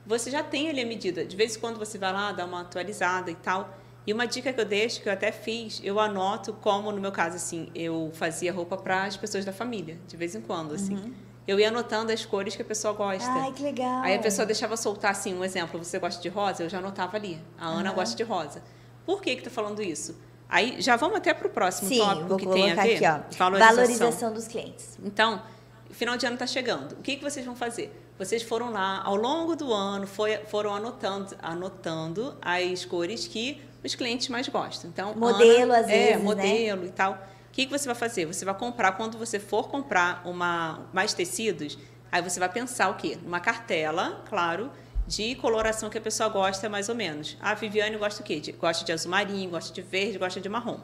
você 0.06 0.30
já 0.30 0.44
tem 0.44 0.70
ali 0.70 0.82
a 0.82 0.86
medida. 0.86 1.26
De 1.26 1.36
vez 1.36 1.56
em 1.56 1.60
quando 1.60 1.78
você 1.78 1.98
vai 1.98 2.12
lá, 2.12 2.32
dá 2.32 2.46
uma 2.46 2.62
atualizada 2.62 3.32
e 3.32 3.36
tal. 3.36 3.78
E 4.06 4.12
uma 4.12 4.26
dica 4.26 4.52
que 4.52 4.60
eu 4.60 4.66
deixo, 4.66 5.02
que 5.02 5.08
eu 5.08 5.14
até 5.14 5.32
fiz, 5.32 5.80
eu 5.84 6.00
anoto 6.00 6.54
como, 6.54 6.92
no 6.92 7.00
meu 7.00 7.12
caso, 7.12 7.38
assim, 7.38 7.70
eu 7.74 8.12
fazia 8.14 8.52
roupa 8.52 8.76
para 8.76 9.06
as 9.06 9.16
pessoas 9.16 9.46
da 9.46 9.54
família, 9.54 9.98
de 10.08 10.18
vez 10.18 10.36
em 10.36 10.42
quando, 10.42 10.74
assim. 10.74 11.14
Eu 11.48 11.60
ia 11.60 11.70
anotando 11.70 12.12
as 12.12 12.26
cores 12.26 12.56
que 12.56 12.62
a 12.62 12.66
pessoa 12.66 12.94
gosta. 12.94 13.30
Uhum. 13.30 13.44
Ai, 13.44 13.52
que 13.54 13.64
legal. 13.64 14.02
Aí 14.02 14.16
a 14.16 14.20
pessoa 14.20 14.46
deixava 14.46 14.76
soltar, 14.78 15.12
assim, 15.12 15.34
um 15.34 15.44
exemplo. 15.44 15.82
Você 15.84 16.00
gosta 16.00 16.22
de 16.22 16.30
rosa? 16.30 16.64
Eu 16.64 16.70
já 16.70 16.80
anotava 16.80 17.18
ali. 17.18 17.40
A 17.58 17.68
Ana 17.68 17.92
gosta 17.92 18.16
de 18.16 18.24
rosa. 18.24 18.62
Por 19.06 19.22
que 19.22 19.36
que 19.36 19.44
tô 19.44 19.50
falando 19.50 19.82
isso? 19.82 20.18
Aí, 20.48 20.76
já 20.80 20.96
vamos 20.96 21.18
até 21.18 21.34
para 21.34 21.48
o 21.48 21.50
próximo 21.50 21.90
Sim, 21.90 22.00
tópico 22.00 22.38
que 22.38 22.48
tem 22.48 22.72
a 22.72 22.76
ver. 22.76 22.96
aqui, 22.96 23.06
ó. 23.06 23.58
Valorização 23.58 24.34
dos 24.34 24.48
clientes. 24.48 24.98
Então, 25.04 25.42
final 25.90 26.16
de 26.16 26.26
ano 26.26 26.36
está 26.36 26.48
chegando. 26.48 26.94
O 26.94 27.02
que, 27.02 27.16
que 27.16 27.24
vocês 27.24 27.46
vão 27.46 27.56
fazer? 27.56 27.92
Vocês 28.18 28.44
foram 28.44 28.72
lá, 28.72 29.02
ao 29.04 29.16
longo 29.16 29.56
do 29.56 29.74
ano, 29.74 30.06
foi- 30.06 30.38
foram 30.46 30.74
anotando, 30.76 31.36
anotando 31.42 32.38
as 32.42 32.86
cores 32.86 33.28
que 33.28 33.62
os 33.84 33.96
clientes 33.96 34.30
mais 34.30 34.48
gostam. 34.48 34.90
Então, 34.90 35.14
Modelo, 35.16 35.72
Ana, 35.74 35.80
às 35.80 35.88
é, 35.88 35.90
vezes, 35.90 36.18
né? 36.18 36.24
modelo 36.24 36.86
e 36.86 36.90
tal. 36.92 37.14
O 37.14 37.18
que, 37.52 37.66
que 37.66 37.72
você 37.72 37.86
vai 37.86 37.96
fazer? 37.96 38.26
Você 38.26 38.46
vai 38.46 38.54
comprar, 38.56 38.94
quando 38.94 39.18
você 39.18 39.40
for 39.40 39.68
comprar 39.68 40.22
uma, 40.26 40.88
mais 40.94 41.14
tecidos, 41.14 41.78
aí 42.12 42.22
você 42.22 42.40
vai 42.40 42.50
pensar 42.50 42.90
o 42.90 42.96
quê? 42.96 43.18
Uma 43.26 43.40
cartela, 43.40 44.24
claro, 44.30 44.72
de 45.06 45.36
coloração 45.36 45.90
que 45.90 45.98
a 45.98 46.02
pessoa 46.02 46.30
gosta 46.30 46.70
mais 46.70 46.88
ou 46.90 46.96
menos. 46.96 47.38
A 47.42 47.54
Viviane 47.54 47.98
gosta 47.98 48.22
o 48.22 48.26
quê? 48.26 48.40
De- 48.40 48.52
gosta 48.54 48.86
de 48.86 48.92
azul 48.92 49.12
marinho, 49.12 49.50
gosta 49.50 49.74
de 49.74 49.82
verde, 49.82 50.18
gosta 50.18 50.40
de 50.40 50.48
marrom. 50.50 50.80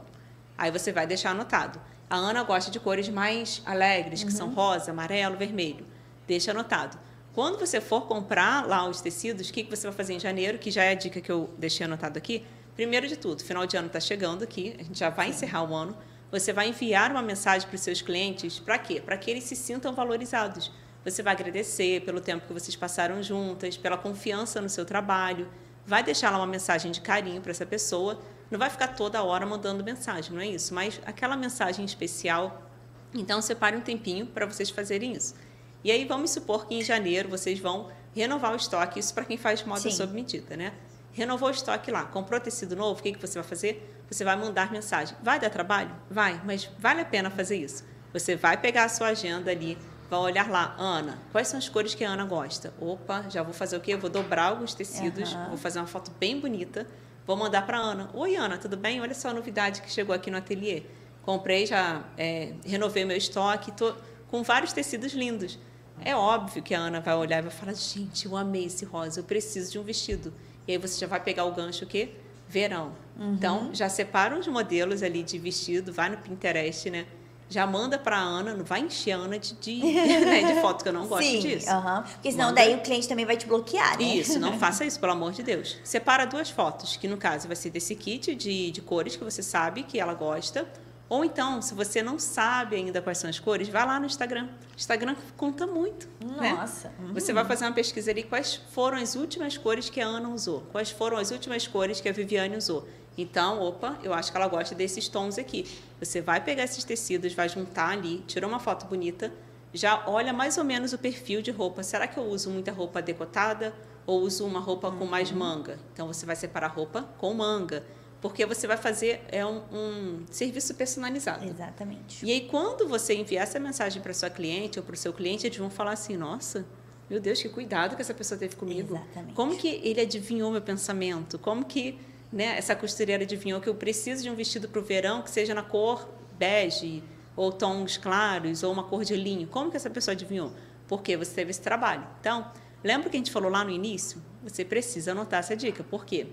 Aí 0.57 0.69
você 0.71 0.91
vai 0.91 1.07
deixar 1.07 1.31
anotado. 1.31 1.79
A 2.09 2.17
Ana 2.17 2.43
gosta 2.43 2.69
de 2.69 2.79
cores 2.79 3.07
mais 3.07 3.61
alegres, 3.65 4.23
que 4.23 4.31
são 4.31 4.49
rosa, 4.53 4.91
amarelo, 4.91 5.37
vermelho. 5.37 5.85
Deixa 6.27 6.51
anotado. 6.51 6.97
Quando 7.39 7.57
você 7.57 7.79
for 7.79 8.01
comprar 8.01 8.67
lá 8.67 8.85
os 8.85 8.99
tecidos, 8.99 9.47
o 9.49 9.53
que, 9.53 9.63
que 9.63 9.73
você 9.73 9.87
vai 9.87 9.95
fazer 9.95 10.13
em 10.13 10.19
janeiro, 10.19 10.57
que 10.57 10.69
já 10.69 10.83
é 10.83 10.91
a 10.91 10.93
dica 10.93 11.21
que 11.21 11.31
eu 11.31 11.49
deixei 11.57 11.85
anotado 11.85 12.17
aqui? 12.17 12.45
Primeiro 12.75 13.07
de 13.07 13.15
tudo, 13.15 13.41
final 13.41 13.65
de 13.65 13.77
ano 13.77 13.87
está 13.87 14.01
chegando 14.01 14.43
aqui, 14.43 14.75
a 14.77 14.83
gente 14.83 14.99
já 14.99 15.09
vai 15.09 15.29
encerrar 15.29 15.63
o 15.63 15.73
ano. 15.73 15.97
Você 16.29 16.51
vai 16.51 16.67
enviar 16.67 17.11
uma 17.11 17.21
mensagem 17.21 17.65
para 17.65 17.75
os 17.75 17.81
seus 17.81 18.01
clientes, 18.01 18.59
para 18.59 18.77
quê? 18.77 18.99
Para 18.99 19.17
que 19.17 19.31
eles 19.31 19.45
se 19.45 19.55
sintam 19.55 19.93
valorizados. 19.93 20.69
Você 21.05 21.23
vai 21.23 21.33
agradecer 21.33 22.01
pelo 22.01 22.19
tempo 22.19 22.45
que 22.45 22.51
vocês 22.51 22.75
passaram 22.75 23.23
juntas, 23.23 23.77
pela 23.77 23.97
confiança 23.97 24.59
no 24.59 24.67
seu 24.67 24.83
trabalho. 24.83 25.47
Vai 25.85 26.03
deixar 26.03 26.31
lá 26.31 26.39
uma 26.39 26.45
mensagem 26.45 26.91
de 26.91 26.99
carinho 26.99 27.39
para 27.39 27.51
essa 27.51 27.65
pessoa. 27.65 28.19
Não 28.51 28.59
vai 28.59 28.69
ficar 28.69 28.89
toda 28.89 29.23
hora 29.23 29.45
mandando 29.45 29.81
mensagem, 29.81 30.33
não 30.33 30.41
é 30.41 30.47
isso? 30.47 30.73
Mas 30.73 30.99
aquela 31.05 31.37
mensagem 31.37 31.85
especial. 31.85 32.69
Então, 33.13 33.41
separe 33.41 33.77
um 33.77 33.81
tempinho 33.81 34.25
para 34.25 34.45
vocês 34.45 34.69
fazerem 34.69 35.13
isso. 35.13 35.35
E 35.83 35.91
aí, 35.91 36.05
vamos 36.05 36.31
supor 36.31 36.67
que 36.67 36.75
em 36.75 36.83
janeiro 36.83 37.29
vocês 37.29 37.59
vão 37.59 37.89
renovar 38.13 38.53
o 38.53 38.55
estoque. 38.55 38.99
Isso 38.99 39.13
para 39.13 39.25
quem 39.25 39.37
faz 39.37 39.63
moda 39.63 39.81
Sim. 39.81 39.91
sob 39.91 40.13
medida, 40.13 40.57
né? 40.57 40.73
Renovou 41.13 41.49
o 41.49 41.51
estoque 41.51 41.91
lá, 41.91 42.05
comprou 42.05 42.39
tecido 42.39 42.75
novo, 42.75 42.99
o 42.99 43.03
que, 43.03 43.13
que 43.13 43.19
você 43.19 43.39
vai 43.39 43.47
fazer? 43.47 44.05
Você 44.09 44.23
vai 44.23 44.35
mandar 44.35 44.71
mensagem. 44.71 45.15
Vai 45.21 45.39
dar 45.39 45.49
trabalho? 45.49 45.91
Vai, 46.09 46.41
mas 46.45 46.69
vale 46.77 47.01
a 47.01 47.05
pena 47.05 47.29
fazer 47.29 47.57
isso. 47.57 47.83
Você 48.13 48.35
vai 48.35 48.57
pegar 48.57 48.85
a 48.85 48.89
sua 48.89 49.07
agenda 49.07 49.51
ali, 49.51 49.77
vai 50.09 50.19
olhar 50.19 50.49
lá, 50.49 50.75
Ana, 50.77 51.17
quais 51.31 51.47
são 51.47 51.57
as 51.57 51.69
cores 51.69 51.93
que 51.93 52.03
a 52.03 52.09
Ana 52.09 52.25
gosta? 52.25 52.73
Opa, 52.79 53.25
já 53.29 53.43
vou 53.43 53.53
fazer 53.53 53.77
o 53.77 53.79
quê? 53.79 53.93
Eu 53.93 53.99
vou 53.99 54.09
dobrar 54.09 54.45
alguns 54.45 54.73
tecidos, 54.73 55.33
Aham. 55.33 55.49
vou 55.49 55.57
fazer 55.57 55.79
uma 55.79 55.87
foto 55.87 56.11
bem 56.19 56.39
bonita, 56.39 56.87
vou 57.25 57.35
mandar 57.35 57.65
para 57.65 57.77
Ana. 57.77 58.09
Oi, 58.13 58.35
Ana, 58.35 58.57
tudo 58.57 58.75
bem? 58.75 58.99
Olha 59.01 59.13
só 59.13 59.29
a 59.29 59.33
novidade 59.33 59.81
que 59.81 59.91
chegou 59.91 60.15
aqui 60.15 60.31
no 60.31 60.37
ateliê. 60.37 60.83
Comprei, 61.21 61.65
já 61.65 62.03
é, 62.17 62.53
renovei 62.65 63.05
meu 63.05 63.17
estoque, 63.17 63.71
tô 63.71 63.93
com 64.27 64.41
vários 64.41 64.73
tecidos 64.73 65.13
lindos. 65.13 65.59
É 66.03 66.15
óbvio 66.15 66.61
que 66.61 66.73
a 66.73 66.79
Ana 66.79 66.99
vai 66.99 67.15
olhar 67.15 67.39
e 67.39 67.41
vai 67.43 67.51
falar: 67.51 67.73
gente, 67.73 68.25
eu 68.25 68.35
amei 68.35 68.65
esse 68.65 68.85
rosa, 68.85 69.19
eu 69.19 69.23
preciso 69.23 69.71
de 69.71 69.79
um 69.79 69.83
vestido. 69.83 70.33
E 70.67 70.71
aí 70.71 70.77
você 70.77 70.99
já 70.99 71.07
vai 71.07 71.19
pegar 71.19 71.45
o 71.45 71.53
gancho 71.53 71.85
o 71.85 71.87
quê? 71.87 72.11
Verão. 72.47 72.93
Então, 73.17 73.69
já 73.73 73.89
separa 73.89 74.35
uns 74.35 74.47
modelos 74.47 75.03
ali 75.03 75.23
de 75.23 75.37
vestido, 75.37 75.93
vai 75.93 76.09
no 76.09 76.17
Pinterest, 76.17 76.89
né? 76.89 77.05
já 77.49 77.65
manda 77.65 77.97
para 77.97 78.15
a 78.15 78.21
Ana, 78.21 78.53
não 78.53 78.63
vai 78.63 78.81
encher 78.81 79.13
a 79.13 79.17
Ana 79.17 79.39
de, 79.39 79.53
de, 79.55 79.79
né, 79.83 80.53
de 80.53 80.61
foto, 80.61 80.83
que 80.83 80.89
eu 80.89 80.93
não 80.93 81.07
gosto 81.07 81.25
Sim, 81.25 81.39
disso. 81.39 81.67
Porque 82.13 82.31
senão 82.31 82.49
Manda- 82.49 82.61
daí 82.61 82.75
o 82.75 82.81
cliente 82.81 83.07
também 83.07 83.25
vai 83.25 83.35
te 83.35 83.47
bloquear, 83.47 83.97
né? 83.97 84.03
Isso, 84.03 84.39
não 84.39 84.57
faça 84.59 84.85
isso, 84.85 84.99
pelo 84.99 85.13
amor 85.13 85.31
de 85.31 85.41
Deus. 85.41 85.77
Separa 85.83 86.25
duas 86.25 86.49
fotos, 86.49 86.95
que 86.95 87.07
no 87.07 87.17
caso 87.17 87.47
vai 87.47 87.55
ser 87.55 87.71
desse 87.71 87.95
kit 87.95 88.35
de, 88.35 88.69
de 88.69 88.81
cores 88.81 89.15
que 89.15 89.23
você 89.23 89.41
sabe 89.41 89.83
que 89.83 89.99
ela 89.99 90.13
gosta. 90.13 90.67
Ou 91.09 91.25
então, 91.25 91.59
se 91.59 91.73
você 91.73 92.03
não 92.03 92.19
sabe 92.19 92.75
ainda 92.75 93.01
quais 93.01 93.17
são 93.17 93.27
as 93.27 93.39
cores, 93.39 93.67
vai 93.67 93.83
lá 93.83 93.99
no 93.99 94.05
Instagram. 94.05 94.47
Instagram 94.77 95.15
conta 95.35 95.65
muito. 95.65 96.07
né? 96.39 96.53
Nossa. 96.53 96.93
uhum. 96.99 97.13
Você 97.15 97.33
vai 97.33 97.43
fazer 97.45 97.65
uma 97.65 97.73
pesquisa 97.73 98.11
ali 98.11 98.21
quais 98.21 98.55
foram 98.71 98.97
as 98.97 99.15
últimas 99.15 99.57
cores 99.57 99.89
que 99.89 99.99
a 99.99 100.05
Ana 100.05 100.29
usou, 100.29 100.61
quais 100.71 100.91
foram 100.91 101.17
as 101.17 101.31
últimas 101.31 101.65
cores 101.65 101.99
que 101.99 102.07
a 102.07 102.11
Viviane 102.11 102.55
usou. 102.55 102.87
Então, 103.17 103.59
opa, 103.59 103.97
eu 104.03 104.13
acho 104.13 104.31
que 104.31 104.37
ela 104.37 104.47
gosta 104.47 104.75
desses 104.75 105.09
tons 105.09 105.39
aqui. 105.39 105.65
Você 105.99 106.21
vai 106.21 106.39
pegar 106.41 106.63
esses 106.63 106.83
tecidos, 106.83 107.33
vai 107.33 107.49
juntar 107.49 107.89
ali, 107.89 108.19
tirou 108.27 108.47
uma 108.47 108.59
foto 108.59 108.85
bonita, 108.85 109.33
já 109.73 110.03
olha 110.07 110.31
mais 110.31 110.57
ou 110.59 110.63
menos 110.63 110.93
o 110.93 110.97
perfil 110.97 111.41
de 111.41 111.49
roupa. 111.49 111.81
Será 111.81 112.07
que 112.07 112.17
eu 112.17 112.23
uso 112.23 112.51
muita 112.51 112.71
roupa 112.71 113.01
decotada 113.01 113.73
ou 114.05 114.21
uso 114.21 114.45
uma 114.45 114.59
roupa 114.59 114.91
com 114.91 115.05
mais 115.05 115.31
manga? 115.31 115.79
Então, 115.91 116.07
você 116.07 116.25
vai 116.25 116.35
separar 116.35 116.67
roupa 116.67 117.03
com 117.17 117.33
manga, 117.33 117.83
porque 118.21 118.45
você 118.45 118.67
vai 118.67 118.77
fazer 118.77 119.21
é 119.29 119.45
um, 119.45 119.61
um 119.71 120.25
serviço 120.29 120.73
personalizado. 120.75 121.45
Exatamente. 121.45 122.25
E 122.25 122.31
aí, 122.31 122.41
quando 122.41 122.87
você 122.87 123.13
enviar 123.13 123.43
essa 123.43 123.59
mensagem 123.59 124.01
para 124.01 124.13
sua 124.13 124.29
cliente 124.29 124.77
ou 124.77 124.85
para 124.85 124.93
o 124.93 124.97
seu 124.97 125.13
cliente, 125.13 125.47
eles 125.47 125.57
vão 125.57 125.69
falar 125.69 125.93
assim: 125.93 126.17
nossa, 126.17 126.65
meu 127.09 127.19
Deus, 127.19 127.41
que 127.41 127.47
cuidado 127.47 127.95
que 127.95 128.01
essa 128.01 128.13
pessoa 128.13 128.37
teve 128.37 128.55
comigo. 128.55 128.95
Exatamente. 128.95 129.33
Como 129.33 129.55
que 129.55 129.67
ele 129.83 130.01
adivinhou 130.01 130.51
meu 130.51 130.61
pensamento? 130.61 131.39
Como 131.39 131.63
que 131.63 131.97
né, 132.31 132.57
essa 132.57 132.75
costureira 132.75 133.23
adivinhou 133.23 133.61
que 133.61 133.69
eu 133.69 133.75
preciso 133.75 134.21
de 134.21 134.29
um 134.29 134.35
vestido 134.35 134.67
para 134.67 134.79
o 134.79 134.83
verão 134.83 135.21
que 135.21 135.31
seja 135.31 135.53
na 135.53 135.63
cor 135.63 136.07
bege, 136.37 137.03
ou 137.35 137.51
tons 137.51 137.97
claros, 137.97 138.63
ou 138.63 138.71
uma 138.71 138.83
cor 138.83 139.05
de 139.05 139.15
linho? 139.15 139.47
Como 139.47 139.71
que 139.71 139.77
essa 139.77 139.89
pessoa 139.89 140.13
adivinhou? 140.13 140.51
Porque 140.87 141.15
você 141.15 141.33
teve 141.33 141.51
esse 141.51 141.61
trabalho. 141.61 142.05
Então, 142.19 142.51
lembra 142.83 143.09
que 143.09 143.15
a 143.15 143.19
gente 143.19 143.31
falou 143.31 143.49
lá 143.49 143.63
no 143.63 143.71
início? 143.71 144.21
Você 144.43 144.65
precisa 144.65 145.13
anotar 145.13 145.39
essa 145.39 145.55
dica. 145.55 145.83
Por 145.83 146.05
quê? 146.05 146.27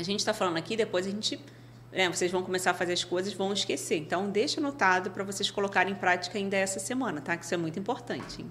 A 0.00 0.04
gente 0.04 0.20
está 0.20 0.32
falando 0.34 0.56
aqui, 0.56 0.76
depois 0.76 1.06
a 1.06 1.10
gente. 1.10 1.40
Né, 1.92 2.08
vocês 2.10 2.30
vão 2.30 2.42
começar 2.42 2.72
a 2.72 2.74
fazer 2.74 2.92
as 2.92 3.04
coisas 3.04 3.32
vão 3.32 3.52
esquecer. 3.52 3.96
Então, 3.96 4.28
deixa 4.28 4.60
anotado 4.60 5.10
para 5.10 5.24
vocês 5.24 5.50
colocarem 5.50 5.92
em 5.92 5.96
prática 5.96 6.36
ainda 6.36 6.54
essa 6.56 6.78
semana, 6.78 7.20
tá? 7.22 7.36
Que 7.36 7.44
isso 7.44 7.54
é 7.54 7.56
muito 7.56 7.78
importante. 7.78 8.42
hein? 8.42 8.50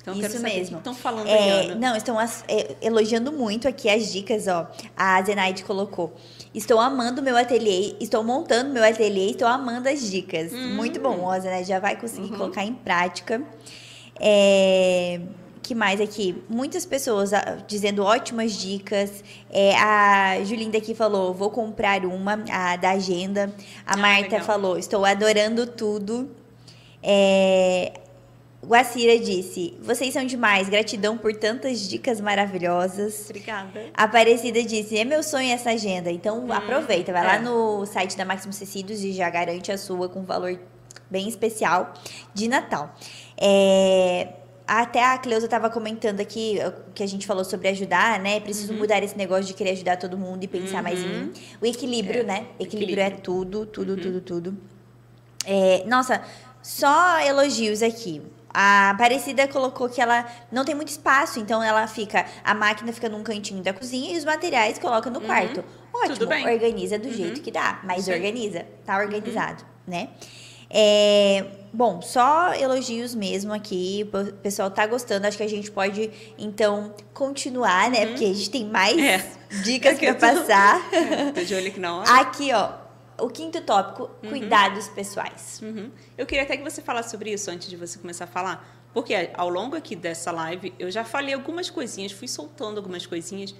Então, 0.00 0.14
Isso 0.18 0.40
mesmo. 0.42 0.78
estão 0.78 0.94
falando 0.94 1.28
É, 1.28 1.60
aí, 1.60 1.74
não, 1.76 1.94
estão 1.94 2.18
as- 2.18 2.44
é, 2.48 2.74
elogiando 2.82 3.30
muito 3.30 3.68
aqui 3.68 3.88
as 3.88 4.10
dicas, 4.12 4.48
ó. 4.48 4.68
A 4.96 5.22
Zenaide 5.22 5.62
colocou. 5.62 6.12
Estou 6.52 6.80
amando 6.80 7.22
meu 7.22 7.36
ateliê, 7.36 7.94
estou 8.00 8.24
montando 8.24 8.72
meu 8.72 8.82
ateliê, 8.82 9.30
estou 9.30 9.46
amando 9.46 9.88
as 9.88 10.10
dicas. 10.10 10.52
Hum. 10.52 10.74
Muito 10.74 10.98
bom, 10.98 11.20
ó, 11.22 11.30
a 11.32 11.38
Zenaide 11.38 11.68
já 11.68 11.78
vai 11.78 11.94
conseguir 12.00 12.30
Uhum. 12.32 12.36
colocar 12.38 12.64
em 12.64 12.74
prática. 12.74 13.42
É, 14.18 15.20
que 15.62 15.74
mais 15.74 16.00
aqui? 16.00 16.42
Muitas 16.48 16.84
pessoas 16.84 17.32
ah, 17.32 17.58
dizendo 17.66 18.02
ótimas 18.04 18.52
dicas. 18.52 19.22
É, 19.50 19.74
a 19.76 20.42
Julinda 20.44 20.76
aqui 20.78 20.94
falou, 20.94 21.32
vou 21.32 21.50
comprar 21.50 22.04
uma, 22.04 22.44
a 22.50 22.76
da 22.76 22.90
agenda. 22.90 23.54
A 23.86 23.94
Ah, 23.94 23.96
Marta 23.96 24.22
legal. 24.22 24.40
falou, 24.42 24.78
estou 24.78 25.04
adorando 25.04 25.66
tudo. 25.66 26.30
É, 27.02 27.92
Guacira 28.64 29.18
disse: 29.18 29.76
Vocês 29.82 30.12
são 30.14 30.24
demais, 30.24 30.68
gratidão 30.68 31.18
por 31.18 31.34
tantas 31.34 31.80
dicas 31.88 32.20
maravilhosas. 32.20 33.24
Obrigada. 33.26 33.86
Aparecida 33.94 34.62
disse: 34.62 34.96
É 34.96 35.04
meu 35.04 35.22
sonho 35.22 35.52
essa 35.52 35.70
agenda. 35.70 36.10
Então 36.12 36.44
Hum, 36.44 36.52
aproveita, 36.52 37.12
vai 37.12 37.22
é. 37.22 37.26
lá 37.26 37.38
no 37.40 37.84
site 37.86 38.16
da 38.16 38.24
Máximos 38.24 38.58
Tecidos 38.58 39.02
e 39.02 39.12
já 39.12 39.28
garante 39.30 39.72
a 39.72 39.78
sua 39.78 40.08
com 40.08 40.22
valor 40.22 40.58
bem 41.10 41.28
especial 41.28 41.92
de 42.32 42.46
Natal. 42.48 42.94
É, 43.36 44.28
até 44.80 45.04
a 45.04 45.18
Cleusa 45.18 45.44
estava 45.46 45.68
comentando 45.68 46.20
aqui 46.20 46.58
que 46.94 47.02
a 47.02 47.06
gente 47.06 47.26
falou 47.26 47.44
sobre 47.44 47.68
ajudar, 47.68 48.18
né? 48.20 48.40
Preciso 48.40 48.72
mudar 48.72 49.02
esse 49.02 49.16
negócio 49.18 49.44
de 49.44 49.54
querer 49.54 49.70
ajudar 49.72 49.96
todo 49.98 50.16
mundo 50.16 50.42
e 50.44 50.48
pensar 50.48 50.82
mais 50.82 51.02
em 51.02 51.06
Uhum. 51.06 51.12
mim. 51.26 51.32
O 51.60 51.66
equilíbrio, 51.66 52.20
É, 52.20 52.24
né? 52.24 52.46
Equilíbrio, 52.58 53.00
é 53.00 53.06
equilíbrio. 53.06 53.22
tudo, 53.22 53.66
tudo, 53.66 53.96
tudo, 53.96 54.20
tudo. 54.20 54.58
É, 55.44 55.84
nossa, 55.86 56.22
só 56.62 57.18
elogios 57.20 57.82
aqui. 57.82 58.22
A 58.54 58.90
Aparecida 58.90 59.48
colocou 59.48 59.88
que 59.88 60.00
ela 60.00 60.26
não 60.52 60.64
tem 60.64 60.74
muito 60.74 60.88
espaço, 60.88 61.40
então 61.40 61.62
ela 61.62 61.86
fica. 61.86 62.26
A 62.44 62.54
máquina 62.54 62.92
fica 62.92 63.08
num 63.08 63.22
cantinho 63.22 63.62
da 63.62 63.72
cozinha 63.72 64.14
e 64.14 64.18
os 64.18 64.24
materiais 64.24 64.78
coloca 64.78 65.08
no 65.10 65.20
quarto. 65.22 65.64
Ótimo, 65.92 66.30
organiza 66.30 66.98
do 66.98 67.08
Uhum. 67.08 67.14
jeito 67.14 67.40
que 67.40 67.50
dá, 67.50 67.80
mas 67.82 68.08
aí. 68.08 68.14
organiza, 68.14 68.66
tá 68.84 68.98
organizado, 68.98 69.64
né? 69.86 70.08
É, 70.68 71.44
bom, 71.72 72.02
só 72.02 72.52
elogios 72.54 73.14
mesmo 73.14 73.52
aqui. 73.52 74.08
O 74.12 74.32
pessoal 74.34 74.70
tá 74.70 74.86
gostando. 74.86 75.26
Acho 75.26 75.36
que 75.36 75.42
a 75.42 75.48
gente 75.48 75.70
pode, 75.70 76.10
então, 76.38 76.94
continuar, 77.14 77.90
né? 77.90 78.06
Porque 78.06 78.24
a 78.24 78.32
gente 78.34 78.50
tem 78.50 78.64
mais 78.66 78.98
É. 78.98 79.18
dicas 79.62 79.94
Aqui 79.96 80.12
pra 80.12 80.28
eu 80.30 80.34
tô- 80.34 80.40
passar. 80.40 80.92
É, 80.94 81.32
tô 81.32 81.42
de 81.42 81.54
olho 81.54 81.68
aqui 81.68 81.80
na 81.80 81.96
hora. 81.98 82.10
Aqui, 82.20 82.52
ó. 82.52 82.82
O 83.20 83.28
quinto 83.28 83.60
tópico, 83.60 84.10
cuidados 84.28 84.88
pessoais. 84.88 85.60
Uhum. 85.62 85.90
Eu 86.18 86.26
queria 86.26 86.42
até 86.44 86.56
que 86.56 86.62
você 86.64 86.80
falasse 86.82 87.10
sobre 87.10 87.30
isso 87.32 87.50
antes 87.50 87.68
de 87.68 87.76
você 87.76 87.98
começar 87.98 88.24
a 88.24 88.26
falar, 88.26 88.88
porque 88.92 89.30
ao 89.34 89.48
longo 89.48 89.76
aqui 89.76 89.94
dessa 89.94 90.32
live 90.32 90.74
eu 90.78 90.90
já 90.90 91.04
falei 91.04 91.32
algumas 91.34 91.70
coisinhas, 91.70 92.10
fui 92.10 92.26
soltando 92.26 92.78
algumas 92.78 93.06
coisinhas 93.06 93.54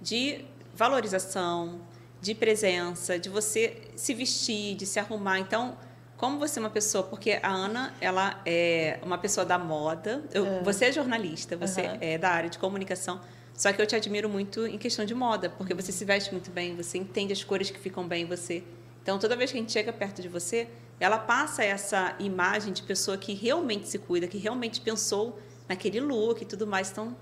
de 0.00 0.44
valorização, 0.92 1.80
de 2.20 2.34
presença, 2.34 3.18
de 3.18 3.28
você 3.28 3.78
se 3.96 4.12
vestir, 4.14 4.74
de 4.76 4.86
se 4.86 5.00
arrumar. 5.00 5.38
Então, 5.40 5.76
como 6.18 6.38
você 6.38 6.58
é 6.58 6.60
uma 6.62 6.68
pessoa, 6.68 7.04
porque 7.04 7.38
a 7.42 7.48
Ana, 7.48 7.94
ela 8.00 8.42
é 8.44 8.98
uma 9.02 9.16
pessoa 9.16 9.46
da 9.46 9.56
moda, 9.56 10.22
eu- 10.34 10.62
você 10.64 10.86
é 10.86 10.92
jornalista, 10.92 11.56
você 11.56 11.82
Aham. 11.82 11.98
é 12.00 12.18
da 12.18 12.28
área 12.28 12.50
de 12.50 12.58
comunicação, 12.58 13.20
só 13.54 13.72
que 13.72 13.80
eu 13.80 13.86
te 13.86 13.94
admiro 13.94 14.28
muito 14.28 14.66
em 14.66 14.76
questão 14.76 15.04
de 15.04 15.14
moda, 15.14 15.48
porque 15.48 15.72
você 15.72 15.92
se 15.92 16.04
veste 16.04 16.32
muito 16.32 16.50
bem, 16.50 16.74
você 16.76 16.98
entende 16.98 17.32
as 17.32 17.42
cores 17.44 17.70
que 17.70 17.78
ficam 17.78 18.06
bem 18.06 18.24
em 18.24 18.26
você. 18.26 18.64
Então, 19.00 19.16
toda 19.18 19.34
vez 19.36 19.50
que 19.52 19.56
a 19.56 19.60
gente 19.60 19.72
chega 19.72 19.92
perto 19.92 20.20
de 20.20 20.28
você, 20.28 20.68
ela 21.00 21.16
passa 21.18 21.64
essa 21.64 22.14
imagem 22.18 22.72
de 22.72 22.82
pessoa 22.82 23.16
que 23.16 23.32
realmente 23.32 23.88
se 23.88 23.98
cuida, 23.98 24.26
que 24.26 24.38
realmente 24.38 24.80
pensou 24.80 25.38
naquele 25.68 26.00
look 26.00 26.42
e 26.42 26.44
tudo 26.44 26.66
mais. 26.66 26.90
Então, 26.90 27.16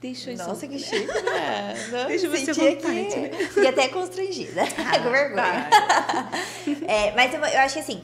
deixa 0.00 0.32
isso. 0.32 0.46
Nossa, 0.46 0.66
que 0.66 0.78
chique, 0.78 1.06
né? 1.06 1.74
Não, 1.92 2.06
Deixa 2.06 2.28
você 2.28 2.46
senti 2.46 2.60
à 2.60 2.70
vontade, 2.70 3.00
aqui- 3.00 3.16
né? 3.20 3.30
Fiquei 3.48 3.68
até 3.68 3.88
constrangida, 3.88 4.62
com 5.02 5.10
vergonha. 5.10 5.70
É, 6.86 7.12
mas 7.12 7.32
eu, 7.34 7.40
eu 7.40 7.60
acho 7.60 7.74
que 7.74 7.80
assim, 7.80 8.02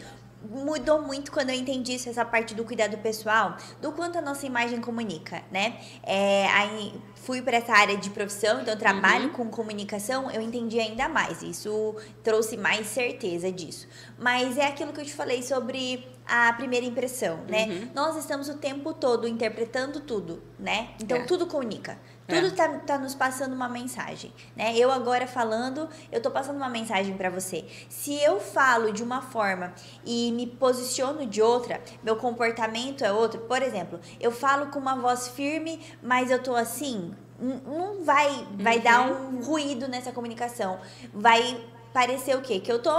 mudou 0.48 1.02
muito 1.02 1.30
quando 1.32 1.50
eu 1.50 1.56
entendi 1.56 1.94
isso, 1.94 2.08
essa 2.08 2.24
parte 2.24 2.54
do 2.54 2.64
cuidado 2.64 2.96
pessoal, 2.98 3.56
do 3.80 3.92
quanto 3.92 4.18
a 4.18 4.22
nossa 4.22 4.46
imagem 4.46 4.80
comunica, 4.80 5.42
né? 5.50 5.74
É, 6.02 6.46
aí 6.48 6.94
fui 7.26 7.42
para 7.42 7.56
essa 7.56 7.72
área 7.72 7.96
de 7.96 8.08
profissão, 8.10 8.60
então 8.60 8.72
eu 8.72 8.78
trabalho 8.78 9.30
com 9.30 9.48
comunicação, 9.50 10.30
eu 10.30 10.40
entendi 10.40 10.78
ainda 10.78 11.08
mais. 11.08 11.42
Isso 11.42 11.96
trouxe 12.22 12.56
mais 12.56 12.86
certeza 12.86 13.50
disso. 13.50 13.88
Mas 14.16 14.56
é 14.56 14.66
aquilo 14.66 14.92
que 14.92 15.00
eu 15.00 15.04
te 15.04 15.12
falei 15.12 15.42
sobre 15.42 16.06
a 16.24 16.52
primeira 16.52 16.86
impressão, 16.86 17.40
né? 17.48 17.88
Nós 17.94 18.16
estamos 18.16 18.48
o 18.48 18.54
tempo 18.54 18.92
todo 18.92 19.26
interpretando 19.28 20.00
tudo, 20.00 20.42
né? 20.58 20.90
Então 21.02 21.18
É. 21.18 21.24
tudo 21.24 21.46
comunica. 21.46 21.98
É. 22.28 22.34
Tudo 22.40 22.56
tá, 22.56 22.68
tá 22.80 22.98
nos 22.98 23.14
passando 23.14 23.52
uma 23.54 23.68
mensagem, 23.68 24.32
né? 24.56 24.76
Eu 24.76 24.90
agora 24.90 25.28
falando, 25.28 25.88
eu 26.10 26.20
tô 26.20 26.28
passando 26.28 26.56
uma 26.56 26.68
mensagem 26.68 27.16
pra 27.16 27.30
você. 27.30 27.64
Se 27.88 28.20
eu 28.20 28.40
falo 28.40 28.92
de 28.92 29.04
uma 29.04 29.22
forma 29.22 29.72
e 30.04 30.32
me 30.32 30.44
posiciono 30.48 31.24
de 31.24 31.40
outra, 31.40 31.80
meu 32.02 32.16
comportamento 32.16 33.04
é 33.04 33.12
outro. 33.12 33.42
Por 33.42 33.62
exemplo, 33.62 34.00
eu 34.18 34.32
falo 34.32 34.66
com 34.66 34.78
uma 34.80 34.96
voz 34.96 35.28
firme, 35.28 35.80
mas 36.02 36.28
eu 36.32 36.42
tô 36.42 36.56
assim, 36.56 37.14
não 37.38 38.04
vai 38.04 38.46
vai 38.58 38.80
dar 38.80 39.02
um 39.02 39.42
ruído 39.42 39.88
nessa 39.88 40.12
comunicação. 40.12 40.78
Vai 41.12 41.60
parecer 41.96 42.36
o 42.36 42.42
quê? 42.42 42.60
Que 42.60 42.70
eu 42.70 42.82
tô. 42.82 42.90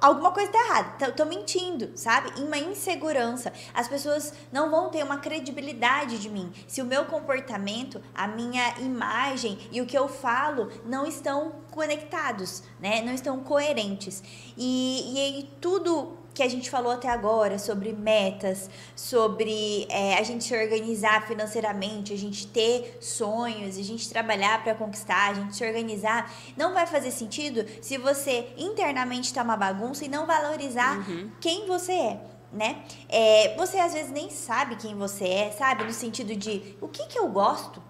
Alguma 0.00 0.32
coisa 0.32 0.50
tá 0.50 0.58
errada. 0.58 1.06
Tô, 1.06 1.12
tô 1.12 1.24
mentindo, 1.24 1.92
sabe? 1.94 2.32
Em 2.36 2.44
uma 2.44 2.58
insegurança. 2.58 3.52
As 3.72 3.86
pessoas 3.86 4.34
não 4.50 4.68
vão 4.68 4.88
ter 4.90 5.04
uma 5.04 5.18
credibilidade 5.18 6.18
de 6.18 6.28
mim. 6.28 6.52
Se 6.66 6.82
o 6.82 6.84
meu 6.84 7.04
comportamento, 7.04 8.02
a 8.12 8.26
minha 8.26 8.76
imagem 8.80 9.56
e 9.70 9.80
o 9.80 9.86
que 9.86 9.96
eu 9.96 10.08
falo 10.08 10.68
não 10.84 11.06
estão 11.06 11.52
conectados, 11.70 12.64
né? 12.80 13.02
Não 13.02 13.14
estão 13.14 13.38
coerentes. 13.38 14.20
E, 14.56 15.14
e 15.14 15.18
aí 15.20 15.50
tudo 15.60 16.18
que 16.32 16.42
a 16.42 16.48
gente 16.48 16.70
falou 16.70 16.92
até 16.92 17.08
agora 17.08 17.58
sobre 17.58 17.92
metas, 17.92 18.70
sobre 18.94 19.86
é, 19.90 20.14
a 20.14 20.22
gente 20.22 20.44
se 20.44 20.54
organizar 20.54 21.26
financeiramente, 21.26 22.12
a 22.12 22.16
gente 22.16 22.46
ter 22.46 22.98
sonhos, 23.00 23.76
a 23.76 23.82
gente 23.82 24.08
trabalhar 24.08 24.62
para 24.62 24.74
conquistar, 24.74 25.30
a 25.30 25.34
gente 25.34 25.56
se 25.56 25.64
organizar, 25.64 26.32
não 26.56 26.72
vai 26.72 26.86
fazer 26.86 27.10
sentido 27.10 27.64
se 27.82 27.98
você 27.98 28.48
internamente 28.56 29.26
está 29.26 29.42
uma 29.42 29.56
bagunça 29.56 30.04
e 30.04 30.08
não 30.08 30.26
valorizar 30.26 31.04
quem 31.40 31.66
você 31.66 31.92
é. 31.92 32.20
Né? 32.52 32.82
É, 33.08 33.54
você 33.56 33.78
às 33.78 33.92
vezes 33.92 34.10
nem 34.10 34.28
sabe 34.28 34.74
quem 34.74 34.96
você 34.96 35.24
é, 35.24 35.50
sabe? 35.52 35.84
No 35.84 35.92
sentido 35.92 36.34
de 36.34 36.76
o 36.80 36.88
que 36.88 37.06
que 37.06 37.16
eu 37.16 37.28
gosto, 37.28 37.80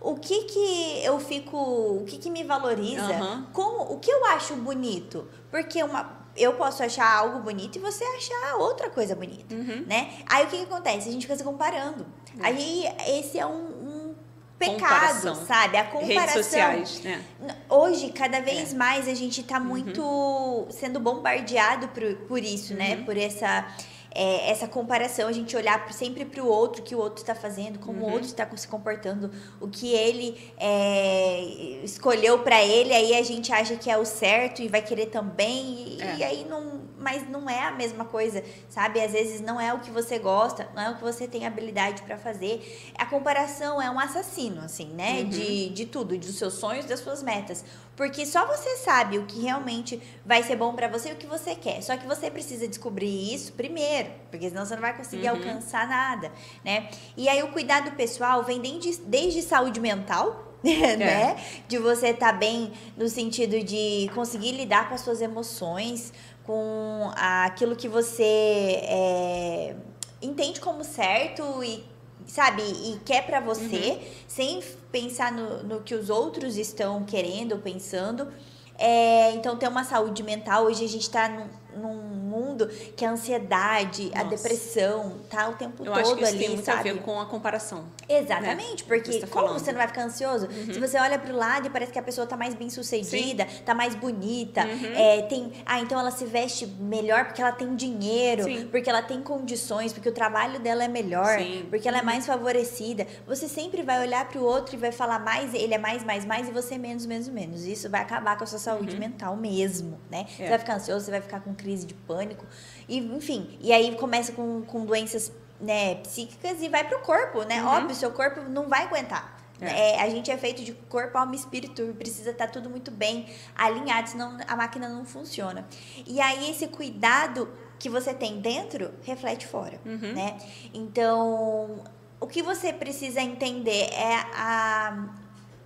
o 0.00 0.16
que 0.16 0.44
que 0.44 1.04
eu 1.04 1.20
fico, 1.20 1.56
o 1.56 2.04
que 2.04 2.18
que 2.18 2.28
me 2.28 2.42
valoriza, 2.42 3.14
Aham. 3.14 3.46
como, 3.52 3.92
o 3.92 3.98
que 4.00 4.10
eu 4.10 4.24
acho 4.26 4.56
bonito, 4.56 5.28
porque 5.48 5.80
uma 5.82 6.17
eu 6.38 6.54
posso 6.54 6.82
achar 6.82 7.10
algo 7.12 7.40
bonito 7.40 7.76
e 7.76 7.78
você 7.80 8.04
achar 8.04 8.56
outra 8.56 8.88
coisa 8.90 9.14
bonita, 9.14 9.54
Uhum. 9.54 9.84
né? 9.86 10.10
Aí 10.26 10.44
o 10.44 10.48
que, 10.48 10.56
que 10.58 10.62
acontece? 10.64 11.08
A 11.08 11.12
gente 11.12 11.22
fica 11.22 11.36
se 11.36 11.44
comparando. 11.44 12.06
É. 12.40 12.46
Aí 12.46 12.84
esse 13.06 13.38
é 13.38 13.46
um, 13.46 14.14
pecado, 14.58 14.80
Comparação. 14.80 15.34
sabe? 15.46 15.76
A 15.76 15.84
comparação. 15.84 16.16
Redes 16.16 16.32
sociais, 16.34 17.00
né? 17.04 17.24
Hoje, 17.68 18.10
cada 18.10 18.40
vez 18.40 18.72
É. 18.72 18.76
mais, 18.76 19.06
a 19.06 19.14
gente 19.14 19.42
tá 19.44 19.60
muito 19.60 20.66
sendo 20.70 20.98
bombardeado 20.98 21.86
por, 21.88 22.14
por 22.26 22.38
isso, 22.42 22.74
né? 22.74 22.96
Uhum. 22.96 23.04
Por 23.04 23.16
essa, 23.16 23.66
é, 24.14 24.50
essa 24.50 24.66
comparação, 24.66 25.28
a 25.28 25.32
gente 25.32 25.56
olhar 25.56 25.92
sempre 25.92 26.24
pro 26.24 26.46
outro, 26.46 26.82
o 26.82 26.84
que 26.84 26.94
o 26.94 26.98
outro 26.98 27.22
está 27.22 27.34
fazendo, 27.34 27.78
como 27.78 28.00
Uhum. 28.00 28.08
o 28.08 28.12
outro 28.12 28.26
está 28.26 28.48
se 28.56 28.66
comportando, 28.68 29.30
o 29.60 29.68
que 29.68 29.92
ele 29.92 30.36
é, 30.58 31.40
escolheu 31.84 32.38
para 32.40 32.62
ele, 32.64 32.92
aí 32.94 33.14
a 33.14 33.22
gente 33.22 33.52
acha 33.52 33.76
que 33.76 33.90
é 33.90 33.96
o 33.98 34.04
certo 34.04 34.62
e 34.62 34.68
vai 34.68 34.82
querer 34.82 35.06
também, 35.06 35.96
e, 35.98 36.02
É. 36.02 36.16
e 36.16 36.24
aí 36.24 36.46
não. 36.48 36.78
Mas 36.98 37.28
não 37.28 37.48
é 37.48 37.62
a 37.64 37.70
mesma 37.70 38.04
coisa, 38.04 38.42
sabe? 38.68 39.00
Às 39.00 39.12
vezes 39.12 39.40
não 39.40 39.60
é 39.60 39.72
o 39.72 39.78
que 39.78 39.90
você 39.90 40.18
gosta, 40.18 40.68
não 40.74 40.82
é 40.82 40.90
o 40.90 40.96
que 40.96 41.02
você 41.02 41.28
tem 41.28 41.46
habilidade 41.46 42.02
para 42.02 42.16
fazer. 42.18 42.92
A 42.98 43.06
comparação 43.06 43.80
é 43.80 43.88
um 43.90 43.98
assassino, 44.00 44.60
assim, 44.62 44.88
né? 44.88 45.20
Uhum. 45.20 45.28
De, 45.28 45.68
de 45.70 45.86
tudo, 45.86 46.16
dos 46.18 46.36
seus 46.36 46.54
sonhos, 46.54 46.86
das 46.86 47.00
suas 47.00 47.22
metas. 47.22 47.64
Porque 47.96 48.24
só 48.26 48.46
você 48.46 48.76
sabe 48.76 49.18
o 49.18 49.26
que 49.26 49.40
realmente 49.40 50.00
vai 50.24 50.42
ser 50.42 50.56
bom 50.56 50.72
pra 50.74 50.88
você 50.88 51.10
e 51.10 51.12
o 51.12 51.16
que 51.16 51.26
você 51.26 51.54
quer. 51.54 51.82
Só 51.82 51.96
que 51.96 52.06
você 52.06 52.30
precisa 52.30 52.66
descobrir 52.68 53.32
isso 53.34 53.52
primeiro, 53.52 54.10
porque 54.30 54.48
senão 54.48 54.64
você 54.64 54.74
não 54.74 54.82
vai 54.82 54.96
conseguir 54.96 55.28
Uhum. 55.28 55.36
alcançar 55.36 55.88
nada, 55.88 56.30
né? 56.64 56.88
E 57.16 57.28
aí 57.28 57.42
o 57.42 57.48
cuidado 57.52 57.90
pessoal 57.92 58.42
vem 58.44 58.60
desde, 58.60 59.00
desde 59.02 59.42
saúde 59.42 59.80
mental, 59.80 60.44
É. 60.64 60.96
né? 60.96 61.36
De 61.68 61.78
você 61.78 62.08
estar 62.08 62.32
bem 62.32 62.72
no 62.96 63.08
sentido 63.08 63.62
de 63.62 64.10
conseguir 64.14 64.52
lidar 64.52 64.88
com 64.88 64.94
as 64.96 65.00
suas 65.02 65.20
emoções, 65.20 66.12
com 66.48 67.12
aquilo 67.14 67.76
que 67.76 67.86
você 67.86 68.24
é, 68.24 69.76
entende 70.22 70.62
como 70.62 70.82
certo 70.82 71.62
e 71.62 71.84
sabe 72.26 72.62
e 72.62 72.98
quer 73.04 73.26
pra 73.26 73.38
você, 73.38 74.00
sem 74.26 74.62
pensar 74.90 75.30
no, 75.30 75.62
no 75.62 75.82
que 75.82 75.94
os 75.94 76.08
outros 76.08 76.56
estão 76.56 77.04
querendo 77.04 77.52
ou 77.52 77.58
pensando. 77.58 78.32
É, 78.78 79.32
então, 79.32 79.58
ter 79.58 79.68
uma 79.68 79.84
saúde 79.84 80.22
mental. 80.22 80.64
Hoje 80.64 80.86
a 80.86 80.88
gente 80.88 81.10
tá 81.10 81.28
num, 81.76 81.94
mundo 82.28 82.68
que 82.96 83.04
a 83.04 83.10
ansiedade, 83.10 84.10
a 84.14 84.24
Nossa. 84.24 84.36
depressão 84.36 85.18
tá 85.30 85.48
o 85.48 85.54
tempo 85.54 85.84
Eu 85.84 85.92
todo 85.92 86.00
acho 86.00 86.14
que 86.16 86.22
isso 86.22 86.30
ali, 86.30 86.38
tem 86.38 86.48
muito 86.50 86.64
sabe? 86.64 86.90
a 86.90 86.92
ver 86.94 87.02
com 87.02 87.20
a 87.20 87.26
comparação. 87.26 87.84
Exatamente, 88.08 88.84
porque 88.84 89.12
Você 89.12 89.20
tá 89.20 89.26
como 89.26 89.46
falando. 89.46 89.60
você 89.60 89.70
não 89.72 89.78
vai 89.78 89.86
ficar 89.88 90.02
ansioso? 90.04 90.48
Se 90.50 90.78
você 90.78 90.98
olha 90.98 91.18
pro 91.18 91.34
lado 91.34 91.66
e 91.66 91.70
parece 91.70 91.92
que 91.92 91.98
a 91.98 92.02
pessoa 92.02 92.26
tá 92.26 92.36
mais 92.36 92.54
bem 92.54 92.70
sucedida, 92.70 93.46
tá 93.64 93.74
mais 93.74 93.94
bonita, 93.94 94.64
Uhum. 94.66 94.92
é, 94.94 95.22
tem. 95.22 95.52
Ah, 95.64 95.80
então 95.80 95.98
ela 95.98 96.10
se 96.10 96.24
veste 96.24 96.66
melhor 96.66 97.26
porque 97.26 97.40
ela 97.40 97.52
tem 97.52 97.74
dinheiro, 97.76 98.44
Sim. 98.44 98.68
porque 98.70 98.88
ela 98.88 99.02
tem 99.02 99.22
condições, 99.22 99.92
porque 99.92 100.08
o 100.08 100.12
trabalho 100.12 100.58
dela 100.60 100.84
é 100.84 100.88
melhor, 100.88 101.38
Sim. 101.38 101.66
porque 101.70 101.86
ela 101.88 101.98
é 101.98 102.02
mais 102.02 102.26
favorecida. 102.26 103.06
Você 103.26 103.48
sempre 103.48 103.82
vai 103.82 104.00
olhar 104.00 104.28
pro 104.28 104.42
outro 104.42 104.74
e 104.74 104.78
vai 104.78 104.92
falar 104.92 105.18
mais, 105.18 105.54
ele 105.54 105.74
é 105.74 105.78
mais, 105.78 106.04
mais, 106.04 106.24
mais, 106.24 106.48
e 106.48 106.52
você 106.52 106.76
menos, 106.78 107.06
menos, 107.06 107.28
menos. 107.28 107.64
Isso 107.64 107.88
vai 107.90 108.00
acabar 108.02 108.36
com 108.36 108.44
a 108.44 108.46
sua 108.46 108.58
saúde 108.58 108.96
mental 108.96 109.36
mesmo, 109.36 109.98
né? 110.10 110.26
Você 110.36 110.42
É. 110.44 110.48
vai 110.50 110.58
ficar 110.58 110.74
ansioso, 110.76 111.04
você 111.04 111.10
vai 111.10 111.20
ficar 111.20 111.40
com 111.40 111.54
crise 111.58 111.84
de 111.86 111.94
pânico. 111.94 112.46
E, 112.88 112.98
enfim, 112.98 113.58
e 113.60 113.72
aí 113.72 113.94
começa 113.96 114.32
com, 114.32 114.62
com 114.62 114.86
doenças 114.86 115.30
né, 115.60 115.96
psíquicas 115.96 116.62
e 116.62 116.68
vai 116.68 116.84
pro 116.88 117.00
corpo, 117.00 117.42
né? 117.42 117.60
Uhum. 117.62 117.68
Óbvio, 117.68 117.94
seu 117.94 118.10
corpo 118.12 118.40
não 118.48 118.68
vai 118.68 118.84
aguentar. 118.84 119.36
É. 119.60 119.96
É, 119.96 120.02
a 120.02 120.08
gente 120.08 120.30
é 120.30 120.36
feito 120.38 120.62
de 120.62 120.72
corpo, 120.72 121.18
alma 121.18 121.34
e 121.34 121.36
espírito, 121.36 121.82
precisa 121.98 122.30
estar 122.30 122.46
tudo 122.46 122.70
muito 122.70 122.92
bem 122.92 123.26
alinhado, 123.56 124.08
senão 124.08 124.38
a 124.46 124.54
máquina 124.56 124.88
não 124.88 125.04
funciona. 125.04 125.66
E 126.06 126.20
aí 126.20 126.48
esse 126.50 126.68
cuidado 126.68 127.48
que 127.78 127.88
você 127.90 128.14
tem 128.14 128.40
dentro 128.40 128.92
reflete 129.02 129.46
fora, 129.46 129.80
Uhum. 129.84 130.12
né? 130.14 130.38
Então, 130.72 131.82
o 132.20 132.26
que 132.26 132.40
você 132.42 132.72
precisa 132.72 133.20
entender 133.20 133.88
é 133.92 134.14
a 134.34 135.08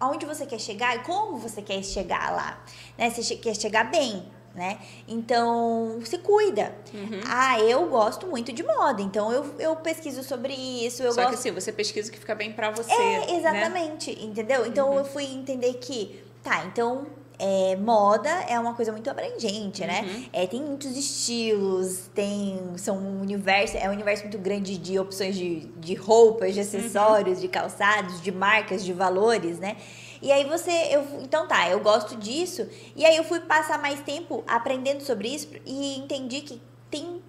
aonde 0.01 0.27
você 0.27 0.45
quer 0.45 0.59
chegar 0.59 0.97
e 0.97 0.99
como 1.05 1.37
você 1.37 1.63
quer 1.63 1.81
chegar 1.85 2.33
lá, 2.33 2.59
né? 2.99 3.09
Você 3.11 3.37
quer 3.37 3.55
chegar 3.55 3.85
bem, 3.91 4.27
né? 4.55 4.79
Então, 5.09 5.99
se 6.05 6.19
cuida. 6.19 6.75
Uhum. 6.93 7.21
Ah, 7.27 7.59
eu 7.61 7.87
gosto 7.89 8.27
muito 8.27 8.53
de 8.53 8.63
moda, 8.63 9.01
então 9.03 9.33
eu, 9.33 9.55
eu 9.59 9.77
pesquiso 9.77 10.23
sobre 10.23 10.53
isso, 10.55 11.03
eu 11.03 11.13
Só 11.13 11.21
que 11.23 11.27
gosto 11.29 11.39
assim, 11.39 11.51
você 11.53 11.73
pesquisa 11.73 12.09
o 12.09 12.13
que 12.13 12.19
fica 12.19 12.35
bem 12.35 12.53
pra 12.53 12.71
você. 12.71 12.93
é, 12.93 12.97
né? 13.27 13.27
exatamente, 13.37 14.11
entendeu? 14.25 14.67
Então 14.67 14.91
Uhum. 14.91 14.99
eu 14.99 15.05
fui 15.05 15.25
entender 15.25 15.75
que, 15.75 16.23
tá, 16.43 16.65
então 16.67 17.07
é, 17.39 17.75
moda 17.77 18.29
é 18.49 18.59
uma 18.61 18.75
coisa 18.75 18.93
muito 18.93 19.09
abrangente, 19.11 19.85
né? 19.85 20.03
Uhum. 20.03 20.25
É, 20.33 20.47
tem 20.47 20.63
muitos 20.63 20.97
estilos, 20.97 22.09
tem. 22.15 22.61
São 22.77 22.97
um 22.99 23.21
universo, 23.21 23.77
é 23.77 23.89
um 23.89 23.93
universo 23.93 24.23
muito 24.25 24.39
grande 24.39 24.77
de 24.79 24.99
opções 24.99 25.35
de, 25.35 25.61
de 25.79 25.95
roupas, 25.95 26.55
de 26.55 26.61
Uhum. 26.61 26.67
acessórios, 26.67 27.41
de 27.41 27.49
calçados, 27.49 28.21
de 28.21 28.31
marcas, 28.31 28.85
de 28.85 28.93
valores, 28.93 29.59
né? 29.59 29.77
E 30.23 30.31
aí 30.31 30.45
você, 30.45 30.71
eu, 30.91 31.05
então 31.21 31.47
tá, 31.49 31.69
eu 31.69 31.81
gosto 31.81 32.17
disso. 32.17 32.67
E 32.97 33.05
aí 33.05 33.17
eu 33.17 33.25
fui 33.25 33.41
passar 33.41 33.79
mais 33.79 34.01
tempo 34.01 34.45
aprendendo 34.47 35.03
sobre 35.03 35.29
isso 35.29 35.49
e 35.67 35.99
entendi 35.99 36.41
que 36.43 36.63
tem 36.89 37.21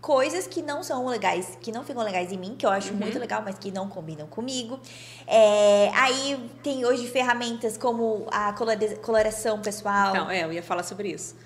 coisas 0.00 0.46
que 0.46 0.62
não 0.62 0.82
são 0.82 1.06
legais, 1.06 1.58
que 1.60 1.70
não 1.70 1.84
ficam 1.84 2.02
legais 2.02 2.32
em 2.32 2.38
mim, 2.38 2.54
que 2.56 2.64
eu 2.64 2.70
acho 2.70 2.92
Uhum. 2.92 3.00
muito 3.00 3.18
legal, 3.18 3.42
mas 3.44 3.58
que 3.58 3.70
não 3.70 3.88
combinam 3.88 4.26
comigo. 4.26 4.80
É, 5.26 5.90
aí 5.94 6.50
tem 6.62 6.86
hoje 6.86 7.06
ferramentas 7.08 7.76
como 7.76 8.26
a 8.30 8.54
coloração 9.02 9.60
pessoal. 9.60 10.10
Então, 10.10 10.30
é, 10.30 10.44
eu 10.44 10.52
ia 10.52 10.62
falar 10.62 10.84
sobre 10.84 11.10
isso. 11.10 11.36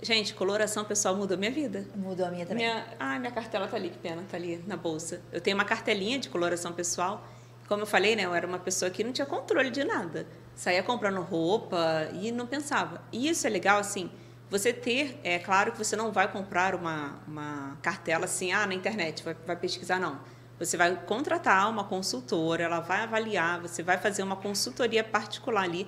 Gente, 0.00 0.34
coloração 0.34 0.84
pessoal 0.84 1.14
mudou 1.16 1.38
minha 1.38 1.50
vida. 1.50 1.86
Mudou 1.94 2.26
a 2.26 2.30
minha 2.30 2.44
também. 2.44 2.66
Minha, 2.66 2.84
ah, 3.00 3.18
minha 3.18 3.30
cartela 3.32 3.66
tá 3.68 3.76
ali, 3.76 3.88
que 3.88 3.98
pena, 3.98 4.22
tá 4.30 4.36
ali 4.36 4.62
na 4.66 4.76
bolsa. 4.76 5.22
Eu 5.32 5.40
tenho 5.40 5.56
uma 5.56 5.64
cartelinha 5.64 6.18
de 6.18 6.28
coloração 6.28 6.72
pessoal. 6.72 7.24
Como 7.68 7.82
eu 7.82 7.86
falei, 7.86 8.14
né, 8.16 8.24
eu 8.24 8.34
era 8.34 8.46
uma 8.46 8.58
pessoa 8.58 8.90
que 8.90 9.02
não 9.04 9.12
tinha 9.12 9.26
controle 9.26 9.70
de 9.70 9.84
nada. 9.84 10.26
Saía 10.62 10.80
comprando 10.80 11.20
roupa 11.20 12.08
e 12.12 12.30
não 12.30 12.46
pensava. 12.46 13.02
E 13.10 13.28
isso 13.28 13.44
é 13.48 13.50
legal, 13.50 13.80
assim, 13.80 14.08
você 14.48 14.72
ter, 14.72 15.18
é 15.24 15.36
claro 15.40 15.72
que 15.72 15.78
você 15.78 15.96
não 15.96 16.12
vai 16.12 16.30
comprar 16.30 16.76
uma, 16.76 17.18
uma 17.26 17.76
cartela 17.82 18.26
assim, 18.26 18.52
ah, 18.52 18.64
na 18.64 18.72
internet, 18.72 19.24
vai, 19.24 19.34
vai 19.44 19.56
pesquisar, 19.56 19.98
não. 19.98 20.20
Você 20.60 20.76
vai 20.76 20.94
contratar 21.04 21.68
uma 21.68 21.82
consultora, 21.82 22.62
ela 22.62 22.78
vai 22.78 23.00
avaliar, 23.00 23.60
você 23.60 23.82
vai 23.82 23.98
fazer 23.98 24.22
uma 24.22 24.36
consultoria 24.36 25.02
particular 25.02 25.64
ali. 25.64 25.84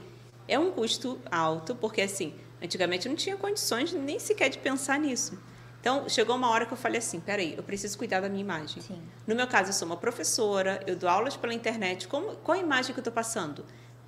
É 0.49 0.59
um 0.59 0.73
custo 0.73 1.21
alto, 1.31 1.77
porque 1.77 2.01
assim, 2.01 2.35
antigamente 2.61 3.07
eu 3.07 3.11
não 3.11 3.17
tinha 3.17 3.37
condições 3.37 3.93
nem 3.93 4.19
sequer 4.19 4.49
de 4.49 4.59
pensar 4.59 4.99
nisso. 4.99 5.41
Então, 5.81 6.09
chegou 6.09 6.35
uma 6.35 6.51
hora 6.51 6.67
que 6.67 6.73
eu 6.73 6.77
falei 6.77 6.99
assim, 6.99 7.21
peraí, 7.21 7.55
eu 7.57 7.63
preciso 7.63 7.97
cuidar 7.97 8.19
da 8.19 8.29
minha 8.29 8.41
imagem. 8.41 8.83
Sim. 8.83 9.01
No 9.25 9.37
meu 9.37 9.47
caso, 9.47 9.69
eu 9.69 9.73
sou 9.73 9.87
uma 9.87 9.99
professora, 9.99 10.83
eu 10.85 10.97
dou 10.97 11.09
aulas 11.09 11.37
pela 11.37 11.55
internet. 11.55 12.09
Como, 12.09 12.35
qual 12.39 12.59
a 12.59 12.61
imagem 12.61 12.93
que 12.93 12.99
eu 12.99 13.03
estou 13.03 13.13
passando? 13.13 13.65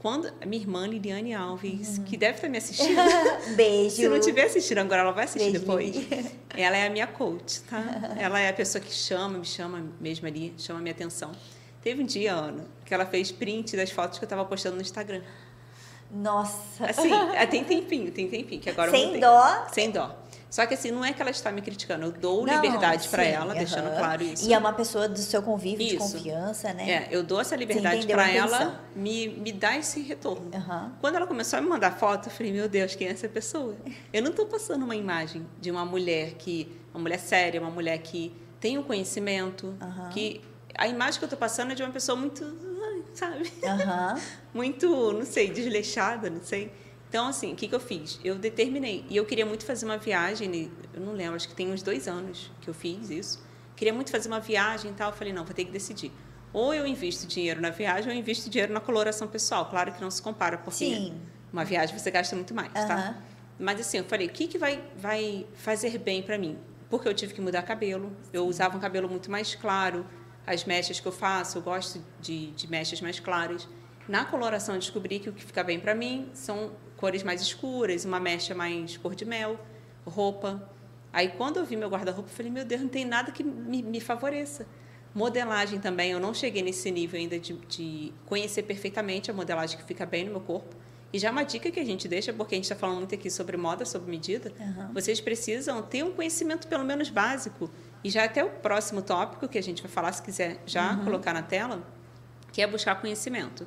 Quando 0.07 0.33
minha 0.47 0.63
irmã 0.63 0.87
Liliane 0.87 1.35
Alves, 1.35 1.99
que 2.07 2.17
deve 2.17 2.37
estar 2.37 2.49
me 2.49 2.59
assistindo, 2.59 2.97
Beijo. 3.57 3.97
se 3.97 4.09
não 4.09 4.19
estiver 4.19 4.45
assistindo 4.45 4.79
agora, 4.79 5.01
ela 5.01 5.11
vai 5.11 5.25
assistir 5.25 5.51
Beijo, 5.51 5.59
depois. 5.59 5.97
Lili. 5.97 6.31
Ela 6.57 6.77
é 6.77 6.87
a 6.87 6.91
minha 6.91 7.09
coach, 7.09 7.63
tá? 7.63 7.83
Ela 8.17 8.39
é 8.39 8.49
a 8.49 8.53
pessoa 8.53 8.81
que 8.81 8.95
chama, 8.95 9.41
me 9.41 9.45
chama 9.45 9.85
mesmo 10.01 10.29
ali, 10.29 10.55
chama 10.59 10.79
a 10.79 10.83
minha 10.83 10.93
atenção. 10.95 11.33
Teve 11.83 12.05
um 12.05 12.07
dia, 12.07 12.35
Ana, 12.35 12.67
que 12.85 12.95
ela 12.95 13.05
fez 13.05 13.33
print 13.33 13.77
das 13.77 13.91
fotos 13.91 14.21
que 14.21 14.25
eu 14.25 14.27
estava 14.27 14.45
postando 14.45 14.77
no 14.77 14.83
Instagram. 14.83 15.23
Nossa. 16.09 16.87
Assim, 16.87 17.13
é, 17.35 17.45
tem 17.51 17.65
tempinho, 17.65 18.13
tem 18.13 18.29
tempinho, 18.29 18.61
que 18.61 18.71
agora 18.71 18.93
Sem 18.93 19.19
dó. 19.19 19.67
Sem 19.73 19.91
dó. 19.91 20.17
Só 20.49 20.65
que 20.65 20.75
assim, 20.75 20.91
não 20.91 21.05
é 21.05 21.13
que 21.13 21.21
ela 21.21 21.31
está 21.31 21.51
me 21.51 21.61
criticando, 21.61 22.07
eu 22.07 22.13
dou 22.13 22.47
Não, 22.47 22.55
liberdade 22.55 23.09
para 23.09 23.25
ela, 23.25 23.53
deixando 23.55 23.89
aham. 23.89 23.99
claro 23.99 24.23
isso. 24.23 24.49
E 24.49 24.55
é 24.55 24.59
uma 24.59 24.73
pessoa 24.73 25.09
do 25.09 25.19
seu 25.19 25.43
convívio 25.43 25.87
de 25.87 25.97
Isso. 25.97 26.13
confiança, 26.17 26.73
né? 26.73 26.89
É, 26.91 27.09
eu 27.11 27.23
dou 27.23 27.41
essa 27.41 27.57
liberdade 27.57 28.07
para 28.07 28.31
ela 28.31 28.81
me, 28.95 29.29
me 29.29 29.53
dar 29.53 29.77
esse 29.79 30.01
retorno. 30.03 30.51
Aham. 30.55 30.93
Quando 31.01 31.17
ela 31.17 31.27
começou 31.27 31.59
a 31.59 31.63
me 31.63 31.69
mandar 31.69 31.99
foto, 31.99 32.29
eu 32.29 32.33
falei, 32.33 32.53
meu 32.53 32.69
Deus, 32.69 32.95
quem 32.95 33.09
é 33.09 33.11
essa 33.11 33.29
pessoa? 33.29 33.77
Eu 34.13 34.23
não 34.23 34.31
estou 34.31 34.47
passando 34.47 34.85
uma 34.85 34.95
imagem 34.97 35.47
de 35.61 35.71
uma 35.71 35.85
mulher 35.85 36.35
que, 36.35 36.75
uma 36.95 37.01
mulher 37.03 37.19
séria, 37.19 37.61
uma 37.61 37.71
mulher 37.71 37.99
que 37.99 38.33
tem 38.61 38.79
um 38.79 38.83
conhecimento, 38.83 39.75
Aham. 39.81 40.09
que 40.11 40.41
a 40.79 40.87
imagem 40.87 41.19
que 41.19 41.25
eu 41.25 41.27
estou 41.27 41.39
passando 41.39 41.73
é 41.73 41.75
de 41.75 41.83
uma 41.83 41.93
pessoa 41.93 42.17
muito, 42.17 42.45
sabe? 43.15 43.53
Muito, 44.55 45.13
não 45.13 45.25
sei, 45.25 45.51
desleixada, 45.51 46.31
não 46.31 46.43
sei. 46.43 46.73
Então, 47.17 47.29
assim, 47.29 47.55
o 47.55 47.57
que, 47.57 47.67
que 47.67 47.75
eu 47.75 47.81
fiz? 47.81 48.21
Eu 48.23 48.35
determinei. 48.35 49.03
E 49.09 49.17
eu 49.17 49.25
queria 49.25 49.47
muito 49.47 49.65
fazer 49.65 49.87
uma 49.87 49.97
viagem, 49.97 50.71
eu 50.93 51.01
não 51.01 51.15
lembro, 51.15 51.35
acho 51.35 51.49
que 51.49 51.55
tem 51.55 51.73
uns 51.73 51.83
dois 51.83 52.07
anos 52.07 52.53
que 52.61 52.69
eu 52.69 52.75
fiz 52.75 53.09
isso. 53.09 53.43
Queria 53.75 53.95
muito 53.95 54.11
fazer 54.11 54.29
uma 54.29 54.39
viagem 54.39 54.91
e 54.91 54.95
tal. 54.95 55.13
Eu 55.13 55.17
falei, 55.17 55.33
não, 55.33 55.43
vou 55.43 55.55
ter 55.55 55.65
que 55.65 55.71
decidir. 55.71 56.13
Ou 56.53 56.75
eu 56.75 56.87
invisto 56.87 57.27
dinheiro 57.27 57.59
na 57.59 57.71
viagem, 57.71 58.09
ou 58.11 58.15
eu 58.15 58.21
invisto 58.21 58.51
dinheiro 58.51 58.71
na 58.71 58.81
coloração 58.81 59.27
pessoal. 59.27 59.65
Claro 59.65 59.93
que 59.93 60.01
não 60.03 60.11
se 60.11 60.21
compara, 60.21 60.59
porque 60.59 60.85
Sim. 60.85 61.19
uma 61.51 61.65
viagem 61.65 61.99
você 61.99 62.11
gasta 62.11 62.37
muito 62.37 62.53
mais, 62.53 62.75
Aham. 62.75 62.87
tá? 62.87 63.17
Mas 63.59 63.81
assim, 63.81 63.97
eu 63.97 64.05
falei, 64.05 64.27
o 64.27 64.31
que, 64.31 64.47
que 64.47 64.59
vai, 64.59 64.85
vai 64.99 65.47
fazer 65.55 65.97
bem 65.97 66.23
para 66.23 66.37
mim? 66.37 66.59
Porque 66.91 67.09
eu 67.09 67.15
tive 67.15 67.33
que 67.33 67.41
mudar 67.41 67.63
cabelo. 67.63 68.15
Eu 68.31 68.47
usava 68.47 68.77
um 68.77 68.81
cabelo 68.81 69.09
muito 69.09 69.31
mais 69.31 69.55
claro. 69.55 70.05
As 70.47 70.67
mechas 70.67 71.01
que 71.01 71.09
eu 71.09 71.13
faço, 71.13 71.57
eu 71.57 71.63
gosto 71.63 71.99
de, 72.21 72.51
de 72.51 72.69
mechas 72.69 73.01
mais 73.01 73.19
claras. 73.19 73.67
Na 74.07 74.27
coloração, 74.27 74.75
eu 74.75 74.81
descobri 74.81 75.19
que 75.19 75.31
o 75.31 75.33
que 75.33 75.43
fica 75.43 75.65
bem 75.65 75.81
para 75.81 75.95
mim 75.95 76.29
são 76.35 76.73
cores 76.97 77.23
mais 77.23 77.41
escuras, 77.41 78.05
uma 78.05 78.19
mecha 78.21 78.55
mais 78.55 78.97
cor 78.97 79.15
de 79.15 79.25
mel, 79.25 79.59
roupa. 80.07 80.69
Aí 81.13 81.29
quando 81.29 81.59
eu 81.59 81.65
vi 81.65 81.77
meu 81.77 81.89
guarda-roupa, 81.89 82.31
eu 82.31 82.35
falei, 82.35 82.51
meu 82.53 82.65
Deus, 82.65 82.81
não 82.83 82.89
tem 82.89 83.05
nada 83.05 83.31
que 83.33 83.43
me, 83.43 83.83
me 83.83 84.01
favoreça. 84.01 84.67
Modelagem 85.15 85.81
também, 85.81 86.11
eu 86.11 86.21
não 86.21 86.35
cheguei 86.35 86.63
nesse 86.63 86.91
nível 86.91 87.19
ainda 87.19 87.39
de, 87.39 87.55
de 87.69 88.13
conhecer 88.27 88.63
perfeitamente 88.65 89.31
a 89.31 89.35
modelagem 89.35 89.79
que 89.79 89.85
fica 89.85 90.05
bem 90.05 90.25
no 90.25 90.31
meu 90.33 90.41
corpo. 90.41 90.77
E 91.13 91.19
já 91.19 91.29
é 91.29 91.31
uma 91.31 91.45
dica 91.45 91.71
que 91.71 91.81
a 91.81 91.85
gente 91.85 92.07
deixa, 92.07 92.33
porque 92.35 92.55
a 92.55 92.59
gente 92.59 92.65
está 92.65 92.77
falando 92.77 92.99
muito 92.99 93.15
aqui 93.15 93.31
sobre 93.31 93.57
moda, 93.57 93.87
sobre 93.87 94.11
medida, 94.11 94.53
Uhum. 94.61 94.93
vocês 94.93 95.19
precisam 95.21 95.81
ter 95.81 96.03
um 96.05 96.11
conhecimento 96.13 96.67
pelo 96.69 96.85
menos 96.85 97.09
básico. 97.09 97.71
E 98.05 98.11
já 98.11 98.25
até 98.25 98.45
o 98.45 98.51
próximo 98.51 99.01
tópico 99.01 99.49
que 99.49 99.57
a 99.57 99.63
gente 99.63 99.81
vai 99.83 99.91
falar, 99.91 100.13
se 100.13 100.21
quiser 100.23 100.61
já 100.67 100.93
Uhum. 100.93 101.05
colocar 101.05 101.33
na 101.33 101.43
tela, 101.43 101.83
que 102.53 102.61
é 102.61 102.67
buscar 102.67 103.01
conhecimento. 103.01 103.67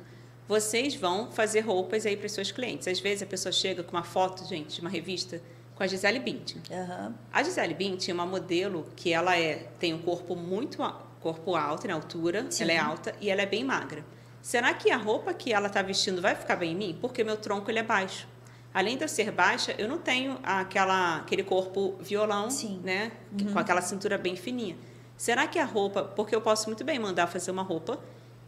Vocês 0.50 0.96
vão 0.96 1.30
fazer 1.30 1.60
roupas 1.60 2.04
aí 2.04 2.16
para 2.16 2.26
os 2.26 2.32
seus 2.32 2.50
clientes. 2.50 2.88
Às 2.88 2.98
vezes 2.98 3.22
a 3.22 3.26
pessoa 3.26 3.52
chega 3.52 3.84
com 3.84 3.96
uma 3.96 4.02
foto, 4.02 4.44
gente, 4.48 4.74
de 4.74 4.80
uma 4.80 4.90
revista, 4.90 5.40
com 5.76 5.84
a 5.84 5.86
Gisele 5.86 6.18
Bündchen. 6.18 6.60
Aham. 6.72 7.14
A 7.32 7.40
Gisele 7.44 7.72
Bündchen 7.72 8.10
é 8.10 8.14
uma 8.14 8.26
modelo 8.26 8.84
que 8.96 9.12
ela 9.12 9.38
é 9.38 9.68
tem 9.78 9.94
um 9.94 10.02
corpo 10.02 10.34
muito 10.34 10.78
corpo 11.20 11.54
alto 11.54 11.86
na 11.86 11.94
altura, 11.94 12.46
Sim. 12.50 12.64
ela 12.64 12.72
é 12.72 12.78
alta 12.78 13.14
e 13.20 13.30
ela 13.30 13.42
é 13.42 13.46
bem 13.46 13.62
magra. 13.62 14.04
Será 14.42 14.74
que 14.74 14.90
a 14.90 14.96
roupa 14.96 15.32
que 15.32 15.52
ela 15.52 15.68
está 15.68 15.82
vestindo 15.82 16.20
vai 16.20 16.34
ficar 16.34 16.56
bem 16.56 16.72
em 16.72 16.74
mim? 16.74 16.98
Porque 17.00 17.22
meu 17.22 17.36
tronco 17.36 17.70
ele 17.70 17.78
é 17.78 17.84
baixo. 17.84 18.26
Além 18.74 18.96
de 18.96 19.04
eu 19.04 19.08
ser 19.08 19.30
baixa, 19.30 19.72
eu 19.78 19.86
não 19.86 19.98
tenho 19.98 20.36
aquela 20.42 21.18
aquele 21.18 21.44
corpo 21.44 21.96
violão, 22.00 22.50
Sim. 22.50 22.78
Uhum. 22.78 22.82
né, 22.82 23.12
com 23.52 23.56
aquela 23.56 23.82
cintura 23.82 24.18
bem 24.18 24.34
fininha. 24.34 24.76
Será 25.16 25.46
que 25.46 25.60
a 25.60 25.64
roupa, 25.64 26.02
porque 26.02 26.34
eu 26.34 26.40
posso 26.40 26.66
muito 26.66 26.82
bem 26.82 26.98
mandar 26.98 27.28
fazer 27.28 27.52
uma 27.52 27.62
roupa 27.62 28.00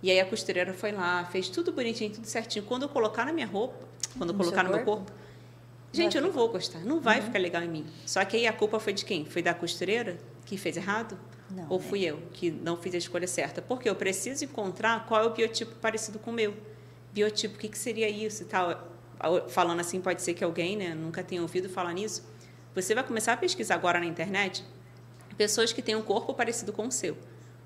e 0.02 0.10
aí 0.10 0.18
a 0.20 0.26
costureira 0.26 0.72
foi 0.74 0.92
lá, 0.92 1.24
fez 1.26 1.48
tudo 1.48 1.72
bonitinho, 1.72 2.10
tudo 2.12 2.26
certinho. 2.26 2.64
Quando 2.64 2.82
eu 2.82 2.88
colocar 2.88 3.24
na 3.24 3.32
minha 3.32 3.46
roupa, 3.46 3.86
quando 4.18 4.30
eu 4.30 4.34
No 4.36 4.42
colocar 4.44 4.62
no 4.64 4.70
meu 4.70 4.84
corpo? 4.84 5.06
corpo, 5.06 5.22
Gente, 5.92 6.16
eu 6.16 6.22
não 6.22 6.32
vou 6.32 6.48
gostar, 6.48 6.80
não 6.80 7.00
vai 7.00 7.20
ficar 7.20 7.38
legal 7.38 7.62
em 7.62 7.68
mim. 7.68 7.86
Só 8.06 8.24
que 8.24 8.36
aí 8.38 8.46
a 8.46 8.52
culpa 8.52 8.80
foi 8.80 8.94
de 8.94 9.04
quem? 9.04 9.26
Foi 9.26 9.42
da 9.42 9.52
costureira 9.52 10.16
que 10.46 10.56
fez 10.56 10.76
errado? 10.78 11.18
Não, 11.50 11.66
Ou 11.68 11.78
né? 11.78 11.84
fui 11.86 12.02
eu 12.02 12.18
que 12.32 12.50
não 12.50 12.78
fiz 12.78 12.94
a 12.94 12.98
escolha 12.98 13.26
certa? 13.26 13.60
Porque 13.60 13.88
eu 13.88 13.94
preciso 13.94 14.42
encontrar 14.44 15.06
qual 15.06 15.22
é 15.22 15.26
o 15.26 15.30
biotipo 15.30 15.74
parecido 15.76 16.18
com 16.18 16.30
o 16.30 16.34
meu. 16.34 16.56
Biotipo, 17.12 17.56
o 17.56 17.58
que, 17.58 17.68
que 17.68 17.76
seria 17.78 18.08
isso 18.08 18.42
e 18.42 18.46
tal? 18.46 18.88
Falando 19.48 19.80
assim, 19.80 20.00
pode 20.00 20.22
ser 20.22 20.32
que 20.32 20.42
alguém 20.42 20.76
né, 20.78 20.94
nunca 20.94 21.22
tenha 21.22 21.42
ouvido 21.42 21.68
falar 21.68 21.92
nisso. 21.92 22.24
Você 22.74 22.94
vai 22.94 23.04
começar 23.04 23.34
a 23.34 23.36
pesquisar 23.36 23.74
agora 23.74 24.00
na 24.00 24.06
internet 24.06 24.64
pessoas 25.36 25.72
que 25.72 25.82
têm 25.82 25.94
um 25.94 26.02
corpo 26.02 26.32
parecido 26.32 26.72
com 26.72 26.86
o 26.86 26.90
seu. 26.92 27.16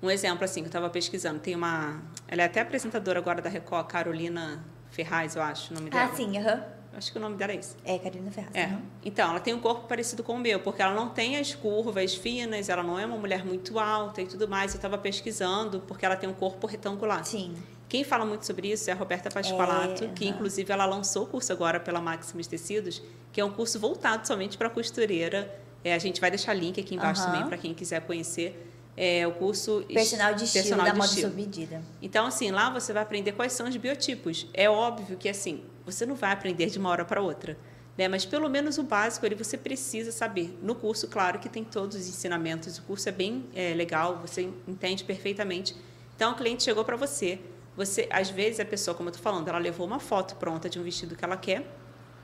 Um 0.01 0.09
exemplo 0.09 0.43
assim, 0.45 0.61
que 0.61 0.65
eu 0.65 0.69
estava 0.69 0.89
pesquisando, 0.89 1.39
tem 1.39 1.55
uma... 1.55 2.01
Ela 2.27 2.43
é 2.43 2.45
até 2.45 2.61
apresentadora 2.61 3.19
agora 3.19 3.41
da 3.41 3.49
Record, 3.49 3.87
Carolina 3.87 4.63
Ferraz, 4.91 5.35
eu 5.35 5.41
acho 5.41 5.71
o 5.71 5.75
nome 5.75 5.89
dela. 5.89 6.09
Ah, 6.11 6.15
sim, 6.15 6.37
aham. 6.37 6.63
Acho 6.95 7.11
que 7.11 7.17
o 7.17 7.21
nome 7.21 7.35
dela 7.35 7.51
é 7.51 7.55
esse. 7.57 7.75
É, 7.85 7.97
Karina 7.99 8.31
Ferraz. 8.31 8.55
É. 8.55 8.65
aham. 8.65 8.81
Então, 9.03 9.29
ela 9.29 9.39
tem 9.39 9.53
um 9.53 9.59
corpo 9.59 9.87
parecido 9.87 10.23
com 10.23 10.33
o 10.33 10.39
meu, 10.39 10.59
porque 10.59 10.81
ela 10.81 10.93
não 10.93 11.09
tem 11.09 11.37
as 11.37 11.53
curvas 11.53 12.15
finas, 12.15 12.69
ela 12.69 12.81
não 12.83 12.97
é 12.97 13.05
uma 13.05 13.17
mulher 13.17 13.45
muito 13.45 13.77
alta 13.79 14.21
e 14.21 14.25
tudo 14.27 14.47
mais. 14.47 14.73
Eu 14.73 14.77
estava 14.77 14.97
pesquisando, 14.97 15.79
porque 15.81 16.05
ela 16.05 16.15
tem 16.15 16.27
um 16.29 16.33
corpo 16.33 16.65
retangular. 16.67 17.23
Sim. 17.25 17.55
Quem 17.89 18.03
fala 18.03 18.25
muito 18.25 18.45
sobre 18.45 18.71
isso 18.71 18.89
é 18.89 18.93
a 18.93 18.95
Roberta 18.95 19.29
Pasqualato, 19.29 20.03
É, 20.03 20.07
que 20.09 20.25
aham. 20.25 20.35
inclusive 20.35 20.71
ela 20.71 20.85
lançou 20.85 21.23
o 21.23 21.27
curso 21.27 21.51
agora 21.53 21.79
pela 21.79 22.01
Maximus 22.01 22.45
Tecidos, 22.47 23.01
que 23.31 23.39
é 23.39 23.45
um 23.45 23.51
curso 23.51 23.79
voltado 23.79 24.27
somente 24.27 24.57
para 24.57 24.69
costureira. 24.69 25.53
É, 25.83 25.93
a 25.93 25.99
gente 25.99 26.19
vai 26.19 26.29
deixar 26.29 26.53
link 26.53 26.79
aqui 26.81 26.95
embaixo 26.95 27.23
também 27.23 27.45
para 27.47 27.57
quem 27.57 27.73
quiser 27.73 28.01
conhecer. 28.01 28.63
É 28.99 29.27
o 29.27 29.31
curso 29.31 29.85
Personal 29.93 30.33
de 30.33 30.45
estilo 30.45 30.63
Personal 30.63 30.85
da 30.87 30.91
de 30.91 30.97
moda 30.97 31.09
estilo. 31.11 31.83
Então, 32.01 32.25
assim, 32.25 32.49
lá 32.49 32.71
você 32.71 32.91
vai 32.91 33.03
aprender 33.03 33.31
quais 33.33 33.53
são 33.53 33.69
os 33.69 33.77
biotipos. 33.77 34.47
É 34.55 34.67
óbvio 34.67 35.15
que, 35.17 35.29
assim, 35.29 35.63
você 35.85 36.03
não 36.03 36.15
vai 36.15 36.31
aprender 36.31 36.65
de 36.65 36.79
uma 36.79 36.89
hora 36.89 37.05
para 37.05 37.21
outra, 37.21 37.55
né? 37.95 38.07
Mas 38.07 38.25
pelo 38.25 38.49
menos 38.49 38.79
o 38.79 38.83
básico 38.83 39.23
ali 39.23 39.35
você 39.35 39.55
precisa 39.55 40.11
saber. 40.11 40.57
No 40.63 40.73
curso, 40.73 41.07
claro 41.07 41.37
que 41.37 41.47
tem 41.47 41.63
todos 41.63 41.95
os 41.95 42.07
ensinamentos. 42.07 42.79
O 42.79 42.81
curso 42.81 43.07
é 43.07 43.11
bem 43.11 43.45
é, 43.53 43.71
legal, 43.75 44.17
você 44.17 44.49
entende 44.67 45.03
perfeitamente. 45.03 45.75
Então, 46.15 46.31
o 46.31 46.35
cliente 46.35 46.63
chegou 46.63 46.83
para 46.83 46.95
você. 46.95 47.39
Você, 47.75 48.07
às 48.09 48.31
vezes, 48.31 48.59
a 48.59 48.65
pessoa, 48.65 48.95
como 48.95 49.09
eu 49.09 49.11
estou 49.11 49.23
falando, 49.23 49.47
ela 49.47 49.59
levou 49.59 49.85
uma 49.85 49.99
foto 49.99 50.35
pronta 50.37 50.67
de 50.67 50.79
um 50.79 50.83
vestido 50.83 51.15
que 51.15 51.23
ela 51.23 51.37
quer. 51.37 51.63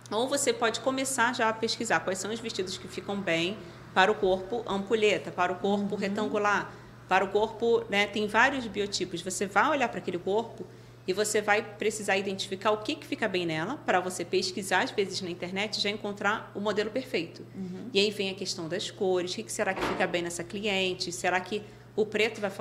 Ou 0.09 0.27
você 0.27 0.51
pode 0.51 0.79
começar 0.79 1.35
já 1.35 1.49
a 1.49 1.53
pesquisar 1.53 1.99
quais 1.99 2.17
são 2.17 2.31
os 2.31 2.39
vestidos 2.39 2.79
que 2.79 2.87
ficam 2.87 3.21
bem 3.21 3.57
para 3.93 4.11
o 4.11 4.15
corpo 4.15 4.63
ampulheta, 4.67 5.31
para 5.31 5.51
o 5.51 5.55
corpo 5.55 5.95
retangular, 5.95 6.73
para 7.07 7.23
o 7.23 7.27
corpo, 7.29 7.83
né, 7.89 8.07
tem 8.07 8.27
vários 8.27 8.65
biotipos. 8.65 9.21
Você 9.21 9.45
vai 9.45 9.69
olhar 9.69 9.87
para 9.89 9.99
aquele 9.99 10.17
corpo 10.17 10.65
e 11.05 11.13
você 11.13 11.41
vai 11.41 11.61
precisar 11.61 12.17
identificar 12.17 12.71
o 12.71 12.77
que, 12.77 12.95
que 12.95 13.05
fica 13.05 13.27
bem 13.27 13.45
nela, 13.45 13.75
para 13.85 13.99
você 13.99 14.23
pesquisar, 14.23 14.83
às 14.83 14.91
vezes, 14.91 15.21
na 15.21 15.29
internet, 15.29 15.77
e 15.77 15.81
já 15.81 15.89
encontrar 15.89 16.49
o 16.55 16.61
modelo 16.61 16.89
perfeito. 16.89 17.45
E 17.93 17.99
aí 17.99 18.09
vem 18.09 18.29
a 18.29 18.33
questão 18.33 18.69
das 18.69 18.89
cores, 18.89 19.33
o 19.33 19.35
que, 19.35 19.43
que 19.43 19.51
será 19.51 19.73
que 19.73 19.85
fica 19.85 20.07
bem 20.07 20.21
nessa 20.21 20.43
cliente? 20.43 21.11
Será 21.11 21.39
que 21.41 21.61
o 21.95 22.05
preto 22.05 22.39
vai, 22.39 22.51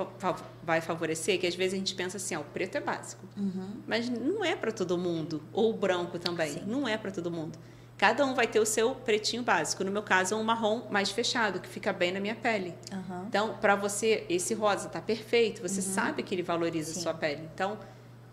vai 0.61 0.81
favorecer? 0.81 1.39
Que 1.39 1.47
às 1.47 1.55
vezes 1.55 1.73
a 1.73 1.77
gente 1.77 1.95
pensa 1.95 2.17
assim, 2.17 2.35
ó, 2.35 2.41
o 2.41 2.43
preto 2.43 2.77
é 2.77 2.81
básico. 2.81 3.25
Mas 3.87 4.09
não 4.09 4.43
é 4.43 4.55
para 4.57 4.73
todo 4.73 4.97
mundo. 4.97 5.41
Ou 5.53 5.69
o 5.69 5.73
branco 5.73 6.19
também. 6.19 6.51
Sim. 6.51 6.63
Não 6.67 6.85
é 6.85 6.97
para 6.97 7.11
todo 7.11 7.31
mundo. 7.31 7.57
Cada 8.03 8.25
um 8.25 8.33
vai 8.33 8.45
ter 8.47 8.59
o 8.59 8.65
seu 8.65 8.93
pretinho 8.93 9.43
básico. 9.43 9.81
No 9.81 9.89
meu 9.89 10.03
caso, 10.03 10.33
é 10.33 10.37
um 10.37 10.43
marrom 10.43 10.81
mais 10.91 11.09
fechado, 11.09 11.61
que 11.61 11.69
fica 11.69 11.93
bem 11.93 12.11
na 12.11 12.19
minha 12.19 12.35
pele. 12.35 12.75
Aham. 12.91 13.23
Então, 13.29 13.57
para 13.61 13.77
você, 13.77 14.25
esse 14.27 14.53
rosa 14.53 14.89
tá 14.89 15.01
perfeito, 15.01 15.61
você 15.61 15.81
sabe 15.81 16.21
que 16.21 16.35
ele 16.35 16.43
valoriza 16.43 16.91
a 16.91 16.95
Sim. 16.95 16.99
sua 16.99 17.13
pele. 17.13 17.47
Então, 17.55 17.79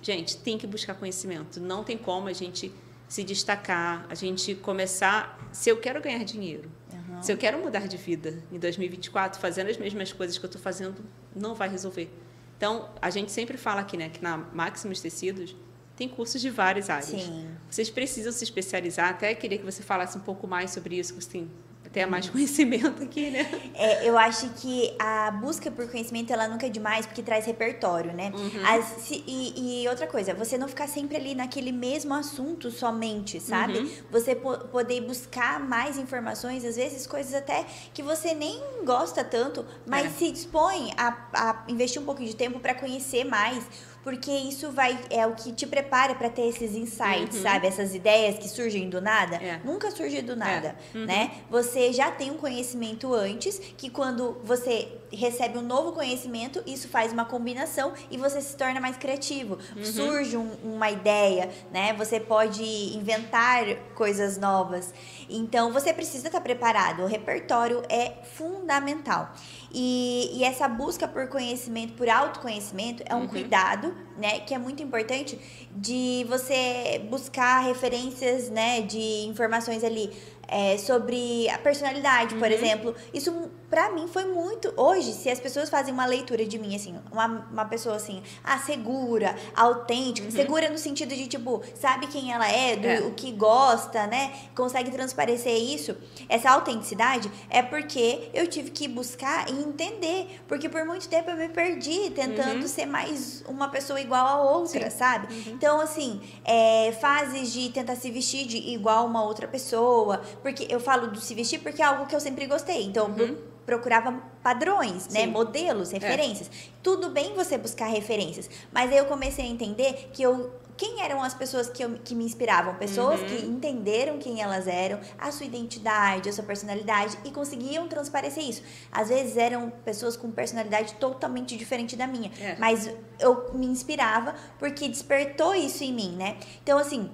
gente, 0.03 0.39
tem 0.39 0.59
que 0.59 0.67
buscar 0.67 0.95
conhecimento. 0.95 1.61
Não 1.61 1.85
tem 1.85 1.97
como 1.97 2.27
a 2.27 2.33
gente 2.33 2.75
se 3.07 3.23
destacar, 3.23 4.07
a 4.11 4.15
gente 4.17 4.57
começar. 4.57 5.39
Se 5.53 5.71
eu 5.71 5.77
quero 5.77 6.03
ganhar 6.03 6.25
dinheiro, 6.25 6.69
Aham. 6.93 7.23
se 7.23 7.33
eu 7.33 7.37
quero 7.37 7.57
mudar 7.59 7.87
de 7.87 7.97
vida 7.97 8.43
em 8.51 8.59
2024, 8.59 9.39
fazendo 9.39 9.71
as 9.71 9.77
mesmas 9.77 10.13
coisas 10.13 10.37
que 10.37 10.45
eu 10.45 10.49
estou 10.49 10.61
fazendo, 10.61 10.97
não 11.33 11.55
vai 11.55 11.69
resolver. 11.69 12.13
Então, 12.57 12.91
a 13.01 13.09
gente 13.09 13.31
sempre 13.31 13.57
fala 13.57 13.83
aqui, 13.83 13.97
né, 13.97 14.09
que 14.09 14.21
na 14.21 14.37
Maximus 14.37 15.01
Tecidos 15.01 15.55
tem 16.01 16.09
cursos 16.09 16.41
de 16.41 16.49
várias 16.49 16.89
áreas. 16.89 17.05
Sim. 17.11 17.47
Vocês 17.69 17.91
precisam 17.91 18.33
se 18.33 18.43
especializar. 18.43 19.11
Até 19.11 19.35
queria 19.35 19.59
que 19.59 19.65
você 19.65 19.83
falasse 19.83 20.17
um 20.17 20.23
pouco 20.23 20.47
mais 20.47 20.71
sobre 20.71 20.99
isso, 20.99 21.13
que 21.13 21.23
você 21.23 21.29
tem 21.31 21.51
até 21.85 22.07
mais 22.07 22.27
Uhum. 22.27 22.33
conhecimento 22.33 23.03
aqui, 23.03 23.31
né? 23.31 23.45
É, 23.75 24.09
eu 24.09 24.17
acho 24.17 24.49
que 24.51 24.95
a 24.99 25.31
busca 25.33 25.71
por 25.73 25.91
conhecimento 25.91 26.33
ela 26.33 26.47
nunca 26.47 26.65
é 26.67 26.69
demais 26.71 27.05
porque 27.05 27.21
traz 27.21 27.45
repertório, 27.47 28.13
né? 28.15 28.33
Uhum. 28.35 28.65
As- 28.65 29.03
se- 29.03 29.25
e, 29.27 29.83
e 29.83 29.89
outra 29.89 30.07
coisa, 30.07 30.33
você 30.33 30.57
não 30.57 30.69
ficar 30.69 30.87
sempre 30.87 31.17
ali 31.17 31.35
naquele 31.35 31.73
mesmo 31.73 32.15
assunto 32.15 32.71
somente, 32.71 33.41
sabe? 33.41 33.79
Uhum. 33.81 33.91
Você 34.13 34.37
po- 34.37 34.59
poder 34.69 35.01
buscar 35.03 35.59
mais 35.59 35.99
informações, 35.99 36.65
às 36.65 36.77
vezes 36.77 37.07
coisas 37.09 37.35
até 37.35 37.67
que 37.93 38.03
você 38.05 38.35
nem 38.35 38.63
gosta 38.85 39.25
tanto, 39.25 39.67
mas 39.85 40.07
É. 40.07 40.11
se 40.11 40.31
dispõe 40.31 40.93
a, 40.97 41.09
a 41.35 41.65
investir 41.69 42.01
um 42.01 42.05
pouco 42.07 42.25
de 42.25 42.37
tempo 42.37 42.61
para 42.61 42.73
conhecer 42.75 43.25
mais. 43.25 43.65
Porque 44.03 44.31
isso 44.31 44.71
vai 44.73 44.99
é 45.11 45.27
o 45.27 45.35
que 45.35 45.53
te 45.53 45.67
prepara 45.67 46.15
para 46.15 46.31
ter 46.31 46.47
esses 46.49 46.75
insights, 46.75 47.37
Uhum. 47.37 47.43
sabe? 47.43 47.67
Essas 47.67 47.95
ideias 47.95 48.39
que 48.39 48.49
surgem 48.49 48.89
do 48.89 49.01
nada. 49.01 49.37
É. 49.37 49.61
Nunca 49.63 49.91
surge 49.91 50.23
do 50.23 50.35
nada, 50.35 50.75
Uhum. 50.95 51.05
né? 51.05 51.33
Você 51.51 51.93
já 51.93 52.11
tem 52.11 52.31
um 52.31 52.37
conhecimento 52.39 53.13
antes, 53.13 53.59
que 53.77 53.91
quando 53.91 54.41
você 54.43 54.89
recebe 55.13 55.59
um 55.59 55.63
novo 55.63 55.93
conhecimento, 55.93 56.63
isso 56.67 56.89
faz 56.89 57.13
uma 57.13 57.25
combinação 57.25 57.93
e 58.11 58.17
você 58.17 58.41
se 58.41 58.57
torna 58.57 58.81
mais 58.81 58.97
criativo. 58.97 59.59
Uhum. 59.77 59.85
Surge 59.85 60.37
um- 60.37 60.57
uma 60.63 60.91
ideia, 60.91 61.51
né? 61.73 61.93
Você 61.95 62.19
pode 62.21 62.63
inventar 62.97 63.65
coisas 63.97 64.39
novas. 64.39 64.95
Então, 65.29 65.73
você 65.73 65.93
precisa 65.93 66.29
estar 66.29 66.41
preparado. 66.41 67.03
O 67.03 67.07
repertório 67.07 67.83
é 67.89 68.13
fundamental. 68.37 69.33
E, 69.73 70.31
e 70.35 70.45
essa 70.45 70.67
busca 70.67 71.07
por 71.07 71.29
conhecimento, 71.29 71.93
por 71.95 72.09
autoconhecimento, 72.09 73.03
é 73.07 73.15
um 73.15 73.21
Uhum. 73.21 73.29
cuidado, 73.29 73.95
né? 74.19 74.41
Que 74.41 74.53
é 74.55 74.59
muito 74.59 74.83
importante 74.83 75.39
de 75.71 76.27
você 76.29 77.01
buscar 77.09 77.61
referências, 77.61 78.51
né? 78.51 78.81
De 78.83 79.27
informações 79.27 79.85
ali 79.85 80.11
é, 80.49 80.77
sobre 80.77 81.49
a 81.49 81.59
personalidade, 81.59 82.35
por 82.35 82.49
Uhum. 82.49 82.53
exemplo. 82.55 82.95
Isso, 83.15 83.51
pra 83.71 83.91
mim, 83.91 84.09
foi 84.09 84.25
muito. 84.25 84.75
Hoje, 84.77 85.13
se 85.13 85.31
as 85.31 85.39
pessoas 85.39 85.71
fazem 85.71 85.95
uma 85.95 86.05
leitura 86.05 86.45
de 86.45 86.59
mim, 86.59 86.75
assim, 86.75 86.99
uma, 87.13 87.27
uma 87.51 87.65
pessoa 87.65 87.95
assim, 87.97 88.23
ah, 88.43 88.59
segura, 88.59 89.37
autêntica, 89.57 90.31
segura 90.31 90.69
no 90.69 90.77
sentido 90.77 91.15
de, 91.15 91.27
tipo, 91.29 91.63
sabe 91.81 92.09
quem 92.09 92.33
ela 92.33 92.49
é, 92.51 92.77
do 92.77 92.87
Uhum. 92.89 92.95
É. 92.95 93.01
o 93.03 93.13
que 93.13 93.31
gosta, 93.33 94.07
né? 94.09 94.33
Consegue 94.57 94.91
transparecer 94.91 95.57
isso. 95.57 95.97
Essa 96.29 96.51
autenticidade 96.51 97.31
é 97.49 97.63
porque 97.63 98.29
eu 98.35 98.47
tive 98.49 98.71
que 98.71 98.89
buscar 98.89 99.49
e 99.49 99.53
entender. 99.63 100.41
Porque 100.49 100.69
por 100.69 100.85
muito 100.85 101.09
tempo 101.09 101.31
eu 101.31 101.37
me 101.37 101.49
perdi 101.49 102.11
tentando 102.11 102.63
Uhum. 102.63 102.69
ser 102.69 102.87
mais 102.87 103.45
uma 103.49 103.69
pessoa 103.69 104.01
igual 104.01 104.27
a 104.27 104.43
outra, 104.43 104.91
Sim. 104.91 104.99
sabe? 104.99 105.33
Uhum. 105.33 105.53
Então, 105.55 105.81
assim, 105.81 106.21
é, 106.45 106.91
fases 107.01 107.53
de 107.53 107.69
tentar 107.71 107.95
se 107.95 108.11
vestir 108.11 108.47
de 108.47 108.57
igual 108.57 109.07
uma 109.07 109.23
outra 109.23 109.47
pessoa. 109.47 110.21
Porque 110.43 110.67
eu 110.69 110.81
falo 110.81 111.07
do 111.09 111.21
se 111.21 111.35
vestir 111.35 111.61
porque 111.61 111.81
é 111.81 111.85
algo 111.85 112.07
que 112.07 112.17
eu 112.17 112.21
sempre 112.21 112.47
gostei. 112.47 112.83
Então, 112.85 113.15
eu 113.17 113.27
Uhum. 113.27 113.37
Procurava 113.71 114.13
padrões, 114.43 115.07
né? 115.09 115.21
Sim. 115.21 115.27
É. 115.27 115.27
Modelos, 115.29 115.93
referências. 115.93 116.51
Tudo 116.83 117.11
bem 117.11 117.35
você 117.35 117.57
buscar 117.57 117.87
referências. 117.87 118.51
Mas 118.73 118.91
aí 118.91 118.99
eu 118.99 119.05
comecei 119.05 119.45
a 119.45 119.49
entender 119.49 120.11
que 120.13 120.23
eu 120.23 120.51
quem 120.77 121.03
eram 121.03 121.23
as 121.23 121.35
pessoas 121.35 121.69
que, 121.69 121.85
eu, 121.85 121.99
que 122.03 122.15
me 122.15 122.25
inspiravam? 122.25 122.75
Pessoas 122.77 123.21
que 123.21 123.45
entenderam 123.45 124.17
quem 124.19 124.41
elas 124.41 124.67
eram, 124.67 124.99
a 125.19 125.31
sua 125.31 125.45
identidade, 125.45 126.27
a 126.27 126.33
sua 126.33 126.43
personalidade 126.43 127.19
e 127.23 127.31
conseguiam 127.31 127.87
transparecer 127.87 128.43
isso. 128.43 128.63
Às 128.91 129.11
vezes 129.11 129.37
eram 129.37 129.69
pessoas 129.85 130.17
com 130.17 130.31
personalidade 130.31 130.95
totalmente 130.95 131.55
diferente 131.55 131.97
da 131.97 132.07
minha, 132.07 132.33
É. 132.41 132.57
mas 132.59 132.91
eu 133.19 133.53
me 133.53 133.67
inspirava 133.67 134.35
porque 134.59 134.89
despertou 134.89 135.55
isso 135.55 135.85
em 135.85 135.93
mim, 135.93 136.17
né? 136.17 136.39
Então, 136.63 136.79
assim, 136.79 137.11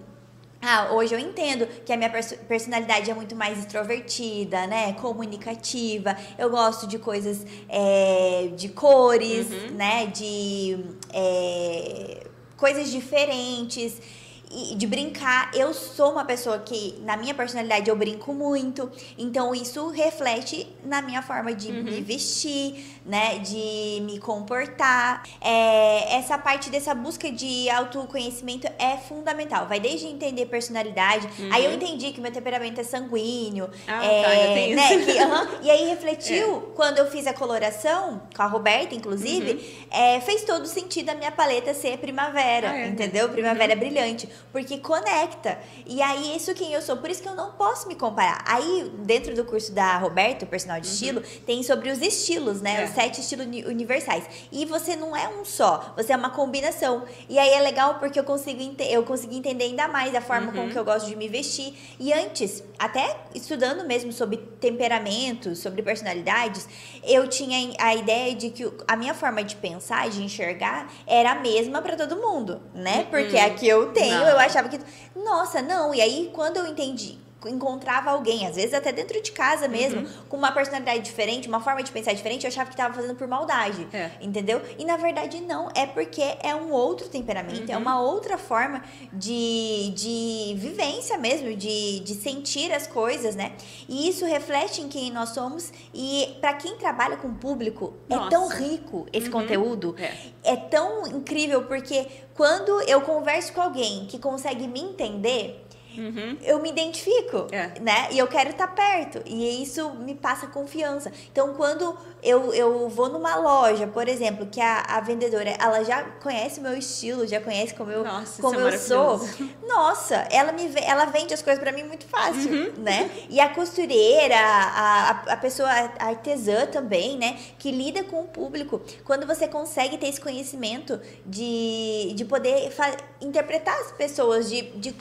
ah, 0.62 0.88
hoje 0.92 1.14
eu 1.14 1.18
entendo 1.18 1.66
que 1.84 1.92
a 1.92 1.96
minha 1.96 2.10
perso- 2.10 2.36
personalidade 2.48 3.10
é 3.10 3.14
muito 3.14 3.36
mais 3.36 3.58
extrovertida, 3.58 4.66
né? 4.66 4.92
Comunicativa. 4.94 6.16
Eu 6.38 6.50
gosto 6.50 6.86
de 6.86 6.98
coisas 6.98 7.46
é, 7.68 8.48
de 8.56 8.68
cores, 8.70 9.48
né? 9.72 10.06
De 10.06 10.78
é, 11.12 12.26
coisas 12.56 12.90
diferentes. 12.90 14.00
E 14.48 14.77
de 14.77 14.86
brincar, 14.86 15.51
eu 15.55 15.74
sou 15.74 16.12
uma 16.12 16.24
pessoa 16.24 16.59
que, 16.60 16.94
na 17.02 17.16
minha 17.16 17.35
personalidade, 17.35 17.90
eu 17.90 17.97
brinco 17.97 18.32
muito. 18.32 18.90
Então, 19.18 19.52
isso 19.52 19.89
reflete 19.89 20.68
na 20.85 21.02
minha 21.02 21.20
forma 21.20 21.52
de 21.52 21.73
me 21.73 22.01
vestir, 22.01 23.01
né? 23.05 23.39
De 23.40 24.01
me 24.02 24.20
comportar. 24.20 25.24
É, 25.40 26.16
essa 26.16 26.39
parte 26.39 26.70
dessa 26.70 26.94
busca 26.94 27.31
de 27.31 27.68
autoconhecimento 27.70 28.68
é 28.78 28.97
fundamental. 28.97 29.66
Vai 29.66 29.81
desde 29.81 30.06
entender 30.06 30.47
personalidade. 30.47 31.28
Aí 31.51 31.64
eu 31.64 31.73
entendi 31.73 32.12
que 32.12 32.20
meu 32.20 32.31
temperamento 32.32 32.81
é 32.81 32.85
sanguíneo. 32.85 33.68
Ah, 33.86 34.05
é, 34.05 34.23
tá, 34.23 34.28
ainda 34.28 34.55
tem 34.55 34.74
né, 34.77 34.94
isso. 34.94 35.06
que-. 35.06 35.66
E 35.66 35.70
aí 35.70 35.89
refletiu, 35.89 36.73
quando 36.77 36.98
eu 36.98 37.10
fiz 37.10 37.27
a 37.27 37.35
coloração, 37.35 38.23
com 38.35 38.43
a 38.43 38.47
Roberta, 38.47 38.94
inclusive, 38.94 39.86
é, 39.90 40.20
fez 40.20 40.44
todo 40.44 40.66
sentido 40.66 41.10
a 41.10 41.14
minha 41.14 41.32
paleta 41.32 41.74
ser 41.74 41.98
primavera, 41.98 42.70
Ah, 42.70 42.78
é? 42.78 42.89
entendeu? 42.89 43.28
Primavera 43.28 43.74
brilhante. 43.74 44.28
Porque 44.52 44.78
conecta. 44.78 45.58
E 45.86 46.00
aí, 46.02 46.36
isso 46.36 46.54
quem 46.54 46.72
eu 46.72 46.82
sou. 46.82 46.96
Por 46.96 47.10
isso 47.10 47.22
que 47.22 47.28
eu 47.28 47.34
não 47.34 47.52
posso 47.52 47.86
me 47.88 47.94
comparar. 47.94 48.42
Aí, 48.46 48.90
dentro 49.00 49.34
do 49.34 49.44
curso 49.44 49.72
da 49.72 49.98
Roberta, 49.98 50.44
o 50.44 50.48
personal 50.48 50.80
de 50.80 50.86
estilo, 50.86 51.20
tem 51.46 51.62
sobre 51.62 51.90
os 51.90 52.00
estilos, 52.00 52.60
né? 52.60 52.82
É. 52.82 52.84
Os 52.84 52.90
sete 52.90 53.20
estilos 53.20 53.46
uni- 53.46 53.64
universais. 53.64 54.24
E 54.50 54.64
você 54.64 54.96
não 54.96 55.16
é 55.16 55.28
um 55.28 55.44
só, 55.44 55.92
você 55.96 56.12
é 56.12 56.16
uma 56.16 56.30
combinação. 56.30 57.04
E 57.28 57.38
aí 57.38 57.50
é 57.50 57.60
legal 57.60 57.98
porque 57.98 58.18
eu 58.18 58.24
consigo 58.24 58.56
eu 58.88 59.02
consegui 59.02 59.36
entender 59.36 59.64
ainda 59.64 59.86
mais 59.88 60.14
a 60.14 60.20
forma 60.20 60.50
como 60.52 60.70
que 60.70 60.78
eu 60.78 60.84
gosto 60.84 61.06
de 61.06 61.16
me 61.16 61.28
vestir. 61.28 61.76
E 62.00 62.12
antes, 62.12 62.62
até 62.78 63.16
estudando 63.34 63.84
mesmo 63.86 64.12
sobre 64.12 64.36
temperamentos, 64.60 65.58
sobre 65.58 65.82
personalidades, 65.82 66.68
eu 67.02 67.28
tinha 67.28 67.72
a 67.78 67.94
ideia 67.94 68.34
de 68.34 68.50
que 68.50 68.70
a 68.86 68.96
minha 68.96 69.14
forma 69.14 69.42
de 69.42 69.56
pensar, 69.56 70.08
de 70.08 70.22
enxergar, 70.22 70.90
era 71.06 71.32
a 71.32 71.34
mesma 71.36 71.82
para 71.82 71.96
todo 71.96 72.16
mundo, 72.16 72.60
né? 72.74 73.06
Porque 73.10 73.36
a 73.38 73.50
que 73.50 73.66
eu 73.66 73.92
tenho. 73.92 74.26
Eu 74.27 74.39
achava 74.39 74.69
que. 74.69 74.81
Nossa, 75.15 75.62
não. 75.62 75.94
E 75.94 76.01
aí, 76.01 76.31
quando 76.35 76.57
eu 76.57 76.66
entendi 76.66 77.26
encontrava 77.44 78.10
alguém, 78.10 78.46
às 78.46 78.56
vezes 78.56 78.72
até 78.74 78.90
dentro 78.92 79.20
de 79.22 79.30
casa 79.30 79.68
mesmo, 79.68 80.00
Uhum. 80.00 80.08
com 80.28 80.36
uma 80.36 80.50
personalidade 80.52 81.00
diferente, 81.00 81.46
uma 81.48 81.60
forma 81.60 81.82
de 81.82 81.92
pensar 81.92 82.12
diferente, 82.12 82.44
eu 82.44 82.48
achava 82.48 82.68
que 82.70 82.76
tava 82.76 82.94
fazendo 82.94 83.14
por 83.16 83.28
maldade. 83.28 83.86
É. 83.92 84.10
Entendeu? 84.20 84.60
E 84.78 84.84
na 84.84 84.96
verdade 84.96 85.40
não, 85.40 85.68
é 85.74 85.86
porque 85.86 86.22
é 86.42 86.54
um 86.54 86.72
outro 86.72 87.08
temperamento, 87.08 87.68
Uhum. 87.68 87.74
é 87.74 87.76
uma 87.76 88.00
outra 88.00 88.36
forma 88.38 88.82
de, 89.12 89.92
de 89.94 90.54
vivência 90.58 91.18
mesmo, 91.18 91.54
de, 91.54 92.00
de 92.00 92.14
sentir 92.14 92.72
as 92.72 92.86
coisas, 92.86 93.34
né? 93.36 93.52
E 93.88 94.08
isso 94.08 94.24
reflete 94.24 94.80
em 94.80 94.88
quem 94.88 95.10
nós 95.12 95.30
somos 95.30 95.72
e 95.94 96.36
para 96.40 96.54
quem 96.54 96.76
trabalha 96.76 97.16
com 97.16 97.32
público, 97.34 97.94
é 98.08 98.16
Nossa. 98.16 98.30
tão 98.30 98.48
rico 98.48 99.06
esse 99.12 99.26
Uhum. 99.26 99.32
conteúdo, 99.32 99.94
É. 99.98 100.52
é 100.52 100.56
tão 100.56 101.06
incrível 101.06 101.64
porque 101.64 102.06
quando 102.34 102.80
eu 102.82 103.00
converso 103.02 103.52
com 103.52 103.60
alguém 103.60 104.06
que 104.06 104.18
consegue 104.18 104.66
me 104.68 104.80
entender, 104.80 105.65
Uhum. 105.98 106.36
eu 106.43 106.60
me 106.60 106.68
identifico, 106.70 107.47
É. 107.52 107.78
né? 107.81 108.09
E 108.10 108.18
eu 108.18 108.27
quero 108.27 108.51
estar 108.51 108.68
perto. 108.68 109.23
E 109.27 109.62
isso 109.62 109.90
me 109.94 110.14
passa 110.14 110.47
confiança. 110.47 111.12
Então, 111.31 111.55
quando 111.55 111.97
eu, 112.27 112.53
eu 112.53 112.89
vou 112.89 113.09
numa 113.09 113.36
loja, 113.36 113.86
por 113.86 114.09
exemplo, 114.09 114.47
que 114.47 114.61
a, 114.61 114.81
a 114.81 115.01
vendedora, 115.01 115.51
ela 115.51 115.82
já 115.85 116.03
conhece 116.23 116.61
o 116.61 116.62
meu 116.62 116.77
estilo, 116.77 117.27
já 117.27 117.40
conhece 117.40 117.74
como 117.74 117.90
eu, 117.90 118.03
Nossa, 118.05 118.43
como 118.43 118.59
é 118.61 118.74
eu 118.74 118.78
sou. 118.78 119.20
Nossa, 119.66 120.16
ela 120.31 120.53
me 120.53 120.66
ela 120.82 121.07
vende 121.07 121.32
as 121.32 121.43
coisas 121.43 121.62
pra 121.62 121.73
mim 121.73 121.85
muito 121.85 122.07
fácil, 122.07 122.51
Uhum. 122.51 122.73
né? 122.78 123.11
E 123.31 123.39
a 123.40 123.48
costureira, 123.55 124.36
a, 124.36 125.11
a, 125.11 125.32
a 125.32 125.36
pessoa 125.36 125.69
artesã 125.98 126.66
também, 126.66 127.16
né? 127.16 127.39
Que 127.59 127.70
lida 127.70 128.03
com 128.05 128.20
o 128.23 128.24
público. 128.27 128.81
Quando 129.05 129.27
você 129.27 129.47
consegue 129.48 129.97
ter 129.98 130.09
esse 130.09 130.20
conhecimento 130.20 131.01
de, 131.24 132.12
de 132.15 132.24
poder 132.24 132.73
interpretar 133.20 133.77
as 133.81 133.93
pessoas, 133.93 134.48
de, 134.48 134.62
de, 134.62 134.94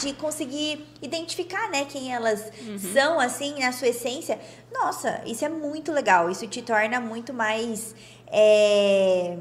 de 0.00 0.12
conseguir 0.14 0.86
identificar, 1.02 1.68
né? 1.70 1.84
Quem 1.84 2.14
elas 2.14 2.50
Uhum. 2.66 2.78
são, 2.78 3.20
assim, 3.20 3.58
na 3.60 3.72
sua 3.72 3.88
essência. 3.88 4.38
Nossa, 4.72 5.20
isso 5.26 5.44
é 5.44 5.48
muito 5.48 5.92
legal. 5.92 6.30
Isso 6.30 6.46
te 6.46 6.62
torna 6.62 7.00
muito 7.00 7.34
mais... 7.34 7.94
é, 8.28 9.36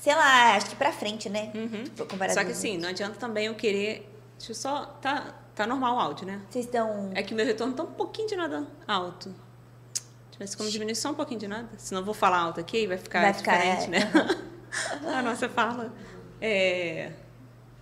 Sei 0.00 0.14
lá, 0.14 0.54
acho 0.56 0.66
que 0.68 0.76
pra 0.76 0.92
frente, 0.92 1.30
né? 1.30 1.50
Uhum. 1.54 1.84
Tipo, 1.84 2.04
Só 2.34 2.44
que 2.44 2.50
assim, 2.50 2.76
não 2.76 2.90
adianta 2.90 3.18
também 3.18 3.46
eu 3.46 3.54
querer. 3.54 4.06
Deixa 4.36 4.52
eu 4.52 4.54
só. 4.54 4.84
Tá, 5.00 5.32
tá 5.54 5.66
normal 5.66 5.96
o 5.96 5.98
áudio, 5.98 6.26
né? 6.26 6.42
Vocês 6.50 6.66
estão... 6.66 7.10
É 7.14 7.22
que 7.22 7.34
meu 7.34 7.46
retorno 7.46 7.72
tá 7.72 7.82
um 7.84 7.92
pouquinho 7.92 8.28
de 8.28 8.36
nada 8.36 8.66
alto. 8.86 9.30
Deixa 9.30 10.34
eu 10.34 10.38
ver 10.40 10.46
se 10.48 10.56
como 10.58 10.68
diminuir 10.68 10.94
só 10.94 11.10
um 11.10 11.14
pouquinho 11.14 11.40
de 11.40 11.48
nada. 11.48 11.70
Senão 11.78 12.02
eu 12.02 12.04
vou 12.04 12.12
falar 12.12 12.38
alto 12.40 12.60
aqui 12.60 12.82
e 12.82 12.86
vai 12.86 12.98
ficar 12.98 13.22
Vai 13.22 13.32
diferente, 13.32 13.84
é. 13.84 13.88
né? 13.88 14.10
A 15.16 15.22
nossa 15.22 15.48
fala. 15.48 15.90
É... 16.38 17.12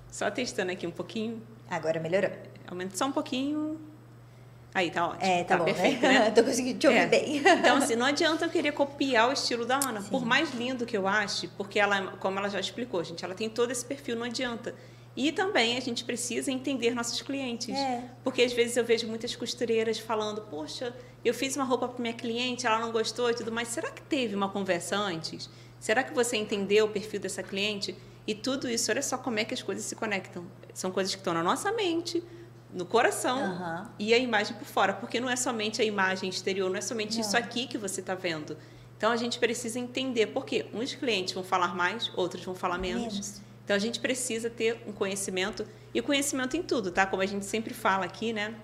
Só 0.08 0.30
testando 0.30 0.70
aqui 0.70 0.86
um 0.86 0.90
pouquinho. 0.92 1.42
Agora 1.72 1.98
melhorou. 1.98 2.30
Aumenta 2.66 2.94
só 2.94 3.06
um 3.06 3.12
pouquinho. 3.12 3.80
Aí, 4.74 4.90
tá 4.90 5.08
ótimo. 5.08 5.24
É, 5.30 5.42
tá, 5.42 5.56
bom, 5.56 5.64
perfeito, 5.64 6.02
né? 6.02 6.18
né? 6.18 6.30
Tô 6.36 6.44
conseguindo 6.44 6.78
te 6.78 6.86
ouvir 6.86 6.98
É. 6.98 7.06
bem. 7.06 7.38
Então, 7.60 7.78
assim, 7.78 7.96
não 7.96 8.04
adianta 8.04 8.44
eu 8.44 8.50
querer 8.50 8.72
copiar 8.72 9.30
o 9.30 9.32
estilo 9.32 9.64
da 9.64 9.76
Ana. 9.76 10.02
Por 10.02 10.22
mais 10.22 10.52
lindo 10.52 10.84
que 10.84 10.94
eu 10.94 11.08
ache, 11.08 11.48
porque 11.56 11.78
ela, 11.78 12.08
como 12.18 12.38
ela 12.38 12.50
já 12.50 12.60
explicou, 12.60 13.02
gente, 13.02 13.24
ela 13.24 13.34
tem 13.34 13.48
todo 13.48 13.70
esse 13.70 13.84
perfil, 13.86 14.16
não 14.16 14.24
adianta. 14.24 14.74
E 15.16 15.32
também 15.32 15.78
a 15.78 15.80
gente 15.80 16.04
precisa 16.04 16.52
entender 16.52 16.94
nossos 16.94 17.22
clientes. 17.22 17.74
É. 17.74 18.04
Porque 18.22 18.42
às 18.42 18.52
vezes 18.52 18.76
eu 18.76 18.84
vejo 18.84 19.06
muitas 19.06 19.34
costureiras 19.34 19.98
falando, 19.98 20.42
poxa, 20.42 20.94
eu 21.24 21.32
fiz 21.32 21.56
uma 21.56 21.64
roupa 21.64 21.88
para 21.88 22.02
minha 22.02 22.14
cliente, 22.14 22.66
ela 22.66 22.78
não 22.78 22.92
gostou 22.92 23.30
e 23.30 23.34
tudo 23.34 23.50
mais. 23.50 23.68
Será 23.68 23.90
que 23.90 24.02
teve 24.02 24.34
uma 24.34 24.50
conversa 24.50 24.96
antes? 24.96 25.48
Será 25.80 26.02
que 26.02 26.12
você 26.14 26.36
entendeu 26.36 26.84
o 26.84 26.88
perfil 26.90 27.18
dessa 27.20 27.42
cliente? 27.42 27.94
E 28.26 28.34
tudo 28.34 28.68
isso, 28.68 28.90
olha 28.90 29.02
só 29.02 29.18
como 29.18 29.38
é 29.38 29.44
que 29.44 29.52
as 29.54 29.62
coisas 29.62 29.84
se 29.84 29.96
conectam. 29.96 30.46
São 30.72 30.90
coisas 30.90 31.14
que 31.14 31.20
estão 31.20 31.34
na 31.34 31.42
nossa 31.42 31.72
mente, 31.72 32.22
no 32.72 32.86
coração 32.86 33.38
Aham. 33.38 33.90
e 33.98 34.14
a 34.14 34.18
imagem 34.18 34.56
por 34.56 34.64
fora, 34.66 34.92
porque 34.92 35.20
não 35.20 35.28
é 35.28 35.36
somente 35.36 35.82
a 35.82 35.84
imagem 35.84 36.30
exterior, 36.30 36.70
não 36.70 36.76
é 36.76 36.80
somente 36.80 37.14
Não. 37.14 37.20
isso 37.20 37.36
aqui 37.36 37.66
que 37.66 37.76
você 37.76 38.00
está 38.00 38.14
vendo. 38.14 38.56
Então 38.96 39.10
a 39.10 39.16
gente 39.16 39.38
precisa 39.38 39.78
entender 39.78 40.28
porque 40.28 40.66
uns 40.72 40.94
clientes 40.94 41.34
vão 41.34 41.42
falar 41.42 41.74
mais, 41.74 42.10
outros 42.16 42.44
vão 42.44 42.54
falar 42.54 42.78
menos. 42.78 43.12
Menos. 43.12 43.42
Então 43.64 43.76
a 43.76 43.78
gente 43.78 44.00
precisa 44.00 44.48
ter 44.48 44.82
um 44.86 44.92
conhecimento 44.92 45.66
e 45.92 46.00
conhecimento 46.00 46.56
em 46.56 46.62
tudo, 46.62 46.90
tá? 46.90 47.04
Como 47.04 47.20
a 47.20 47.26
gente 47.26 47.44
sempre 47.44 47.74
fala 47.74 48.04
aqui, 48.04 48.32
né? 48.32 48.54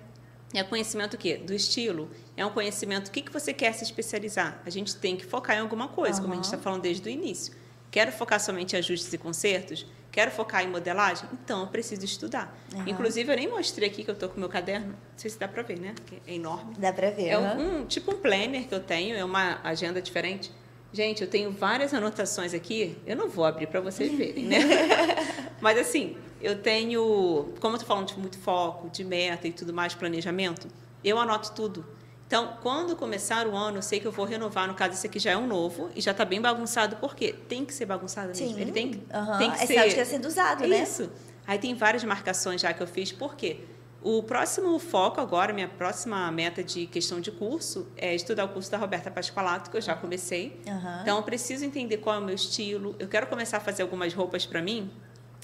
É 0.55 0.63
conhecimento 0.63 1.15
o 1.15 1.19
quê? 1.19 1.37
Do 1.37 1.53
estilo. 1.53 2.11
É 2.37 2.45
um 2.47 2.51
conhecimento, 2.51 3.09
o 3.09 3.11
que, 3.11 3.21
que 3.21 3.33
você 3.33 3.53
quer 3.53 3.73
se 3.75 3.85
especializar? 3.85 4.63
A 4.65 4.71
gente 4.71 4.97
tem 4.97 5.17
que 5.17 5.27
focar 5.27 5.57
em 5.57 5.61
alguma 5.61 5.89
coisa, 5.89 6.21
como 6.21 6.33
a 6.33 6.37
gente 6.37 6.45
está 6.47 6.57
falando 6.57 6.83
desde 6.83 7.07
o 7.07 7.11
início. 7.11 7.53
Quero 7.91 8.13
focar 8.13 8.39
somente 8.41 8.75
em 8.75 8.79
ajustes 8.79 9.13
e 9.13 9.19
consertos? 9.19 9.87
Quero 10.11 10.31
focar 10.31 10.63
em 10.65 10.69
modelagem? 10.69 11.29
Então, 11.33 11.61
eu 11.61 11.67
preciso 11.69 12.05
estudar. 12.05 12.57
Aham. 12.75 12.85
Inclusive, 12.89 13.31
eu 13.33 13.37
nem 13.37 13.49
mostrei 13.49 13.89
aqui 13.89 14.03
que 14.05 14.11
eu 14.11 14.15
tô 14.15 14.29
com 14.29 14.37
o 14.37 14.41
meu 14.41 14.49
caderno. 14.49 14.89
Não 14.89 14.97
sei 15.17 15.31
se 15.31 15.39
dá 15.39 15.47
para 15.47 15.63
ver, 15.63 15.79
né? 15.79 15.95
Que 16.07 16.21
é 16.27 16.35
enorme. 16.35 16.75
Dá 16.79 16.93
pra 16.93 17.11
ver. 17.11 17.29
É 17.29 17.35
aham. 17.35 17.57
um, 17.59 17.79
um- 17.83 17.87
tipo 17.87 18.13
um 18.13 18.19
planner 18.19 18.67
que 18.67 18.75
eu 18.75 18.81
tenho, 18.81 19.17
é 19.17 19.25
uma 19.25 19.61
agenda 19.63 20.01
diferente. 20.03 20.51
Gente, 20.93 21.23
eu 21.23 21.29
tenho 21.29 21.51
várias 21.51 21.93
anotações 21.93 22.55
aqui. 22.55 22.97
Eu 23.07 23.15
não 23.17 23.29
vou 23.29 23.45
abrir 23.45 23.67
para 23.67 23.81
vocês 23.81 24.11
verem, 24.13 24.47
né? 24.47 24.59
Mas 25.61 25.79
assim, 25.79 26.17
eu 26.41 26.59
tenho, 26.63 27.53
como 27.61 27.77
eu 27.77 27.81
tô 27.81 27.85
falando 27.87 28.09
de 28.09 28.19
muito 28.19 28.39
foco, 28.39 28.89
de 28.89 29.05
meta 29.05 29.47
e 29.47 29.53
tudo 29.53 29.73
mais, 29.75 29.95
planejamento, 29.95 30.69
eu 31.05 31.19
anoto 31.19 31.53
tudo. 31.53 31.85
Então, 32.29 32.59
quando 32.63 32.95
começar 32.95 33.47
o 33.47 33.57
ano, 33.57 33.79
eu 33.79 33.83
sei 33.83 34.01
que 34.01 34.07
eu 34.07 34.13
vou 34.13 34.27
renovar. 34.27 34.69
No 34.69 34.75
caso, 34.75 34.93
esse 34.93 35.07
aqui 35.07 35.19
já 35.19 35.31
é 35.31 35.37
um 35.39 35.47
novo 35.47 35.89
e 35.97 36.01
já 36.03 36.11
está 36.11 36.27
bem 36.27 36.43
bagunçado. 36.43 36.97
Por 36.97 37.17
quê? 37.17 37.35
Tem 37.49 37.65
que 37.65 37.73
ser 37.73 37.87
bagunçado 37.87 38.29
mesmo. 38.29 38.49
Sim. 38.49 38.61
Ele 38.61 38.71
tem 38.71 38.91
que, 38.91 39.03
aham. 39.11 39.39
tem 39.39 39.51
que 39.51 39.63
é 39.63 39.67
ser. 39.67 39.75
que 39.83 39.89
está 39.89 40.05
sendo 40.05 40.27
usado, 40.29 40.63
É 40.63 40.67
né? 40.67 40.83
isso. 40.83 41.11
Aí 41.47 41.59
tem 41.59 41.75
várias 41.75 42.05
marcações 42.05 42.61
já 42.61 42.75
que 42.75 42.83
eu 42.83 42.87
fiz. 42.87 43.11
Por 43.13 43.35
quê? 43.35 43.61
O 44.03 44.23
próximo 44.23 44.79
foco 44.79 45.23
agora, 45.23 45.55
minha 45.55 45.69
próxima 45.69 46.31
meta 46.31 46.63
de 46.63 46.87
questão 46.87 47.19
de 47.19 47.33
curso 47.33 47.89
é 47.97 48.15
estudar 48.15 48.45
o 48.45 48.49
curso 48.51 48.71
da 48.71 48.77
Roberta 48.77 49.11
Pasqualato, 49.11 49.71
que 49.71 49.79
eu 49.79 49.81
já 49.81 49.95
comecei. 49.97 50.61
Aham. 50.69 50.99
Então, 51.01 51.17
eu 51.17 51.23
preciso 51.23 51.65
entender 51.65 51.97
qual 51.97 52.17
é 52.17 52.19
o 52.19 52.23
meu 52.23 52.35
estilo. 52.35 52.95
Eu 52.99 53.09
quero 53.09 53.27
começar 53.27 53.57
a 53.57 53.61
fazer 53.61 53.81
algumas 53.83 54.13
roupas 54.13 54.45
para 54.45 54.61
mim. 54.61 54.91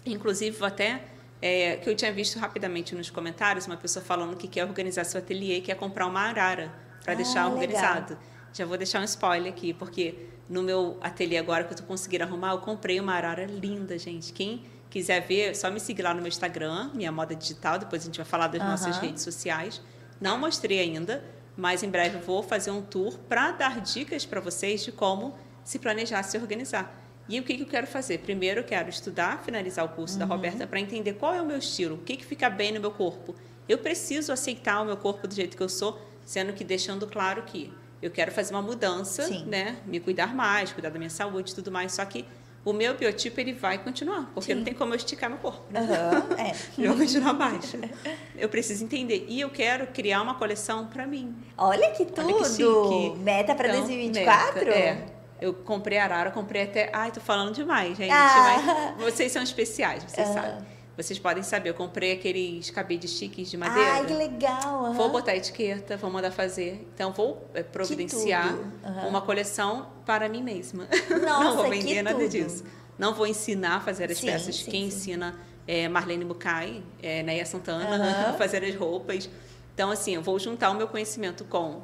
Inclusive, 0.05 0.55
vou 0.55 0.69
até... 0.69 1.01
é, 1.43 1.77
que 1.77 1.89
eu 1.89 1.95
tinha 1.95 2.13
visto 2.13 2.39
rapidamente 2.39 2.95
nos 2.95 3.11
comentários, 3.11 3.67
uma 3.67 3.77
pessoa 3.77 4.05
falando 4.05 4.37
que 4.37 4.49
quer 4.49 4.65
organizar 4.65 5.05
seu 5.05 5.19
ateliê, 5.19 5.61
quer 5.61 5.77
comprar 5.77 6.07
uma 6.07 6.21
arara 6.21 6.73
para 7.03 7.13
Ah, 7.13 7.17
deixar 7.17 7.45
legal. 7.45 7.53
organizado. 7.55 8.19
Já 8.53 8.65
vou 8.65 8.77
deixar 8.79 9.01
um 9.01 9.05
spoiler 9.05 9.53
aqui, 9.53 9.75
porque 9.75 10.29
no 10.49 10.63
meu 10.63 10.99
ateliê 11.01 11.39
agora 11.39 11.65
que 11.65 11.71
eu 11.71 11.75
estou 11.75 11.87
conseguindo 11.87 12.25
arrumar, 12.25 12.53
eu 12.53 12.59
comprei 12.59 12.99
uma 13.01 13.15
arara 13.15 13.45
linda, 13.45 13.99
gente. 13.99 14.33
Quem 14.33 14.65
Quiser 14.95 15.27
ver, 15.27 15.57
só 15.57 15.73
me 15.73 15.81
seguir 15.81 16.03
lá 16.03 16.15
no 16.15 16.21
meu 16.21 16.29
Instagram, 16.29 16.93
minha 16.95 17.11
moda 17.11 17.35
digital. 17.35 17.81
Depois 17.81 18.03
a 18.03 18.05
gente 18.05 18.17
vai 18.17 18.25
falar 18.25 18.47
das 18.47 18.61
Aham. 18.61 18.71
nossas 18.71 18.97
redes 18.99 19.25
sociais. 19.25 19.83
Não 20.21 20.39
mostrei 20.39 20.79
ainda, 20.79 21.25
mas 21.57 21.83
em 21.83 21.91
breve 21.91 22.19
vou 22.19 22.45
fazer 22.45 22.71
um 22.71 22.81
tour 22.81 23.19
para 23.29 23.51
dar 23.51 23.81
dicas 23.81 24.25
para 24.25 24.41
vocês 24.41 24.85
de 24.85 24.93
como 24.93 25.37
se 25.65 25.81
planejar, 25.81 26.23
se 26.23 26.39
organizar. 26.39 27.04
E 27.29 27.41
o 27.41 27.43
que, 27.43 27.55
que 27.57 27.63
eu 27.63 27.67
quero 27.67 27.87
fazer? 27.87 28.19
Primeiro, 28.19 28.61
eu 28.61 28.65
quero 28.65 28.89
estudar, 28.91 29.43
finalizar 29.45 29.85
o 29.85 29.89
curso 29.89 30.19
da 30.19 30.25
Roberta 30.27 30.67
para 30.67 30.79
entender 30.79 31.15
qual 31.15 31.33
é 31.35 31.41
o 31.41 31.47
meu 31.47 31.57
estilo, 31.59 31.95
o 31.95 31.99
que, 31.99 32.17
que 32.17 32.25
fica 32.25 32.51
bem 32.51 32.73
no 32.73 32.81
meu 32.81 32.91
corpo. 32.91 33.35
Eu 33.69 33.79
preciso 33.79 34.31
aceitar 34.33 34.83
o 34.83 34.85
meu 34.85 34.97
corpo 34.97 35.27
do 35.27 35.35
jeito 35.35 35.57
que 35.57 35.63
eu 35.63 35.69
sou, 35.69 35.99
sendo 36.25 36.53
que 36.53 36.63
deixando 36.63 37.07
claro 37.07 37.43
que 37.45 37.73
eu 38.03 38.11
quero 38.11 38.31
fazer 38.31 38.53
uma 38.53 38.61
mudança, 38.61 39.23
Sim. 39.23 39.47
né? 39.47 39.77
Me 39.87 39.99
cuidar 40.01 40.35
mais, 40.35 40.71
cuidar 40.73 40.91
da 40.91 40.99
minha 40.99 41.09
saúde 41.09 41.53
e 41.53 41.55
tudo 41.55 41.73
mais. 41.73 41.93
Só 41.95 42.05
que 42.05 42.27
o 42.63 42.75
meu 42.75 42.95
biotipo 42.95 43.41
ele 43.41 43.55
vai 43.55 43.79
continuar, 43.83 44.31
porque 44.35 44.53
Sim. 44.53 44.59
não 44.59 44.65
tem 44.65 44.75
como 44.75 44.93
eu 44.93 44.97
esticar 44.97 45.31
meu 45.31 45.39
corpo. 45.39 45.63
né? 45.71 45.81
Aham, 45.81 46.27
é. 46.39 46.55
Ele 46.77 46.89
vai 46.89 46.97
continuar 46.99 47.33
baixo. 47.33 47.79
Eu 48.37 48.49
preciso 48.51 48.85
entender. 48.85 49.25
E 49.29 49.41
eu 49.41 49.49
quero 49.49 49.87
criar 49.87 50.21
uma 50.21 50.35
coleção 50.35 50.87
para 50.89 51.07
mim. 51.07 51.35
Olha 51.57 51.91
que 51.93 52.05
tudo! 52.05 52.35
Olha 52.35 53.13
que. 53.15 53.19
Meta 53.21 53.55
pra 53.55 53.69
Então, 53.69 53.81
2024? 53.81 54.55
meta, 54.67 54.71
é. 54.71 55.07
Eu 55.45 55.53
comprei 55.53 55.99
arara, 55.99 56.31
comprei 56.31 56.63
até. 56.63 56.89
Ai, 56.91 57.11
tô 57.13 57.21
falando 57.21 57.53
demais, 57.55 57.99
gente. 57.99 58.11
Ah. 58.11 58.95
Mas 58.97 59.13
vocês 59.13 59.31
são 59.31 59.43
especiais, 59.43 60.03
vocês 60.03 60.27
Ah. 60.31 60.33
sabem. 60.33 60.75
Vocês 60.97 61.19
podem 61.19 61.43
saber. 61.43 61.69
Eu 61.69 61.75
comprei 61.75 62.13
aqueles 62.13 62.71
cabides 62.71 63.11
chiques 63.11 63.51
de 63.51 63.57
madeira. 63.59 63.93
Ai, 63.95 64.07
que 64.07 64.15
legal! 64.15 64.87
aham. 64.87 64.93
Vou 64.95 65.11
botar 65.11 65.33
a 65.33 65.37
etiqueta, 65.37 65.99
vou 65.99 66.11
mandar 66.11 66.31
fazer. 66.31 66.89
Então, 66.95 67.13
vou 67.13 67.47
é, 67.53 67.63
providenciar. 67.63 68.55
Aham. 68.83 69.09
uma 69.09 69.21
coleção 69.21 69.89
para 70.07 70.29
mim 70.31 70.43
mesma. 70.43 70.89
Nossa, 71.11 71.45
não 71.45 71.57
vou 71.57 71.69
vender 71.69 72.01
nada 72.01 72.17
tudo. 72.19 72.29
disso. 72.31 72.65
Não 72.99 73.13
vou 73.13 73.27
ensinar 73.27 73.77
a 73.77 73.81
fazer 73.81 74.11
as 74.11 74.17
Sim, 74.19 74.27
peças. 74.29 74.57
sim, 74.57 74.71
Quem 74.71 74.89
sim. 74.91 74.97
ensina 74.97 75.35
é 75.67 75.89
Marlene 75.89 76.25
Mukai, 76.25 76.83
é 77.03 77.23
Neia 77.23 77.45
Santana, 77.45 77.97
Aham. 77.97 78.31
a 78.31 78.33
fazer 78.39 78.65
as 78.65 78.75
roupas. 78.77 79.29
Então, 79.75 79.91
assim, 79.91 80.15
eu 80.15 80.23
vou 80.23 80.39
juntar 80.39 80.71
o 80.71 80.75
meu 80.75 80.87
conhecimento 80.89 81.45
com 81.45 81.83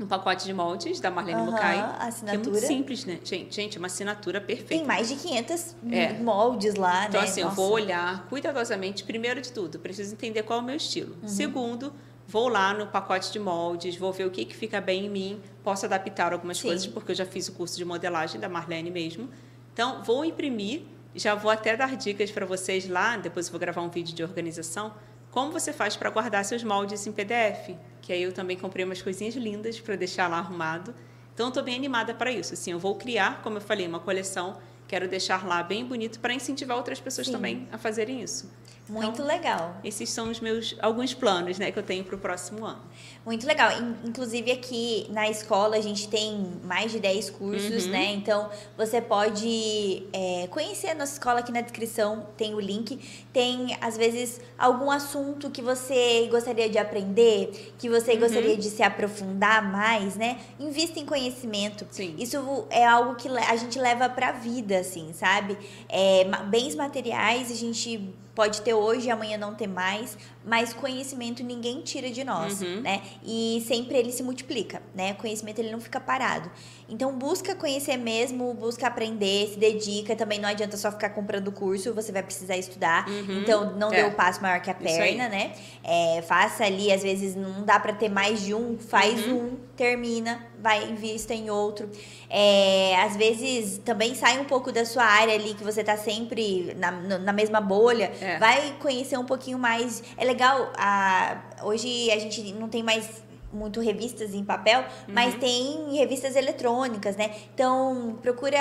um 0.00 0.06
pacote 0.06 0.44
de 0.44 0.52
moldes 0.54 1.00
da 1.00 1.10
Marlene 1.10 1.40
Aham, 1.40 1.50
Mukai. 1.50 1.78
a 1.78 1.82
Que 1.96 2.02
é 2.04 2.08
assinatura. 2.08 2.50
muito 2.52 2.66
simples, 2.66 3.04
né? 3.04 3.18
Gente, 3.24 3.54
gente, 3.54 3.76
é 3.76 3.78
uma 3.78 3.86
assinatura 3.86 4.40
perfeita. 4.40 4.68
Tem 4.74 4.84
mais 4.86 5.08
de 5.08 5.16
500 5.16 5.74
É. 5.90 6.12
moldes 6.14 6.74
lá, 6.74 7.06
Então, 7.06 7.20
né? 7.20 7.26
assim, 7.26 7.40
eu 7.40 7.46
Nossa. 7.46 7.56
vou 7.56 7.72
olhar 7.72 8.26
cuidadosamente, 8.28 9.02
primeiro 9.04 9.40
de 9.40 9.52
tudo, 9.52 9.78
preciso 9.78 10.12
entender 10.14 10.42
qual 10.44 10.60
é 10.60 10.62
o 10.62 10.64
meu 10.64 10.76
estilo. 10.76 11.16
Uhum. 11.22 11.28
Segundo, 11.28 11.92
vou 12.26 12.48
lá 12.48 12.72
no 12.72 12.86
pacote 12.86 13.32
de 13.32 13.38
moldes, 13.40 13.96
vou 13.96 14.12
ver 14.12 14.26
o 14.26 14.30
que, 14.30 14.44
que 14.44 14.54
fica 14.54 14.80
bem 14.80 15.06
em 15.06 15.10
mim, 15.10 15.40
posso 15.64 15.84
adaptar 15.86 16.32
algumas 16.32 16.58
Sim. 16.58 16.68
coisas, 16.68 16.86
porque 16.86 17.10
eu 17.12 17.16
já 17.16 17.26
fiz 17.26 17.48
o 17.48 17.52
curso 17.52 17.76
de 17.76 17.84
modelagem 17.84 18.40
da 18.40 18.48
Marlene 18.48 18.90
mesmo. 18.90 19.28
Então, 19.72 20.02
vou 20.04 20.24
imprimir, 20.24 20.82
já 21.14 21.34
vou 21.34 21.50
até 21.50 21.76
dar 21.76 21.96
dicas 21.96 22.30
para 22.30 22.46
vocês 22.46 22.88
lá, 22.88 23.16
depois 23.16 23.46
eu 23.46 23.52
vou 23.52 23.58
gravar 23.58 23.82
um 23.82 23.88
vídeo 23.88 24.14
de 24.14 24.22
organização, 24.22 24.92
como 25.30 25.52
você 25.52 25.72
faz 25.72 25.96
para 25.96 26.10
guardar 26.10 26.44
seus 26.44 26.64
moldes 26.64 27.06
em 27.06 27.12
PDF. 27.12 27.76
Que 28.00 28.12
aí 28.12 28.22
eu 28.22 28.32
também 28.32 28.56
comprei 28.56 28.84
umas 28.84 29.02
coisinhas 29.02 29.34
lindas 29.34 29.78
para 29.80 29.96
deixar 29.96 30.28
lá 30.28 30.38
arrumado. 30.38 30.94
Então, 31.34 31.48
estou 31.48 31.62
bem 31.62 31.76
animada 31.76 32.14
para 32.14 32.32
isso. 32.32 32.54
Assim, 32.54 32.72
eu 32.72 32.78
vou 32.78 32.96
criar, 32.96 33.42
como 33.42 33.58
eu 33.58 33.60
falei, 33.60 33.86
uma 33.86 34.00
coleção. 34.00 34.56
Quero 34.88 35.06
deixar 35.06 35.46
lá 35.46 35.62
bem 35.62 35.84
bonito 35.84 36.18
para 36.18 36.32
incentivar 36.34 36.76
outras 36.76 36.98
pessoas 36.98 37.26
Sim. 37.28 37.32
também 37.34 37.68
a 37.70 37.78
fazerem 37.78 38.22
isso. 38.22 38.50
Muito 38.88 39.06
Então, 39.16 39.26
legal. 39.26 39.76
Esses 39.84 40.08
são 40.08 40.30
os 40.30 40.40
meus 40.40 40.74
alguns 40.80 41.12
planos, 41.12 41.58
né, 41.58 41.70
que 41.70 41.78
eu 41.78 41.82
tenho 41.82 42.02
para 42.04 42.16
o 42.16 42.18
próximo 42.18 42.64
ano. 42.64 42.80
Muito 43.22 43.46
legal. 43.46 43.70
In- 43.78 44.08
Inclusive 44.08 44.50
aqui 44.50 45.06
na 45.10 45.28
escola 45.28 45.76
a 45.76 45.80
gente 45.82 46.08
tem 46.08 46.52
mais 46.64 46.90
de 46.90 46.98
10 46.98 47.28
cursos, 47.28 47.84
Uhum. 47.84 47.90
né? 47.90 48.12
Então 48.14 48.48
você 48.78 48.98
pode 49.02 50.04
é, 50.10 50.46
conhecer 50.50 50.88
a 50.88 50.94
nossa 50.94 51.12
escola 51.12 51.40
aqui 51.40 51.52
na 51.52 51.60
descrição, 51.60 52.26
tem 52.38 52.54
o 52.54 52.60
link. 52.60 52.98
Tem, 53.30 53.76
às 53.78 53.94
vezes, 53.98 54.40
algum 54.58 54.90
assunto 54.90 55.50
que 55.50 55.60
você 55.60 56.26
gostaria 56.30 56.70
de 56.70 56.78
aprender, 56.78 57.74
que 57.78 57.90
você 57.90 58.12
Uhum. 58.14 58.20
gostaria 58.20 58.56
de 58.56 58.70
se 58.70 58.82
aprofundar 58.82 59.70
mais, 59.70 60.16
né? 60.16 60.38
Invista 60.58 60.98
em 60.98 61.04
conhecimento. 61.04 61.86
Sim. 61.90 62.14
Isso 62.18 62.66
é 62.70 62.86
algo 62.86 63.16
que 63.16 63.28
a 63.28 63.56
gente 63.56 63.78
leva 63.78 64.08
pra 64.08 64.32
vida, 64.32 64.77
assim, 64.78 65.12
sabe? 65.12 65.56
É, 65.88 66.24
bens 66.48 66.74
materiais 66.74 67.50
a 67.50 67.54
gente 67.54 68.14
pode 68.38 68.62
ter 68.62 68.72
hoje 68.72 69.08
e 69.08 69.10
amanhã 69.10 69.36
não 69.36 69.52
ter 69.52 69.66
mais, 69.66 70.16
mas 70.46 70.72
conhecimento 70.72 71.42
ninguém 71.42 71.80
tira 71.80 72.08
de 72.08 72.22
nós, 72.22 72.62
Uhum. 72.62 72.82
né? 72.82 73.02
E 73.24 73.64
sempre 73.66 73.96
ele 73.98 74.12
se 74.12 74.22
multiplica, 74.22 74.80
né? 74.94 75.14
Conhecimento 75.14 75.58
ele 75.58 75.72
não 75.72 75.80
fica 75.80 75.98
parado. 75.98 76.48
Então 76.88 77.12
busca 77.18 77.56
conhecer 77.56 77.96
mesmo, 77.96 78.54
busca 78.54 78.86
aprender, 78.86 79.48
se 79.48 79.58
dedica. 79.58 80.14
Também 80.14 80.38
não 80.38 80.48
adianta 80.48 80.76
só 80.76 80.92
ficar 80.92 81.10
comprando 81.10 81.50
curso, 81.50 81.92
você 81.92 82.12
vai 82.12 82.22
precisar 82.22 82.56
estudar. 82.56 83.08
Uhum. 83.08 83.40
Então 83.40 83.74
não 83.76 83.92
É. 83.92 84.02
dê 84.04 84.08
o 84.08 84.12
passo 84.12 84.40
maior 84.40 84.60
que 84.60 84.70
a 84.70 84.74
perna, 84.74 85.28
né? 85.28 85.52
É, 85.82 86.22
faça 86.22 86.62
ali, 86.64 86.92
às 86.92 87.02
vezes 87.02 87.34
não 87.34 87.64
dá 87.64 87.80
pra 87.80 87.92
ter 87.92 88.08
mais 88.08 88.40
de 88.44 88.54
um, 88.54 88.78
faz 88.78 89.26
Uhum. 89.26 89.34
um, 89.36 89.56
termina, 89.76 90.46
vai 90.60 90.88
invista 90.88 91.34
em 91.34 91.50
outro. 91.50 91.90
É, 92.30 92.94
às 93.02 93.16
vezes 93.16 93.78
também 93.84 94.14
sai 94.14 94.38
um 94.38 94.44
pouco 94.44 94.70
da 94.70 94.84
sua 94.84 95.04
área 95.04 95.34
ali 95.34 95.54
que 95.54 95.64
você 95.64 95.82
tá 95.82 95.96
sempre 95.96 96.74
na, 96.78 96.90
na 97.18 97.32
mesma 97.32 97.60
bolha, 97.60 98.12
É. 98.20 98.27
vai 98.38 98.74
conhecer 98.80 99.16
um 99.18 99.24
pouquinho 99.24 99.58
mais. 99.58 100.02
É 100.16 100.24
legal, 100.24 100.72
a, 100.76 101.40
hoje 101.62 102.10
a 102.10 102.18
gente 102.18 102.52
não 102.52 102.68
tem 102.68 102.82
mais 102.82 103.22
muito 103.52 103.80
revistas 103.80 104.34
em 104.34 104.44
papel, 104.44 104.84
mas 105.08 105.34
Uhum. 105.34 105.40
tem 105.40 105.96
revistas 105.96 106.36
eletrônicas, 106.36 107.16
né? 107.16 107.34
Então, 107.54 108.18
procura 108.20 108.58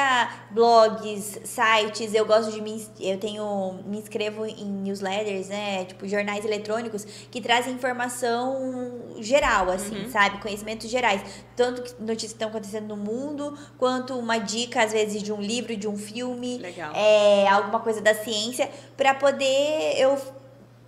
blogs, 0.52 1.40
sites, 1.44 2.14
eu 2.14 2.26
gosto 2.26 2.52
de 2.52 2.62
me, 2.62 2.86
eu 3.00 3.18
tenho, 3.20 3.80
me 3.86 3.98
inscrevo 4.00 4.46
em 4.46 4.66
newsletters, 4.66 5.50
né? 5.50 5.86
Tipo, 5.86 6.08
jornais 6.08 6.46
eletrônicos 6.46 7.04
que 7.30 7.42
trazem 7.42 7.74
informação 7.74 9.16
geral, 9.20 9.70
assim, 9.70 10.04
Uhum. 10.04 10.10
sabe? 10.12 10.42
Conhecimentos 10.42 10.90
gerais. 10.90 11.22
Tanto 11.56 11.82
que 11.82 11.92
notícias 12.02 12.32
que 12.32 12.36
estão 12.36 12.50
acontecendo 12.50 12.88
no 12.88 12.98
mundo, 12.98 13.58
quanto 13.78 14.18
uma 14.18 14.38
dica, 14.38 14.84
às 14.84 14.92
vezes, 14.92 15.22
de 15.22 15.32
um 15.34 15.42
livro, 15.42 15.76
de 15.76 15.88
um 15.88 15.98
filme, 15.98 16.58
Legal. 16.60 16.94
é, 16.96 17.48
alguma 17.48 17.80
coisa 17.80 18.00
da 18.02 18.14
ciência, 18.16 18.70
para 18.96 19.14
poder 19.14 19.96
eu 19.98 20.18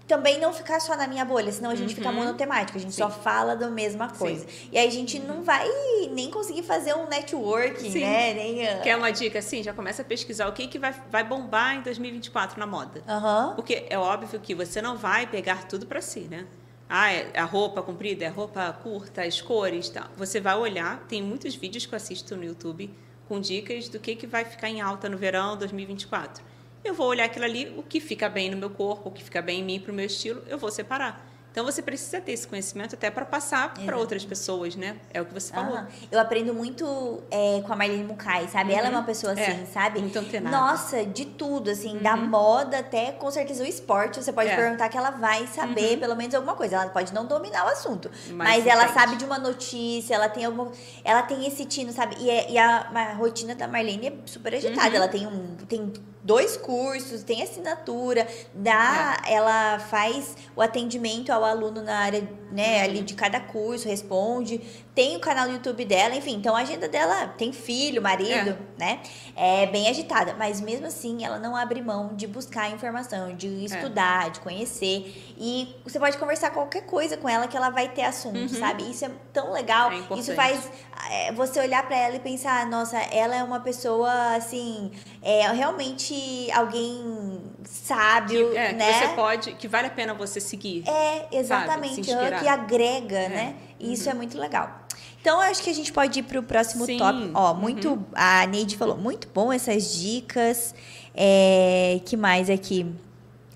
também 0.09 0.39
não 0.39 0.51
ficar 0.51 0.79
só 0.79 0.97
na 0.97 1.05
minha 1.07 1.23
bolha, 1.23 1.51
senão 1.51 1.69
a 1.69 1.75
gente 1.75 1.93
fica 1.93 2.09
Uhum. 2.09 2.15
monotemático, 2.15 2.75
a 2.79 2.81
gente 2.81 2.95
Sim. 2.95 3.03
só 3.03 3.11
fala 3.11 3.55
da 3.55 3.69
mesma 3.69 4.09
coisa. 4.09 4.43
E 4.71 4.77
aí 4.77 4.87
a 4.87 4.91
gente 4.91 5.19
não 5.19 5.43
vai 5.43 5.67
nem 6.11 6.31
conseguir 6.31 6.63
fazer 6.63 6.95
um 6.95 7.07
networking, 7.07 7.91
Sim. 7.91 7.99
né? 7.99 8.33
Nem, 8.33 8.67
ah, 8.67 8.79
Quer 8.79 8.97
uma 8.97 9.11
dica 9.11 9.37
assim? 9.37 9.61
Já 9.61 9.71
começa 9.71 10.01
a 10.01 10.05
pesquisar 10.05 10.47
o 10.49 10.51
que, 10.53 10.65
que 10.67 10.79
vai, 10.79 10.95
vai 11.11 11.23
bombar 11.23 11.75
em 11.75 11.81
2024 11.83 12.59
na 12.59 12.65
moda. 12.65 13.03
Aham. 13.07 13.53
Porque 13.55 13.85
é 13.87 13.99
óbvio 13.99 14.39
que 14.39 14.55
você 14.55 14.81
não 14.81 14.97
vai 14.97 15.27
pegar 15.27 15.67
tudo 15.67 15.85
para 15.85 16.01
si, 16.01 16.21
né? 16.21 16.47
Ah, 16.89 17.11
é 17.13 17.31
a 17.39 17.45
roupa 17.45 17.83
comprida, 17.83 18.25
é 18.25 18.29
a 18.29 18.31
roupa 18.31 18.73
curta, 18.81 19.21
as 19.21 19.39
cores, 19.39 19.89
tá? 19.89 20.07
Você 20.17 20.39
vai 20.41 20.55
olhar, 20.57 21.05
tem 21.07 21.21
muitos 21.21 21.53
vídeos 21.53 21.85
que 21.85 21.93
eu 21.93 21.97
assisto 21.97 22.35
no 22.35 22.43
YouTube 22.43 22.91
com 23.27 23.39
dicas 23.39 23.87
do 23.89 23.99
que, 23.99 24.15
que 24.15 24.25
vai 24.25 24.43
ficar 24.43 24.69
em 24.69 24.81
alta 24.81 25.07
no 25.07 25.15
verão 25.19 25.55
2024. 25.55 26.43
Eu 26.83 26.93
vou 26.93 27.07
olhar 27.07 27.25
aquilo 27.25 27.45
ali, 27.45 27.73
o 27.77 27.83
que 27.83 27.99
fica 27.99 28.29
bem 28.29 28.49
no 28.49 28.57
meu 28.57 28.69
corpo, 28.69 29.09
o 29.09 29.11
que 29.11 29.23
fica 29.23 29.41
bem 29.41 29.59
em 29.59 29.63
mim, 29.63 29.79
para 29.79 29.91
o 29.91 29.95
meu 29.95 30.05
estilo, 30.05 30.41
eu 30.47 30.57
vou 30.57 30.71
separar. 30.71 31.27
Então 31.51 31.65
você 31.65 31.81
precisa 31.81 32.21
ter 32.21 32.31
esse 32.33 32.47
conhecimento 32.47 32.93
até 32.93 33.09
para 33.09 33.25
passar 33.25 33.73
para 33.73 33.97
outras 33.97 34.23
pessoas, 34.23 34.75
né? 34.75 34.97
É 35.11 35.19
o 35.19 35.25
que 35.25 35.33
você 35.33 35.51
falou. 35.51 35.79
Eu 36.11 36.19
aprendo 36.19 36.53
muito 36.53 37.23
é, 37.31 37.59
com 37.65 37.73
a 37.73 37.75
Marlene 37.75 38.03
Mukai, 38.03 38.47
sabe? 38.47 38.71
Ela 38.71 38.87
é 38.87 38.89
uma 38.91 39.01
pessoa 39.01 39.33
assim, 39.33 39.41
É, 39.41 39.65
sabe? 39.65 39.99
muito 39.99 40.17
antenada. 40.19 40.55
Nossa, 40.55 41.03
de 41.03 41.25
tudo, 41.25 41.71
assim, 41.71 41.97
da 41.97 42.13
Uhum. 42.13 42.27
moda 42.27 42.77
até 42.77 43.13
com 43.13 43.29
certeza 43.31 43.63
o 43.63 43.65
esporte. 43.65 44.23
Você 44.23 44.31
pode 44.31 44.49
É. 44.51 44.55
perguntar 44.55 44.89
que 44.89 44.97
ela 44.97 45.09
vai 45.09 45.47
saber 45.47 45.93
Uhum. 45.95 45.99
pelo 45.99 46.15
menos 46.15 46.35
alguma 46.35 46.53
coisa. 46.55 46.75
Ela 46.75 46.89
pode 46.91 47.11
não 47.15 47.25
dominar 47.25 47.65
o 47.65 47.69
assunto, 47.69 48.11
Mas 48.29 48.57
mas, 48.59 48.67
ela 48.67 48.87
sabe 48.93 49.15
de 49.15 49.25
uma 49.25 49.39
notícia, 49.39 50.13
ela 50.13 50.29
tem 50.29 50.45
alguma. 50.45 50.71
Ela 51.03 51.23
tem 51.23 51.47
esse 51.47 51.65
tino, 51.65 51.91
sabe? 51.91 52.15
E, 52.19 52.29
é- 52.29 52.51
e 52.51 52.57
a, 52.59 52.89
a 52.93 53.13
rotina 53.15 53.55
da 53.55 53.67
Marlene 53.67 54.07
é 54.07 54.13
super 54.27 54.53
agitada. 54.53 54.87
Uhum. 54.89 54.95
Ela 54.95 55.07
tem 55.07 55.25
um. 55.25 55.55
Tem 55.67 55.91
dois 56.29 56.55
cursos, 56.55 57.23
tem 57.23 57.41
assinatura, 57.41 58.27
dá, 58.53 59.17
É. 59.25 59.33
ela 59.33 59.79
faz 59.79 60.37
o 60.55 60.61
atendimento 60.61 61.31
ao 61.31 61.43
aluno 61.43 61.81
na 61.81 61.97
área, 61.97 62.21
né, 62.51 62.77
Uhum. 62.77 62.83
ali 62.83 63.01
de 63.01 63.15
cada 63.15 63.39
curso, 63.39 63.87
responde, 63.87 64.61
tem 64.99 65.15
o 65.15 65.19
canal 65.21 65.47
no 65.47 65.53
YouTube 65.53 65.85
dela, 65.85 66.13
enfim, 66.13 66.33
então 66.35 66.53
a 66.53 66.59
agenda 66.59 66.89
dela 66.89 67.27
tem 67.37 67.53
filho, 67.53 68.01
marido, 68.01 68.57
né? 68.77 68.99
É 69.33 69.65
bem 69.67 69.87
agitada, 69.87 70.35
mas 70.37 70.59
mesmo 70.59 70.87
assim 70.87 71.23
ela 71.23 71.39
não 71.39 71.55
abre 71.55 71.81
mão 71.81 72.13
de 72.17 72.27
buscar 72.27 72.69
informação, 72.69 73.33
de 73.33 73.47
É. 73.47 73.63
estudar, 73.63 74.29
de 74.29 74.41
conhecer 74.41 75.33
e 75.37 75.73
você 75.85 75.97
pode 75.97 76.17
conversar 76.17 76.49
qualquer 76.51 76.81
coisa 76.81 77.15
com 77.15 77.29
ela 77.29 77.47
que 77.47 77.55
ela 77.55 77.69
vai 77.69 77.87
ter 77.87 78.01
assunto, 78.03 78.35
Uhum. 78.35 78.59
sabe? 78.59 78.91
Isso 78.91 79.05
é 79.05 79.11
tão 79.31 79.53
legal. 79.53 79.89
É. 79.89 80.19
Isso 80.19 80.33
faz 80.35 80.69
é, 81.09 81.31
você 81.31 81.61
olhar 81.61 81.87
pra 81.87 81.95
ela 81.95 82.17
e 82.17 82.19
pensar, 82.19 82.65
nossa, 82.67 82.97
ela 82.97 83.37
é 83.37 83.41
uma 83.41 83.61
pessoa 83.61 84.35
assim, 84.35 84.91
é 85.21 85.49
realmente 85.53 86.51
alguém 86.51 87.41
sábio, 87.63 88.51
Que, 88.51 88.57
é, 88.57 88.73
né? 88.73 88.85
que 88.85 88.99
você 89.07 89.13
pode, 89.15 89.53
que 89.53 89.67
vale 89.69 89.87
a 89.87 89.91
pena 89.91 90.13
você 90.13 90.41
seguir. 90.41 90.83
É, 90.89 91.25
exatamente, 91.31 92.01
aham, 92.11 92.21
inspirar. 92.21 92.39
que 92.41 92.47
agrega, 92.49 93.17
É. 93.17 93.29
né? 93.29 93.55
Isso 93.79 94.09
é 94.09 94.13
muito 94.13 94.37
legal. 94.37 94.78
Então, 95.21 95.39
acho 95.41 95.61
que 95.61 95.69
a 95.69 95.73
gente 95.73 95.91
pode 95.91 96.19
ir 96.19 96.23
para 96.23 96.39
o 96.39 96.43
próximo 96.43 96.85
Sim. 96.85 96.97
tópico. 96.97 97.31
Ó, 97.33 97.53
muito. 97.53 97.89
Uhum. 97.89 98.05
A 98.15 98.45
Neide 98.47 98.77
falou, 98.77 98.97
muito 98.97 99.27
bom 99.33 99.51
essas 99.51 99.93
dicas. 99.99 100.73
É, 101.13 101.99
que 102.05 102.15
mais 102.15 102.49
aqui? 102.49 102.85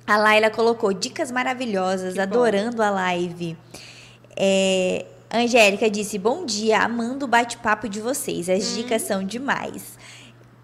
A 0.05 0.17
Laila 0.17 0.49
colocou 0.49 0.91
dicas 0.91 1.31
maravilhosas, 1.31 2.13
Que 2.13 2.17
bom. 2.17 2.23
adorando 2.23 2.83
a 2.83 2.89
live. 2.89 3.55
É, 4.35 5.05
Angélica 5.33 5.89
disse: 5.89 6.17
Bom 6.19 6.45
dia, 6.45 6.79
amando 6.79 7.25
o 7.25 7.27
bate-papo 7.27 7.87
de 7.87 8.01
vocês. 8.01 8.49
As 8.49 8.75
dicas 8.75 9.01
são 9.03 9.23
demais. 9.23 9.97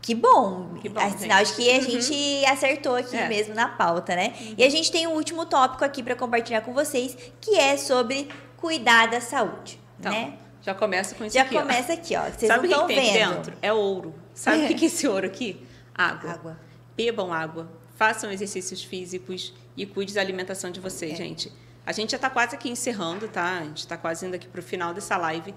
Que 0.02 0.14
bom. 0.16 0.68
Hum. 0.74 0.80
Que 0.82 0.90
bom, 0.90 1.02
sinal 1.18 1.44
de 1.44 1.50
gente. 1.50 1.56
que 1.56 1.70
a 1.72 1.76
Uhum. 1.76 2.02
gente 2.02 2.46
acertou 2.46 2.96
aqui 2.96 3.16
É. 3.16 3.28
mesmo 3.30 3.54
na 3.56 3.68
pauta, 3.68 4.16
né? 4.16 4.34
E 4.58 4.64
a 4.64 4.70
gente 4.70 4.92
tem 4.92 5.08
um 5.08 5.14
último 5.14 5.46
tópico 5.46 5.86
aqui 5.86 6.02
para 6.04 6.16
compartilhar 6.16 6.62
com 6.62 6.74
vocês, 6.74 7.16
que 7.40 7.56
é 7.56 7.78
sobre 7.78 8.28
cuidar 8.58 9.08
da 9.10 9.22
saúde, 9.22 9.80
Então, 10.00 10.12
né? 10.12 10.34
Já 10.62 10.74
começa 10.76 11.16
com 11.16 11.24
isso 11.26 11.34
Já 11.34 11.44
aqui, 11.44 11.56
ó. 11.58 11.62
começa 11.62 11.94
aqui, 11.94 12.16
ó. 12.16 12.24
Vocês 12.24 12.48
Sabe 12.48 12.68
o 12.68 12.70
que 12.88 12.88
tem 12.94 13.14
vendo. 13.14 13.24
aqui 13.32 13.36
dentro? 13.36 13.58
É 13.62 13.72
ouro. 13.74 14.14
Sabe 14.34 14.66
o 14.66 14.68
que 14.68 14.74
que 14.76 14.86
é 14.86 14.88
esse 14.88 15.08
ouro 15.08 15.26
aqui? 15.26 15.66
Água. 15.94 16.32
Água. 16.32 16.60
Bebam 16.96 17.32
água, 17.34 17.70
façam 17.96 18.30
exercícios 18.32 18.84
físicos 18.84 19.54
e 19.78 19.86
cuide 19.86 20.14
da 20.14 20.20
alimentação 20.22 20.70
de 20.70 20.80
vocês, 20.80 21.14
É. 21.14 21.16
gente. 21.16 21.52
A 21.86 21.92
gente 21.92 22.12
já 22.12 22.18
está 22.18 22.30
quase 22.30 22.56
aqui 22.56 22.70
encerrando, 22.70 23.28
tá? 23.28 23.60
A 23.60 23.64
gente 23.64 23.78
está 23.78 23.98
quase 23.98 24.26
indo 24.26 24.36
aqui 24.36 24.48
para 24.48 24.60
o 24.60 24.64
final 24.64 24.94
dessa 24.94 25.16
live. 25.18 25.56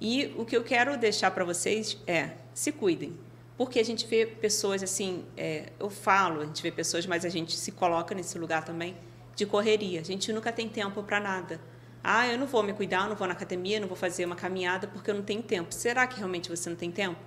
E 0.00 0.32
o 0.36 0.44
que 0.44 0.56
eu 0.56 0.62
quero 0.62 0.96
deixar 0.98 1.30
para 1.30 1.44
vocês 1.44 1.96
é 2.06 2.30
se 2.52 2.70
cuidem. 2.72 3.18
Porque 3.56 3.78
a 3.80 3.84
gente 3.84 4.06
vê 4.06 4.26
pessoas 4.26 4.82
assim, 4.82 5.24
é, 5.36 5.70
eu 5.78 5.88
falo, 5.90 6.40
a 6.42 6.44
gente 6.46 6.62
vê 6.62 6.70
pessoas, 6.70 7.06
mas 7.06 7.24
a 7.24 7.28
gente 7.28 7.56
se 7.56 7.72
coloca 7.72 8.14
nesse 8.14 8.38
lugar 8.38 8.64
também 8.64 8.96
de 9.34 9.46
correria. 9.46 10.00
A 10.00 10.04
gente 10.04 10.32
nunca 10.32 10.52
tem 10.52 10.68
tempo 10.68 11.02
para 11.02 11.18
nada. 11.20 11.60
Ah, 12.04 12.26
eu 12.26 12.36
não 12.36 12.46
vou 12.46 12.62
me 12.62 12.72
cuidar, 12.72 13.02
eu 13.04 13.10
não 13.10 13.16
vou 13.16 13.26
na 13.28 13.32
academia, 13.32 13.78
não 13.78 13.86
vou 13.86 13.96
fazer 13.96 14.24
uma 14.24 14.34
caminhada 14.34 14.88
porque 14.88 15.10
eu 15.10 15.14
não 15.14 15.22
tenho 15.22 15.42
tempo. 15.42 15.72
Será 15.72 16.06
que 16.06 16.16
realmente 16.16 16.50
você 16.50 16.68
não 16.68 16.76
tem 16.76 16.90
tempo? 16.90 17.20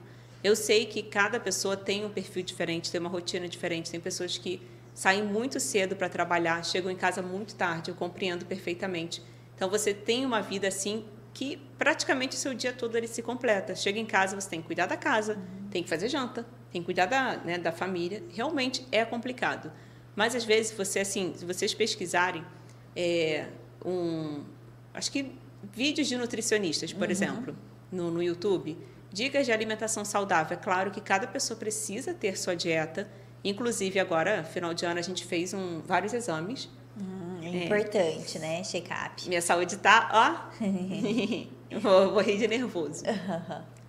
Eu 0.44 0.56
sei 0.56 0.86
que 0.86 1.02
cada 1.02 1.40
pessoa 1.40 1.78
tem 1.78 2.06
um 2.06 2.10
perfil 2.10 2.44
diferente, 2.44 2.92
tem 2.92 3.00
uma 3.00 3.10
rotina 3.10 3.48
diferente. 3.48 3.90
Tem 3.90 4.00
pessoas 4.00 4.38
que 4.38 4.62
saem 4.94 5.24
muito 5.24 5.60
cedo 5.60 5.96
para 5.96 6.10
trabalhar, 6.10 6.64
chegam 6.64 6.92
em 6.92 6.96
casa 6.96 7.22
muito 7.22 7.56
tarde, 7.56 7.90
eu 7.90 7.96
compreendo 7.96 8.46
perfeitamente. 8.46 9.22
Então 9.56 9.70
você 9.70 9.94
tem 9.94 10.26
uma 10.26 10.42
vida 10.42 10.68
assim 10.68 11.06
que 11.34 11.58
praticamente 11.78 12.36
o 12.36 12.40
seu 12.40 12.54
dia 12.54 12.72
todo 12.72 12.98
ele 12.98 13.08
se 13.08 13.22
completa. 13.22 13.76
Chega 13.76 14.00
em 14.00 14.06
casa, 14.06 14.40
você 14.40 14.50
tem 14.50 14.62
que 14.62 14.68
cuidar 14.68 14.86
da 14.86 14.96
casa, 14.96 15.38
tem 15.72 15.82
que 15.82 15.90
fazer 15.90 16.10
janta, 16.10 16.46
tem 16.72 16.82
que 16.82 16.86
cuidar 16.86 17.08
da, 17.08 17.38
né, 17.38 17.58
da 17.58 17.72
família. 17.72 18.24
Realmente 18.34 18.86
é 18.92 19.04
complicado. 19.04 19.72
Mas 20.16 20.36
às 20.36 20.46
vezes 20.46 20.72
você 20.72 21.00
assim, 21.00 21.34
se 21.36 21.46
vocês 21.46 21.74
pesquisarem 21.74 22.46
é, 22.96 23.48
um, 23.86 24.44
acho 24.96 25.12
que 25.12 25.36
vídeos 25.74 26.08
de 26.08 26.18
nutricionistas, 26.18 26.94
por 26.94 27.10
exemplo, 27.12 27.56
no, 27.92 28.10
no 28.12 28.24
YouTube, 28.24 28.78
dicas 29.12 29.46
de 29.46 29.52
alimentação 29.52 30.04
saudável. 30.04 30.58
É 30.58 30.62
claro 30.62 30.92
que 30.92 31.02
cada 31.02 31.28
pessoa 31.28 31.58
precisa 31.58 32.14
ter 32.14 32.38
sua 32.38 32.56
dieta. 32.56 33.10
Inclusive 33.44 34.00
agora, 34.00 34.44
final 34.44 34.74
de 34.74 34.86
ano, 34.86 35.00
a 35.00 35.04
gente 35.04 35.26
fez 35.26 35.54
um, 35.54 35.82
vários 35.82 36.14
exames. 36.14 36.70
Hum, 37.00 37.40
é 37.44 37.66
importante, 37.66 38.40
né? 38.40 38.64
Check-up. 38.64 39.28
Minha 39.28 39.42
saúde 39.42 39.78
tá, 39.78 40.10
ó. 40.12 40.64
vou, 41.80 42.12
vou 42.12 42.22
rir 42.22 42.38
de 42.38 42.48
nervoso. 42.48 43.04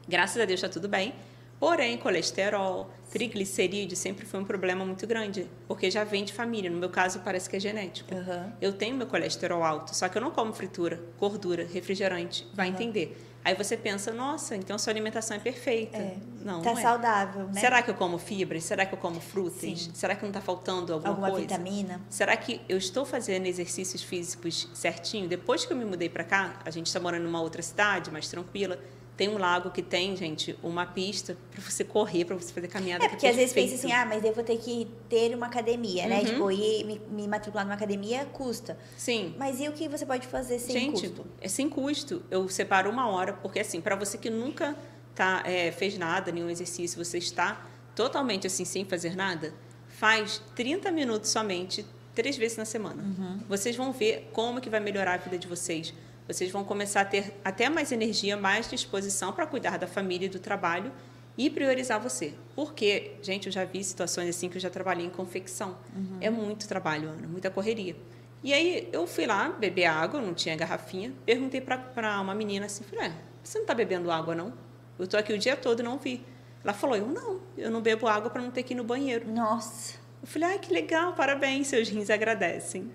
Graças 0.09 0.41
a 0.41 0.45
Deus 0.45 0.59
está 0.59 0.69
tudo 0.69 0.89
bem. 0.89 1.15
Porém, 1.59 1.97
colesterol, 1.97 2.91
triglicerídeo 3.11 3.97
sempre 3.97 4.27
foi 4.27 4.41
um 4.41 4.45
problema 4.45 4.85
muito 4.85 5.07
grande, 5.07 5.49
porque 5.67 5.91
já 5.91 6.05
vem 6.05 6.25
de 6.25 6.33
família. 6.33 6.71
No 6.71 6.77
meu 6.79 6.91
caso, 6.91 7.21
parece 7.21 7.49
que 7.49 7.57
é 7.57 7.61
genético. 7.61 8.15
Aham. 8.15 8.53
Eu 8.61 8.73
tenho 8.73 8.97
meu 8.97 9.07
colesterol 9.07 9.63
alto, 9.63 9.95
só 9.95 10.09
que 10.09 10.19
eu 10.19 10.23
não 10.23 10.31
como 10.31 10.53
fritura, 10.53 11.01
gordura, 11.19 11.67
refrigerante. 11.67 12.47
Vai 12.53 12.69
entender. 12.69 13.17
Aí 13.47 13.55
você 13.55 13.77
pensa, 13.77 14.13
nossa, 14.13 14.57
então 14.57 14.77
sua 14.77 14.93
alimentação 14.93 15.37
é 15.37 15.41
perfeita. 15.41 15.97
É. 15.97 16.17
Não, 16.45 16.63
tá 16.63 16.73
não 16.73 16.79
é. 16.81 16.83
saudável, 16.83 17.47
né? 17.47 17.61
Será 17.61 17.81
que 17.81 17.89
eu 17.89 17.95
como 17.95 18.19
fibras? 18.19 18.65
Será 18.65 18.85
que 18.85 18.93
eu 18.93 18.99
como 18.99 19.21
frutas? 19.21 19.61
Sim. 19.61 19.91
Será 19.95 20.17
que 20.17 20.23
não 20.23 20.31
está 20.31 20.41
faltando 20.41 20.93
alguma, 20.93 21.11
Alguma 21.11 21.31
coisa? 21.31 21.43
vitamina? 21.43 22.01
Será 22.11 22.37
que 22.37 22.61
eu 22.69 22.77
estou 22.77 23.05
fazendo 23.05 23.47
exercícios 23.47 24.03
físicos 24.03 24.69
certinho? 24.75 25.29
Depois 25.29 25.65
que 25.65 25.73
eu 25.73 25.77
me 25.77 25.85
mudei 25.85 26.09
para 26.09 26.25
cá, 26.25 26.59
a 26.65 26.71
gente 26.71 26.89
está 26.89 26.99
morando 26.99 27.23
numa 27.23 27.41
outra 27.41 27.63
cidade, 27.63 28.11
mais 28.11 28.29
tranquila. 28.29 28.81
Tem 29.17 29.29
um 29.31 29.39
lago 29.39 29.71
que 29.71 29.83
tem, 29.83 30.15
gente, 30.15 30.59
uma 30.63 30.85
pista 30.85 31.37
para 31.51 31.63
você 31.63 31.83
correr, 31.83 32.27
para 32.27 32.37
você 32.37 32.53
fazer 32.53 32.69
caminhada. 32.69 33.05
É, 33.05 33.09
que 33.09 33.15
porque 33.15 33.27
às 33.27 33.35
vezes 33.35 33.55
pensa 33.55 33.75
assim, 33.75 33.91
ah, 33.91 34.05
mas 34.05 34.23
eu 34.23 34.35
vou 34.35 34.45
ter 34.45 34.59
que 34.59 34.87
ter 35.09 35.35
uma 35.35 35.47
academia, 35.47 36.07
né? 36.07 36.19
Uhum. 36.19 36.25
Tipo, 36.25 36.51
ir 36.51 36.85
me, 36.85 37.01
me 37.11 37.27
matricular 37.27 37.65
numa 37.65 37.75
academia 37.75 38.27
custa. 38.27 38.79
Sim. 38.97 39.35
Mas 39.39 39.59
e 39.59 39.69
o 39.69 39.73
que 39.73 39.89
você 39.89 40.05
pode 40.05 40.27
fazer 40.27 40.59
sem 40.59 40.81
Gente, 40.81 41.09
custo? 41.09 41.27
é 41.41 41.49
sem 41.49 41.69
custo. 41.69 42.23
Eu 42.31 42.47
separo 42.49 42.91
uma 42.91 43.09
hora, 43.09 43.33
porque 43.33 43.59
assim, 43.59 43.81
para 43.81 43.97
você 43.97 44.19
que 44.19 44.29
nunca 44.29 44.77
tá, 45.15 45.43
é, 45.47 45.73
fez 45.73 45.97
nada, 45.97 46.31
nenhum 46.31 46.51
exercício, 46.51 47.03
você 47.03 47.17
está 47.17 47.67
totalmente 47.95 48.47
assim, 48.47 48.67
sem 48.67 48.85
fazer 48.85 49.17
nada, 49.17 49.55
faz 49.89 50.43
30 50.55 50.93
minutos 50.93 51.31
somente, 51.31 51.87
três 52.15 52.37
vezes 52.37 52.59
na 52.59 52.67
semana. 52.67 53.03
Uhum. 53.03 53.41
Vocês 53.49 53.75
vão 53.75 53.93
ver 53.93 54.29
como 54.33 54.61
que 54.61 54.69
vai 54.69 54.79
melhorar 54.79 55.15
a 55.15 55.17
vida 55.17 55.39
de 55.39 55.49
vocês. 55.49 55.95
Vocês 56.27 56.51
vão 56.51 56.65
começar 56.65 57.03
a 57.03 57.05
ter 57.05 57.39
até 57.45 57.69
mais 57.69 57.93
energia, 57.93 58.37
mais 58.37 58.69
disposição 58.69 59.33
para 59.33 59.47
cuidar 59.47 59.79
da 59.79 59.87
família 59.87 60.27
e 60.27 60.29
do 60.29 60.39
trabalho 60.39 60.93
e 61.39 61.51
priorizar 61.51 62.01
você. 62.01 62.35
Porque, 62.55 63.13
gente, 63.23 63.47
eu 63.47 63.53
já 63.53 63.65
vi 63.65 63.85
situações 63.85 64.29
assim 64.29 64.49
que 64.49 64.57
eu 64.57 64.61
já 64.61 64.71
trabalhei 64.71 65.07
em 65.07 65.11
confecção. 65.11 65.77
Uhum. 65.95 66.19
É 66.21 66.31
muito 66.31 66.67
trabalho, 66.67 67.11
Ana, 67.11 67.29
muita 67.29 67.51
correria. 67.51 67.97
E 68.43 68.53
aí 68.53 68.89
eu 68.93 69.07
fui 69.07 69.27
lá 69.27 69.51
beber 69.51 69.87
água, 69.87 70.21
não 70.21 70.35
tinha 70.35 70.57
garrafinha. 70.57 71.13
Perguntei 71.25 71.61
para 71.61 72.21
uma 72.21 72.35
menina 72.35 72.67
assim, 72.67 72.85
falei, 72.85 73.07
é, 73.07 73.13
você 73.43 73.59
não 73.59 73.65
está 73.65 73.75
bebendo 73.75 74.11
água 74.11 74.35
não? 74.35 74.53
Eu 74.99 75.05
estou 75.05 75.21
aqui 75.21 75.33
o 75.33 75.39
dia 75.39 75.57
todo 75.57 75.81
e 75.81 75.83
não 75.83 75.99
vi. 75.99 76.25
Ela 76.65 76.73
falou, 76.73 76.97
eu 76.97 77.07
não, 77.07 77.41
eu 77.57 77.71
não 77.71 77.81
bebo 77.81 78.09
água 78.09 78.31
para 78.31 78.43
não 78.43 78.51
ter 78.51 78.63
que 78.63 78.75
ir 78.75 78.77
no 78.77 78.83
banheiro. 78.83 79.31
Nossa. 79.31 79.95
Eu 80.21 80.27
falei, 80.27 80.49
ai, 80.51 80.59
que 80.59 80.73
legal, 80.73 81.13
parabéns, 81.13 81.69
seus 81.69 81.89
rins 81.89 82.11
agradecem. 82.11 82.91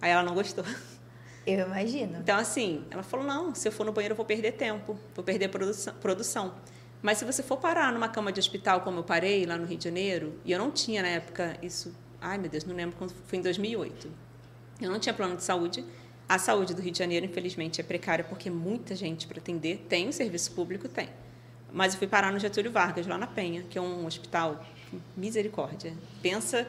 Aí 0.00 0.10
ela 0.10 0.22
não 0.22 0.34
gostou. 0.34 0.64
Eu 1.46 1.66
imagino. 1.66 2.18
Então, 2.20 2.38
assim, 2.38 2.84
ela 2.90 3.02
falou: 3.02 3.26
não, 3.26 3.54
se 3.54 3.68
eu 3.68 3.72
for 3.72 3.84
no 3.84 3.92
banheiro, 3.92 4.12
eu 4.12 4.16
vou 4.16 4.24
perder 4.24 4.52
tempo, 4.52 4.98
vou 5.14 5.24
perder 5.24 5.48
produção. 5.48 6.54
Mas 7.02 7.18
se 7.18 7.24
você 7.24 7.42
for 7.42 7.58
parar 7.58 7.92
numa 7.92 8.08
cama 8.08 8.32
de 8.32 8.40
hospital, 8.40 8.80
como 8.80 9.00
eu 9.00 9.04
parei 9.04 9.44
lá 9.44 9.58
no 9.58 9.66
Rio 9.66 9.76
de 9.76 9.84
Janeiro, 9.84 10.40
e 10.44 10.52
eu 10.52 10.58
não 10.58 10.70
tinha 10.70 11.02
na 11.02 11.08
época 11.08 11.56
isso, 11.62 11.94
ai 12.18 12.38
meu 12.38 12.48
Deus, 12.48 12.64
não 12.64 12.74
lembro 12.74 12.96
quando 12.96 13.12
foi 13.26 13.38
em 13.38 13.42
2008. 13.42 14.10
Eu 14.80 14.90
não 14.90 14.98
tinha 14.98 15.12
plano 15.12 15.36
de 15.36 15.44
saúde. 15.44 15.84
A 16.26 16.38
saúde 16.38 16.72
do 16.74 16.80
Rio 16.80 16.90
de 16.90 16.98
Janeiro, 16.98 17.26
infelizmente, 17.26 17.78
é 17.80 17.84
precária 17.84 18.24
porque 18.24 18.48
muita 18.48 18.96
gente 18.96 19.26
para 19.26 19.38
atender. 19.38 19.84
Tem 19.88 20.08
o 20.08 20.12
serviço 20.12 20.52
público? 20.52 20.88
Tem. 20.88 21.10
Mas 21.70 21.92
eu 21.92 21.98
fui 21.98 22.08
parar 22.08 22.32
no 22.32 22.38
Getúlio 22.38 22.72
Vargas, 22.72 23.06
lá 23.06 23.18
na 23.18 23.26
Penha, 23.26 23.64
que 23.68 23.76
é 23.76 23.80
um 23.82 24.06
hospital, 24.06 24.64
misericórdia. 25.14 25.92
Pensa 26.22 26.66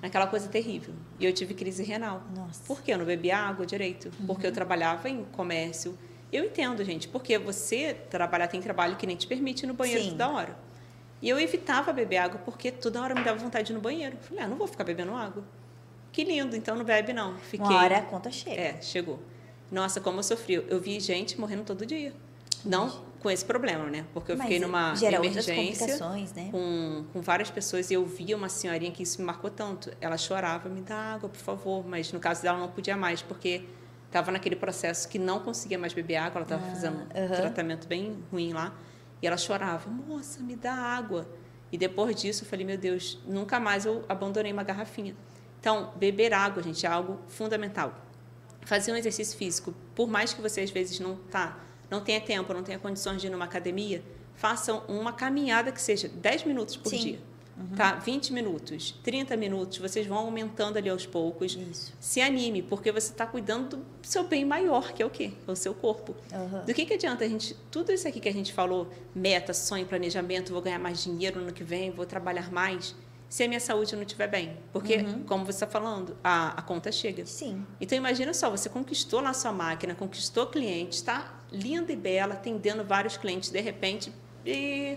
naquela 0.00 0.26
coisa 0.26 0.48
terrível. 0.48 0.94
E 1.18 1.24
eu 1.24 1.32
tive 1.32 1.54
crise 1.54 1.82
renal. 1.82 2.22
Nossa. 2.34 2.62
Por 2.64 2.82
quê? 2.82 2.92
Eu 2.92 2.98
não 2.98 3.04
bebia 3.04 3.36
água 3.36 3.66
direito? 3.66 4.10
Porque 4.26 4.46
eu 4.46 4.52
trabalhava 4.52 5.08
em 5.08 5.24
comércio. 5.24 5.96
Eu 6.32 6.44
entendo, 6.44 6.84
gente, 6.84 7.08
porque 7.08 7.38
você 7.38 7.94
trabalhar, 8.10 8.48
tem 8.48 8.60
trabalho 8.60 8.96
que 8.96 9.06
nem 9.06 9.16
te 9.16 9.26
permite 9.26 9.64
ir 9.64 9.66
no 9.66 9.74
banheiro 9.74 10.04
Sim. 10.04 10.10
toda 10.10 10.28
hora. 10.28 10.56
E 11.20 11.28
eu 11.28 11.40
evitava 11.40 11.92
beber 11.92 12.18
água 12.18 12.40
porque 12.44 12.70
toda 12.70 13.02
hora 13.02 13.14
me 13.14 13.24
dava 13.24 13.38
vontade 13.38 13.66
de 13.66 13.72
ir 13.72 13.74
no 13.74 13.80
banheiro. 13.80 14.16
Falei, 14.20 14.44
ah, 14.44 14.46
não 14.46 14.56
vou 14.56 14.66
ficar 14.66 14.84
bebendo 14.84 15.14
água. 15.14 15.42
Que 16.12 16.24
lindo, 16.24 16.54
então 16.54 16.76
não 16.76 16.84
bebe 16.84 17.12
não. 17.12 17.36
Fiquei. 17.38 17.66
Uma 17.66 17.82
hora 17.82 17.98
a 17.98 18.02
conta 18.02 18.30
chega. 18.30 18.60
É, 18.60 18.82
chegou. 18.82 19.18
Nossa, 19.70 20.00
como 20.00 20.18
eu 20.18 20.22
sofri. 20.22 20.54
Eu 20.54 20.80
vi 20.80 21.00
gente 21.00 21.38
morrendo 21.40 21.64
todo 21.64 21.84
dia. 21.84 22.12
Não 22.64 23.07
com 23.20 23.30
esse 23.30 23.44
problema, 23.44 23.84
né? 23.90 24.04
Porque 24.12 24.32
eu 24.32 24.36
Mas 24.36 24.46
fiquei 24.46 24.60
numa 24.60 24.94
emergência 25.02 25.96
né? 26.36 26.48
com, 26.50 27.04
com 27.12 27.20
várias 27.20 27.50
pessoas 27.50 27.90
e 27.90 27.94
eu 27.94 28.06
via 28.06 28.36
uma 28.36 28.48
senhorinha 28.48 28.92
que 28.92 29.02
isso 29.02 29.18
me 29.20 29.26
marcou 29.26 29.50
tanto. 29.50 29.90
Ela 30.00 30.16
chorava, 30.16 30.68
me 30.68 30.80
dá 30.80 31.14
água, 31.14 31.28
por 31.28 31.38
favor. 31.40 31.84
Mas 31.86 32.12
no 32.12 32.20
caso 32.20 32.42
dela 32.42 32.58
não 32.58 32.68
podia 32.68 32.96
mais, 32.96 33.20
porque 33.20 33.64
estava 34.06 34.30
naquele 34.30 34.54
processo 34.56 35.08
que 35.08 35.18
não 35.18 35.40
conseguia 35.40 35.78
mais 35.78 35.92
beber 35.92 36.16
água. 36.16 36.38
Ela 36.38 36.44
estava 36.44 36.62
Ah, 36.64 36.70
fazendo 36.70 36.96
um 36.96 37.24
aham. 37.24 37.34
tratamento 37.34 37.88
bem 37.88 38.22
ruim 38.30 38.52
lá. 38.52 38.72
E 39.20 39.26
ela 39.26 39.36
chorava, 39.36 39.90
moça, 39.90 40.40
me 40.40 40.54
dá 40.54 40.72
água. 40.72 41.28
E 41.72 41.76
depois 41.76 42.14
disso 42.16 42.44
eu 42.44 42.48
falei, 42.48 42.64
meu 42.64 42.78
Deus, 42.78 43.20
nunca 43.26 43.58
mais 43.58 43.84
eu 43.84 44.04
abandonei 44.08 44.52
uma 44.52 44.62
garrafinha. 44.62 45.14
Então, 45.60 45.92
beber 45.96 46.32
água, 46.32 46.62
gente, 46.62 46.86
é 46.86 46.88
algo 46.88 47.18
fundamental. 47.26 47.92
Fazer 48.62 48.92
um 48.92 48.96
exercício 48.96 49.36
físico, 49.36 49.74
por 49.94 50.08
mais 50.08 50.32
que 50.32 50.40
você 50.40 50.60
às 50.60 50.70
vezes 50.70 51.00
não 51.00 51.16
tá, 51.16 51.58
não 51.90 52.00
tenha 52.00 52.20
tempo, 52.20 52.52
não 52.52 52.62
tenha 52.62 52.78
condições 52.78 53.20
de 53.20 53.26
ir 53.26 53.30
numa 53.30 53.44
academia, 53.44 54.02
façam 54.34 54.82
uma 54.88 55.12
caminhada 55.12 55.72
que 55.72 55.80
seja 55.80 56.08
10 56.08 56.44
minutos 56.44 56.76
por 56.76 56.90
Sim. 56.90 56.98
dia. 56.98 57.18
Tá? 57.76 57.96
20 57.96 58.32
minutos, 58.32 58.94
30 59.02 59.36
minutos, 59.36 59.78
vocês 59.78 60.06
vão 60.06 60.18
aumentando 60.18 60.76
ali 60.76 60.88
aos 60.88 61.04
poucos. 61.04 61.56
Isso. 61.56 61.92
Se 61.98 62.20
anime, 62.20 62.62
porque 62.62 62.92
você 62.92 63.10
está 63.10 63.26
cuidando 63.26 63.78
do 63.78 64.06
seu 64.06 64.22
bem 64.22 64.44
maior, 64.44 64.92
que 64.92 65.02
é 65.02 65.06
o 65.06 65.10
quê? 65.10 65.32
É 65.46 65.50
o 65.50 65.56
seu 65.56 65.74
corpo. 65.74 66.14
Aham. 66.32 66.64
Do 66.64 66.72
que, 66.72 66.86
que 66.86 66.94
adianta 66.94 67.24
a 67.24 67.28
gente. 67.28 67.56
Tudo 67.68 67.90
isso 67.90 68.06
aqui 68.06 68.20
que 68.20 68.28
a 68.28 68.32
gente 68.32 68.52
falou, 68.52 68.88
meta, 69.12 69.52
sonho, 69.52 69.84
planejamento, 69.86 70.52
vou 70.52 70.62
ganhar 70.62 70.78
mais 70.78 71.02
dinheiro 71.02 71.40
no 71.40 71.46
ano 71.46 71.52
que 71.52 71.64
vem, 71.64 71.90
vou 71.90 72.06
trabalhar 72.06 72.52
mais, 72.52 72.94
se 73.28 73.42
a 73.42 73.48
minha 73.48 73.60
saúde 73.60 73.94
não 73.94 74.02
estiver 74.02 74.26
bem. 74.28 74.56
Porque, 74.72 75.02
como 75.26 75.44
você 75.44 75.50
está 75.50 75.66
falando, 75.66 76.16
a, 76.24 76.58
a 76.58 76.62
conta 76.62 76.90
chega. 76.90 77.26
Sim. 77.26 77.66
Então 77.80 77.96
imagina 77.96 78.32
só, 78.32 78.50
você 78.50 78.68
conquistou 78.68 79.20
lá 79.20 79.32
sua 79.34 79.52
máquina, 79.52 79.94
conquistou 79.94 80.46
cliente, 80.46 80.96
está 80.96 81.34
linda 81.52 81.92
e 81.92 81.96
bela, 81.96 82.34
atendendo 82.34 82.82
vários 82.84 83.16
clientes, 83.16 83.50
de 83.50 83.60
repente, 83.60 84.12
e 84.46 84.96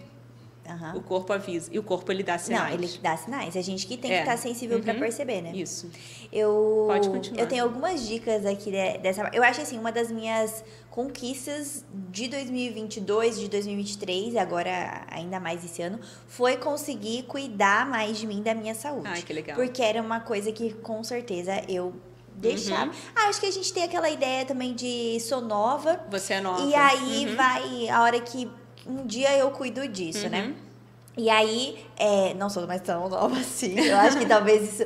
Aham. 0.65 0.93
o 0.95 1.01
corpo 1.01 1.33
avisa. 1.33 1.69
E 1.73 1.79
o 1.79 1.83
corpo 1.83 2.09
ele 2.11 2.23
dá 2.23 2.37
sinais. 2.37 2.73
Não, 2.79 2.83
ele 2.85 2.97
dá 3.01 3.17
sinais. 3.17 3.57
A 3.57 3.61
gente 3.61 3.85
que 3.85 3.97
tem 3.97 4.11
É. 4.11 4.15
que 4.17 4.21
estar 4.21 4.37
sensível 4.37 4.79
pra 4.79 4.93
Uhum. 4.93 4.99
perceber, 4.99 5.41
né? 5.41 5.51
Isso. 5.53 5.89
Eu, 6.31 6.85
Pode 6.87 7.09
continuar. 7.09 7.41
eu 7.41 7.47
tenho 7.49 7.63
algumas 7.63 8.07
dicas 8.07 8.45
aqui 8.45 8.71
de- 8.71 8.97
dessa. 8.99 9.29
Eu 9.33 9.43
acho 9.43 9.59
assim, 9.61 9.77
uma 9.77 9.91
das 9.91 10.09
minhas 10.11 10.63
conquistas 10.91 11.85
de 12.11 12.27
2022, 12.27 13.39
de 13.39 13.47
2023, 13.47 14.35
agora 14.35 15.05
ainda 15.09 15.39
mais 15.39 15.63
esse 15.63 15.81
ano, 15.81 15.99
foi 16.27 16.57
conseguir 16.57 17.23
cuidar 17.23 17.89
mais 17.89 18.17
de 18.17 18.27
mim, 18.27 18.43
da 18.43 18.53
minha 18.53 18.75
saúde. 18.75 19.07
Ai, 19.07 19.21
que 19.21 19.31
legal. 19.33 19.55
Porque 19.55 19.81
era 19.81 20.01
uma 20.01 20.19
coisa 20.19 20.51
que 20.51 20.73
com 20.73 21.01
certeza 21.01 21.63
eu 21.69 21.93
deixava. 22.35 22.91
Uhum. 22.91 22.97
Ah, 23.15 23.29
acho 23.29 23.39
que 23.39 23.45
a 23.45 23.51
gente 23.51 23.71
tem 23.71 23.83
aquela 23.83 24.09
ideia 24.09 24.45
também 24.45 24.73
de 24.73 25.17
sou 25.21 25.39
nova. 25.39 25.99
Você 26.09 26.33
é 26.33 26.41
nova. 26.41 26.61
E 26.61 26.75
aí 26.75 27.25
Uhum. 27.25 27.35
vai 27.37 27.89
a 27.89 28.01
hora 28.03 28.19
que 28.19 28.49
um 28.85 29.05
dia 29.05 29.35
eu 29.37 29.49
cuido 29.51 29.87
disso, 29.87 30.27
né? 30.27 30.47
Uhum. 30.47 30.71
E 31.17 31.29
aí, 31.29 31.85
é, 31.97 32.33
não 32.33 32.49
sou 32.49 32.65
mais 32.65 32.81
tão 32.81 33.07
nova 33.09 33.37
assim. 33.37 33.79
Eu 33.79 33.97
acho 33.97 34.17
que 34.17 34.25
talvez 34.25 34.73
isso. 34.73 34.85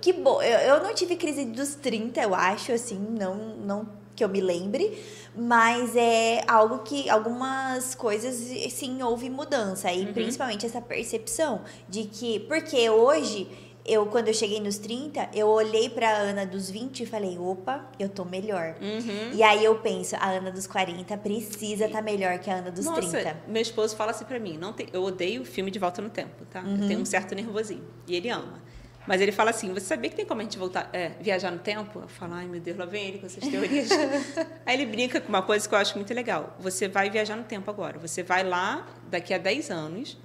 Que 0.00 0.12
bom. 0.12 0.40
Eu, 0.42 0.58
eu 0.58 0.82
não 0.82 0.94
tive 0.94 1.16
crise 1.16 1.44
dos 1.46 1.74
30, 1.74 2.20
eu 2.22 2.34
acho, 2.34 2.72
assim, 2.72 2.98
não, 2.98 3.34
não 3.34 3.88
que 4.14 4.22
eu 4.22 4.28
me 4.28 4.40
lembre. 4.40 5.02
Mas 5.34 5.96
é 5.96 6.42
algo 6.46 6.80
que 6.80 7.08
algumas 7.08 7.94
coisas 7.94 8.34
sim 8.72 9.02
houve 9.02 9.30
mudança. 9.30 9.90
E 9.92 10.04
Uhum. 10.06 10.12
principalmente 10.12 10.66
essa 10.66 10.80
percepção 10.80 11.62
de 11.88 12.04
que. 12.04 12.40
Porque 12.40 12.88
hoje. 12.90 13.48
Eu, 13.84 14.06
quando 14.06 14.28
eu 14.28 14.34
cheguei 14.34 14.60
nos 14.60 14.78
30, 14.78 15.30
eu 15.34 15.48
olhei 15.48 15.88
pra 15.90 16.08
Ana 16.16 16.46
dos 16.46 16.70
20 16.70 17.02
e 17.02 17.06
falei, 17.06 17.36
opa, 17.36 17.84
eu 17.98 18.08
tô 18.08 18.24
melhor. 18.24 18.76
Uhum. 18.80 19.32
E 19.32 19.42
aí 19.42 19.64
eu 19.64 19.74
penso, 19.80 20.14
a 20.20 20.30
Ana 20.30 20.52
dos 20.52 20.68
40 20.68 21.16
precisa 21.18 21.86
estar 21.86 22.00
melhor 22.00 22.38
que 22.38 22.48
a 22.48 22.58
Ana 22.58 22.70
dos 22.70 22.84
Nossa, 22.84 23.00
30. 23.00 23.36
meu 23.48 23.60
esposo 23.60 23.96
fala 23.96 24.12
assim 24.12 24.24
pra 24.24 24.38
mim, 24.38 24.56
não 24.56 24.72
tem, 24.72 24.86
eu 24.92 25.02
odeio 25.02 25.44
filme 25.44 25.68
de 25.68 25.80
volta 25.80 26.00
no 26.00 26.10
tempo, 26.10 26.44
tá? 26.48 26.60
Uhum. 26.60 26.82
Eu 26.82 26.86
tenho 26.86 27.00
um 27.00 27.04
certo 27.04 27.34
nervosinho. 27.34 27.82
E 28.06 28.14
ele 28.14 28.28
ama. 28.28 28.62
Mas 29.06 29.20
ele 29.20 29.32
fala 29.32 29.50
assim, 29.50 29.72
você 29.72 29.86
sabia 29.86 30.08
que 30.08 30.16
tem 30.16 30.24
como 30.24 30.40
a 30.40 30.44
gente 30.44 30.56
voltar, 30.58 30.88
é, 30.92 31.10
viajar 31.20 31.50
no 31.50 31.58
tempo? 31.58 32.00
Eu 32.00 32.08
falo, 32.08 32.34
ai 32.34 32.46
meu 32.46 32.60
Deus, 32.60 32.76
lá 32.76 32.84
vem 32.84 33.08
ele 33.08 33.18
com 33.18 33.26
essas 33.26 33.46
teorias. 33.46 33.88
Aí 34.64 34.74
ele 34.74 34.86
brinca 34.86 35.20
com 35.20 35.28
uma 35.28 35.42
coisa 35.42 35.68
que 35.68 35.74
eu 35.74 35.78
acho 35.78 35.96
muito 35.96 36.12
legal. 36.14 36.56
Você 36.60 36.86
vai 36.88 37.10
viajar 37.10 37.36
no 37.36 37.44
tempo 37.44 37.68
agora. 37.70 37.98
Você 37.98 38.22
vai 38.22 38.44
lá 38.44 38.86
daqui 39.10 39.34
a 39.34 39.38
10 39.38 39.70
anos, 39.70 40.16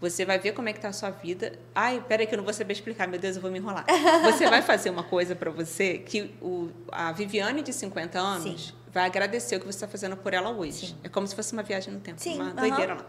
você 0.00 0.24
vai 0.24 0.38
ver 0.38 0.52
como 0.52 0.68
é 0.68 0.72
que 0.72 0.80
tá 0.80 0.88
a 0.88 0.92
sua 0.92 1.10
vida. 1.10 1.58
Ai, 1.74 2.02
peraí 2.06 2.26
que 2.26 2.34
eu 2.34 2.36
não 2.38 2.44
vou 2.44 2.52
saber 2.52 2.72
explicar, 2.72 3.06
meu 3.06 3.18
Deus, 3.18 3.36
eu 3.36 3.42
vou 3.42 3.50
me 3.50 3.58
enrolar. 3.58 3.86
Você 4.24 4.48
vai 4.48 4.60
fazer 4.60 4.90
uma 4.90 5.02
coisa 5.02 5.34
pra 5.34 5.50
você 5.50 5.98
que 5.98 6.34
o, 6.42 6.68
a 6.92 7.10
Viviane 7.12 7.62
de 7.62 7.72
50 7.72 8.18
anos 8.18 8.66
Sim. 8.66 8.72
vai 8.92 9.06
agradecer 9.06 9.56
o 9.56 9.60
que 9.60 9.66
você 9.66 9.76
está 9.76 9.88
fazendo 9.88 10.16
por 10.16 10.34
ela 10.34 10.50
hoje. 10.50 10.88
Sim. 10.88 10.96
É 11.02 11.08
como 11.08 11.26
se 11.26 11.34
fosse 11.34 11.52
uma 11.54 11.62
viagem 11.62 11.92
no 11.94 12.00
tempo, 12.00 12.20
Sim, 12.20 12.34
uma 12.34 12.46
aham. 12.46 12.54
doideira 12.54 12.94
lá. 12.94 13.06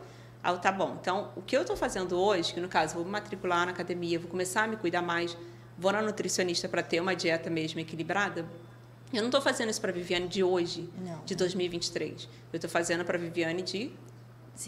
Ah, 0.47 0.55
tá 0.57 0.71
bom. 0.71 0.95
Então, 1.01 1.31
o 1.35 1.41
que 1.41 1.57
eu 1.57 1.61
estou 1.61 1.75
fazendo 1.75 2.15
hoje, 2.19 2.53
que 2.53 2.59
no 2.61 2.67
caso, 2.67 2.93
vou 2.93 3.03
me 3.03 3.09
matricular 3.09 3.65
na 3.65 3.71
academia, 3.71 4.19
vou 4.19 4.29
começar 4.29 4.65
a 4.65 4.67
me 4.67 4.77
cuidar 4.77 5.01
mais, 5.01 5.35
vou 5.75 5.91
na 5.91 6.03
nutricionista 6.03 6.69
para 6.69 6.83
ter 6.83 6.99
uma 6.99 7.15
dieta 7.15 7.49
mesmo 7.49 7.79
equilibrada, 7.79 8.45
eu 9.11 9.21
não 9.21 9.25
estou 9.29 9.41
fazendo 9.41 9.69
isso 9.71 9.81
para 9.81 9.91
Viviane 9.91 10.27
de 10.27 10.43
hoje, 10.43 10.87
Não. 10.99 11.23
de 11.25 11.33
2023. 11.35 12.29
Eu 12.53 12.57
estou 12.57 12.69
fazendo 12.69 13.03
para 13.03 13.17
Viviane 13.17 13.63
de 13.63 13.91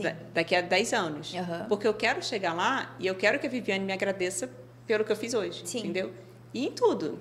da- 0.01 0.15
daqui 0.33 0.55
a 0.55 0.61
10 0.61 0.93
anos. 0.93 1.33
Aham. 1.35 1.65
Porque 1.69 1.87
eu 1.87 1.93
quero 1.93 2.23
chegar 2.23 2.53
lá 2.53 2.95
e 2.99 3.05
eu 3.05 3.13
quero 3.15 3.37
que 3.39 3.45
a 3.45 3.49
Viviane 3.49 3.85
me 3.85 3.93
agradeça 3.93 4.49
pelo 4.87 5.03
que 5.05 5.11
eu 5.11 5.15
fiz 5.15 5.33
hoje, 5.35 5.61
Sim. 5.65 5.79
entendeu? 5.79 6.11
E 6.53 6.65
em 6.65 6.71
tudo. 6.71 7.19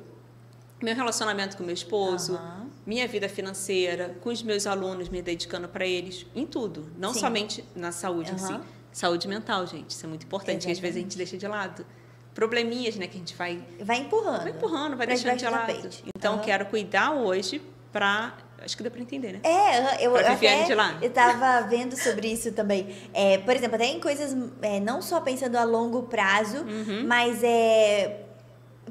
Meu 0.82 0.94
relacionamento 0.94 1.56
com 1.58 1.62
meu 1.64 1.74
esposo, 1.74 2.34
Aham. 2.36 2.65
Minha 2.86 3.06
vida 3.08 3.28
financeira, 3.28 4.14
com 4.22 4.30
os 4.30 4.42
meus 4.42 4.66
alunos, 4.66 5.08
me 5.08 5.20
dedicando 5.20 5.68
para 5.68 5.84
eles, 5.84 6.24
em 6.34 6.46
tudo. 6.46 6.90
Não 6.96 7.12
Sim. 7.12 7.20
somente 7.20 7.64
na 7.74 7.90
saúde 7.92 8.32
em 8.32 8.38
si. 8.38 8.58
Saúde 8.92 9.28
mental, 9.28 9.66
gente. 9.66 9.90
Isso 9.90 10.06
é 10.06 10.08
muito 10.08 10.24
importante, 10.24 10.64
que 10.66 10.72
às 10.72 10.78
vezes 10.78 10.96
a 10.96 11.00
gente 11.00 11.16
deixa 11.18 11.36
de 11.36 11.46
lado. 11.46 11.84
Probleminhas, 12.34 12.96
né, 12.96 13.06
que 13.06 13.16
a 13.16 13.18
gente 13.18 13.34
vai, 13.34 13.62
Vai 13.80 13.98
empurrando. 13.98 14.42
vai 14.42 14.50
empurrando, 14.52 14.96
vai 14.96 15.06
deixando 15.06 15.36
de 15.36 15.44
lado. 15.44 15.66
tapete. 15.66 16.04
Então, 16.16 16.34
Aham. 16.34 16.42
quero 16.42 16.66
cuidar 16.66 17.12
hoje 17.12 17.60
para... 17.92 18.34
Acho 18.58 18.76
que 18.76 18.82
dá 18.82 18.90
para 18.90 19.00
entender, 19.00 19.32
né? 19.34 19.40
É, 19.42 20.04
eu, 20.06 20.12
Pra 20.12 20.22
eu 20.22 20.30
Viviane 20.32 20.56
até, 20.62 20.64
de 20.66 20.74
lá. 20.74 20.98
eu 21.02 21.10
tava 21.10 21.66
vendo 21.68 21.94
sobre 21.96 22.28
isso 22.28 22.52
também. 22.52 22.88
É, 23.12 23.38
por 23.38 23.54
exemplo, 23.54 23.76
até 23.76 23.84
em 23.86 24.00
coisas, 24.00 24.34
é, 24.62 24.80
não 24.80 25.00
só 25.02 25.20
pensando 25.20 25.56
a 25.56 25.64
longo 25.64 26.04
prazo, 26.04 26.58
Uhum. 26.62 27.06
mas 27.06 27.42
é. 27.44 28.25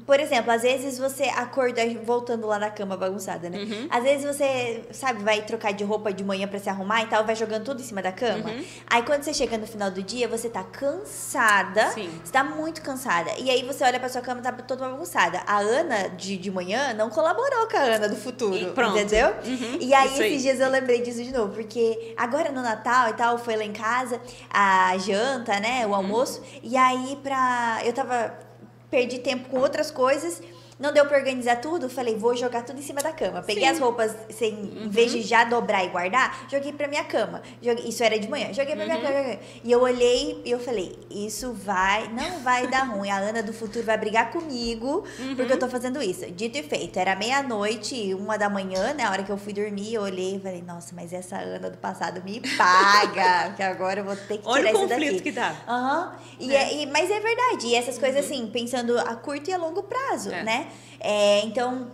Por 0.06 0.20
exemplo, 0.20 0.52
às 0.52 0.62
vezes 0.62 0.98
você 0.98 1.24
acorda, 1.24 1.82
voltando 2.04 2.46
lá 2.46 2.58
da 2.58 2.70
cama 2.70 2.96
bagunçada, 2.96 3.50
né? 3.50 3.58
Uhum. 3.58 3.88
Às 3.90 4.04
vezes 4.04 4.24
você, 4.24 4.84
sabe, 4.92 5.22
vai 5.24 5.42
trocar 5.42 5.72
de 5.72 5.82
roupa 5.82 6.12
de 6.12 6.22
manhã 6.22 6.46
pra 6.46 6.58
se 6.60 6.70
arrumar 6.70 7.02
e 7.02 7.06
tal, 7.08 7.24
vai 7.24 7.34
jogando 7.34 7.64
tudo 7.64 7.80
em 7.80 7.84
cima 7.84 8.00
da 8.00 8.12
cama. 8.12 8.50
Uhum. 8.50 8.64
Aí 8.88 9.02
quando 9.02 9.24
você 9.24 9.34
chega 9.34 9.58
no 9.58 9.66
final 9.66 9.90
do 9.90 10.02
dia, 10.02 10.28
você 10.28 10.48
tá 10.48 10.62
cansada. 10.62 11.90
Sim. 11.90 12.08
Você 12.24 12.32
tá 12.32 12.44
muito 12.44 12.82
cansada. 12.82 13.30
E 13.38 13.50
aí 13.50 13.64
você 13.64 13.82
olha 13.84 13.98
pra 13.98 14.08
sua 14.08 14.20
cama, 14.20 14.40
tá 14.40 14.52
toda 14.52 14.88
bagunçada. 14.88 15.40
A 15.46 15.58
Ana 15.58 16.08
de, 16.10 16.36
de 16.36 16.50
manhã 16.50 16.94
não 16.94 17.10
colaborou 17.10 17.66
com 17.68 17.76
a 17.76 17.80
Ana 17.80 18.08
do 18.08 18.16
futuro. 18.16 18.56
E 18.56 18.66
pronto. 18.66 18.96
Entendeu? 18.96 19.28
Uhum, 19.44 19.78
E 19.80 19.92
aí, 19.92 20.08
aí. 20.08 20.28
esses 20.28 20.42
dias 20.42 20.60
eu 20.60 20.70
lembrei 20.70 21.00
disso 21.02 21.22
de 21.22 21.32
novo, 21.32 21.52
porque 21.52 22.14
agora 22.16 22.52
no 22.52 22.62
Natal 22.62 23.10
e 23.10 23.14
tal, 23.14 23.38
foi 23.38 23.56
lá 23.56 23.64
em 23.64 23.72
casa, 23.72 24.20
a 24.50 24.96
janta, 24.98 25.58
né? 25.58 25.84
Uhum. 25.84 25.92
O 25.92 25.94
almoço. 25.96 26.42
E 26.62 26.76
aí, 26.76 27.18
pra. 27.22 27.80
Eu 27.84 27.92
tava. 27.92 28.45
Perdi 28.90 29.18
tempo 29.18 29.48
com 29.48 29.58
outras 29.58 29.90
coisas. 29.90 30.42
Não 30.78 30.92
deu 30.92 31.06
pra 31.06 31.16
organizar 31.16 31.56
tudo, 31.56 31.88
falei, 31.88 32.16
vou 32.16 32.36
jogar 32.36 32.62
tudo 32.62 32.78
em 32.78 32.82
cima 32.82 33.00
da 33.00 33.10
cama. 33.10 33.42
Peguei 33.42 33.64
Sim. 33.64 33.70
as 33.70 33.78
roupas, 33.78 34.14
sem, 34.30 34.52
em 34.84 34.88
vez 34.90 35.10
de 35.10 35.22
já 35.22 35.42
dobrar 35.44 35.82
e 35.84 35.88
guardar, 35.88 36.46
joguei 36.50 36.70
pra 36.72 36.86
minha 36.86 37.02
cama. 37.04 37.40
Joguei- 37.62 37.88
isso 37.88 38.04
era 38.04 38.18
de 38.18 38.28
manhã, 38.28 38.52
joguei 38.52 38.76
pra 38.76 38.84
minha 38.84 38.96
Uhum. 38.98 39.02
cama. 39.02 39.16
joguei. 39.18 39.38
E 39.64 39.72
eu 39.72 39.80
olhei 39.80 40.42
e 40.44 40.50
eu 40.50 40.60
falei, 40.60 40.94
isso 41.10 41.52
vai, 41.54 42.08
não 42.08 42.40
vai 42.40 42.66
dar 42.66 42.84
ruim. 42.94 43.08
A 43.08 43.16
Ana 43.16 43.42
do 43.42 43.54
futuro 43.54 43.86
vai 43.86 43.96
brigar 43.96 44.30
comigo, 44.30 45.02
porque 45.34 45.52
eu 45.54 45.58
tô 45.58 45.66
fazendo 45.68 46.02
isso. 46.02 46.30
Dito 46.30 46.58
e 46.58 46.62
feito, 46.62 46.98
era 46.98 47.16
meia-noite, 47.16 48.12
uma 48.14 48.36
da 48.36 48.50
manhã, 48.50 48.92
né? 48.92 49.04
A 49.04 49.10
hora 49.10 49.22
que 49.22 49.32
eu 49.32 49.38
fui 49.38 49.54
dormir, 49.54 49.94
eu 49.94 50.02
olhei 50.02 50.36
e 50.36 50.40
falei, 50.40 50.62
nossa, 50.62 50.94
mas 50.94 51.10
essa 51.12 51.36
Ana 51.38 51.70
do 51.70 51.78
passado 51.78 52.22
me 52.22 52.40
paga, 52.56 53.52
que 53.56 53.62
agora 53.62 54.00
eu 54.00 54.04
vou 54.04 54.14
ter 54.16 54.36
que 54.36 54.42
tirar 54.42 54.50
Olha 54.50 54.66
o 54.66 54.74
isso 54.74 54.80
conflito 54.88 55.10
daqui. 55.12 55.22
que 55.22 55.32
dá. 55.32 55.54
Aham. 55.66 56.16
E 56.38 56.46
Né? 56.48 56.54
é- 56.54 56.74
e- 56.82 56.86
mas 56.86 57.10
é 57.10 57.18
verdade. 57.18 57.66
E 57.68 57.74
essas 57.74 57.98
coisas, 57.98 58.24
assim, 58.26 58.46
pensando 58.52 58.98
a 58.98 59.14
curto 59.16 59.48
e 59.48 59.54
a 59.54 59.56
longo 59.56 59.82
prazo, 59.82 60.30
É. 60.32 60.42
né? 60.42 60.65
É, 61.00 61.40
então, 61.44 61.88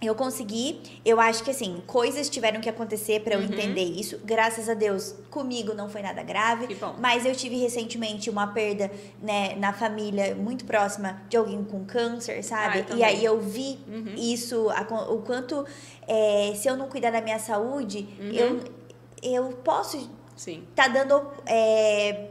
eu 0.00 0.14
consegui. 0.14 0.80
Eu 1.04 1.18
acho 1.18 1.42
que, 1.42 1.50
assim, 1.50 1.82
coisas 1.86 2.28
tiveram 2.28 2.60
que 2.60 2.68
acontecer 2.68 3.20
pra 3.20 3.34
eu 3.34 3.40
Uhum. 3.40 3.46
entender 3.46 3.82
isso. 3.84 4.20
Graças 4.24 4.68
a 4.68 4.74
Deus, 4.74 5.14
comigo 5.30 5.72
não 5.72 5.88
foi 5.88 6.02
nada 6.02 6.22
grave. 6.22 6.68
Mas 7.00 7.24
eu 7.24 7.34
tive 7.34 7.56
recentemente 7.56 8.28
uma 8.28 8.46
perda, 8.48 8.90
né, 9.22 9.54
na 9.56 9.72
família 9.72 10.34
muito 10.34 10.64
próxima 10.66 11.22
de 11.30 11.36
alguém 11.38 11.64
com 11.64 11.84
câncer, 11.86 12.42
sabe? 12.44 12.84
Ah, 12.90 12.94
e 12.94 13.02
aí 13.02 13.24
eu 13.24 13.40
vi 13.40 13.78
Uhum. 13.88 14.14
isso, 14.16 14.68
o 14.68 15.18
quanto, 15.22 15.64
é, 16.06 16.52
se 16.54 16.68
eu 16.68 16.76
não 16.76 16.88
cuidar 16.88 17.10
da 17.10 17.22
minha 17.22 17.38
saúde, 17.38 18.06
Uhum. 18.20 18.30
eu, 18.32 18.60
eu 19.22 19.44
posso 19.64 20.10
Sim. 20.36 20.62
tá 20.74 20.88
dando 20.88 21.22
é, 21.46 22.26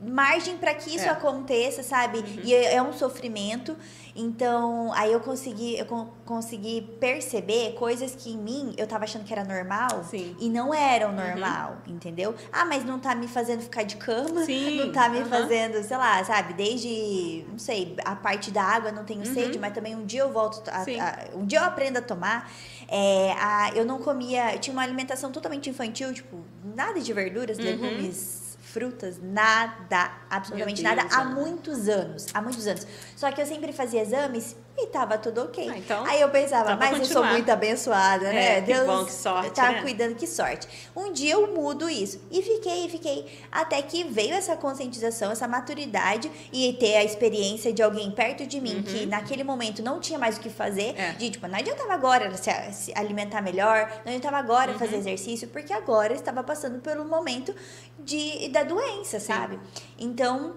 margem 0.00 0.56
para 0.56 0.72
que 0.74 0.90
isso 0.96 1.04
É. 1.06 1.10
aconteça, 1.10 1.82
sabe? 1.82 2.24
E 2.42 2.54
é 2.54 2.74
é 2.76 2.82
um 2.82 2.92
sofrimento. 2.92 3.76
Então, 4.14 4.92
aí 4.94 5.12
eu 5.12 5.20
consegui, 5.20 5.78
eu 5.78 5.86
con- 5.86 6.08
consegui 6.26 6.82
perceber 6.98 7.74
coisas 7.74 8.14
que 8.14 8.30
em 8.30 8.36
mim 8.36 8.74
eu 8.76 8.86
tava 8.86 9.04
achando 9.04 9.24
que 9.24 9.32
era 9.32 9.44
normal 9.44 10.02
Sim. 10.04 10.36
e 10.40 10.48
não 10.48 10.74
eram 10.74 11.12
normal, 11.12 11.78
entendeu? 11.86 12.34
Ah, 12.52 12.64
mas 12.64 12.84
não 12.84 12.98
tá 12.98 13.14
me 13.14 13.28
fazendo 13.28 13.60
ficar 13.62 13.84
de 13.84 13.96
cama, 13.96 14.44
Sim, 14.44 14.76
não 14.78 14.92
tá 14.92 15.08
me 15.08 15.18
aham. 15.20 15.28
fazendo, 15.28 15.82
sei 15.84 15.96
lá, 15.96 16.22
sabe? 16.24 16.54
Desde, 16.54 17.44
não 17.48 17.58
sei, 17.58 17.96
a 18.04 18.16
parte 18.16 18.50
da 18.50 18.62
água 18.62 18.90
não 18.90 19.04
tenho 19.04 19.24
sede, 19.24 19.58
mas 19.58 19.72
também 19.72 19.94
um 19.94 20.04
dia 20.04 20.20
eu 20.22 20.32
volto, 20.32 20.62
a- 20.68 20.80
Uhum. 20.88 21.00
A- 21.00 21.38
um 21.38 21.46
dia 21.46 21.60
eu 21.60 21.64
aprendo 21.64 21.98
a 21.98 22.02
tomar. 22.02 22.50
É, 22.88 23.32
a- 23.38 23.70
eu 23.76 23.84
não 23.84 24.00
comia, 24.00 24.54
eu 24.54 24.58
tinha 24.58 24.72
uma 24.72 24.82
alimentação 24.82 25.30
totalmente 25.30 25.70
infantil, 25.70 26.12
tipo, 26.12 26.38
nada 26.74 27.00
de 27.00 27.12
verduras, 27.12 27.58
Uhum. 27.58 27.64
legumes, 27.64 28.39
frutas, 28.72 29.18
nada, 29.20 30.12
absolutamente 30.28 30.82
nada, 30.82 31.02
há 31.10 31.24
muitos 31.24 31.88
anos, 31.88 32.26
há 32.32 32.40
muitos 32.40 32.66
anos. 32.66 32.86
Só 33.16 33.30
que 33.32 33.40
eu 33.40 33.46
sempre 33.46 33.72
fazia 33.72 34.02
exames 34.02 34.56
e 34.82 34.86
tava 34.88 35.18
tudo 35.18 35.42
ok. 35.42 35.68
Ah, 35.68 35.78
então, 35.78 36.04
Aí 36.06 36.20
eu 36.20 36.28
pensava, 36.30 36.76
mas 36.76 36.90
eu 36.98 37.04
sou 37.04 37.16
continuar. 37.16 37.32
muito 37.32 37.50
abençoada, 37.50 38.24
né? 38.32 38.58
É, 38.58 38.62
que 38.62 38.74
bom, 38.84 39.04
que 39.04 39.12
sorte, 39.12 39.50
tá 39.52 39.72
né? 39.72 39.82
cuidando, 39.82 40.14
que 40.14 40.26
sorte. 40.26 40.66
Um 40.96 41.12
dia 41.12 41.32
eu 41.34 41.54
mudo 41.54 41.88
isso. 41.88 42.20
E 42.30 42.42
fiquei, 42.42 42.88
fiquei, 42.88 43.26
até 43.50 43.80
que 43.82 44.04
veio 44.04 44.34
essa 44.34 44.56
conscientização, 44.56 45.30
essa 45.30 45.46
maturidade 45.46 46.30
e 46.52 46.72
ter 46.74 46.96
a 46.96 47.04
experiência 47.04 47.72
de 47.72 47.82
alguém 47.82 48.10
perto 48.10 48.46
de 48.46 48.60
mim 48.60 48.82
que 48.82 49.06
naquele 49.06 49.44
momento 49.44 49.82
não 49.82 50.00
tinha 50.00 50.18
mais 50.18 50.36
o 50.36 50.40
que 50.40 50.50
fazer. 50.50 50.90
Uhum. 50.90 51.00
É. 51.00 51.12
De, 51.12 51.30
tipo, 51.30 51.46
não 51.46 51.58
adiantava 51.58 51.92
agora 51.94 52.34
se, 52.36 52.50
se 52.72 52.92
alimentar 52.96 53.40
melhor, 53.42 53.90
não 54.04 54.12
adiantava 54.12 54.38
agora 54.38 54.72
Uhum. 54.72 54.78
fazer 54.78 54.96
exercício, 54.96 55.48
porque 55.48 55.72
agora 55.72 56.12
estava 56.14 56.42
passando 56.42 56.80
pelo 56.80 57.04
momento 57.04 57.54
de, 57.98 58.48
da 58.48 58.62
doença, 58.62 59.18
sabe? 59.20 59.58
Então, 59.98 60.54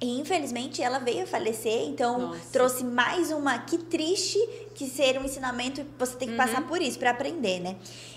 E 0.00 0.20
infelizmente 0.20 0.80
ela 0.80 1.00
veio 1.00 1.24
a 1.24 1.26
falecer, 1.26 1.82
então 1.88 2.18
Nossa. 2.28 2.40
trouxe 2.52 2.84
mais 2.84 3.32
uma. 3.32 3.58
Que 3.58 3.78
triste 3.78 4.38
que 4.74 4.86
ser 4.86 5.18
um 5.18 5.24
ensinamento, 5.24 5.84
você 5.98 6.14
tem 6.16 6.28
que 6.28 6.36
passar 6.36 6.62
Uhum. 6.62 6.68
por 6.68 6.80
isso 6.80 6.96
para 7.00 7.10
aprender, 7.10 7.58
né? 7.58 7.74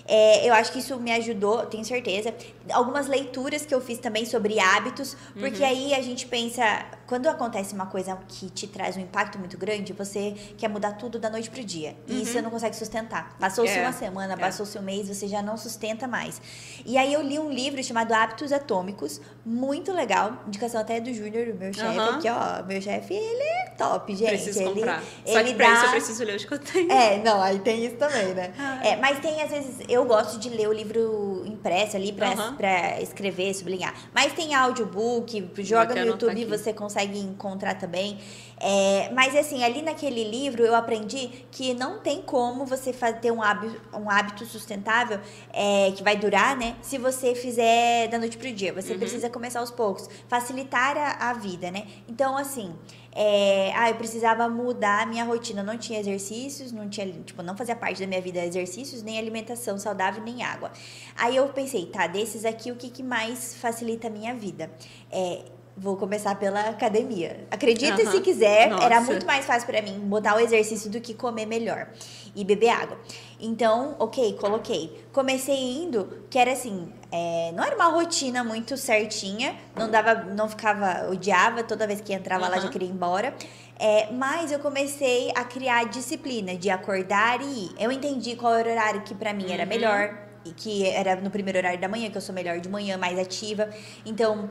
É, 0.07 0.47
eu 0.47 0.53
acho 0.53 0.71
que 0.71 0.77
isso 0.77 0.95
me 0.99 1.11
ajudou, 1.11 1.65
tenho 1.65 1.83
certeza. 1.83 2.35
Algumas 2.71 3.07
leituras 3.07 3.65
que 3.65 3.73
eu 3.73 3.81
fiz 3.81 3.97
também 3.97 4.25
sobre 4.25 4.59
hábitos, 4.59 5.17
porque 5.33 5.63
Uhum. 5.63 5.69
aí 5.69 5.93
a 5.95 6.01
gente 6.03 6.27
pensa, 6.27 6.85
quando 7.11 7.27
acontece 7.27 7.73
uma 7.75 7.87
coisa 7.87 8.17
que 8.25 8.49
te 8.49 8.65
traz 8.67 8.95
um 8.95 9.01
impacto 9.01 9.37
muito 9.37 9.57
grande, 9.57 9.91
você 9.91 10.33
quer 10.57 10.69
mudar 10.69 10.93
tudo 10.93 11.19
da 11.19 11.29
noite 11.29 11.49
pro 11.49 11.61
dia. 11.61 11.93
E 12.07 12.21
isso 12.21 12.31
você 12.31 12.41
não 12.41 12.49
consegue 12.49 12.73
sustentar. 12.73 13.35
Passou-se 13.37 13.73
Uhum. 13.73 13.79
É, 13.79 13.81
uma 13.83 13.91
semana, 13.91 14.33
é. 14.35 14.37
passou-se 14.37 14.77
um 14.79 14.81
mês, 14.81 15.09
você 15.09 15.27
já 15.27 15.41
não 15.41 15.57
sustenta 15.57 16.07
mais. 16.07 16.41
E 16.85 16.97
aí 16.97 17.11
eu 17.11 17.21
li 17.21 17.37
um 17.37 17.51
livro 17.51 17.83
chamado 17.83 18.13
Hábitos 18.13 18.53
Atômicos, 18.53 19.19
muito 19.45 19.91
legal, 19.91 20.41
indicação 20.47 20.79
até 20.79 21.01
do 21.01 21.13
Júnior, 21.13 21.49
o 21.53 21.57
meu 21.57 21.73
chefe 21.73 21.99
Aham. 21.99 22.15
aqui, 22.17 22.29
ó. 22.29 22.63
Meu 22.65 22.81
chefe, 22.81 23.13
ele 23.13 23.43
é 23.43 23.65
top, 23.77 24.15
gente. 24.15 24.29
preciso 24.29 24.61
ele, 24.61 24.69
comprar. 24.75 25.03
Só 25.25 25.39
ele 25.41 25.49
que 25.49 25.55
pra 25.55 25.65
isso 25.67 25.81
dá- 25.81 25.87
eu 25.87 25.91
preciso 25.91 26.23
ler 26.23 26.35
os 26.37 26.45
que 26.45 26.53
eu 26.53 26.59
tenho. 26.59 26.89
é, 26.93 27.17
não, 27.21 27.41
aí 27.41 27.59
tem 27.59 27.85
isso 27.85 27.97
também, 27.97 28.33
né? 28.33 28.53
Ah. 28.57 28.79
É, 28.87 28.95
mas 28.95 29.19
tem, 29.19 29.41
às 29.41 29.49
vezes, 29.51 29.75
eu 29.89 30.05
gosto 30.05 30.39
de 30.39 30.47
ler 30.49 30.69
o 30.69 30.71
livro 30.73 31.43
impresso 31.45 31.97
ali 31.97 32.13
pra, 32.13 32.29
Aham. 32.31 32.55
pra 32.55 33.01
escrever, 33.01 33.53
sublinhar. 33.53 33.93
Mas 34.15 34.31
tem 34.31 34.55
audiobook, 34.55 35.51
joga 35.59 35.93
no 35.93 36.05
YouTube 36.07 36.39
e 36.39 36.45
você 36.45 36.71
consegue 36.71 37.00
encontrar 37.05 37.75
também. 37.75 38.17
É, 38.63 39.09
mas 39.13 39.35
assim, 39.35 39.63
ali 39.63 39.81
naquele 39.81 40.23
livro 40.23 40.63
eu 40.63 40.75
aprendi 40.75 41.45
que 41.49 41.73
não 41.73 41.99
tem 41.99 42.21
como 42.21 42.63
você 42.63 42.93
ter 43.19 43.31
um 43.31 43.41
hábito, 43.41 43.81
um 43.91 44.07
hábito 44.07 44.45
sustentável 44.45 45.19
é, 45.51 45.91
que 45.95 46.03
vai 46.03 46.15
durar, 46.15 46.55
né? 46.55 46.75
Se 46.81 46.99
você 46.99 47.33
fizer 47.33 48.07
da 48.09 48.19
noite 48.19 48.37
pro 48.37 48.51
dia. 48.51 48.71
Uhum. 48.71 48.81
Você 48.81 48.95
precisa 48.95 49.29
começar 49.29 49.59
aos 49.59 49.71
poucos. 49.71 50.07
Facilitar 50.27 50.95
a, 50.95 51.29
a 51.29 51.33
vida, 51.33 51.71
né? 51.71 51.87
Então, 52.07 52.37
assim, 52.37 52.75
é, 53.13 53.73
ah, 53.75 53.89
eu 53.89 53.95
precisava 53.95 54.47
mudar 54.47 55.03
a 55.03 55.05
minha 55.05 55.23
rotina. 55.23 55.63
Não 55.63 55.77
tinha 55.77 55.99
exercícios, 55.99 56.71
não 56.71 56.87
tinha, 56.89 57.11
tipo, 57.23 57.41
não 57.41 57.57
fazia 57.57 57.75
parte 57.75 57.99
da 57.99 58.07
minha 58.07 58.21
vida 58.21 58.45
exercícios, 58.45 59.03
nem 59.03 59.17
alimentação 59.17 59.77
saudável, 59.77 60.23
nem 60.23 60.43
água. 60.43 60.71
Aí 61.15 61.35
eu 61.35 61.47
pensei, 61.49 61.87
tá, 61.87 62.07
desses 62.07 62.45
aqui, 62.45 62.71
o 62.71 62.75
que, 62.75 62.89
que 62.89 63.03
mais 63.03 63.55
facilita 63.55 64.07
a 64.07 64.09
minha 64.09 64.33
vida? 64.33 64.71
É, 65.11 65.43
vou 65.75 65.95
começar 65.97 66.35
pela 66.35 66.61
academia. 66.69 67.45
Acredite 67.49 68.01
Aham. 68.01 68.11
se 68.11 68.21
quiser, 68.21 68.71
era 68.81 68.95
Nossa. 68.99 69.11
muito 69.11 69.25
mais 69.25 69.45
fácil 69.45 69.67
pra 69.67 69.81
mim 69.81 69.99
botar 69.99 70.35
o 70.35 70.39
exercício 70.39 70.89
do 70.89 70.99
que 70.99 71.13
comer 71.13 71.45
melhor 71.45 71.87
e 72.35 72.43
beber 72.43 72.69
água. 72.69 72.99
Então, 73.39 73.95
ok, 73.97 74.33
coloquei. 74.33 75.03
Comecei 75.11 75.55
indo, 75.83 76.23
que 76.29 76.37
era 76.37 76.51
assim, 76.51 76.91
é, 77.11 77.51
não 77.55 77.63
era 77.63 77.75
uma 77.75 77.87
rotina 77.87 78.43
muito 78.43 78.77
certinha, 78.77 79.55
não 79.75 79.89
dava, 79.89 80.13
não 80.25 80.47
ficava, 80.47 81.09
odiava 81.09 81.63
toda 81.63 81.87
vez 81.87 82.01
que 82.01 82.13
entrava 82.13 82.47
lá 82.47 82.59
já 82.59 82.69
queria 82.69 82.87
ir 82.87 82.91
embora. 82.91 83.33
É, 83.79 84.11
mas 84.11 84.51
eu 84.51 84.59
comecei 84.59 85.31
a 85.33 85.43
criar 85.43 85.85
disciplina 85.85 86.55
de 86.55 86.69
acordar 86.69 87.41
e 87.41 87.45
ir. 87.65 87.71
Eu 87.79 87.91
entendi 87.91 88.35
qual 88.35 88.53
era 88.53 88.69
o 88.69 88.71
horário 88.71 89.01
que 89.01 89.15
pra 89.15 89.33
mim 89.33 89.51
era 89.51 89.63
Uhum. 89.63 89.69
melhor, 89.69 90.17
e 90.45 90.51
que 90.51 90.87
era 90.87 91.15
no 91.15 91.29
primeiro 91.31 91.57
horário 91.57 91.79
da 91.79 91.87
manhã, 91.87 92.09
que 92.09 92.17
eu 92.17 92.21
sou 92.21 92.33
melhor 92.33 92.59
de 92.59 92.69
manhã, 92.69 92.97
mais 92.97 93.17
ativa. 93.17 93.69
Então, 94.05 94.49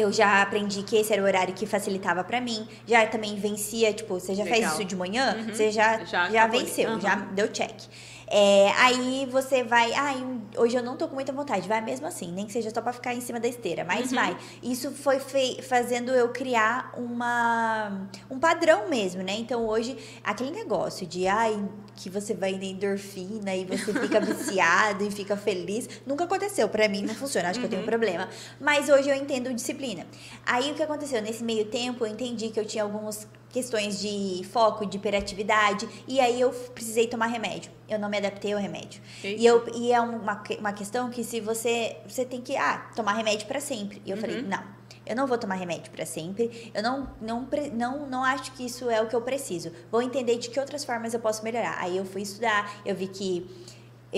eu 0.00 0.12
já 0.12 0.42
aprendi 0.42 0.82
que 0.82 0.96
esse 0.96 1.12
era 1.12 1.22
o 1.22 1.24
horário 1.24 1.54
que 1.54 1.66
facilitava 1.66 2.22
pra 2.22 2.40
mim. 2.40 2.66
Já 2.86 3.06
também 3.06 3.36
vencia, 3.36 3.92
tipo, 3.92 4.14
você 4.20 4.34
já 4.34 4.44
fez 4.44 4.56
Legal. 4.56 4.72
isso 4.74 4.84
de 4.84 4.94
manhã, 4.96 5.36
Uhum. 5.38 5.54
você 5.54 5.70
já, 5.72 5.98
Já 6.04 6.30
já, 6.30 6.46
venceu, 6.46 6.90
Aham. 6.90 7.00
já 7.00 7.14
deu 7.14 7.48
check. 7.48 7.74
É, 8.28 8.70
aí 8.76 9.26
você 9.30 9.62
vai, 9.62 9.92
ai, 9.94 10.16
hoje 10.56 10.76
eu 10.76 10.82
não 10.82 10.96
tô 10.96 11.06
com 11.06 11.14
muita 11.14 11.32
vontade, 11.32 11.68
vai 11.68 11.80
mesmo 11.80 12.06
assim, 12.06 12.32
nem 12.32 12.44
que 12.44 12.52
seja 12.52 12.70
só 12.74 12.82
pra 12.82 12.92
ficar 12.92 13.14
em 13.14 13.20
cima 13.20 13.38
da 13.38 13.46
esteira, 13.46 13.84
mas 13.84 14.10
Uhum. 14.10 14.16
vai. 14.16 14.36
Isso 14.62 14.90
foi 14.90 15.20
fazendo 15.62 16.10
eu 16.12 16.28
criar 16.30 16.92
uma 16.96 18.08
um 18.30 18.38
padrão 18.38 18.88
mesmo, 18.88 19.22
né? 19.22 19.32
Então 19.38 19.64
hoje 19.66 19.96
aquele 20.24 20.50
negócio 20.50 21.06
de 21.06 21.26
ai 21.28 21.56
que 21.94 22.10
você 22.10 22.34
vai 22.34 22.52
na 22.52 22.64
endorfina 22.64 23.54
e 23.54 23.64
você 23.64 23.92
fica 23.94 24.18
viciado 24.20 25.04
e 25.04 25.10
fica 25.10 25.36
feliz, 25.36 25.88
nunca 26.04 26.24
aconteceu 26.24 26.68
pra 26.68 26.88
mim, 26.88 27.02
não 27.02 27.14
funciona, 27.14 27.48
acho 27.50 27.60
que 27.60 27.66
eu 27.66 27.70
tenho 27.70 27.82
um 27.82 27.86
problema. 27.86 28.28
Mas 28.60 28.88
hoje 28.88 29.08
eu 29.08 29.14
entendo 29.14 29.54
disciplina. 29.54 30.04
Aí 30.44 30.72
o 30.72 30.74
que 30.74 30.82
aconteceu 30.82 31.22
nesse 31.22 31.44
meio 31.44 31.66
tempo, 31.66 32.04
eu 32.04 32.10
entendi 32.10 32.50
que 32.50 32.58
eu 32.58 32.64
tinha 32.66 32.82
algumas 32.82 33.26
questões 33.56 33.98
de 33.98 34.44
foco, 34.52 34.84
de 34.84 34.98
hiperatividade, 34.98 35.88
e 36.06 36.20
aí 36.20 36.38
eu 36.38 36.50
precisei 36.50 37.06
tomar 37.06 37.26
remédio. 37.28 37.70
Eu 37.88 37.98
não 37.98 38.08
me 38.10 38.18
adaptei 38.18 38.52
ao 38.52 38.60
remédio. 38.60 39.00
Eita. 39.24 39.40
E, 39.40 39.46
eu, 39.46 39.64
e 39.74 39.92
é 39.92 39.98
uma, 40.00 40.42
uma 40.58 40.72
questão 40.74 41.08
que 41.08 41.24
se 41.24 41.40
você 41.40 41.96
você 42.06 42.22
tem 42.26 42.42
que 42.42 42.54
ah, 42.54 42.90
tomar 42.94 43.14
remédio 43.14 43.46
pra 43.46 43.58
sempre. 43.60 44.02
E 44.04 44.10
eu 44.10 44.16
falei, 44.18 44.40
Uhum. 44.42 44.48
não. 44.48 44.76
Eu 45.06 45.14
não 45.16 45.26
vou 45.26 45.38
tomar 45.38 45.54
remédio 45.54 45.90
pra 45.92 46.04
sempre. 46.04 46.70
Eu 46.74 46.82
não, 46.82 47.08
não, 47.22 47.48
não, 47.72 48.06
não 48.08 48.24
acho 48.24 48.52
que 48.52 48.66
isso 48.66 48.90
é 48.90 49.00
o 49.00 49.06
que 49.06 49.14
eu 49.14 49.22
preciso. 49.22 49.70
Vou 49.90 50.02
entender 50.02 50.36
de 50.36 50.50
que 50.50 50.58
outras 50.60 50.84
formas 50.84 51.14
eu 51.14 51.20
posso 51.20 51.42
melhorar. 51.44 51.76
Aí 51.78 51.96
eu 51.96 52.04
fui 52.04 52.22
estudar, 52.22 52.80
eu 52.84 52.94
vi 52.94 53.06
que 53.06 53.48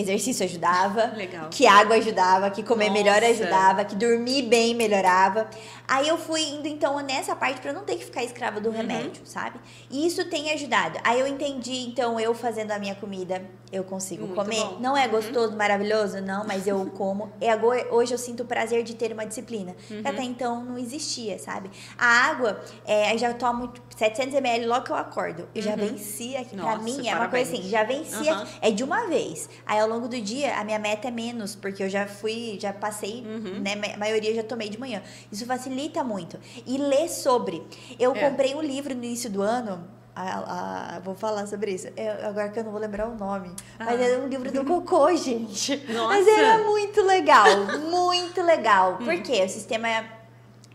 exercício 0.00 0.44
ajudava, 0.44 1.12
Legal. 1.16 1.48
que 1.50 1.66
água 1.66 1.96
ajudava, 1.96 2.50
que 2.50 2.62
comer 2.62 2.90
melhor 2.90 3.20
Nossa. 3.20 3.32
ajudava, 3.32 3.84
que 3.84 3.94
dormir 3.96 4.42
bem 4.42 4.74
melhorava. 4.74 5.48
Aí 5.86 6.06
eu 6.08 6.18
fui 6.18 6.42
indo 6.42 6.68
então 6.68 6.98
nessa 7.00 7.34
parte 7.34 7.60
pra 7.60 7.70
eu 7.70 7.74
não 7.74 7.84
ter 7.84 7.96
que 7.96 8.04
ficar 8.04 8.22
escrava 8.22 8.56
Uhum. 8.56 8.62
do 8.62 8.70
remédio, 8.70 9.22
sabe? 9.24 9.58
E 9.90 10.06
isso 10.06 10.24
tem 10.26 10.50
ajudado. 10.52 10.98
Aí 11.02 11.18
eu 11.20 11.26
entendi, 11.26 11.86
então 11.86 12.18
eu 12.20 12.34
fazendo 12.34 12.70
a 12.72 12.78
minha 12.78 12.94
comida, 12.94 13.42
eu 13.72 13.84
consigo 13.84 14.22
Muito 14.26 14.34
comer. 14.34 14.56
bom. 14.60 14.78
Não 14.80 14.96
é 14.96 15.04
Uhum. 15.06 15.10
gostoso, 15.12 15.56
maravilhoso, 15.56 16.20
não, 16.20 16.44
mas 16.46 16.66
eu 16.66 16.86
como. 16.96 17.30
E 17.40 17.48
agora, 17.48 17.86
hoje 17.92 18.12
eu 18.14 18.18
sinto 18.18 18.42
o 18.42 18.46
prazer 18.46 18.82
de 18.82 18.94
ter 18.94 19.12
uma 19.12 19.26
disciplina. 19.26 19.74
Uhum. 19.90 20.02
Que 20.02 20.08
até 20.08 20.22
então 20.22 20.64
não 20.64 20.78
existia, 20.78 21.38
sabe? 21.38 21.70
A 21.96 22.06
água, 22.06 22.60
é, 22.86 23.12
eu 23.14 23.18
já 23.18 23.34
tomo 23.34 23.72
700 23.96 24.34
ml 24.34 24.66
logo 24.66 24.84
que 24.84 24.90
eu 24.92 24.96
acordo. 24.96 25.48
Eu 25.54 25.62
já 25.62 25.76
venci 25.76 26.36
aqui. 26.36 26.56
pra 26.56 26.64
Uhum. 26.64 26.70
Nossa, 26.72 26.82
mim 26.84 27.08
é 27.08 27.14
uma 27.14 27.28
coisa 27.28 27.52
assim, 27.52 27.68
já 27.68 27.84
venci 27.84 28.28
aqui. 28.28 28.48
É 28.62 28.70
de 28.70 28.82
uma 28.84 29.06
vez. 29.06 29.48
Aí 29.66 29.78
ao 29.78 29.88
longo 29.88 30.08
do 30.08 30.20
dia, 30.20 30.56
a 30.58 30.64
minha 30.64 30.78
meta 30.78 31.08
é 31.08 31.10
menos, 31.10 31.54
porque 31.54 31.82
eu 31.82 31.88
já 31.90 32.06
fui, 32.06 32.58
já 32.60 32.72
passei, 32.72 33.22
Uhum. 33.26 33.60
né? 33.60 33.74
A 33.94 33.98
maioria 33.98 34.34
já 34.34 34.42
tomei 34.42 34.68
de 34.68 34.78
manhã. 34.80 35.02
Isso 35.30 35.44
facilita 35.46 36.02
muito. 36.02 36.38
E 36.66 36.78
ler 36.78 37.08
sobre. 37.08 37.62
Eu 37.98 38.14
É. 38.14 38.28
comprei 38.30 38.54
um 38.54 38.62
livro 38.62 38.94
no 38.94 39.04
início 39.04 39.28
do 39.30 39.42
ano. 39.42 39.97
A- 40.20 40.96
a- 40.96 41.00
vou 41.00 41.14
falar 41.14 41.46
sobre 41.46 41.72
isso. 41.72 41.88
Eu- 41.96 42.28
agora 42.28 42.48
que 42.48 42.58
eu 42.58 42.64
não 42.64 42.72
vou 42.72 42.80
lembrar 42.80 43.06
o 43.08 43.14
nome. 43.14 43.50
Mas 43.78 44.00
Ah. 44.00 44.04
é 44.04 44.18
um 44.18 44.26
livro 44.28 44.50
do 44.50 44.64
Cocô, 44.64 45.14
gente. 45.16 45.76
Nossa. 45.92 46.08
Mas 46.08 46.26
era 46.26 46.58
muito 46.64 47.02
legal. 47.02 47.46
Muito 47.90 48.42
legal. 48.42 48.98
Hum. 49.00 49.04
Por 49.04 49.22
quê? 49.22 49.42
O 49.44 49.48
sistema. 49.48 49.88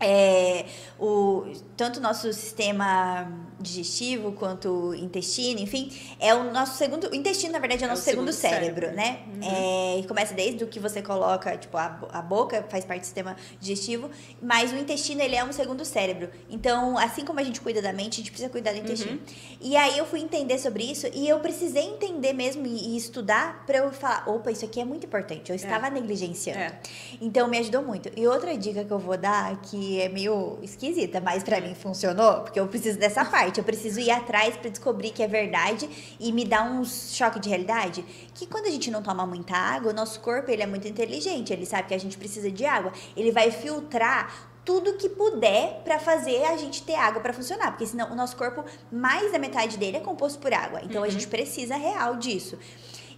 É, 0.00 0.66
o, 0.98 1.44
tanto 1.76 1.98
o 1.98 2.02
nosso 2.02 2.30
sistema 2.32 3.28
digestivo 3.64 4.32
quanto 4.32 4.94
intestino, 4.94 5.60
enfim, 5.60 5.90
é 6.20 6.34
o 6.34 6.52
nosso 6.52 6.76
segundo. 6.78 7.08
O 7.10 7.14
intestino, 7.14 7.52
na 7.52 7.58
verdade, 7.58 7.82
é 7.82 7.86
o 7.86 7.88
É 7.88 7.90
nosso 7.90 8.02
o 8.02 8.04
segundo, 8.04 8.32
segundo 8.32 8.54
cérebro, 8.54 8.86
cérebro. 8.86 8.96
né? 8.96 9.20
É, 9.42 9.98
e 9.98 10.06
começa 10.06 10.34
desde 10.34 10.62
o 10.62 10.66
que 10.68 10.78
você 10.78 11.02
coloca, 11.02 11.56
tipo, 11.56 11.76
a, 11.76 11.98
a 12.12 12.22
boca 12.22 12.64
faz 12.68 12.84
parte 12.84 13.00
do 13.00 13.04
sistema 13.04 13.36
digestivo, 13.60 14.10
mas 14.40 14.72
o 14.72 14.76
intestino, 14.76 15.20
ele 15.22 15.34
é 15.34 15.44
um 15.44 15.52
segundo 15.52 15.84
cérebro. 15.84 16.30
Então, 16.48 16.96
assim 16.98 17.24
como 17.24 17.40
a 17.40 17.42
gente 17.42 17.60
cuida 17.60 17.80
da 17.82 17.92
mente, 17.92 18.14
a 18.14 18.16
gente 18.18 18.30
precisa 18.30 18.50
cuidar 18.50 18.72
do 18.72 18.78
intestino. 18.78 19.20
E 19.60 19.76
aí 19.76 19.98
eu 19.98 20.06
fui 20.06 20.20
entender 20.20 20.58
sobre 20.58 20.84
isso 20.84 21.08
e 21.14 21.28
eu 21.28 21.40
precisei 21.40 21.82
entender 21.84 22.32
mesmo 22.32 22.66
e, 22.66 22.94
e 22.94 22.96
estudar 22.96 23.64
pra 23.66 23.78
eu 23.78 23.90
falar, 23.92 24.28
opa, 24.28 24.50
isso 24.50 24.64
aqui 24.64 24.80
é 24.80 24.84
muito 24.84 25.06
importante. 25.06 25.50
Eu 25.50 25.56
estava 25.56 25.88
negligenciando. 25.90 26.60
É. 26.60 26.78
Então 27.20 27.48
me 27.48 27.58
ajudou 27.58 27.82
muito. 27.82 28.10
E 28.16 28.26
outra 28.26 28.56
dica 28.56 28.84
que 28.84 28.90
eu 28.90 28.98
vou 28.98 29.16
dar, 29.16 29.60
que 29.62 30.00
é 30.00 30.08
meio 30.08 30.58
esquisita, 30.62 31.20
mas 31.20 31.42
pra 31.42 31.60
mim 31.60 31.74
funcionou, 31.74 32.40
porque 32.42 32.60
eu 32.60 32.66
preciso 32.68 32.98
dessa 32.98 33.24
parte. 33.24 33.53
Eu 33.60 33.64
preciso 33.64 34.00
ir 34.00 34.10
atrás 34.10 34.56
pra 34.56 34.70
descobrir 34.70 35.10
que 35.10 35.22
é 35.22 35.28
verdade 35.28 35.88
e 36.18 36.32
me 36.32 36.44
dar 36.44 36.64
um 36.64 36.84
choque 36.84 37.38
de 37.40 37.48
realidade. 37.48 38.04
Que 38.34 38.46
quando 38.46 38.66
a 38.66 38.70
gente 38.70 38.90
não 38.90 39.02
toma 39.02 39.26
muita 39.26 39.56
água, 39.56 39.92
o 39.92 39.94
nosso 39.94 40.20
corpo 40.20 40.50
ele 40.50 40.62
é 40.62 40.66
muito 40.66 40.88
inteligente, 40.88 41.52
ele 41.52 41.66
sabe 41.66 41.88
que 41.88 41.94
a 41.94 41.98
gente 41.98 42.16
precisa 42.16 42.50
de 42.50 42.64
água. 42.64 42.92
Ele 43.16 43.30
vai 43.30 43.50
filtrar 43.50 44.50
tudo 44.64 44.94
que 44.94 45.08
puder 45.08 45.82
pra 45.84 45.98
fazer 45.98 46.42
a 46.44 46.56
gente 46.56 46.82
ter 46.82 46.94
água 46.94 47.20
pra 47.20 47.32
funcionar, 47.32 47.72
porque 47.72 47.86
senão 47.86 48.10
o 48.10 48.14
nosso 48.14 48.36
corpo, 48.36 48.64
mais 48.90 49.30
da 49.30 49.38
metade 49.38 49.76
dele 49.76 49.98
é 49.98 50.00
composto 50.00 50.38
por 50.38 50.52
água. 50.54 50.80
Então 50.82 51.02
a 51.02 51.08
gente 51.08 51.26
precisa 51.26 51.76
real 51.76 52.16
disso. 52.16 52.58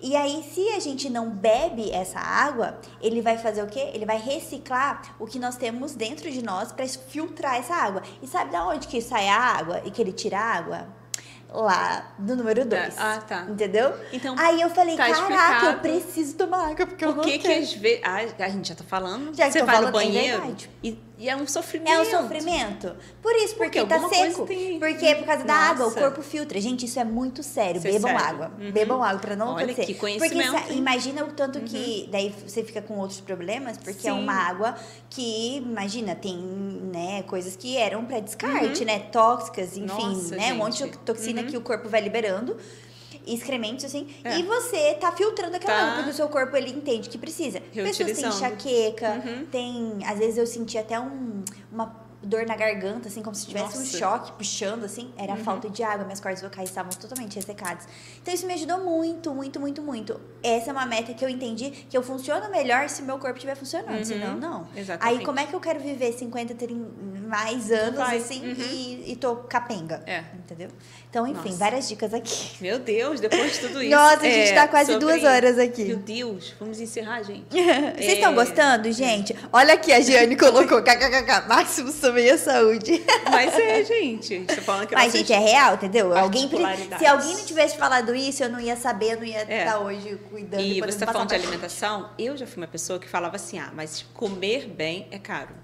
E 0.01 0.15
aí, 0.15 0.43
se 0.43 0.69
a 0.71 0.81
gente 0.81 1.09
não 1.09 1.31
bebe 1.31 1.91
essa 1.91 2.19
água, 2.19 2.79
ele 3.01 3.21
vai 3.23 3.39
fazer 3.39 3.63
o 3.63 3.67
quê? 3.67 3.91
Ele 3.95 4.05
vai 4.05 4.19
reciclar 4.19 5.17
o 5.19 5.27
que 5.27 5.39
nós 5.39 5.57
temos 5.57 5.95
dentro 5.95 6.31
de 6.31 6.43
nós 6.43 6.73
para 6.73 6.87
filtrar 6.87 7.57
essa 7.57 7.75
água. 7.75 8.03
E 8.23 8.27
sabe 8.27 8.53
da 8.53 8.67
onde 8.67 8.87
que 8.89 9.01
sai 9.01 9.29
a 9.29 9.39
água 9.39 9.83
e 9.85 9.91
que 9.91 10.01
ele 10.01 10.13
tira 10.13 10.39
a 10.39 10.55
água? 10.55 10.89
Lá 11.49 12.15
no 12.19 12.37
número 12.37 12.67
2. 12.67 12.99
Ah, 12.99 13.23
tá. 13.27 13.47
Entendeu? 13.49 13.95
Então, 14.13 14.35
aí 14.37 14.61
eu 14.61 14.69
falei, 14.69 14.97
tá 14.97 15.09
caraca, 15.09 15.67
eu 15.67 15.79
preciso 15.79 16.37
tomar 16.37 16.71
água 16.71 16.87
porque 16.87 17.05
eu 17.05 17.15
Por 17.15 17.25
que 17.25 17.39
que 17.39 17.49
às 17.49 17.73
vezes... 17.73 18.01
Ah, 18.05 18.45
a 18.45 18.49
gente 18.49 18.69
já 18.69 18.75
tá 18.75 18.85
falando. 18.85 19.35
Já 19.35 19.51
você 19.51 19.63
vai 19.63 19.81
no 19.81 19.89
é 19.89 19.93
banheiro 19.93 20.57
e 20.83 20.99
E 21.19 21.31
é 21.31 21.35
um 21.37 21.47
sofrimento. 21.47 21.91
É 21.93 22.01
um 22.01 22.05
sofrimento. 22.05 22.95
Por 23.23 23.33
isso, 23.37 23.55
porque, 23.57 23.81
Porque 23.81 23.95
tá 23.99 24.09
seco. 24.09 24.45
tem- 24.47 24.79
Porque 24.79 25.15
por 25.15 25.25
causa 25.25 25.45
da 25.45 25.55
água, 25.55 25.87
o 25.87 25.89
Nossa. 25.89 25.99
corpo 26.01 26.21
filtra. 26.23 26.61
Gente, 26.61 26.85
isso 26.85 27.01
é 27.01 27.05
muito 27.05 27.43
sério. 27.43 27.81
É 27.83 27.93
Bebam 27.93 28.17
água. 28.19 28.53
Uhum. 28.61 28.71
Bebam 28.71 29.03
água 29.03 29.19
pra 29.21 29.35
não 29.35 29.55
Olha, 29.55 29.65
acontecer. 29.65 29.87
que 29.87 29.95
porque 29.95 30.19
conhecimento, 30.19 30.51
sa- 30.53 30.59
hein? 30.59 30.73
Uhum. 30.73 30.77
imagina 30.79 31.25
o 31.25 31.29
tanto 31.33 31.61
que 31.61 32.07
daí 32.13 32.35
você 32.47 32.63
fica 32.63 32.83
com 32.83 32.99
outros 32.99 33.21
problemas, 33.21 33.79
porque 33.79 34.07
é 34.07 34.13
Sim. 34.13 34.19
uma 34.23 34.35
água 34.35 34.75
que, 35.09 35.57
imagina, 35.57 36.15
tem, 36.15 36.37
né, 36.37 37.23
coisas 37.23 37.57
que 37.57 37.79
eram 37.79 38.05
pra 38.05 38.21
descarte, 38.21 38.85
né, 38.85 38.99
tóxicas, 38.99 39.75
enfim, 39.77 39.91
Uhum. 40.03 40.13
Nossa, 40.17 40.37
né, 40.37 40.53
um 40.53 40.57
monte 40.57 40.73
de 40.79 40.85
gente. 40.85 40.99
toxina 40.99 41.41
Uhum. 41.41 41.49
que 41.49 41.57
o 41.57 41.63
corpo 41.63 41.89
vai 41.89 42.03
liberando. 42.03 42.59
Excrementos, 43.27 43.85
assim, 43.85 44.07
É. 44.23 44.39
e 44.39 44.43
você 44.45 44.95
tá 44.95 45.11
filtrando 45.13 45.57
aquela 45.57 45.75
Tá. 45.75 45.83
água, 45.83 45.95
porque 45.97 46.11
o 46.11 46.15
seu 46.15 46.29
corpo 46.29 46.57
ele 46.57 46.71
entende 46.71 47.09
que 47.09 47.19
precisa. 47.19 47.61
Pessoas 47.61 48.13
têm 48.13 48.27
enxaqueca, 48.29 49.23
Uhum. 49.25 49.47
tem. 49.47 49.99
Às 50.07 50.19
vezes 50.19 50.39
eu 50.39 50.47
senti 50.47 50.79
até 50.79 50.99
um, 51.01 51.43
uma 51.73 52.07
dor 52.23 52.45
na 52.45 52.57
garganta, 52.57 53.07
assim, 53.09 53.23
como 53.23 53.37
se 53.37 53.47
tivesse 53.47 53.77
um 53.77 53.81
Nossa. 53.81 53.99
choque 53.99 54.33
puxando, 54.33 54.85
assim. 54.85 55.13
Era 55.17 55.35
Uhum. 55.35 55.45
falta 55.45 55.69
de 55.71 55.83
água, 55.85 56.05
minhas 56.05 56.19
cordas 56.19 56.43
vocais 56.43 56.69
estavam 56.69 56.91
totalmente 56.91 57.37
ressecadas. 57.37 57.87
Então 58.21 58.35
isso 58.35 58.47
me 58.47 58.55
ajudou 58.55 58.79
muito, 58.81 59.33
muito, 59.33 59.61
muito, 59.61 59.81
muito. 59.83 60.21
Essa 60.43 60.71
é 60.71 60.73
uma 60.73 60.87
meta 60.87 61.15
que 61.15 61.25
eu 61.25 61.29
entendi 61.29 61.71
que 61.71 61.97
eu 61.97 62.03
funciono 62.03 62.51
melhor 62.51 62.89
se 62.89 63.03
meu 63.03 63.19
corpo 63.19 63.37
estiver 63.37 63.55
funcionando, 63.55 63.99
Uhum. 63.99 64.05
senão 64.05 64.37
não. 64.37 64.67
Exatamente. 64.75 65.19
Aí 65.21 65.25
como 65.25 65.39
é 65.39 65.47
que 65.47 65.55
eu 65.55 65.61
quero 65.61 65.79
viver 65.79 66.13
50, 66.15 66.55
30 66.55 66.91
mais 67.29 67.71
anos, 67.71 67.97
vai. 67.99 68.17
assim, 68.17 68.41
Uhum. 68.45 68.55
e, 68.73 69.13
e 69.13 69.17
tô 69.17 69.37
capenga? 69.37 70.03
É. 70.07 70.25
Entendeu? 70.35 70.71
Então, 71.17 71.27
enfim, 71.27 71.49
Nossa. 71.49 71.57
várias 71.59 71.89
dicas 71.89 72.13
aqui. 72.13 72.51
Meu 72.61 72.79
Deus, 72.79 73.21
depois 73.21 73.55
de 73.55 73.61
tudo 73.61 73.81
isso. 73.83 73.91
Nossa, 73.91 74.21
a 74.21 74.29
gente 74.29 74.51
é, 74.51 74.55
tá 74.55 74.69
quase 74.69 74.93
sobre- 74.93 75.07
duas 75.07 75.25
horas 75.25 75.59
aqui. 75.59 75.85
Meu 75.87 75.97
Deus, 75.97 76.53
vamos 76.61 76.79
encerrar, 76.79 77.23
gente. 77.23 77.47
Vocês 77.97 78.13
estão 78.13 78.33
É. 78.33 78.35
gostando, 78.35 78.93
gente? 78.93 79.35
Olha 79.51 79.73
aqui, 79.73 79.95
a 79.95 80.01
Giane 80.03 80.37
colocou 80.37 80.83
kkkk, 80.83 81.49
máximo 81.49 81.91
sobre 81.91 82.29
a 82.29 82.37
saúde. 82.37 83.03
Mas 83.31 83.55
é, 83.55 83.83
gente. 83.83 84.35
A 84.35 84.37
gente 84.41 84.57
tá 84.57 84.61
falando 84.61 84.87
que 84.89 84.95
Mas, 84.95 85.11
gente, 85.11 85.33
é 85.33 85.39
real, 85.39 85.77
entendeu? 85.77 86.15
Alguém, 86.15 86.51
se 86.99 87.07
alguém 87.07 87.35
não 87.35 87.45
tivesse 87.47 87.79
falado 87.79 88.15
isso, 88.15 88.43
eu 88.45 88.51
não 88.51 88.61
ia 88.61 88.77
saber, 88.77 89.13
eu 89.15 89.17
não 89.17 89.25
ia 89.25 89.47
É. 89.49 89.61
estar 89.65 89.79
hoje 89.79 90.19
cuidando. 90.29 90.61
E 90.61 90.81
você 90.83 90.89
está 90.91 91.07
falando 91.11 91.29
de 91.31 91.35
alimentação? 91.35 92.11
Eu 92.19 92.37
já 92.37 92.47
fui 92.47 92.59
uma 92.63 92.69
pessoa 92.69 92.99
que 92.99 93.09
falava 93.09 93.37
assim: 93.37 93.59
ah, 93.59 93.73
mas 93.75 94.05
comer 94.13 94.67
bem 94.69 95.09
é 95.11 95.19
caro. 95.19 95.55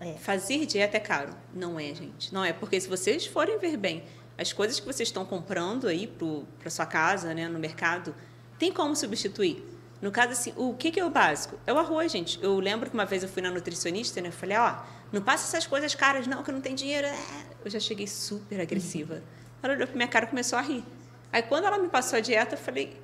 É. 0.00 0.14
Fazer 0.20 0.64
dieta 0.66 0.96
é 0.96 1.00
caro. 1.00 1.30
Não 1.52 1.78
é, 1.80 1.86
gente. 1.94 2.32
Não 2.32 2.44
é. 2.44 2.52
Porque 2.52 2.80
se 2.80 2.88
vocês 2.88 3.26
forem 3.26 3.58
ver 3.58 3.76
bem 3.76 4.02
as 4.40 4.54
coisas 4.54 4.80
que 4.80 4.86
vocês 4.86 5.08
estão 5.08 5.22
comprando 5.22 5.86
aí 5.86 6.10
para 6.58 6.70
sua 6.70 6.86
casa, 6.86 7.34
né, 7.34 7.46
no 7.46 7.58
mercado, 7.58 8.14
tem 8.58 8.72
como 8.72 8.96
substituir. 8.96 9.62
No 10.00 10.10
caso, 10.10 10.32
assim, 10.32 10.54
o 10.56 10.72
que, 10.72 10.90
que 10.90 10.98
é 10.98 11.04
o 11.04 11.10
básico? 11.10 11.58
É 11.66 11.72
o 11.74 11.78
arroz, 11.78 12.10
gente. 12.10 12.42
Eu 12.42 12.58
lembro 12.58 12.88
que 12.88 12.94
uma 12.94 13.04
vez 13.04 13.22
eu 13.22 13.28
fui 13.28 13.42
na 13.42 13.50
nutricionista, 13.50 14.18
né? 14.22 14.28
Eu 14.28 14.32
falei, 14.32 14.56
ó, 14.56 14.76
não 15.12 15.20
passa 15.20 15.44
essas 15.44 15.66
coisas 15.66 15.94
caras, 15.94 16.26
não, 16.26 16.42
que 16.42 16.50
eu 16.50 16.54
não 16.54 16.62
tenho 16.62 16.74
dinheiro. 16.74 17.06
É. 17.06 17.18
Eu 17.62 17.70
já 17.70 17.78
cheguei 17.78 18.06
super 18.06 18.58
agressiva. 18.58 19.22
Ela 19.62 19.74
olhou 19.74 19.86
pra 19.86 19.94
minha 19.94 20.08
cara 20.08 20.24
e 20.24 20.28
começou 20.28 20.58
a 20.58 20.62
rir. 20.62 20.82
Aí 21.30 21.42
quando 21.42 21.66
ela 21.66 21.76
me 21.76 21.88
passou 21.88 22.16
a 22.16 22.20
dieta, 22.20 22.54
eu 22.54 22.58
falei, 22.58 22.98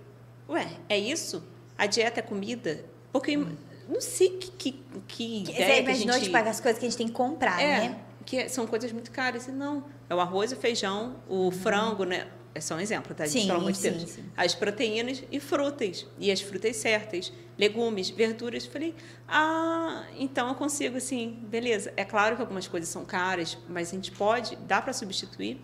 ué, 0.49 0.67
é 0.89 0.99
isso? 0.99 1.45
A 1.77 1.85
dieta 1.85 2.21
é 2.21 2.23
comida? 2.23 2.83
Porque 3.13 3.33
eu 3.33 3.47
não 3.87 4.01
sei 4.01 4.31
que, 4.31 4.51
que, 4.51 4.73
que 5.07 5.45
Você 5.45 5.53
ideia 5.53 5.85
que 5.85 5.91
a 5.91 5.95
gente... 5.95 6.21
tipo, 6.23 6.37
as 6.37 6.61
coisas 6.61 6.79
que 6.79 6.87
a 6.87 6.89
gente 6.89 6.97
tem 6.97 7.09
que 7.09 7.13
comprar, 7.13 7.61
É, 7.61 7.89
né? 7.89 8.01
Que 8.27 8.49
são 8.49 8.67
coisas 8.67 8.93
muito 8.93 9.11
caras. 9.11 9.47
E 9.47 9.53
não, 9.53 9.85
é 10.11 10.15
o 10.15 10.21
arroz, 10.21 10.53
o 10.53 10.57
feijão, 10.57 11.17
o 11.29 11.51
frango, 11.51 12.05
né? 12.05 12.27
É 12.55 12.61
só 12.61 12.75
um 12.75 12.81
exemplo, 12.81 13.15
tá? 13.15 13.27
gente? 13.27 13.43
Sim, 13.43 13.47
Pelo 13.49 13.59
amor 13.61 13.73
de 13.73 13.79
sim, 13.79 13.91
Deus. 13.91 14.11
sim. 14.11 14.25
As 14.37 14.55
proteínas 14.55 15.23
e 15.31 15.39
frutas. 15.39 16.07
E 16.19 16.31
as 16.33 16.41
frutas 16.41 16.77
certas. 16.77 17.33
Legumes, 17.59 18.11
verduras. 18.11 18.67
Falei, 18.67 18.95
ah, 19.29 20.05
então 20.19 20.49
eu 20.49 20.55
consigo, 20.55 20.97
assim, 20.97 21.39
beleza. 21.49 21.93
É 21.97 22.05
claro 22.05 22.35
que 22.35 22.43
algumas 22.43 22.67
coisas 22.67 22.89
são 22.89 23.05
caras, 23.05 23.57
mas 23.69 23.89
a 23.89 23.93
gente 23.93 24.11
pode, 24.11 24.57
dá 24.57 24.81
para 24.81 24.93
substituir 24.93 25.61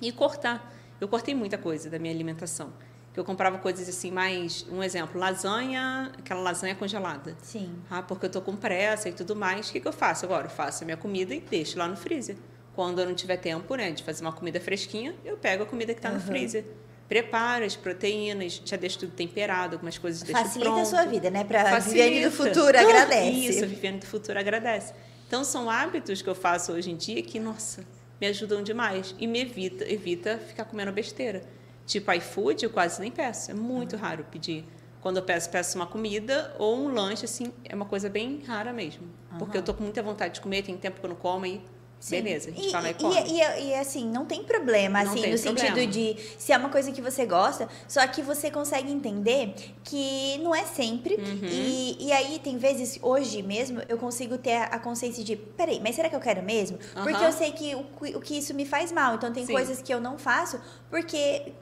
e 0.00 0.12
cortar. 0.12 0.72
Eu 1.00 1.08
cortei 1.08 1.34
muita 1.34 1.56
coisa 1.56 1.88
da 1.88 1.98
minha 1.98 2.12
alimentação. 2.12 2.72
Que 3.14 3.20
eu 3.20 3.24
comprava 3.24 3.58
coisas 3.58 3.88
assim, 3.88 4.10
mais. 4.10 4.66
Um 4.70 4.82
exemplo, 4.82 5.18
lasanha, 5.20 6.10
aquela 6.18 6.40
lasanha 6.40 6.74
congelada. 6.74 7.36
Sim. 7.40 7.72
Ah, 7.88 8.02
porque 8.02 8.26
eu 8.26 8.30
tô 8.30 8.42
com 8.42 8.56
pressa 8.56 9.08
e 9.08 9.12
tudo 9.12 9.36
mais. 9.36 9.68
O 9.68 9.72
que, 9.72 9.78
que 9.80 9.86
eu 9.88 9.92
faço 9.92 10.24
agora? 10.26 10.46
Eu 10.46 10.50
faço 10.50 10.82
a 10.82 10.84
minha 10.84 10.96
comida 10.96 11.32
e 11.32 11.40
deixo 11.40 11.78
lá 11.78 11.86
no 11.86 11.96
freezer. 11.96 12.36
Quando 12.74 13.00
eu 13.00 13.06
não 13.06 13.14
tiver 13.14 13.36
tempo, 13.36 13.72
né, 13.76 13.92
de 13.92 14.02
fazer 14.02 14.22
uma 14.24 14.32
comida 14.32 14.60
fresquinha, 14.60 15.14
eu 15.24 15.36
pego 15.36 15.62
a 15.62 15.66
comida 15.66 15.94
que 15.94 16.00
está 16.00 16.08
no 16.10 16.16
Uhum. 16.16 16.20
freezer. 16.22 16.64
Preparo 17.08 17.64
as 17.64 17.76
proteínas, 17.76 18.60
já 18.64 18.76
deixo 18.76 18.98
tudo 18.98 19.12
temperado, 19.12 19.76
algumas 19.76 19.96
coisas 19.96 20.22
deixo 20.22 20.40
Facilita 20.42 20.70
pronto. 20.72 20.82
a 20.82 20.84
sua 20.84 21.04
vida, 21.04 21.30
né? 21.30 21.44
Facilita. 21.44 21.80
Viviane 22.08 22.24
do 22.24 22.30
futuro 22.32 22.76
Ah, 22.76 22.80
agradece. 22.80 23.30
Isso, 23.30 23.66
Viviane 23.66 23.98
do 23.98 24.06
futuro 24.06 24.38
agradece. 24.40 24.92
Então, 25.28 25.44
são 25.44 25.70
hábitos 25.70 26.20
que 26.20 26.28
eu 26.28 26.34
faço 26.34 26.72
hoje 26.72 26.90
em 26.90 26.96
dia 26.96 27.22
que, 27.22 27.38
nossa, 27.38 27.84
me 28.20 28.26
ajudam 28.26 28.60
demais. 28.62 29.14
E 29.18 29.26
me 29.28 29.40
evita, 29.42 29.84
evita 29.88 30.38
ficar 30.38 30.64
comendo 30.64 30.90
besteira. 30.90 31.42
Tipo, 31.86 32.12
iFood 32.12 32.64
eu 32.64 32.70
quase 32.70 33.00
nem 33.00 33.10
peço. 33.10 33.50
É 33.50 33.54
muito 33.54 33.96
raro 33.96 34.24
pedir. 34.30 34.64
Quando 35.00 35.18
eu 35.18 35.22
peço, 35.22 35.50
peço 35.50 35.76
uma 35.76 35.86
comida 35.86 36.54
ou 36.58 36.76
um 36.76 36.88
lanche, 36.88 37.26
assim, 37.26 37.52
é 37.64 37.74
uma 37.74 37.84
coisa 37.84 38.08
bem 38.08 38.42
rara 38.46 38.72
mesmo. 38.72 39.06
Porque 39.38 39.58
eu 39.58 39.62
tô 39.62 39.74
com 39.74 39.82
muita 39.82 40.02
vontade 40.02 40.34
de 40.34 40.40
comer, 40.40 40.62
tem 40.62 40.76
tempo 40.78 41.00
que 41.00 41.04
eu 41.04 41.10
não 41.10 41.16
como 41.16 41.44
e 41.44 41.60
Sim. 42.04 42.20
beleza, 42.20 42.50
a 42.50 42.52
gente 42.52 42.68
e, 42.68 42.70
vai 42.70 42.82
lá 42.82 42.90
e 42.90 42.94
come. 42.94 43.14
e, 43.14 43.40
e, 43.40 43.68
e, 43.68 43.74
assim, 43.76 44.06
não 44.10 44.26
tem 44.26 44.44
problema, 44.44 45.02
Não 45.02 45.12
assim, 45.12 45.22
tem 45.22 45.32
no 45.32 45.38
problema. 45.38 45.74
sentido 45.74 45.90
de 45.90 46.16
se 46.38 46.52
é 46.52 46.56
uma 46.58 46.68
coisa 46.68 46.92
que 46.92 47.00
você 47.00 47.24
gosta, 47.24 47.66
só 47.88 48.06
que 48.06 48.20
você 48.20 48.50
consegue 48.50 48.92
entender 48.92 49.54
que 49.82 50.36
não 50.42 50.54
é 50.54 50.64
sempre. 50.64 51.14
Uhum. 51.14 51.48
E, 51.48 51.96
e 52.06 52.12
aí, 52.12 52.38
tem 52.40 52.58
vezes, 52.58 52.98
hoje 53.00 53.42
mesmo, 53.42 53.80
eu 53.88 53.96
consigo 53.96 54.36
ter 54.36 54.54
a 54.54 54.78
consciência 54.78 55.24
de, 55.24 55.34
peraí, 55.34 55.80
mas 55.80 55.96
será 55.96 56.10
que 56.10 56.16
eu 56.16 56.20
quero 56.20 56.42
mesmo? 56.42 56.78
Porque 56.92 57.16
Aham. 57.16 57.24
eu 57.24 57.32
sei 57.32 57.52
que 57.52 57.74
o, 57.74 57.86
o 58.18 58.20
que 58.20 58.36
isso 58.36 58.52
me 58.52 58.66
faz 58.66 58.92
mal. 58.92 59.14
Então, 59.14 59.32
tem 59.32 59.46
Sim. 59.46 59.52
coisas 59.52 59.80
que 59.80 59.92
eu 59.92 59.98
não 59.98 60.18
faço 60.18 60.60
porque 60.90 61.54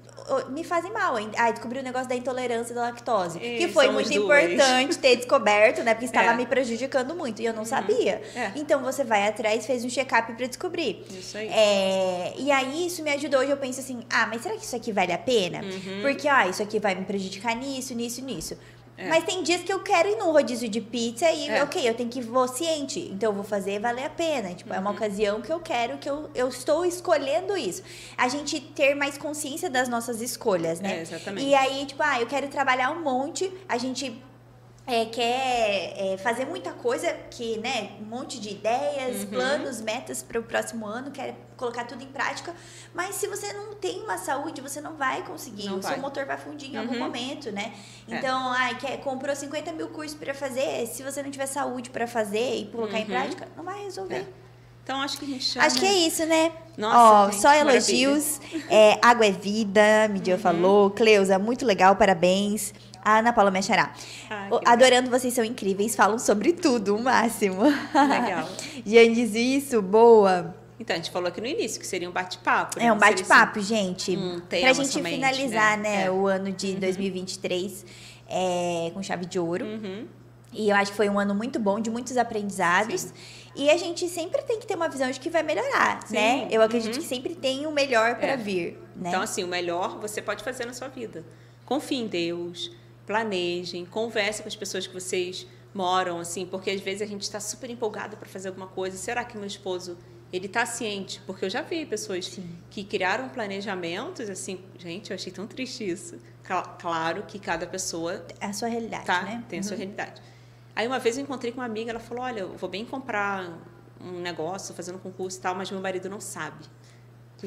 me 0.50 0.64
fazem 0.64 0.92
mal. 0.92 1.14
Ah, 1.36 1.50
descobri 1.50 1.78
o 1.78 1.82
negócio 1.82 2.08
da 2.08 2.14
intolerância 2.14 2.74
da 2.74 2.82
lactose. 2.82 3.38
Ih, 3.38 3.58
que 3.58 3.68
foi 3.68 3.88
muito 3.90 4.12
importante 4.12 4.98
ter 4.98 5.16
descoberto, 5.16 5.82
né? 5.82 5.94
Porque 5.94 6.06
estava 6.06 6.28
É. 6.28 6.30
Uhum. 6.30 6.36
me 6.36 6.46
prejudicando 6.46 7.14
muito 7.14 7.42
e 7.42 7.44
eu 7.46 7.52
não 7.54 7.64
sabia. 7.64 8.22
É. 8.34 8.52
Então 8.56 8.82
você 8.82 9.04
vai 9.04 9.26
atrás, 9.26 9.66
fez 9.66 9.84
um 9.84 9.90
check-up 9.90 10.32
pra 10.34 10.46
descobrir. 10.46 11.04
Isso 11.10 11.36
aí. 11.36 11.48
É, 11.48 12.34
e 12.38 12.50
aí 12.50 12.86
isso 12.86 13.02
me 13.02 13.10
ajudou. 13.10 13.40
Hoje 13.40 13.50
eu 13.50 13.56
penso 13.56 13.80
assim: 13.80 14.02
ah, 14.10 14.26
mas 14.26 14.42
será 14.42 14.54
que 14.56 14.64
isso 14.64 14.76
aqui 14.76 14.92
vale 14.92 15.12
a 15.12 15.18
pena? 15.18 15.60
Uhum. 15.62 16.00
Porque, 16.02 16.28
ah, 16.28 16.46
isso 16.48 16.62
aqui 16.62 16.78
vai 16.78 16.94
me 16.94 17.04
prejudicar 17.04 17.54
nisso, 17.56 17.94
nisso, 17.94 18.22
nisso. 18.22 18.56
É. 19.02 19.08
Mas 19.08 19.24
tem 19.24 19.42
dias 19.42 19.62
que 19.62 19.72
eu 19.72 19.80
quero 19.80 20.08
ir 20.08 20.16
num 20.16 20.32
rodízio 20.32 20.68
de 20.68 20.80
pizza 20.80 21.30
e, 21.30 21.48
É. 21.48 21.62
ok, 21.62 21.88
eu 21.88 21.94
tenho 21.94 22.08
que 22.08 22.20
vou 22.20 22.46
ciente. 22.48 23.00
Então 23.12 23.30
eu 23.30 23.34
vou 23.34 23.44
fazer 23.44 23.78
valer 23.80 24.04
a 24.04 24.10
pena. 24.10 24.54
Tipo, 24.54 24.72
é 24.72 24.76
Uhum. 24.76 24.82
uma 24.82 24.90
ocasião 24.92 25.40
que 25.40 25.52
eu 25.52 25.60
quero, 25.60 25.98
que 25.98 26.08
eu, 26.08 26.30
eu 26.34 26.48
estou 26.48 26.84
escolhendo 26.84 27.56
isso. 27.56 27.82
A 28.16 28.28
gente 28.28 28.60
ter 28.60 28.94
mais 28.94 29.18
consciência 29.18 29.68
das 29.68 29.88
nossas 29.88 30.20
escolhas, 30.20 30.80
né? 30.80 30.98
É, 30.98 31.02
exatamente. 31.02 31.46
E 31.46 31.54
aí, 31.54 31.84
tipo, 31.86 32.02
ah, 32.02 32.20
eu 32.20 32.26
quero 32.26 32.48
trabalhar 32.48 32.90
um 32.90 33.02
monte, 33.02 33.52
a 33.68 33.76
gente 33.78 34.22
é, 34.86 35.04
quer 35.04 35.94
é, 35.96 36.16
fazer 36.18 36.44
muita 36.44 36.72
coisa, 36.72 37.12
que, 37.30 37.56
né, 37.58 37.92
um 38.00 38.04
monte 38.04 38.40
de 38.40 38.50
ideias, 38.50 39.20
Uhum. 39.22 39.26
planos, 39.26 39.80
metas 39.80 40.22
para 40.22 40.40
o 40.40 40.42
próximo 40.42 40.84
ano, 40.86 41.10
quer 41.12 41.34
colocar 41.56 41.84
tudo 41.84 42.02
em 42.02 42.08
prática, 42.08 42.52
mas 42.92 43.14
se 43.14 43.28
você 43.28 43.52
não 43.52 43.74
tem 43.74 44.02
uma 44.02 44.18
saúde, 44.18 44.60
você 44.60 44.80
não 44.80 44.96
vai 44.96 45.22
conseguir, 45.22 45.66
Não 45.66 45.78
o 45.78 45.80
vai. 45.80 45.92
seu 45.94 46.02
motor 46.02 46.24
vai 46.26 46.36
fundir 46.36 46.72
em 46.74 46.76
algum 46.76 46.94
Uhum. 46.94 46.98
momento, 46.98 47.52
né? 47.52 47.72
É. 48.08 48.16
Então, 48.16 48.48
ai, 48.52 48.76
quer, 48.76 48.96
comprou 49.00 49.34
50 49.36 49.70
mil 49.72 49.88
cursos 49.88 50.16
para 50.18 50.34
fazer, 50.34 50.84
se 50.88 51.02
você 51.04 51.22
não 51.22 51.30
tiver 51.30 51.46
saúde 51.46 51.88
para 51.90 52.06
fazer 52.08 52.56
e 52.56 52.66
colocar 52.66 52.98
em 52.98 53.02
Uhum. 53.02 53.06
prática, 53.06 53.46
não 53.56 53.62
vai 53.62 53.84
resolver. 53.84 54.16
É. 54.16 54.26
Então, 54.84 55.00
acho 55.00 55.16
que 55.16 55.24
a 55.24 55.28
gente 55.28 55.44
já... 55.44 55.62
Acho 55.62 55.78
que 55.78 55.86
é 55.86 55.92
isso, 55.94 56.26
né? 56.26 56.50
Nossa, 56.76 56.98
Ó, 56.98 57.30
gente, 57.30 57.40
só 57.40 57.54
elogios. 57.54 58.40
É, 58.68 58.98
água 59.00 59.24
é 59.26 59.30
vida, 59.30 60.08
Midia 60.10 60.36
falou. 60.36 60.90
Cleusa, 60.90 61.38
muito 61.38 61.64
legal, 61.64 61.94
parabéns. 61.94 62.74
A 63.04 63.18
Ana 63.18 63.32
Paula 63.32 63.50
Mechará. 63.50 63.92
O- 64.50 64.58
que 64.60 64.68
Adorando, 64.68 65.10
vocês 65.10 65.34
são 65.34 65.44
incríveis, 65.44 65.94
falam 65.96 66.18
sobre 66.18 66.52
tudo, 66.52 66.96
o 66.96 67.02
máximo. 67.02 67.62
Legal. 67.62 68.48
Jean 68.86 69.12
diz 69.12 69.34
isso, 69.34 69.82
boa. 69.82 70.54
Então, 70.78 70.94
a 70.94 70.98
gente 70.98 71.10
falou 71.10 71.28
aqui 71.28 71.40
no 71.40 71.46
início 71.46 71.80
que 71.80 71.86
seria 71.86 72.08
um 72.08 72.12
bate-papo. 72.12 72.78
né? 72.78 72.86
É 72.86 72.92
um 72.92 72.98
bate-papo, 72.98 73.60
gente. 73.60 74.16
um 74.16 74.40
pra 74.40 74.72
gente 74.72 74.88
somente, 74.88 75.14
finalizar, 75.14 75.76
né, 75.78 75.82
né? 75.98 76.04
É. 76.06 76.10
o 76.10 76.26
ano 76.26 76.50
de 76.52 76.74
2023 76.74 77.84
é, 78.28 78.90
com 78.94 79.02
chave 79.02 79.26
de 79.26 79.38
ouro. 79.38 79.64
Uhum. 79.64 80.06
E 80.52 80.68
eu 80.68 80.76
acho 80.76 80.90
que 80.90 80.96
foi 80.96 81.08
um 81.08 81.18
ano 81.18 81.34
muito 81.34 81.58
bom, 81.58 81.80
de 81.80 81.88
muitos 81.90 82.16
aprendizados. 82.16 83.12
E 83.56 83.70
a 83.70 83.76
gente 83.76 84.08
sempre 84.08 84.42
tem 84.42 84.58
que 84.58 84.66
ter 84.66 84.74
uma 84.74 84.88
visão 84.88 85.10
de 85.10 85.18
que 85.20 85.30
vai 85.30 85.42
melhorar, 85.42 86.00
Sim. 86.06 86.14
né? 86.14 86.48
Eu 86.50 86.60
acredito 86.62 86.94
Uhum. 86.94 87.00
que 87.00 87.06
sempre 87.06 87.34
tem 87.34 87.66
o 87.66 87.70
melhor 87.72 88.16
para 88.16 88.28
É. 88.32 88.36
vir, 88.36 88.78
né? 88.96 89.08
Então, 89.10 89.22
assim, 89.22 89.44
o 89.44 89.48
melhor 89.48 89.98
você 89.98 90.20
pode 90.20 90.42
fazer 90.44 90.66
na 90.66 90.72
sua 90.74 90.88
vida. 90.88 91.24
Confie 91.64 91.96
em 92.00 92.06
Deus, 92.06 92.70
planejem, 93.06 93.84
converse 93.84 94.42
com 94.42 94.48
as 94.48 94.56
pessoas 94.56 94.86
que 94.86 94.94
vocês 94.94 95.46
moram, 95.74 96.18
assim, 96.18 96.44
porque 96.46 96.70
às 96.70 96.80
vezes 96.80 97.02
a 97.02 97.06
gente 97.06 97.22
está 97.22 97.40
super 97.40 97.70
empolgado 97.70 98.16
para 98.16 98.28
fazer 98.28 98.48
alguma 98.48 98.66
coisa. 98.66 98.96
Será 98.96 99.24
que 99.24 99.36
meu 99.36 99.46
esposo 99.46 99.96
ele 100.32 100.46
está 100.46 100.64
ciente? 100.66 101.20
Porque 101.26 101.44
eu 101.44 101.50
já 101.50 101.62
vi 101.62 101.84
pessoas 101.86 102.26
Sim. 102.26 102.48
que 102.70 102.84
criaram 102.84 103.28
planejamentos, 103.28 104.28
assim, 104.28 104.60
gente, 104.78 105.10
eu 105.10 105.14
achei 105.14 105.32
tão 105.32 105.46
triste 105.46 105.88
isso. 105.88 106.16
Cla- 106.44 106.62
Claro 106.78 107.22
que 107.22 107.38
cada 107.38 107.66
pessoa 107.66 108.24
É 108.40 108.46
a 108.46 108.52
sua 108.52 108.68
realidade, 108.68 109.06
tá, 109.06 109.22
né? 109.22 109.44
tem 109.48 109.58
a 109.60 109.62
sua 109.62 109.72
Uhum. 109.72 109.78
realidade. 109.78 110.20
Aí 110.74 110.86
uma 110.86 110.98
vez 110.98 111.16
eu 111.18 111.22
encontrei 111.22 111.52
com 111.52 111.60
uma 111.60 111.66
amiga, 111.66 111.90
ela 111.90 112.00
falou: 112.00 112.24
Olha, 112.24 112.40
eu 112.40 112.56
vou 112.56 112.68
bem 112.68 112.84
comprar 112.84 113.58
um 114.00 114.20
negócio, 114.20 114.74
fazendo 114.74 114.98
concurso 114.98 115.38
e 115.38 115.40
tal, 115.40 115.54
mas 115.54 115.70
meu 115.70 115.80
marido 115.80 116.08
não 116.10 116.20
sabe. 116.20 116.64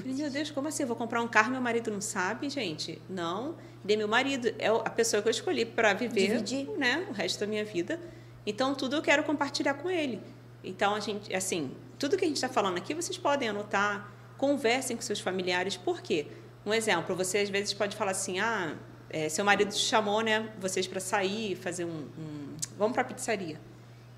Falei, 0.02 0.14
meu 0.14 0.30
Deus, 0.30 0.52
como 0.52 0.68
assim? 0.68 0.84
Eu 0.84 0.88
vou 0.88 0.96
comprar 0.96 1.22
um 1.22 1.28
carro 1.28 1.52
meu 1.52 1.62
marido 1.62 1.90
não 1.90 2.02
sabe, 2.02 2.50
gente? 2.50 3.02
Não. 3.10 3.56
Ele 3.84 3.94
é 3.94 3.98
meu 3.98 4.08
marido, 4.08 4.54
é 4.60 4.68
a 4.68 4.90
pessoa 4.90 5.22
que 5.22 5.28
eu 5.28 5.32
escolhi 5.32 5.64
para 5.64 5.94
viver 5.94 6.44
né, 6.78 7.06
o 7.10 7.14
resto 7.14 7.40
da 7.40 7.48
minha 7.48 7.64
vida. 7.64 8.00
Então, 8.46 8.76
tudo 8.76 8.98
eu 8.98 9.02
quero 9.02 9.24
compartilhar 9.24 9.76
com 9.76 9.90
ele. 9.90 10.22
Então, 10.64 10.96
a 10.96 11.00
gente, 11.00 11.34
assim, 11.34 11.72
tudo 11.98 12.18
que 12.18 12.26
a 12.26 12.28
gente 12.28 12.38
está 12.38 12.50
falando 12.50 12.78
aqui, 12.78 12.94
vocês 12.94 13.18
podem 13.18 13.48
anotar, 13.48 14.12
conversem 14.38 14.96
com 14.96 15.02
seus 15.02 15.20
familiares. 15.20 15.78
Por 15.78 16.02
quê? 16.02 16.28
Um 16.66 16.74
exemplo, 16.74 17.16
você 17.16 17.38
às 17.38 17.50
vezes 17.50 17.74
pode 17.74 17.96
falar 17.96 18.12
assim, 18.12 18.40
ah, 18.40 18.76
é, 19.10 19.30
seu 19.30 19.46
marido 19.46 19.74
chamou, 19.74 20.22
né, 20.22 20.52
vocês 20.60 20.88
para 20.88 21.00
sair, 21.00 21.56
fazer 21.56 21.86
um, 21.86 22.10
um 22.18 22.56
vamos 22.78 22.94
para 22.94 23.04
a 23.04 23.06
pizzaria. 23.06 23.60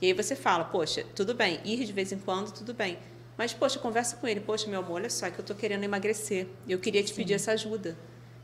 E 0.01 0.07
aí 0.07 0.13
você 0.13 0.35
fala, 0.35 0.63
poxa, 0.63 1.05
tudo 1.15 1.33
bem, 1.33 1.59
ir 1.65 1.83
de 1.83 1.91
vez 1.91 2.11
em 2.11 2.19
quando, 2.19 2.51
tudo 2.51 2.73
bem. 2.73 2.97
Mas, 3.37 3.53
poxa, 3.53 3.77
conversa 3.79 4.15
com 4.15 4.27
ele. 4.27 4.39
Poxa, 4.39 4.67
meu 4.69 4.79
amor, 4.79 4.95
olha 4.95 5.09
só 5.09 5.29
que 5.29 5.39
eu 5.39 5.41
estou 5.41 5.55
querendo 5.55 5.83
emagrecer. 5.83 6.47
Eu 6.67 6.79
queria 6.79 7.03
te 7.03 7.09
Sim. 7.09 7.15
pedir 7.15 7.33
essa 7.35 7.51
ajuda. 7.51 7.97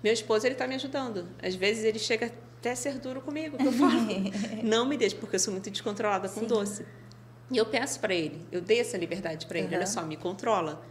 Meu 0.04 0.14
esposo, 0.14 0.46
ele 0.46 0.54
está 0.54 0.68
me 0.68 0.76
ajudando. 0.76 1.28
Às 1.42 1.56
vezes, 1.56 1.84
ele 1.84 1.98
chega 1.98 2.32
até 2.60 2.72
a 2.72 2.76
ser 2.76 3.00
duro 3.00 3.22
comigo. 3.22 3.58
Eu 3.60 3.72
falo, 3.72 3.94
não 4.64 4.86
me 4.86 4.96
deixe, 4.96 5.16
porque 5.16 5.36
eu 5.36 5.40
sou 5.40 5.52
muito 5.52 5.70
descontrolada 5.72 6.30
com 6.30 6.42
Sim. 6.42 6.48
doce. 6.48 6.86
E 7.52 7.58
eu 7.58 7.66
peço 7.66 8.00
para 8.00 8.14
ele, 8.14 8.46
eu 8.52 8.62
dei 8.62 8.80
essa 8.80 8.98
liberdade 8.98 9.46
para 9.46 9.60
ele. 9.60 9.68
Uhum. 9.68 9.76
Olha 9.76 9.88
só, 9.88 10.02
me 10.04 10.16
controla. 10.16 10.84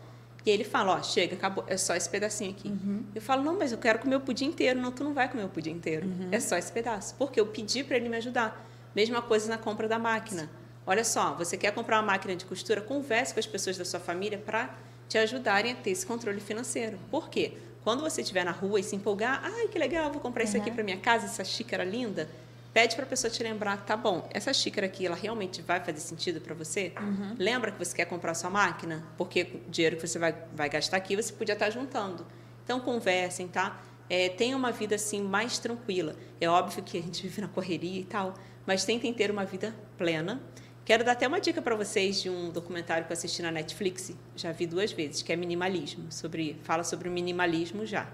E 0.45 0.51
ele 0.51 0.65
fala, 0.65 0.97
ó, 0.97 1.03
chega, 1.03 1.35
acabou, 1.35 1.65
é 1.69 1.77
só 1.77 1.95
esse 1.95 2.09
pedacinho 2.09 2.51
aqui. 2.51 2.69
Uhum. 2.69 3.05
Eu 3.15 3.23
falo, 3.23 3.43
não, 3.43 3.59
mas 3.59 3.73
eu 3.73 3.79
quero 3.79 4.01
comer 4.01 4.17
o 4.17 4.21
pudim 4.21 4.47
inteiro. 4.47 4.81
Não, 4.81 4.91
tu 4.91 5.05
não 5.05 5.15
vai 5.15 5.29
comer 5.31 5.45
o 5.45 5.49
pudim 5.49 5.71
inteiro. 5.71 6.07
Uhum. 6.07 6.29
É 6.33 6.41
só 6.41 6.57
esse 6.57 6.71
pedaço. 6.71 7.15
Porque 7.17 7.41
eu 7.41 7.47
pedi 7.47 7.85
para 7.85 7.97
ele 7.97 8.09
me 8.09 8.17
ajudar. 8.17 8.69
Mesma 8.95 9.23
coisa 9.23 9.49
na 9.49 9.57
compra 9.57 9.89
da 9.89 9.99
máquina. 9.99 10.51
Olha 10.87 11.05
só, 11.05 11.35
você 11.35 11.57
quer 11.57 11.73
comprar 11.73 11.99
uma 11.99 12.13
máquina 12.13 12.35
de 12.35 12.45
costura, 12.45 12.81
converse 12.81 13.33
com 13.33 13.41
as 13.41 13.47
pessoas 13.47 13.77
da 13.79 13.85
sua 13.85 14.01
família 14.01 14.39
para 14.39 14.75
te 15.09 15.17
ajudarem 15.19 15.73
a 15.73 15.75
ter 15.77 15.91
esse 15.91 16.05
controle 16.05 16.41
financeiro. 16.41 16.99
Por 17.11 17.29
quê? 17.29 17.53
Quando 17.85 18.01
você 18.01 18.23
estiver 18.23 18.45
na 18.45 18.51
rua 18.51 18.81
e 18.81 18.83
se 18.83 18.97
empolgar, 18.97 19.41
ai, 19.45 19.69
que 19.69 19.79
legal, 19.79 20.11
vou 20.11 20.21
comprar 20.21 20.43
uhum. 20.43 20.49
isso 20.49 20.57
aqui 20.57 20.71
para 20.71 20.83
minha 20.83 20.97
casa, 20.97 21.27
essa 21.27 21.45
xícara 21.45 21.85
linda, 21.85 22.29
pede 22.73 22.95
para 22.95 23.05
a 23.05 23.09
pessoa 23.09 23.31
te 23.31 23.43
lembrar, 23.43 23.85
tá 23.85 23.97
bom, 23.97 24.29
essa 24.31 24.53
xícara 24.53 24.87
aqui, 24.87 25.07
ela 25.07 25.17
realmente 25.17 25.61
vai 25.63 25.81
fazer 25.81 26.01
sentido 26.01 26.41
para 26.41 26.55
você? 26.55 26.93
Uhum. 26.99 27.37
Lembra 27.39 27.71
que 27.71 27.79
você 27.79 27.95
quer 27.95 28.07
comprar 28.07 28.35
sua 28.35 28.51
máquina? 28.51 29.05
Porque 29.19 29.43
o 29.67 29.71
dinheiro 29.71 29.97
que 29.97 30.07
você 30.07 30.19
vai, 30.19 30.35
vai 30.55 30.69
gastar 30.69 30.97
aqui, 30.97 31.15
você 31.15 31.33
podia 31.33 31.53
estar 31.55 31.67
tá 31.67 31.71
juntando. 31.71 32.27
Então, 32.65 32.81
conversem, 32.81 33.49
tá? 33.49 33.81
É, 34.09 34.29
tenha 34.29 34.57
uma 34.57 34.71
vida, 34.71 34.95
assim, 34.95 35.23
mais 35.23 35.59
tranquila. 35.59 36.17
É 36.41 36.49
óbvio 36.49 36.83
que 36.83 36.99
a 36.99 37.03
gente 37.03 37.23
vive 37.23 37.41
na 37.41 37.49
correria 37.49 38.01
e 38.01 38.05
tal, 38.05 38.35
mas 38.67 38.85
tentem 38.85 39.13
ter 39.13 39.31
uma 39.31 39.45
vida 39.45 39.75
plena, 39.99 40.41
Quero 40.85 41.05
dar 41.05 41.13
até 41.13 41.29
uma 41.29 41.41
dica 41.41 41.63
para 41.63 41.77
vocês 41.77 42.21
de 42.21 42.29
um 42.29 42.51
documentário 42.51 43.07
que 43.07 43.13
eu 43.13 43.17
assisti 43.17 43.41
na 43.41 43.53
Netflix, 43.53 44.13
já 44.35 44.51
vi 44.51 44.67
duas 44.67 44.91
vezes, 44.91 45.23
que 45.23 45.33
é 45.33 45.37
minimalismo, 45.37 46.11
sobre 46.11 46.59
fala 46.65 46.83
sobre 46.83 47.09
o 47.09 47.13
minimalismo 47.13 47.87
já. 47.87 48.09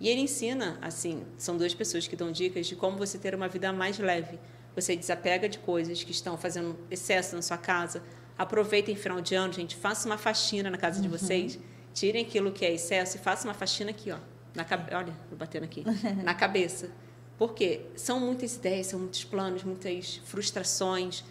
E 0.00 0.08
ele 0.08 0.20
ensina, 0.20 0.76
assim, 0.82 1.24
são 1.36 1.56
duas 1.56 1.72
pessoas 1.72 2.08
que 2.08 2.16
dão 2.16 2.32
dicas 2.32 2.66
de 2.66 2.74
como 2.74 2.96
você 2.96 3.16
ter 3.16 3.34
uma 3.34 3.46
vida 3.48 3.72
mais 3.72 3.98
leve. 3.98 4.40
Você 4.74 4.96
desapega 4.96 5.48
de 5.48 5.58
coisas 5.58 6.02
que 6.02 6.10
estão 6.10 6.36
fazendo 6.36 6.76
excesso 6.90 7.36
na 7.36 7.42
sua 7.42 7.58
casa. 7.58 8.02
Aproveitem 8.36 8.96
final 8.96 9.20
de 9.20 9.34
ano, 9.34 9.52
gente, 9.52 9.76
faça 9.76 10.08
uma 10.08 10.16
faxina 10.16 10.70
na 10.70 10.78
casa 10.78 10.96
uhum. 10.96 11.02
de 11.02 11.08
vocês. 11.08 11.58
Tirem 11.92 12.22
aquilo 12.22 12.50
que 12.50 12.64
é 12.64 12.72
excesso 12.72 13.18
e 13.18 13.20
faça 13.20 13.46
uma 13.46 13.54
faxina 13.54 13.90
aqui, 13.90 14.10
ó, 14.10 14.18
na 14.54 14.64
cabe... 14.64 14.92
olha, 14.94 15.12
vou 15.28 15.38
batendo 15.38 15.64
aqui, 15.64 15.84
na 16.24 16.34
cabeça. 16.34 16.90
Porque 17.36 17.82
são 17.94 18.18
muitas 18.18 18.56
ideias, 18.56 18.86
são 18.88 18.98
muitos 18.98 19.22
planos, 19.22 19.62
muitas 19.62 20.20
frustrações 20.24 21.24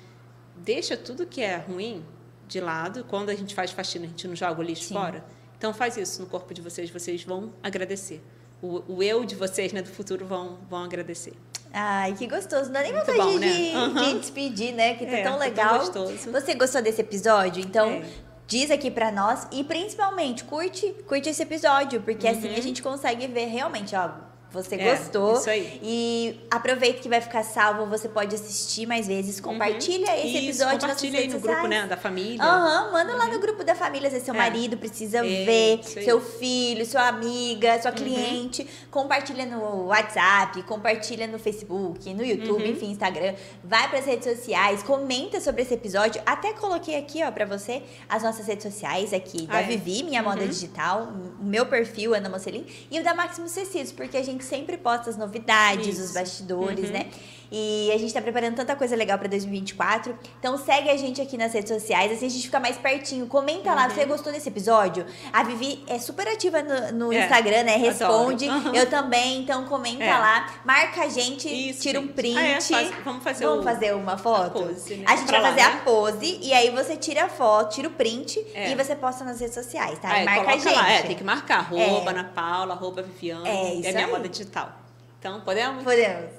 deixa 0.59 0.95
tudo 0.97 1.25
que 1.25 1.41
é 1.41 1.57
ruim 1.57 2.03
de 2.47 2.59
lado. 2.59 3.03
Quando 3.05 3.29
a 3.29 3.35
gente 3.35 3.55
faz 3.55 3.71
faxina, 3.71 4.05
a 4.05 4.07
gente 4.07 4.27
não 4.27 4.35
joga 4.35 4.59
o 4.59 4.63
lixo 4.63 4.85
Sim. 4.85 4.93
fora. 4.93 5.23
Então 5.57 5.73
faz 5.73 5.97
isso 5.97 6.21
no 6.21 6.27
corpo 6.27 6.53
de 6.53 6.61
vocês, 6.61 6.89
vocês 6.89 7.23
vão 7.23 7.53
agradecer. 7.61 8.21
O, 8.61 8.95
o 8.95 9.03
eu 9.03 9.25
de 9.25 9.35
vocês, 9.35 9.71
né, 9.71 9.81
do 9.81 9.89
futuro, 9.89 10.25
vão, 10.25 10.57
vão 10.69 10.83
agradecer. 10.83 11.33
Ai, 11.73 12.13
que 12.13 12.27
gostoso. 12.27 12.65
Não 12.65 12.73
dá 12.73 12.81
nem 12.81 12.93
vontade 12.93 13.17
bom, 13.17 13.39
de, 13.39 13.39
né? 13.39 13.77
uhum. 13.77 13.93
de 13.93 14.19
despedir, 14.19 14.73
né? 14.73 14.95
Que 14.95 15.05
tá 15.05 15.17
é, 15.17 15.23
tão 15.23 15.37
legal. 15.37 15.69
Tão 15.69 16.03
gostoso. 16.03 16.31
Você 16.31 16.55
gostou 16.55 16.81
desse 16.81 17.01
episódio? 17.01 17.61
Então, 17.61 17.89
é. 17.89 18.05
diz 18.47 18.71
aqui 18.71 18.89
pra 18.89 19.11
nós 19.11 19.47
e 19.51 19.63
principalmente 19.63 20.43
curte, 20.43 20.93
curte 21.07 21.29
esse 21.29 21.43
episódio, 21.43 22.01
porque 22.01 22.27
uhum. 22.27 22.37
assim 22.37 22.55
a 22.55 22.61
gente 22.61 22.81
consegue 22.81 23.27
ver 23.27 23.45
realmente, 23.45 23.95
ó, 23.95 24.09
você 24.51 24.75
é, 24.75 24.95
gostou. 24.95 25.37
Isso 25.37 25.49
aí. 25.49 25.79
E 25.83 26.39
aproveita 26.49 27.01
que 27.01 27.09
vai 27.09 27.21
ficar 27.21 27.43
salvo, 27.43 27.85
você 27.85 28.09
pode 28.09 28.33
assistir 28.33 28.85
mais 28.85 29.07
vezes. 29.07 29.37
Uhum. 29.37 29.43
Compartilha 29.43 30.11
uhum. 30.11 30.17
esse 30.17 30.27
isso, 30.27 30.37
episódio 30.37 30.79
compartilha 30.79 31.19
aí 31.19 31.27
no 31.27 31.39
grupo, 31.39 31.67
né, 31.67 31.87
da 31.87 31.97
família. 31.97 32.43
Aham, 32.43 32.85
uhum, 32.85 32.91
manda 32.91 33.11
uhum. 33.11 33.17
lá 33.17 33.27
no 33.27 33.39
grupo 33.39 33.63
da 33.63 33.75
família, 33.75 34.09
se 34.09 34.19
seu 34.19 34.33
é. 34.33 34.37
marido 34.37 34.77
precisa 34.77 35.19
é, 35.19 35.45
ver, 35.45 35.83
seu 35.83 36.19
filho, 36.19 36.85
sua 36.85 37.07
amiga, 37.07 37.79
sua 37.81 37.91
uhum. 37.91 37.97
cliente. 37.97 38.67
Compartilha 38.89 39.45
no 39.45 39.85
WhatsApp, 39.85 40.63
compartilha 40.63 41.27
no 41.27 41.37
Facebook, 41.37 42.11
no 42.13 42.25
YouTube, 42.25 42.63
uhum. 42.63 42.71
enfim, 42.71 42.91
Instagram. 42.91 43.35
Vai 43.63 43.87
para 43.87 43.99
as 43.99 44.05
redes 44.05 44.27
sociais, 44.27 44.81
comenta 44.81 45.39
sobre 45.39 45.61
esse 45.61 45.75
episódio. 45.75 46.21
Até 46.25 46.53
coloquei 46.53 46.97
aqui, 46.97 47.23
ó, 47.23 47.31
para 47.31 47.45
você 47.45 47.83
as 48.07 48.23
nossas 48.23 48.47
redes 48.47 48.63
sociais 48.63 49.13
aqui 49.13 49.45
da 49.45 49.57
ah, 49.57 49.61
é? 49.61 49.65
Vivi, 49.65 50.03
minha 50.03 50.23
moda 50.23 50.47
digital, 50.47 51.09
o 51.39 51.43
meu 51.43 51.67
perfil 51.67 52.15
Ana 52.15 52.29
Mocelin 52.29 52.65
e 52.89 52.99
o 52.99 53.03
da 53.03 53.13
Maximus 53.13 53.51
Tecidos, 53.51 53.91
porque 53.91 54.17
a 54.17 54.23
gente 54.23 54.38
sempre 54.43 54.77
posta 54.77 55.09
as 55.09 55.17
novidades, 55.17 55.95
Isso. 55.97 56.03
os 56.03 56.13
bastidores, 56.13 56.85
uhum. 56.85 56.93
né? 56.93 57.07
E 57.51 57.91
a 57.91 57.97
gente 57.97 58.13
tá 58.13 58.21
preparando 58.21 58.55
tanta 58.55 58.75
coisa 58.75 58.95
legal 58.95 59.17
para 59.17 59.27
2024. 59.27 60.17
Então 60.39 60.57
segue 60.57 60.89
a 60.89 60.97
gente 60.97 61.21
aqui 61.21 61.37
nas 61.37 61.53
redes 61.53 61.69
sociais, 61.69 62.11
assim 62.11 62.27
a 62.27 62.29
gente 62.29 62.43
fica 62.43 62.59
mais 62.59 62.77
pertinho. 62.77 63.25
Comenta 63.27 63.69
uhum. 63.69 63.75
lá, 63.75 63.89
você 63.89 64.05
gostou 64.05 64.31
desse 64.31 64.49
episódio? 64.49 65.05
A 65.33 65.43
Vivi 65.43 65.83
é 65.87 65.97
super 65.97 66.27
ativa 66.27 66.61
no, 66.61 67.05
no 67.05 67.13
é, 67.13 67.23
Instagram, 67.23 67.63
né? 67.63 67.75
Responde. 67.77 68.47
Uhum. 68.47 68.75
Eu 68.75 68.89
também, 68.89 69.41
então 69.41 69.65
comenta 69.65 70.03
é. 70.03 70.17
lá. 70.17 70.53
Marca 70.63 71.03
a 71.03 71.09
gente, 71.09 71.47
Isso, 71.47 71.81
tira 71.81 71.99
um 71.99 72.07
print. 72.07 72.37
Ah, 72.37 72.47
é, 72.47 72.61
faz, 72.61 72.91
vamos 73.03 73.23
fazer, 73.23 73.45
vamos 73.45 73.61
o, 73.61 73.63
fazer 73.63 73.95
uma 73.95 74.17
foto? 74.17 74.59
A, 74.59 74.67
pose, 74.67 74.95
né? 74.95 75.05
a 75.07 75.15
gente 75.15 75.31
vai 75.31 75.41
fazer 75.41 75.61
né? 75.61 75.63
a 75.63 75.77
pose 75.77 76.39
e 76.41 76.53
aí 76.53 76.69
você 76.69 76.95
tira 76.95 77.25
a 77.25 77.29
foto, 77.29 77.73
tira 77.75 77.87
o 77.87 77.91
print 77.91 78.45
é. 78.53 78.71
e 78.71 78.75
você 78.75 78.95
posta 78.95 79.23
nas 79.23 79.39
redes 79.39 79.55
sociais, 79.55 79.97
tá? 79.99 80.09
Ah, 80.09 80.23
marca 80.23 80.51
a 80.51 80.57
gente. 80.57 80.75
Lá. 80.75 80.91
É, 80.91 81.01
tem 81.01 81.15
que 81.15 81.23
marcar. 81.23 81.59
Arroba 81.59 82.11
é. 82.11 82.13
Ana 82.13 82.23
Paula, 82.23 82.73
arroba 82.73 83.01
Viviane. 83.01 83.47
É, 83.47 83.73
isso 83.75 83.89
é 83.89 83.93
minha 83.93 84.07
moda 84.07 84.29
digital. 84.29 84.71
Então, 85.19 85.41
podemos? 85.41 85.83
Podemos. 85.83 86.38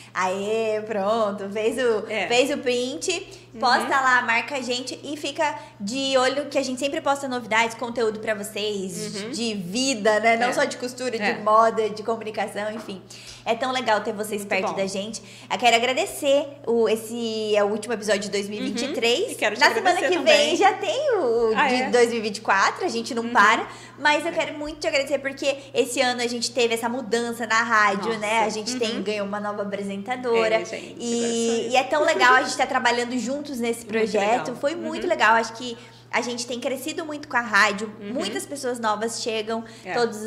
Aê, 0.13 0.81
pronto, 0.81 1.49
fez 1.49 1.77
o, 1.77 2.05
é. 2.09 2.27
fez 2.27 2.51
o 2.51 2.57
print 2.57 3.41
Posta 3.59 3.83
uhum. 3.83 3.89
lá, 3.89 4.21
marca 4.21 4.55
a 4.55 4.61
gente 4.61 4.97
e 5.03 5.17
fica 5.17 5.55
de 5.77 6.17
olho 6.17 6.45
que 6.45 6.57
a 6.57 6.63
gente 6.63 6.79
sempre 6.79 7.01
posta 7.01 7.27
novidades, 7.27 7.75
conteúdo 7.75 8.19
para 8.19 8.33
vocês, 8.33 9.23
uhum. 9.23 9.31
de 9.31 9.53
vida, 9.55 10.21
né? 10.21 10.37
Não 10.37 10.47
é. 10.47 10.53
só 10.53 10.63
de 10.63 10.77
costura, 10.77 11.17
é. 11.17 11.33
de 11.33 11.41
moda, 11.41 11.89
de 11.89 12.01
comunicação, 12.01 12.71
enfim. 12.71 13.01
É 13.43 13.53
tão 13.53 13.71
legal 13.71 13.99
ter 14.01 14.13
vocês 14.13 14.41
Muito 14.41 14.49
perto 14.49 14.67
bom. 14.67 14.75
da 14.75 14.85
gente. 14.85 15.21
Eu 15.51 15.57
quero 15.57 15.75
agradecer. 15.75 16.45
O, 16.65 16.87
esse 16.87 17.53
é 17.55 17.63
o 17.63 17.67
último 17.67 17.93
episódio 17.93 18.21
de 18.21 18.29
2023. 18.29 19.19
Uhum. 19.19 19.31
E 19.31 19.35
quero 19.35 19.55
te 19.55 19.59
Na 19.59 19.73
semana 19.73 19.97
que 19.97 20.15
também. 20.15 20.47
vem 20.47 20.55
já 20.55 20.73
tem 20.73 21.17
o 21.17 21.51
ah, 21.55 21.67
de 21.67 21.75
é? 21.75 21.89
2024, 21.89 22.85
a 22.85 22.87
gente 22.87 23.13
não 23.13 23.23
uhum. 23.23 23.33
para. 23.33 23.67
Mas 23.99 24.25
eu 24.25 24.31
quero 24.31 24.57
muito 24.57 24.79
te 24.79 24.87
agradecer 24.87 25.19
porque 25.19 25.57
esse 25.73 25.99
ano 25.99 26.21
a 26.21 26.27
gente 26.27 26.51
teve 26.51 26.73
essa 26.73 26.87
mudança 26.87 27.45
na 27.45 27.61
rádio, 27.63 28.07
Nossa. 28.07 28.19
né? 28.19 28.43
A 28.45 28.49
gente 28.49 28.77
tem, 28.77 28.97
uhum. 28.97 29.03
ganhou 29.03 29.27
uma 29.27 29.39
nova 29.39 29.65
apresentadora. 30.01 30.55
É, 30.55 30.65
gente, 30.65 30.95
e, 30.99 31.69
e 31.69 31.75
é 31.75 31.83
tão 31.83 32.03
legal 32.03 32.35
a 32.35 32.41
gente 32.41 32.51
estar 32.51 32.65
tá 32.65 32.69
trabalhando 32.69 33.17
junto 33.17 33.31
juntos 33.31 33.59
nesse 33.59 33.85
projeto. 33.85 34.47
Muito 34.47 34.61
Foi 34.61 34.75
muito 34.75 35.03
uhum. 35.03 35.09
legal. 35.09 35.35
Acho 35.35 35.53
que 35.53 35.77
a 36.11 36.19
gente 36.21 36.45
tem 36.45 36.59
crescido 36.59 37.05
muito 37.05 37.27
com 37.27 37.37
a 37.37 37.41
rádio. 37.41 37.91
Uhum. 38.01 38.13
Muitas 38.13 38.45
pessoas 38.45 38.79
novas 38.79 39.21
chegam 39.21 39.63
é. 39.85 39.93
todos, 39.93 40.19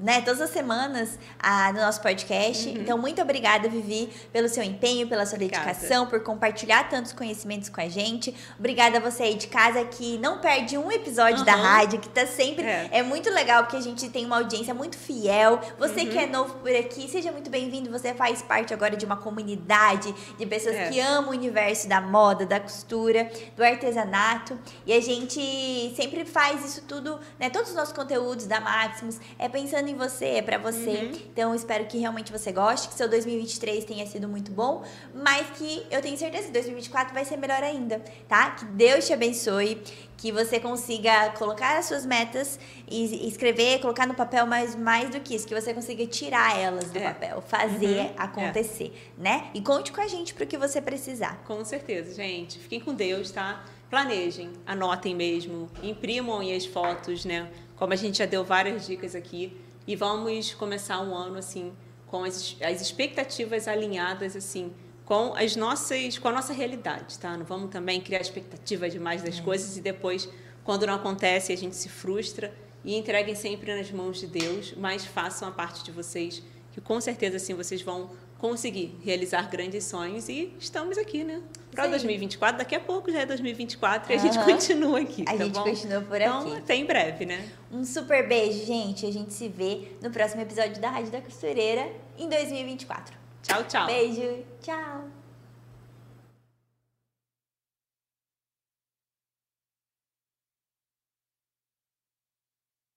né, 0.00 0.20
todas 0.20 0.40
as 0.40 0.50
semanas 0.50 1.18
ah, 1.38 1.72
no 1.72 1.80
nosso 1.80 2.00
podcast. 2.00 2.68
Uhum. 2.68 2.76
Então, 2.76 2.96
muito 2.96 3.20
obrigada, 3.20 3.68
Vivi, 3.68 4.08
pelo 4.32 4.48
seu 4.48 4.62
empenho, 4.62 5.08
pela 5.08 5.26
sua 5.26 5.34
obrigada. 5.34 5.64
dedicação, 5.64 6.06
por 6.06 6.22
compartilhar 6.22 6.88
tantos 6.88 7.12
conhecimentos 7.12 7.68
com 7.68 7.80
a 7.80 7.88
gente. 7.88 8.32
Obrigada 8.56 8.98
a 8.98 9.00
você 9.00 9.24
aí 9.24 9.34
de 9.34 9.48
casa 9.48 9.84
que 9.84 10.16
não 10.18 10.38
perde 10.38 10.78
um 10.78 10.92
episódio 10.92 11.40
uhum. 11.40 11.44
da 11.44 11.54
rádio, 11.54 11.98
que 11.98 12.08
tá 12.08 12.24
sempre. 12.24 12.64
É. 12.64 12.88
é. 12.92 13.02
muito 13.02 13.28
legal 13.30 13.64
porque 13.64 13.76
a 13.76 13.80
gente 13.80 14.08
tem 14.10 14.24
uma 14.24 14.36
audiência 14.36 14.72
muito 14.72 14.96
fiel. 14.96 15.60
Você 15.76 16.06
que 16.06 16.16
é 16.16 16.24
uhum. 16.24 16.30
novo 16.30 16.54
por 16.58 16.70
aqui, 16.70 17.08
seja 17.08 17.32
muito 17.32 17.50
bem-vindo. 17.50 17.90
Você 17.90 18.14
faz 18.14 18.42
parte 18.42 18.72
agora 18.72 18.96
de 18.96 19.04
uma 19.04 19.16
comunidade 19.16 20.14
de 20.38 20.46
pessoas 20.46 20.76
é. 20.76 20.88
que 20.88 21.00
amam 21.00 21.30
o 21.30 21.34
universo 21.34 21.88
da 21.88 22.00
moda, 22.00 22.46
da 22.46 22.60
costura, 22.60 23.28
do 23.56 23.64
artesanato. 23.64 24.56
E 24.86 24.92
a 24.92 25.00
gente 25.00 25.31
gente 25.40 25.94
sempre 25.96 26.24
faz 26.24 26.64
isso 26.64 26.82
tudo, 26.82 27.18
né? 27.38 27.48
Todos 27.50 27.70
os 27.70 27.76
nossos 27.76 27.94
conteúdos 27.94 28.46
da 28.46 28.60
Maximus 28.60 29.18
é 29.38 29.48
pensando 29.48 29.88
em 29.88 29.94
você, 29.94 30.26
é 30.26 30.42
para 30.42 30.58
você. 30.58 30.90
Uhum. 30.90 31.12
Então, 31.32 31.54
espero 31.54 31.86
que 31.86 31.98
realmente 31.98 32.30
você 32.30 32.52
goste, 32.52 32.88
que 32.88 32.94
seu 32.94 33.08
2023 33.08 33.84
tenha 33.84 34.06
sido 34.06 34.28
muito 34.28 34.52
bom, 34.52 34.84
mas 35.14 35.46
que 35.50 35.86
eu 35.90 36.00
tenho 36.00 36.16
certeza 36.16 36.46
que 36.46 36.52
2024 36.52 37.14
vai 37.14 37.24
ser 37.24 37.36
melhor 37.36 37.62
ainda, 37.62 38.02
tá? 38.28 38.50
Que 38.50 38.64
Deus 38.64 39.06
te 39.06 39.12
abençoe, 39.12 39.82
que 40.16 40.30
você 40.30 40.60
consiga 40.60 41.30
colocar 41.30 41.78
as 41.78 41.86
suas 41.86 42.06
metas 42.06 42.58
e 42.88 43.26
escrever, 43.26 43.80
colocar 43.80 44.06
no 44.06 44.14
papel, 44.14 44.46
mas 44.46 44.76
mais 44.76 45.10
do 45.10 45.20
que 45.20 45.34
isso, 45.34 45.46
que 45.46 45.54
você 45.54 45.74
consiga 45.74 46.06
tirar 46.06 46.56
elas 46.58 46.90
do 46.90 46.98
é. 46.98 47.12
papel, 47.12 47.42
fazer 47.42 47.86
uhum. 47.86 48.14
acontecer, 48.16 48.92
é. 49.18 49.22
né? 49.22 49.50
E 49.54 49.60
conte 49.60 49.90
com 49.90 50.00
a 50.00 50.06
gente 50.06 50.34
pro 50.34 50.46
que 50.46 50.56
você 50.56 50.80
precisar. 50.80 51.42
Com 51.44 51.64
certeza, 51.64 52.14
gente. 52.14 52.58
Fiquem 52.58 52.80
com 52.80 52.94
Deus, 52.94 53.30
tá? 53.30 53.64
Planejem, 53.92 54.50
anotem 54.64 55.14
mesmo, 55.14 55.70
imprimam 55.82 56.40
as 56.40 56.64
fotos, 56.64 57.26
né? 57.26 57.52
Como 57.76 57.92
a 57.92 57.96
gente 57.96 58.16
já 58.16 58.24
deu 58.24 58.42
várias 58.42 58.86
dicas 58.86 59.14
aqui. 59.14 59.54
E 59.86 59.94
vamos 59.94 60.54
começar 60.54 60.98
um 61.02 61.14
ano 61.14 61.36
assim, 61.36 61.74
com 62.06 62.24
as, 62.24 62.56
as 62.62 62.80
expectativas 62.80 63.68
alinhadas, 63.68 64.34
assim, 64.34 64.72
com 65.04 65.34
as 65.34 65.56
nossas, 65.56 66.16
com 66.16 66.26
a 66.28 66.32
nossa 66.32 66.54
realidade, 66.54 67.18
tá? 67.18 67.36
Não 67.36 67.44
vamos 67.44 67.68
também 67.68 68.00
criar 68.00 68.22
expectativa 68.22 68.88
demais 68.88 69.22
das 69.22 69.38
é. 69.38 69.42
coisas 69.42 69.76
e 69.76 69.82
depois, 69.82 70.26
quando 70.64 70.86
não 70.86 70.94
acontece, 70.94 71.52
a 71.52 71.56
gente 71.56 71.76
se 71.76 71.90
frustra. 71.90 72.50
E 72.82 72.96
entreguem 72.96 73.34
sempre 73.34 73.76
nas 73.76 73.90
mãos 73.90 74.18
de 74.18 74.26
Deus, 74.26 74.72
mas 74.74 75.04
façam 75.04 75.46
a 75.46 75.52
parte 75.52 75.84
de 75.84 75.92
vocês, 75.92 76.42
que 76.72 76.80
com 76.80 76.98
certeza 76.98 77.36
assim 77.36 77.52
vocês 77.52 77.82
vão 77.82 78.10
conseguir 78.42 78.98
realizar 79.04 79.48
grandes 79.48 79.84
sonhos 79.84 80.28
e 80.28 80.52
estamos 80.58 80.98
aqui, 80.98 81.22
né? 81.22 81.40
Para 81.70 81.86
2024, 81.86 82.58
daqui 82.58 82.74
a 82.74 82.80
pouco 82.80 83.10
já 83.10 83.20
é 83.20 83.26
2024 83.26 84.12
e 84.12 84.16
a 84.16 84.18
gente 84.18 84.36
continua 84.44 84.98
aqui. 84.98 85.22
A 85.22 85.26
tá 85.26 85.36
gente 85.36 85.54
bom? 85.54 85.62
continua 85.62 86.00
por 86.00 86.20
então, 86.20 86.40
aqui. 86.40 86.56
Até 86.56 86.74
em 86.74 86.84
breve, 86.84 87.24
né? 87.24 87.48
Um 87.70 87.84
super 87.84 88.28
beijo, 88.28 88.66
gente. 88.66 89.06
A 89.06 89.12
gente 89.12 89.32
se 89.32 89.48
vê 89.48 89.92
no 90.02 90.10
próximo 90.10 90.42
episódio 90.42 90.82
da 90.82 90.90
Rádio 90.90 91.12
da 91.12 91.20
Costureira 91.20 91.88
em 92.18 92.28
2024. 92.28 93.16
Tchau, 93.44 93.62
tchau. 93.62 93.86
Beijo. 93.86 94.42
Tchau. 94.60 95.21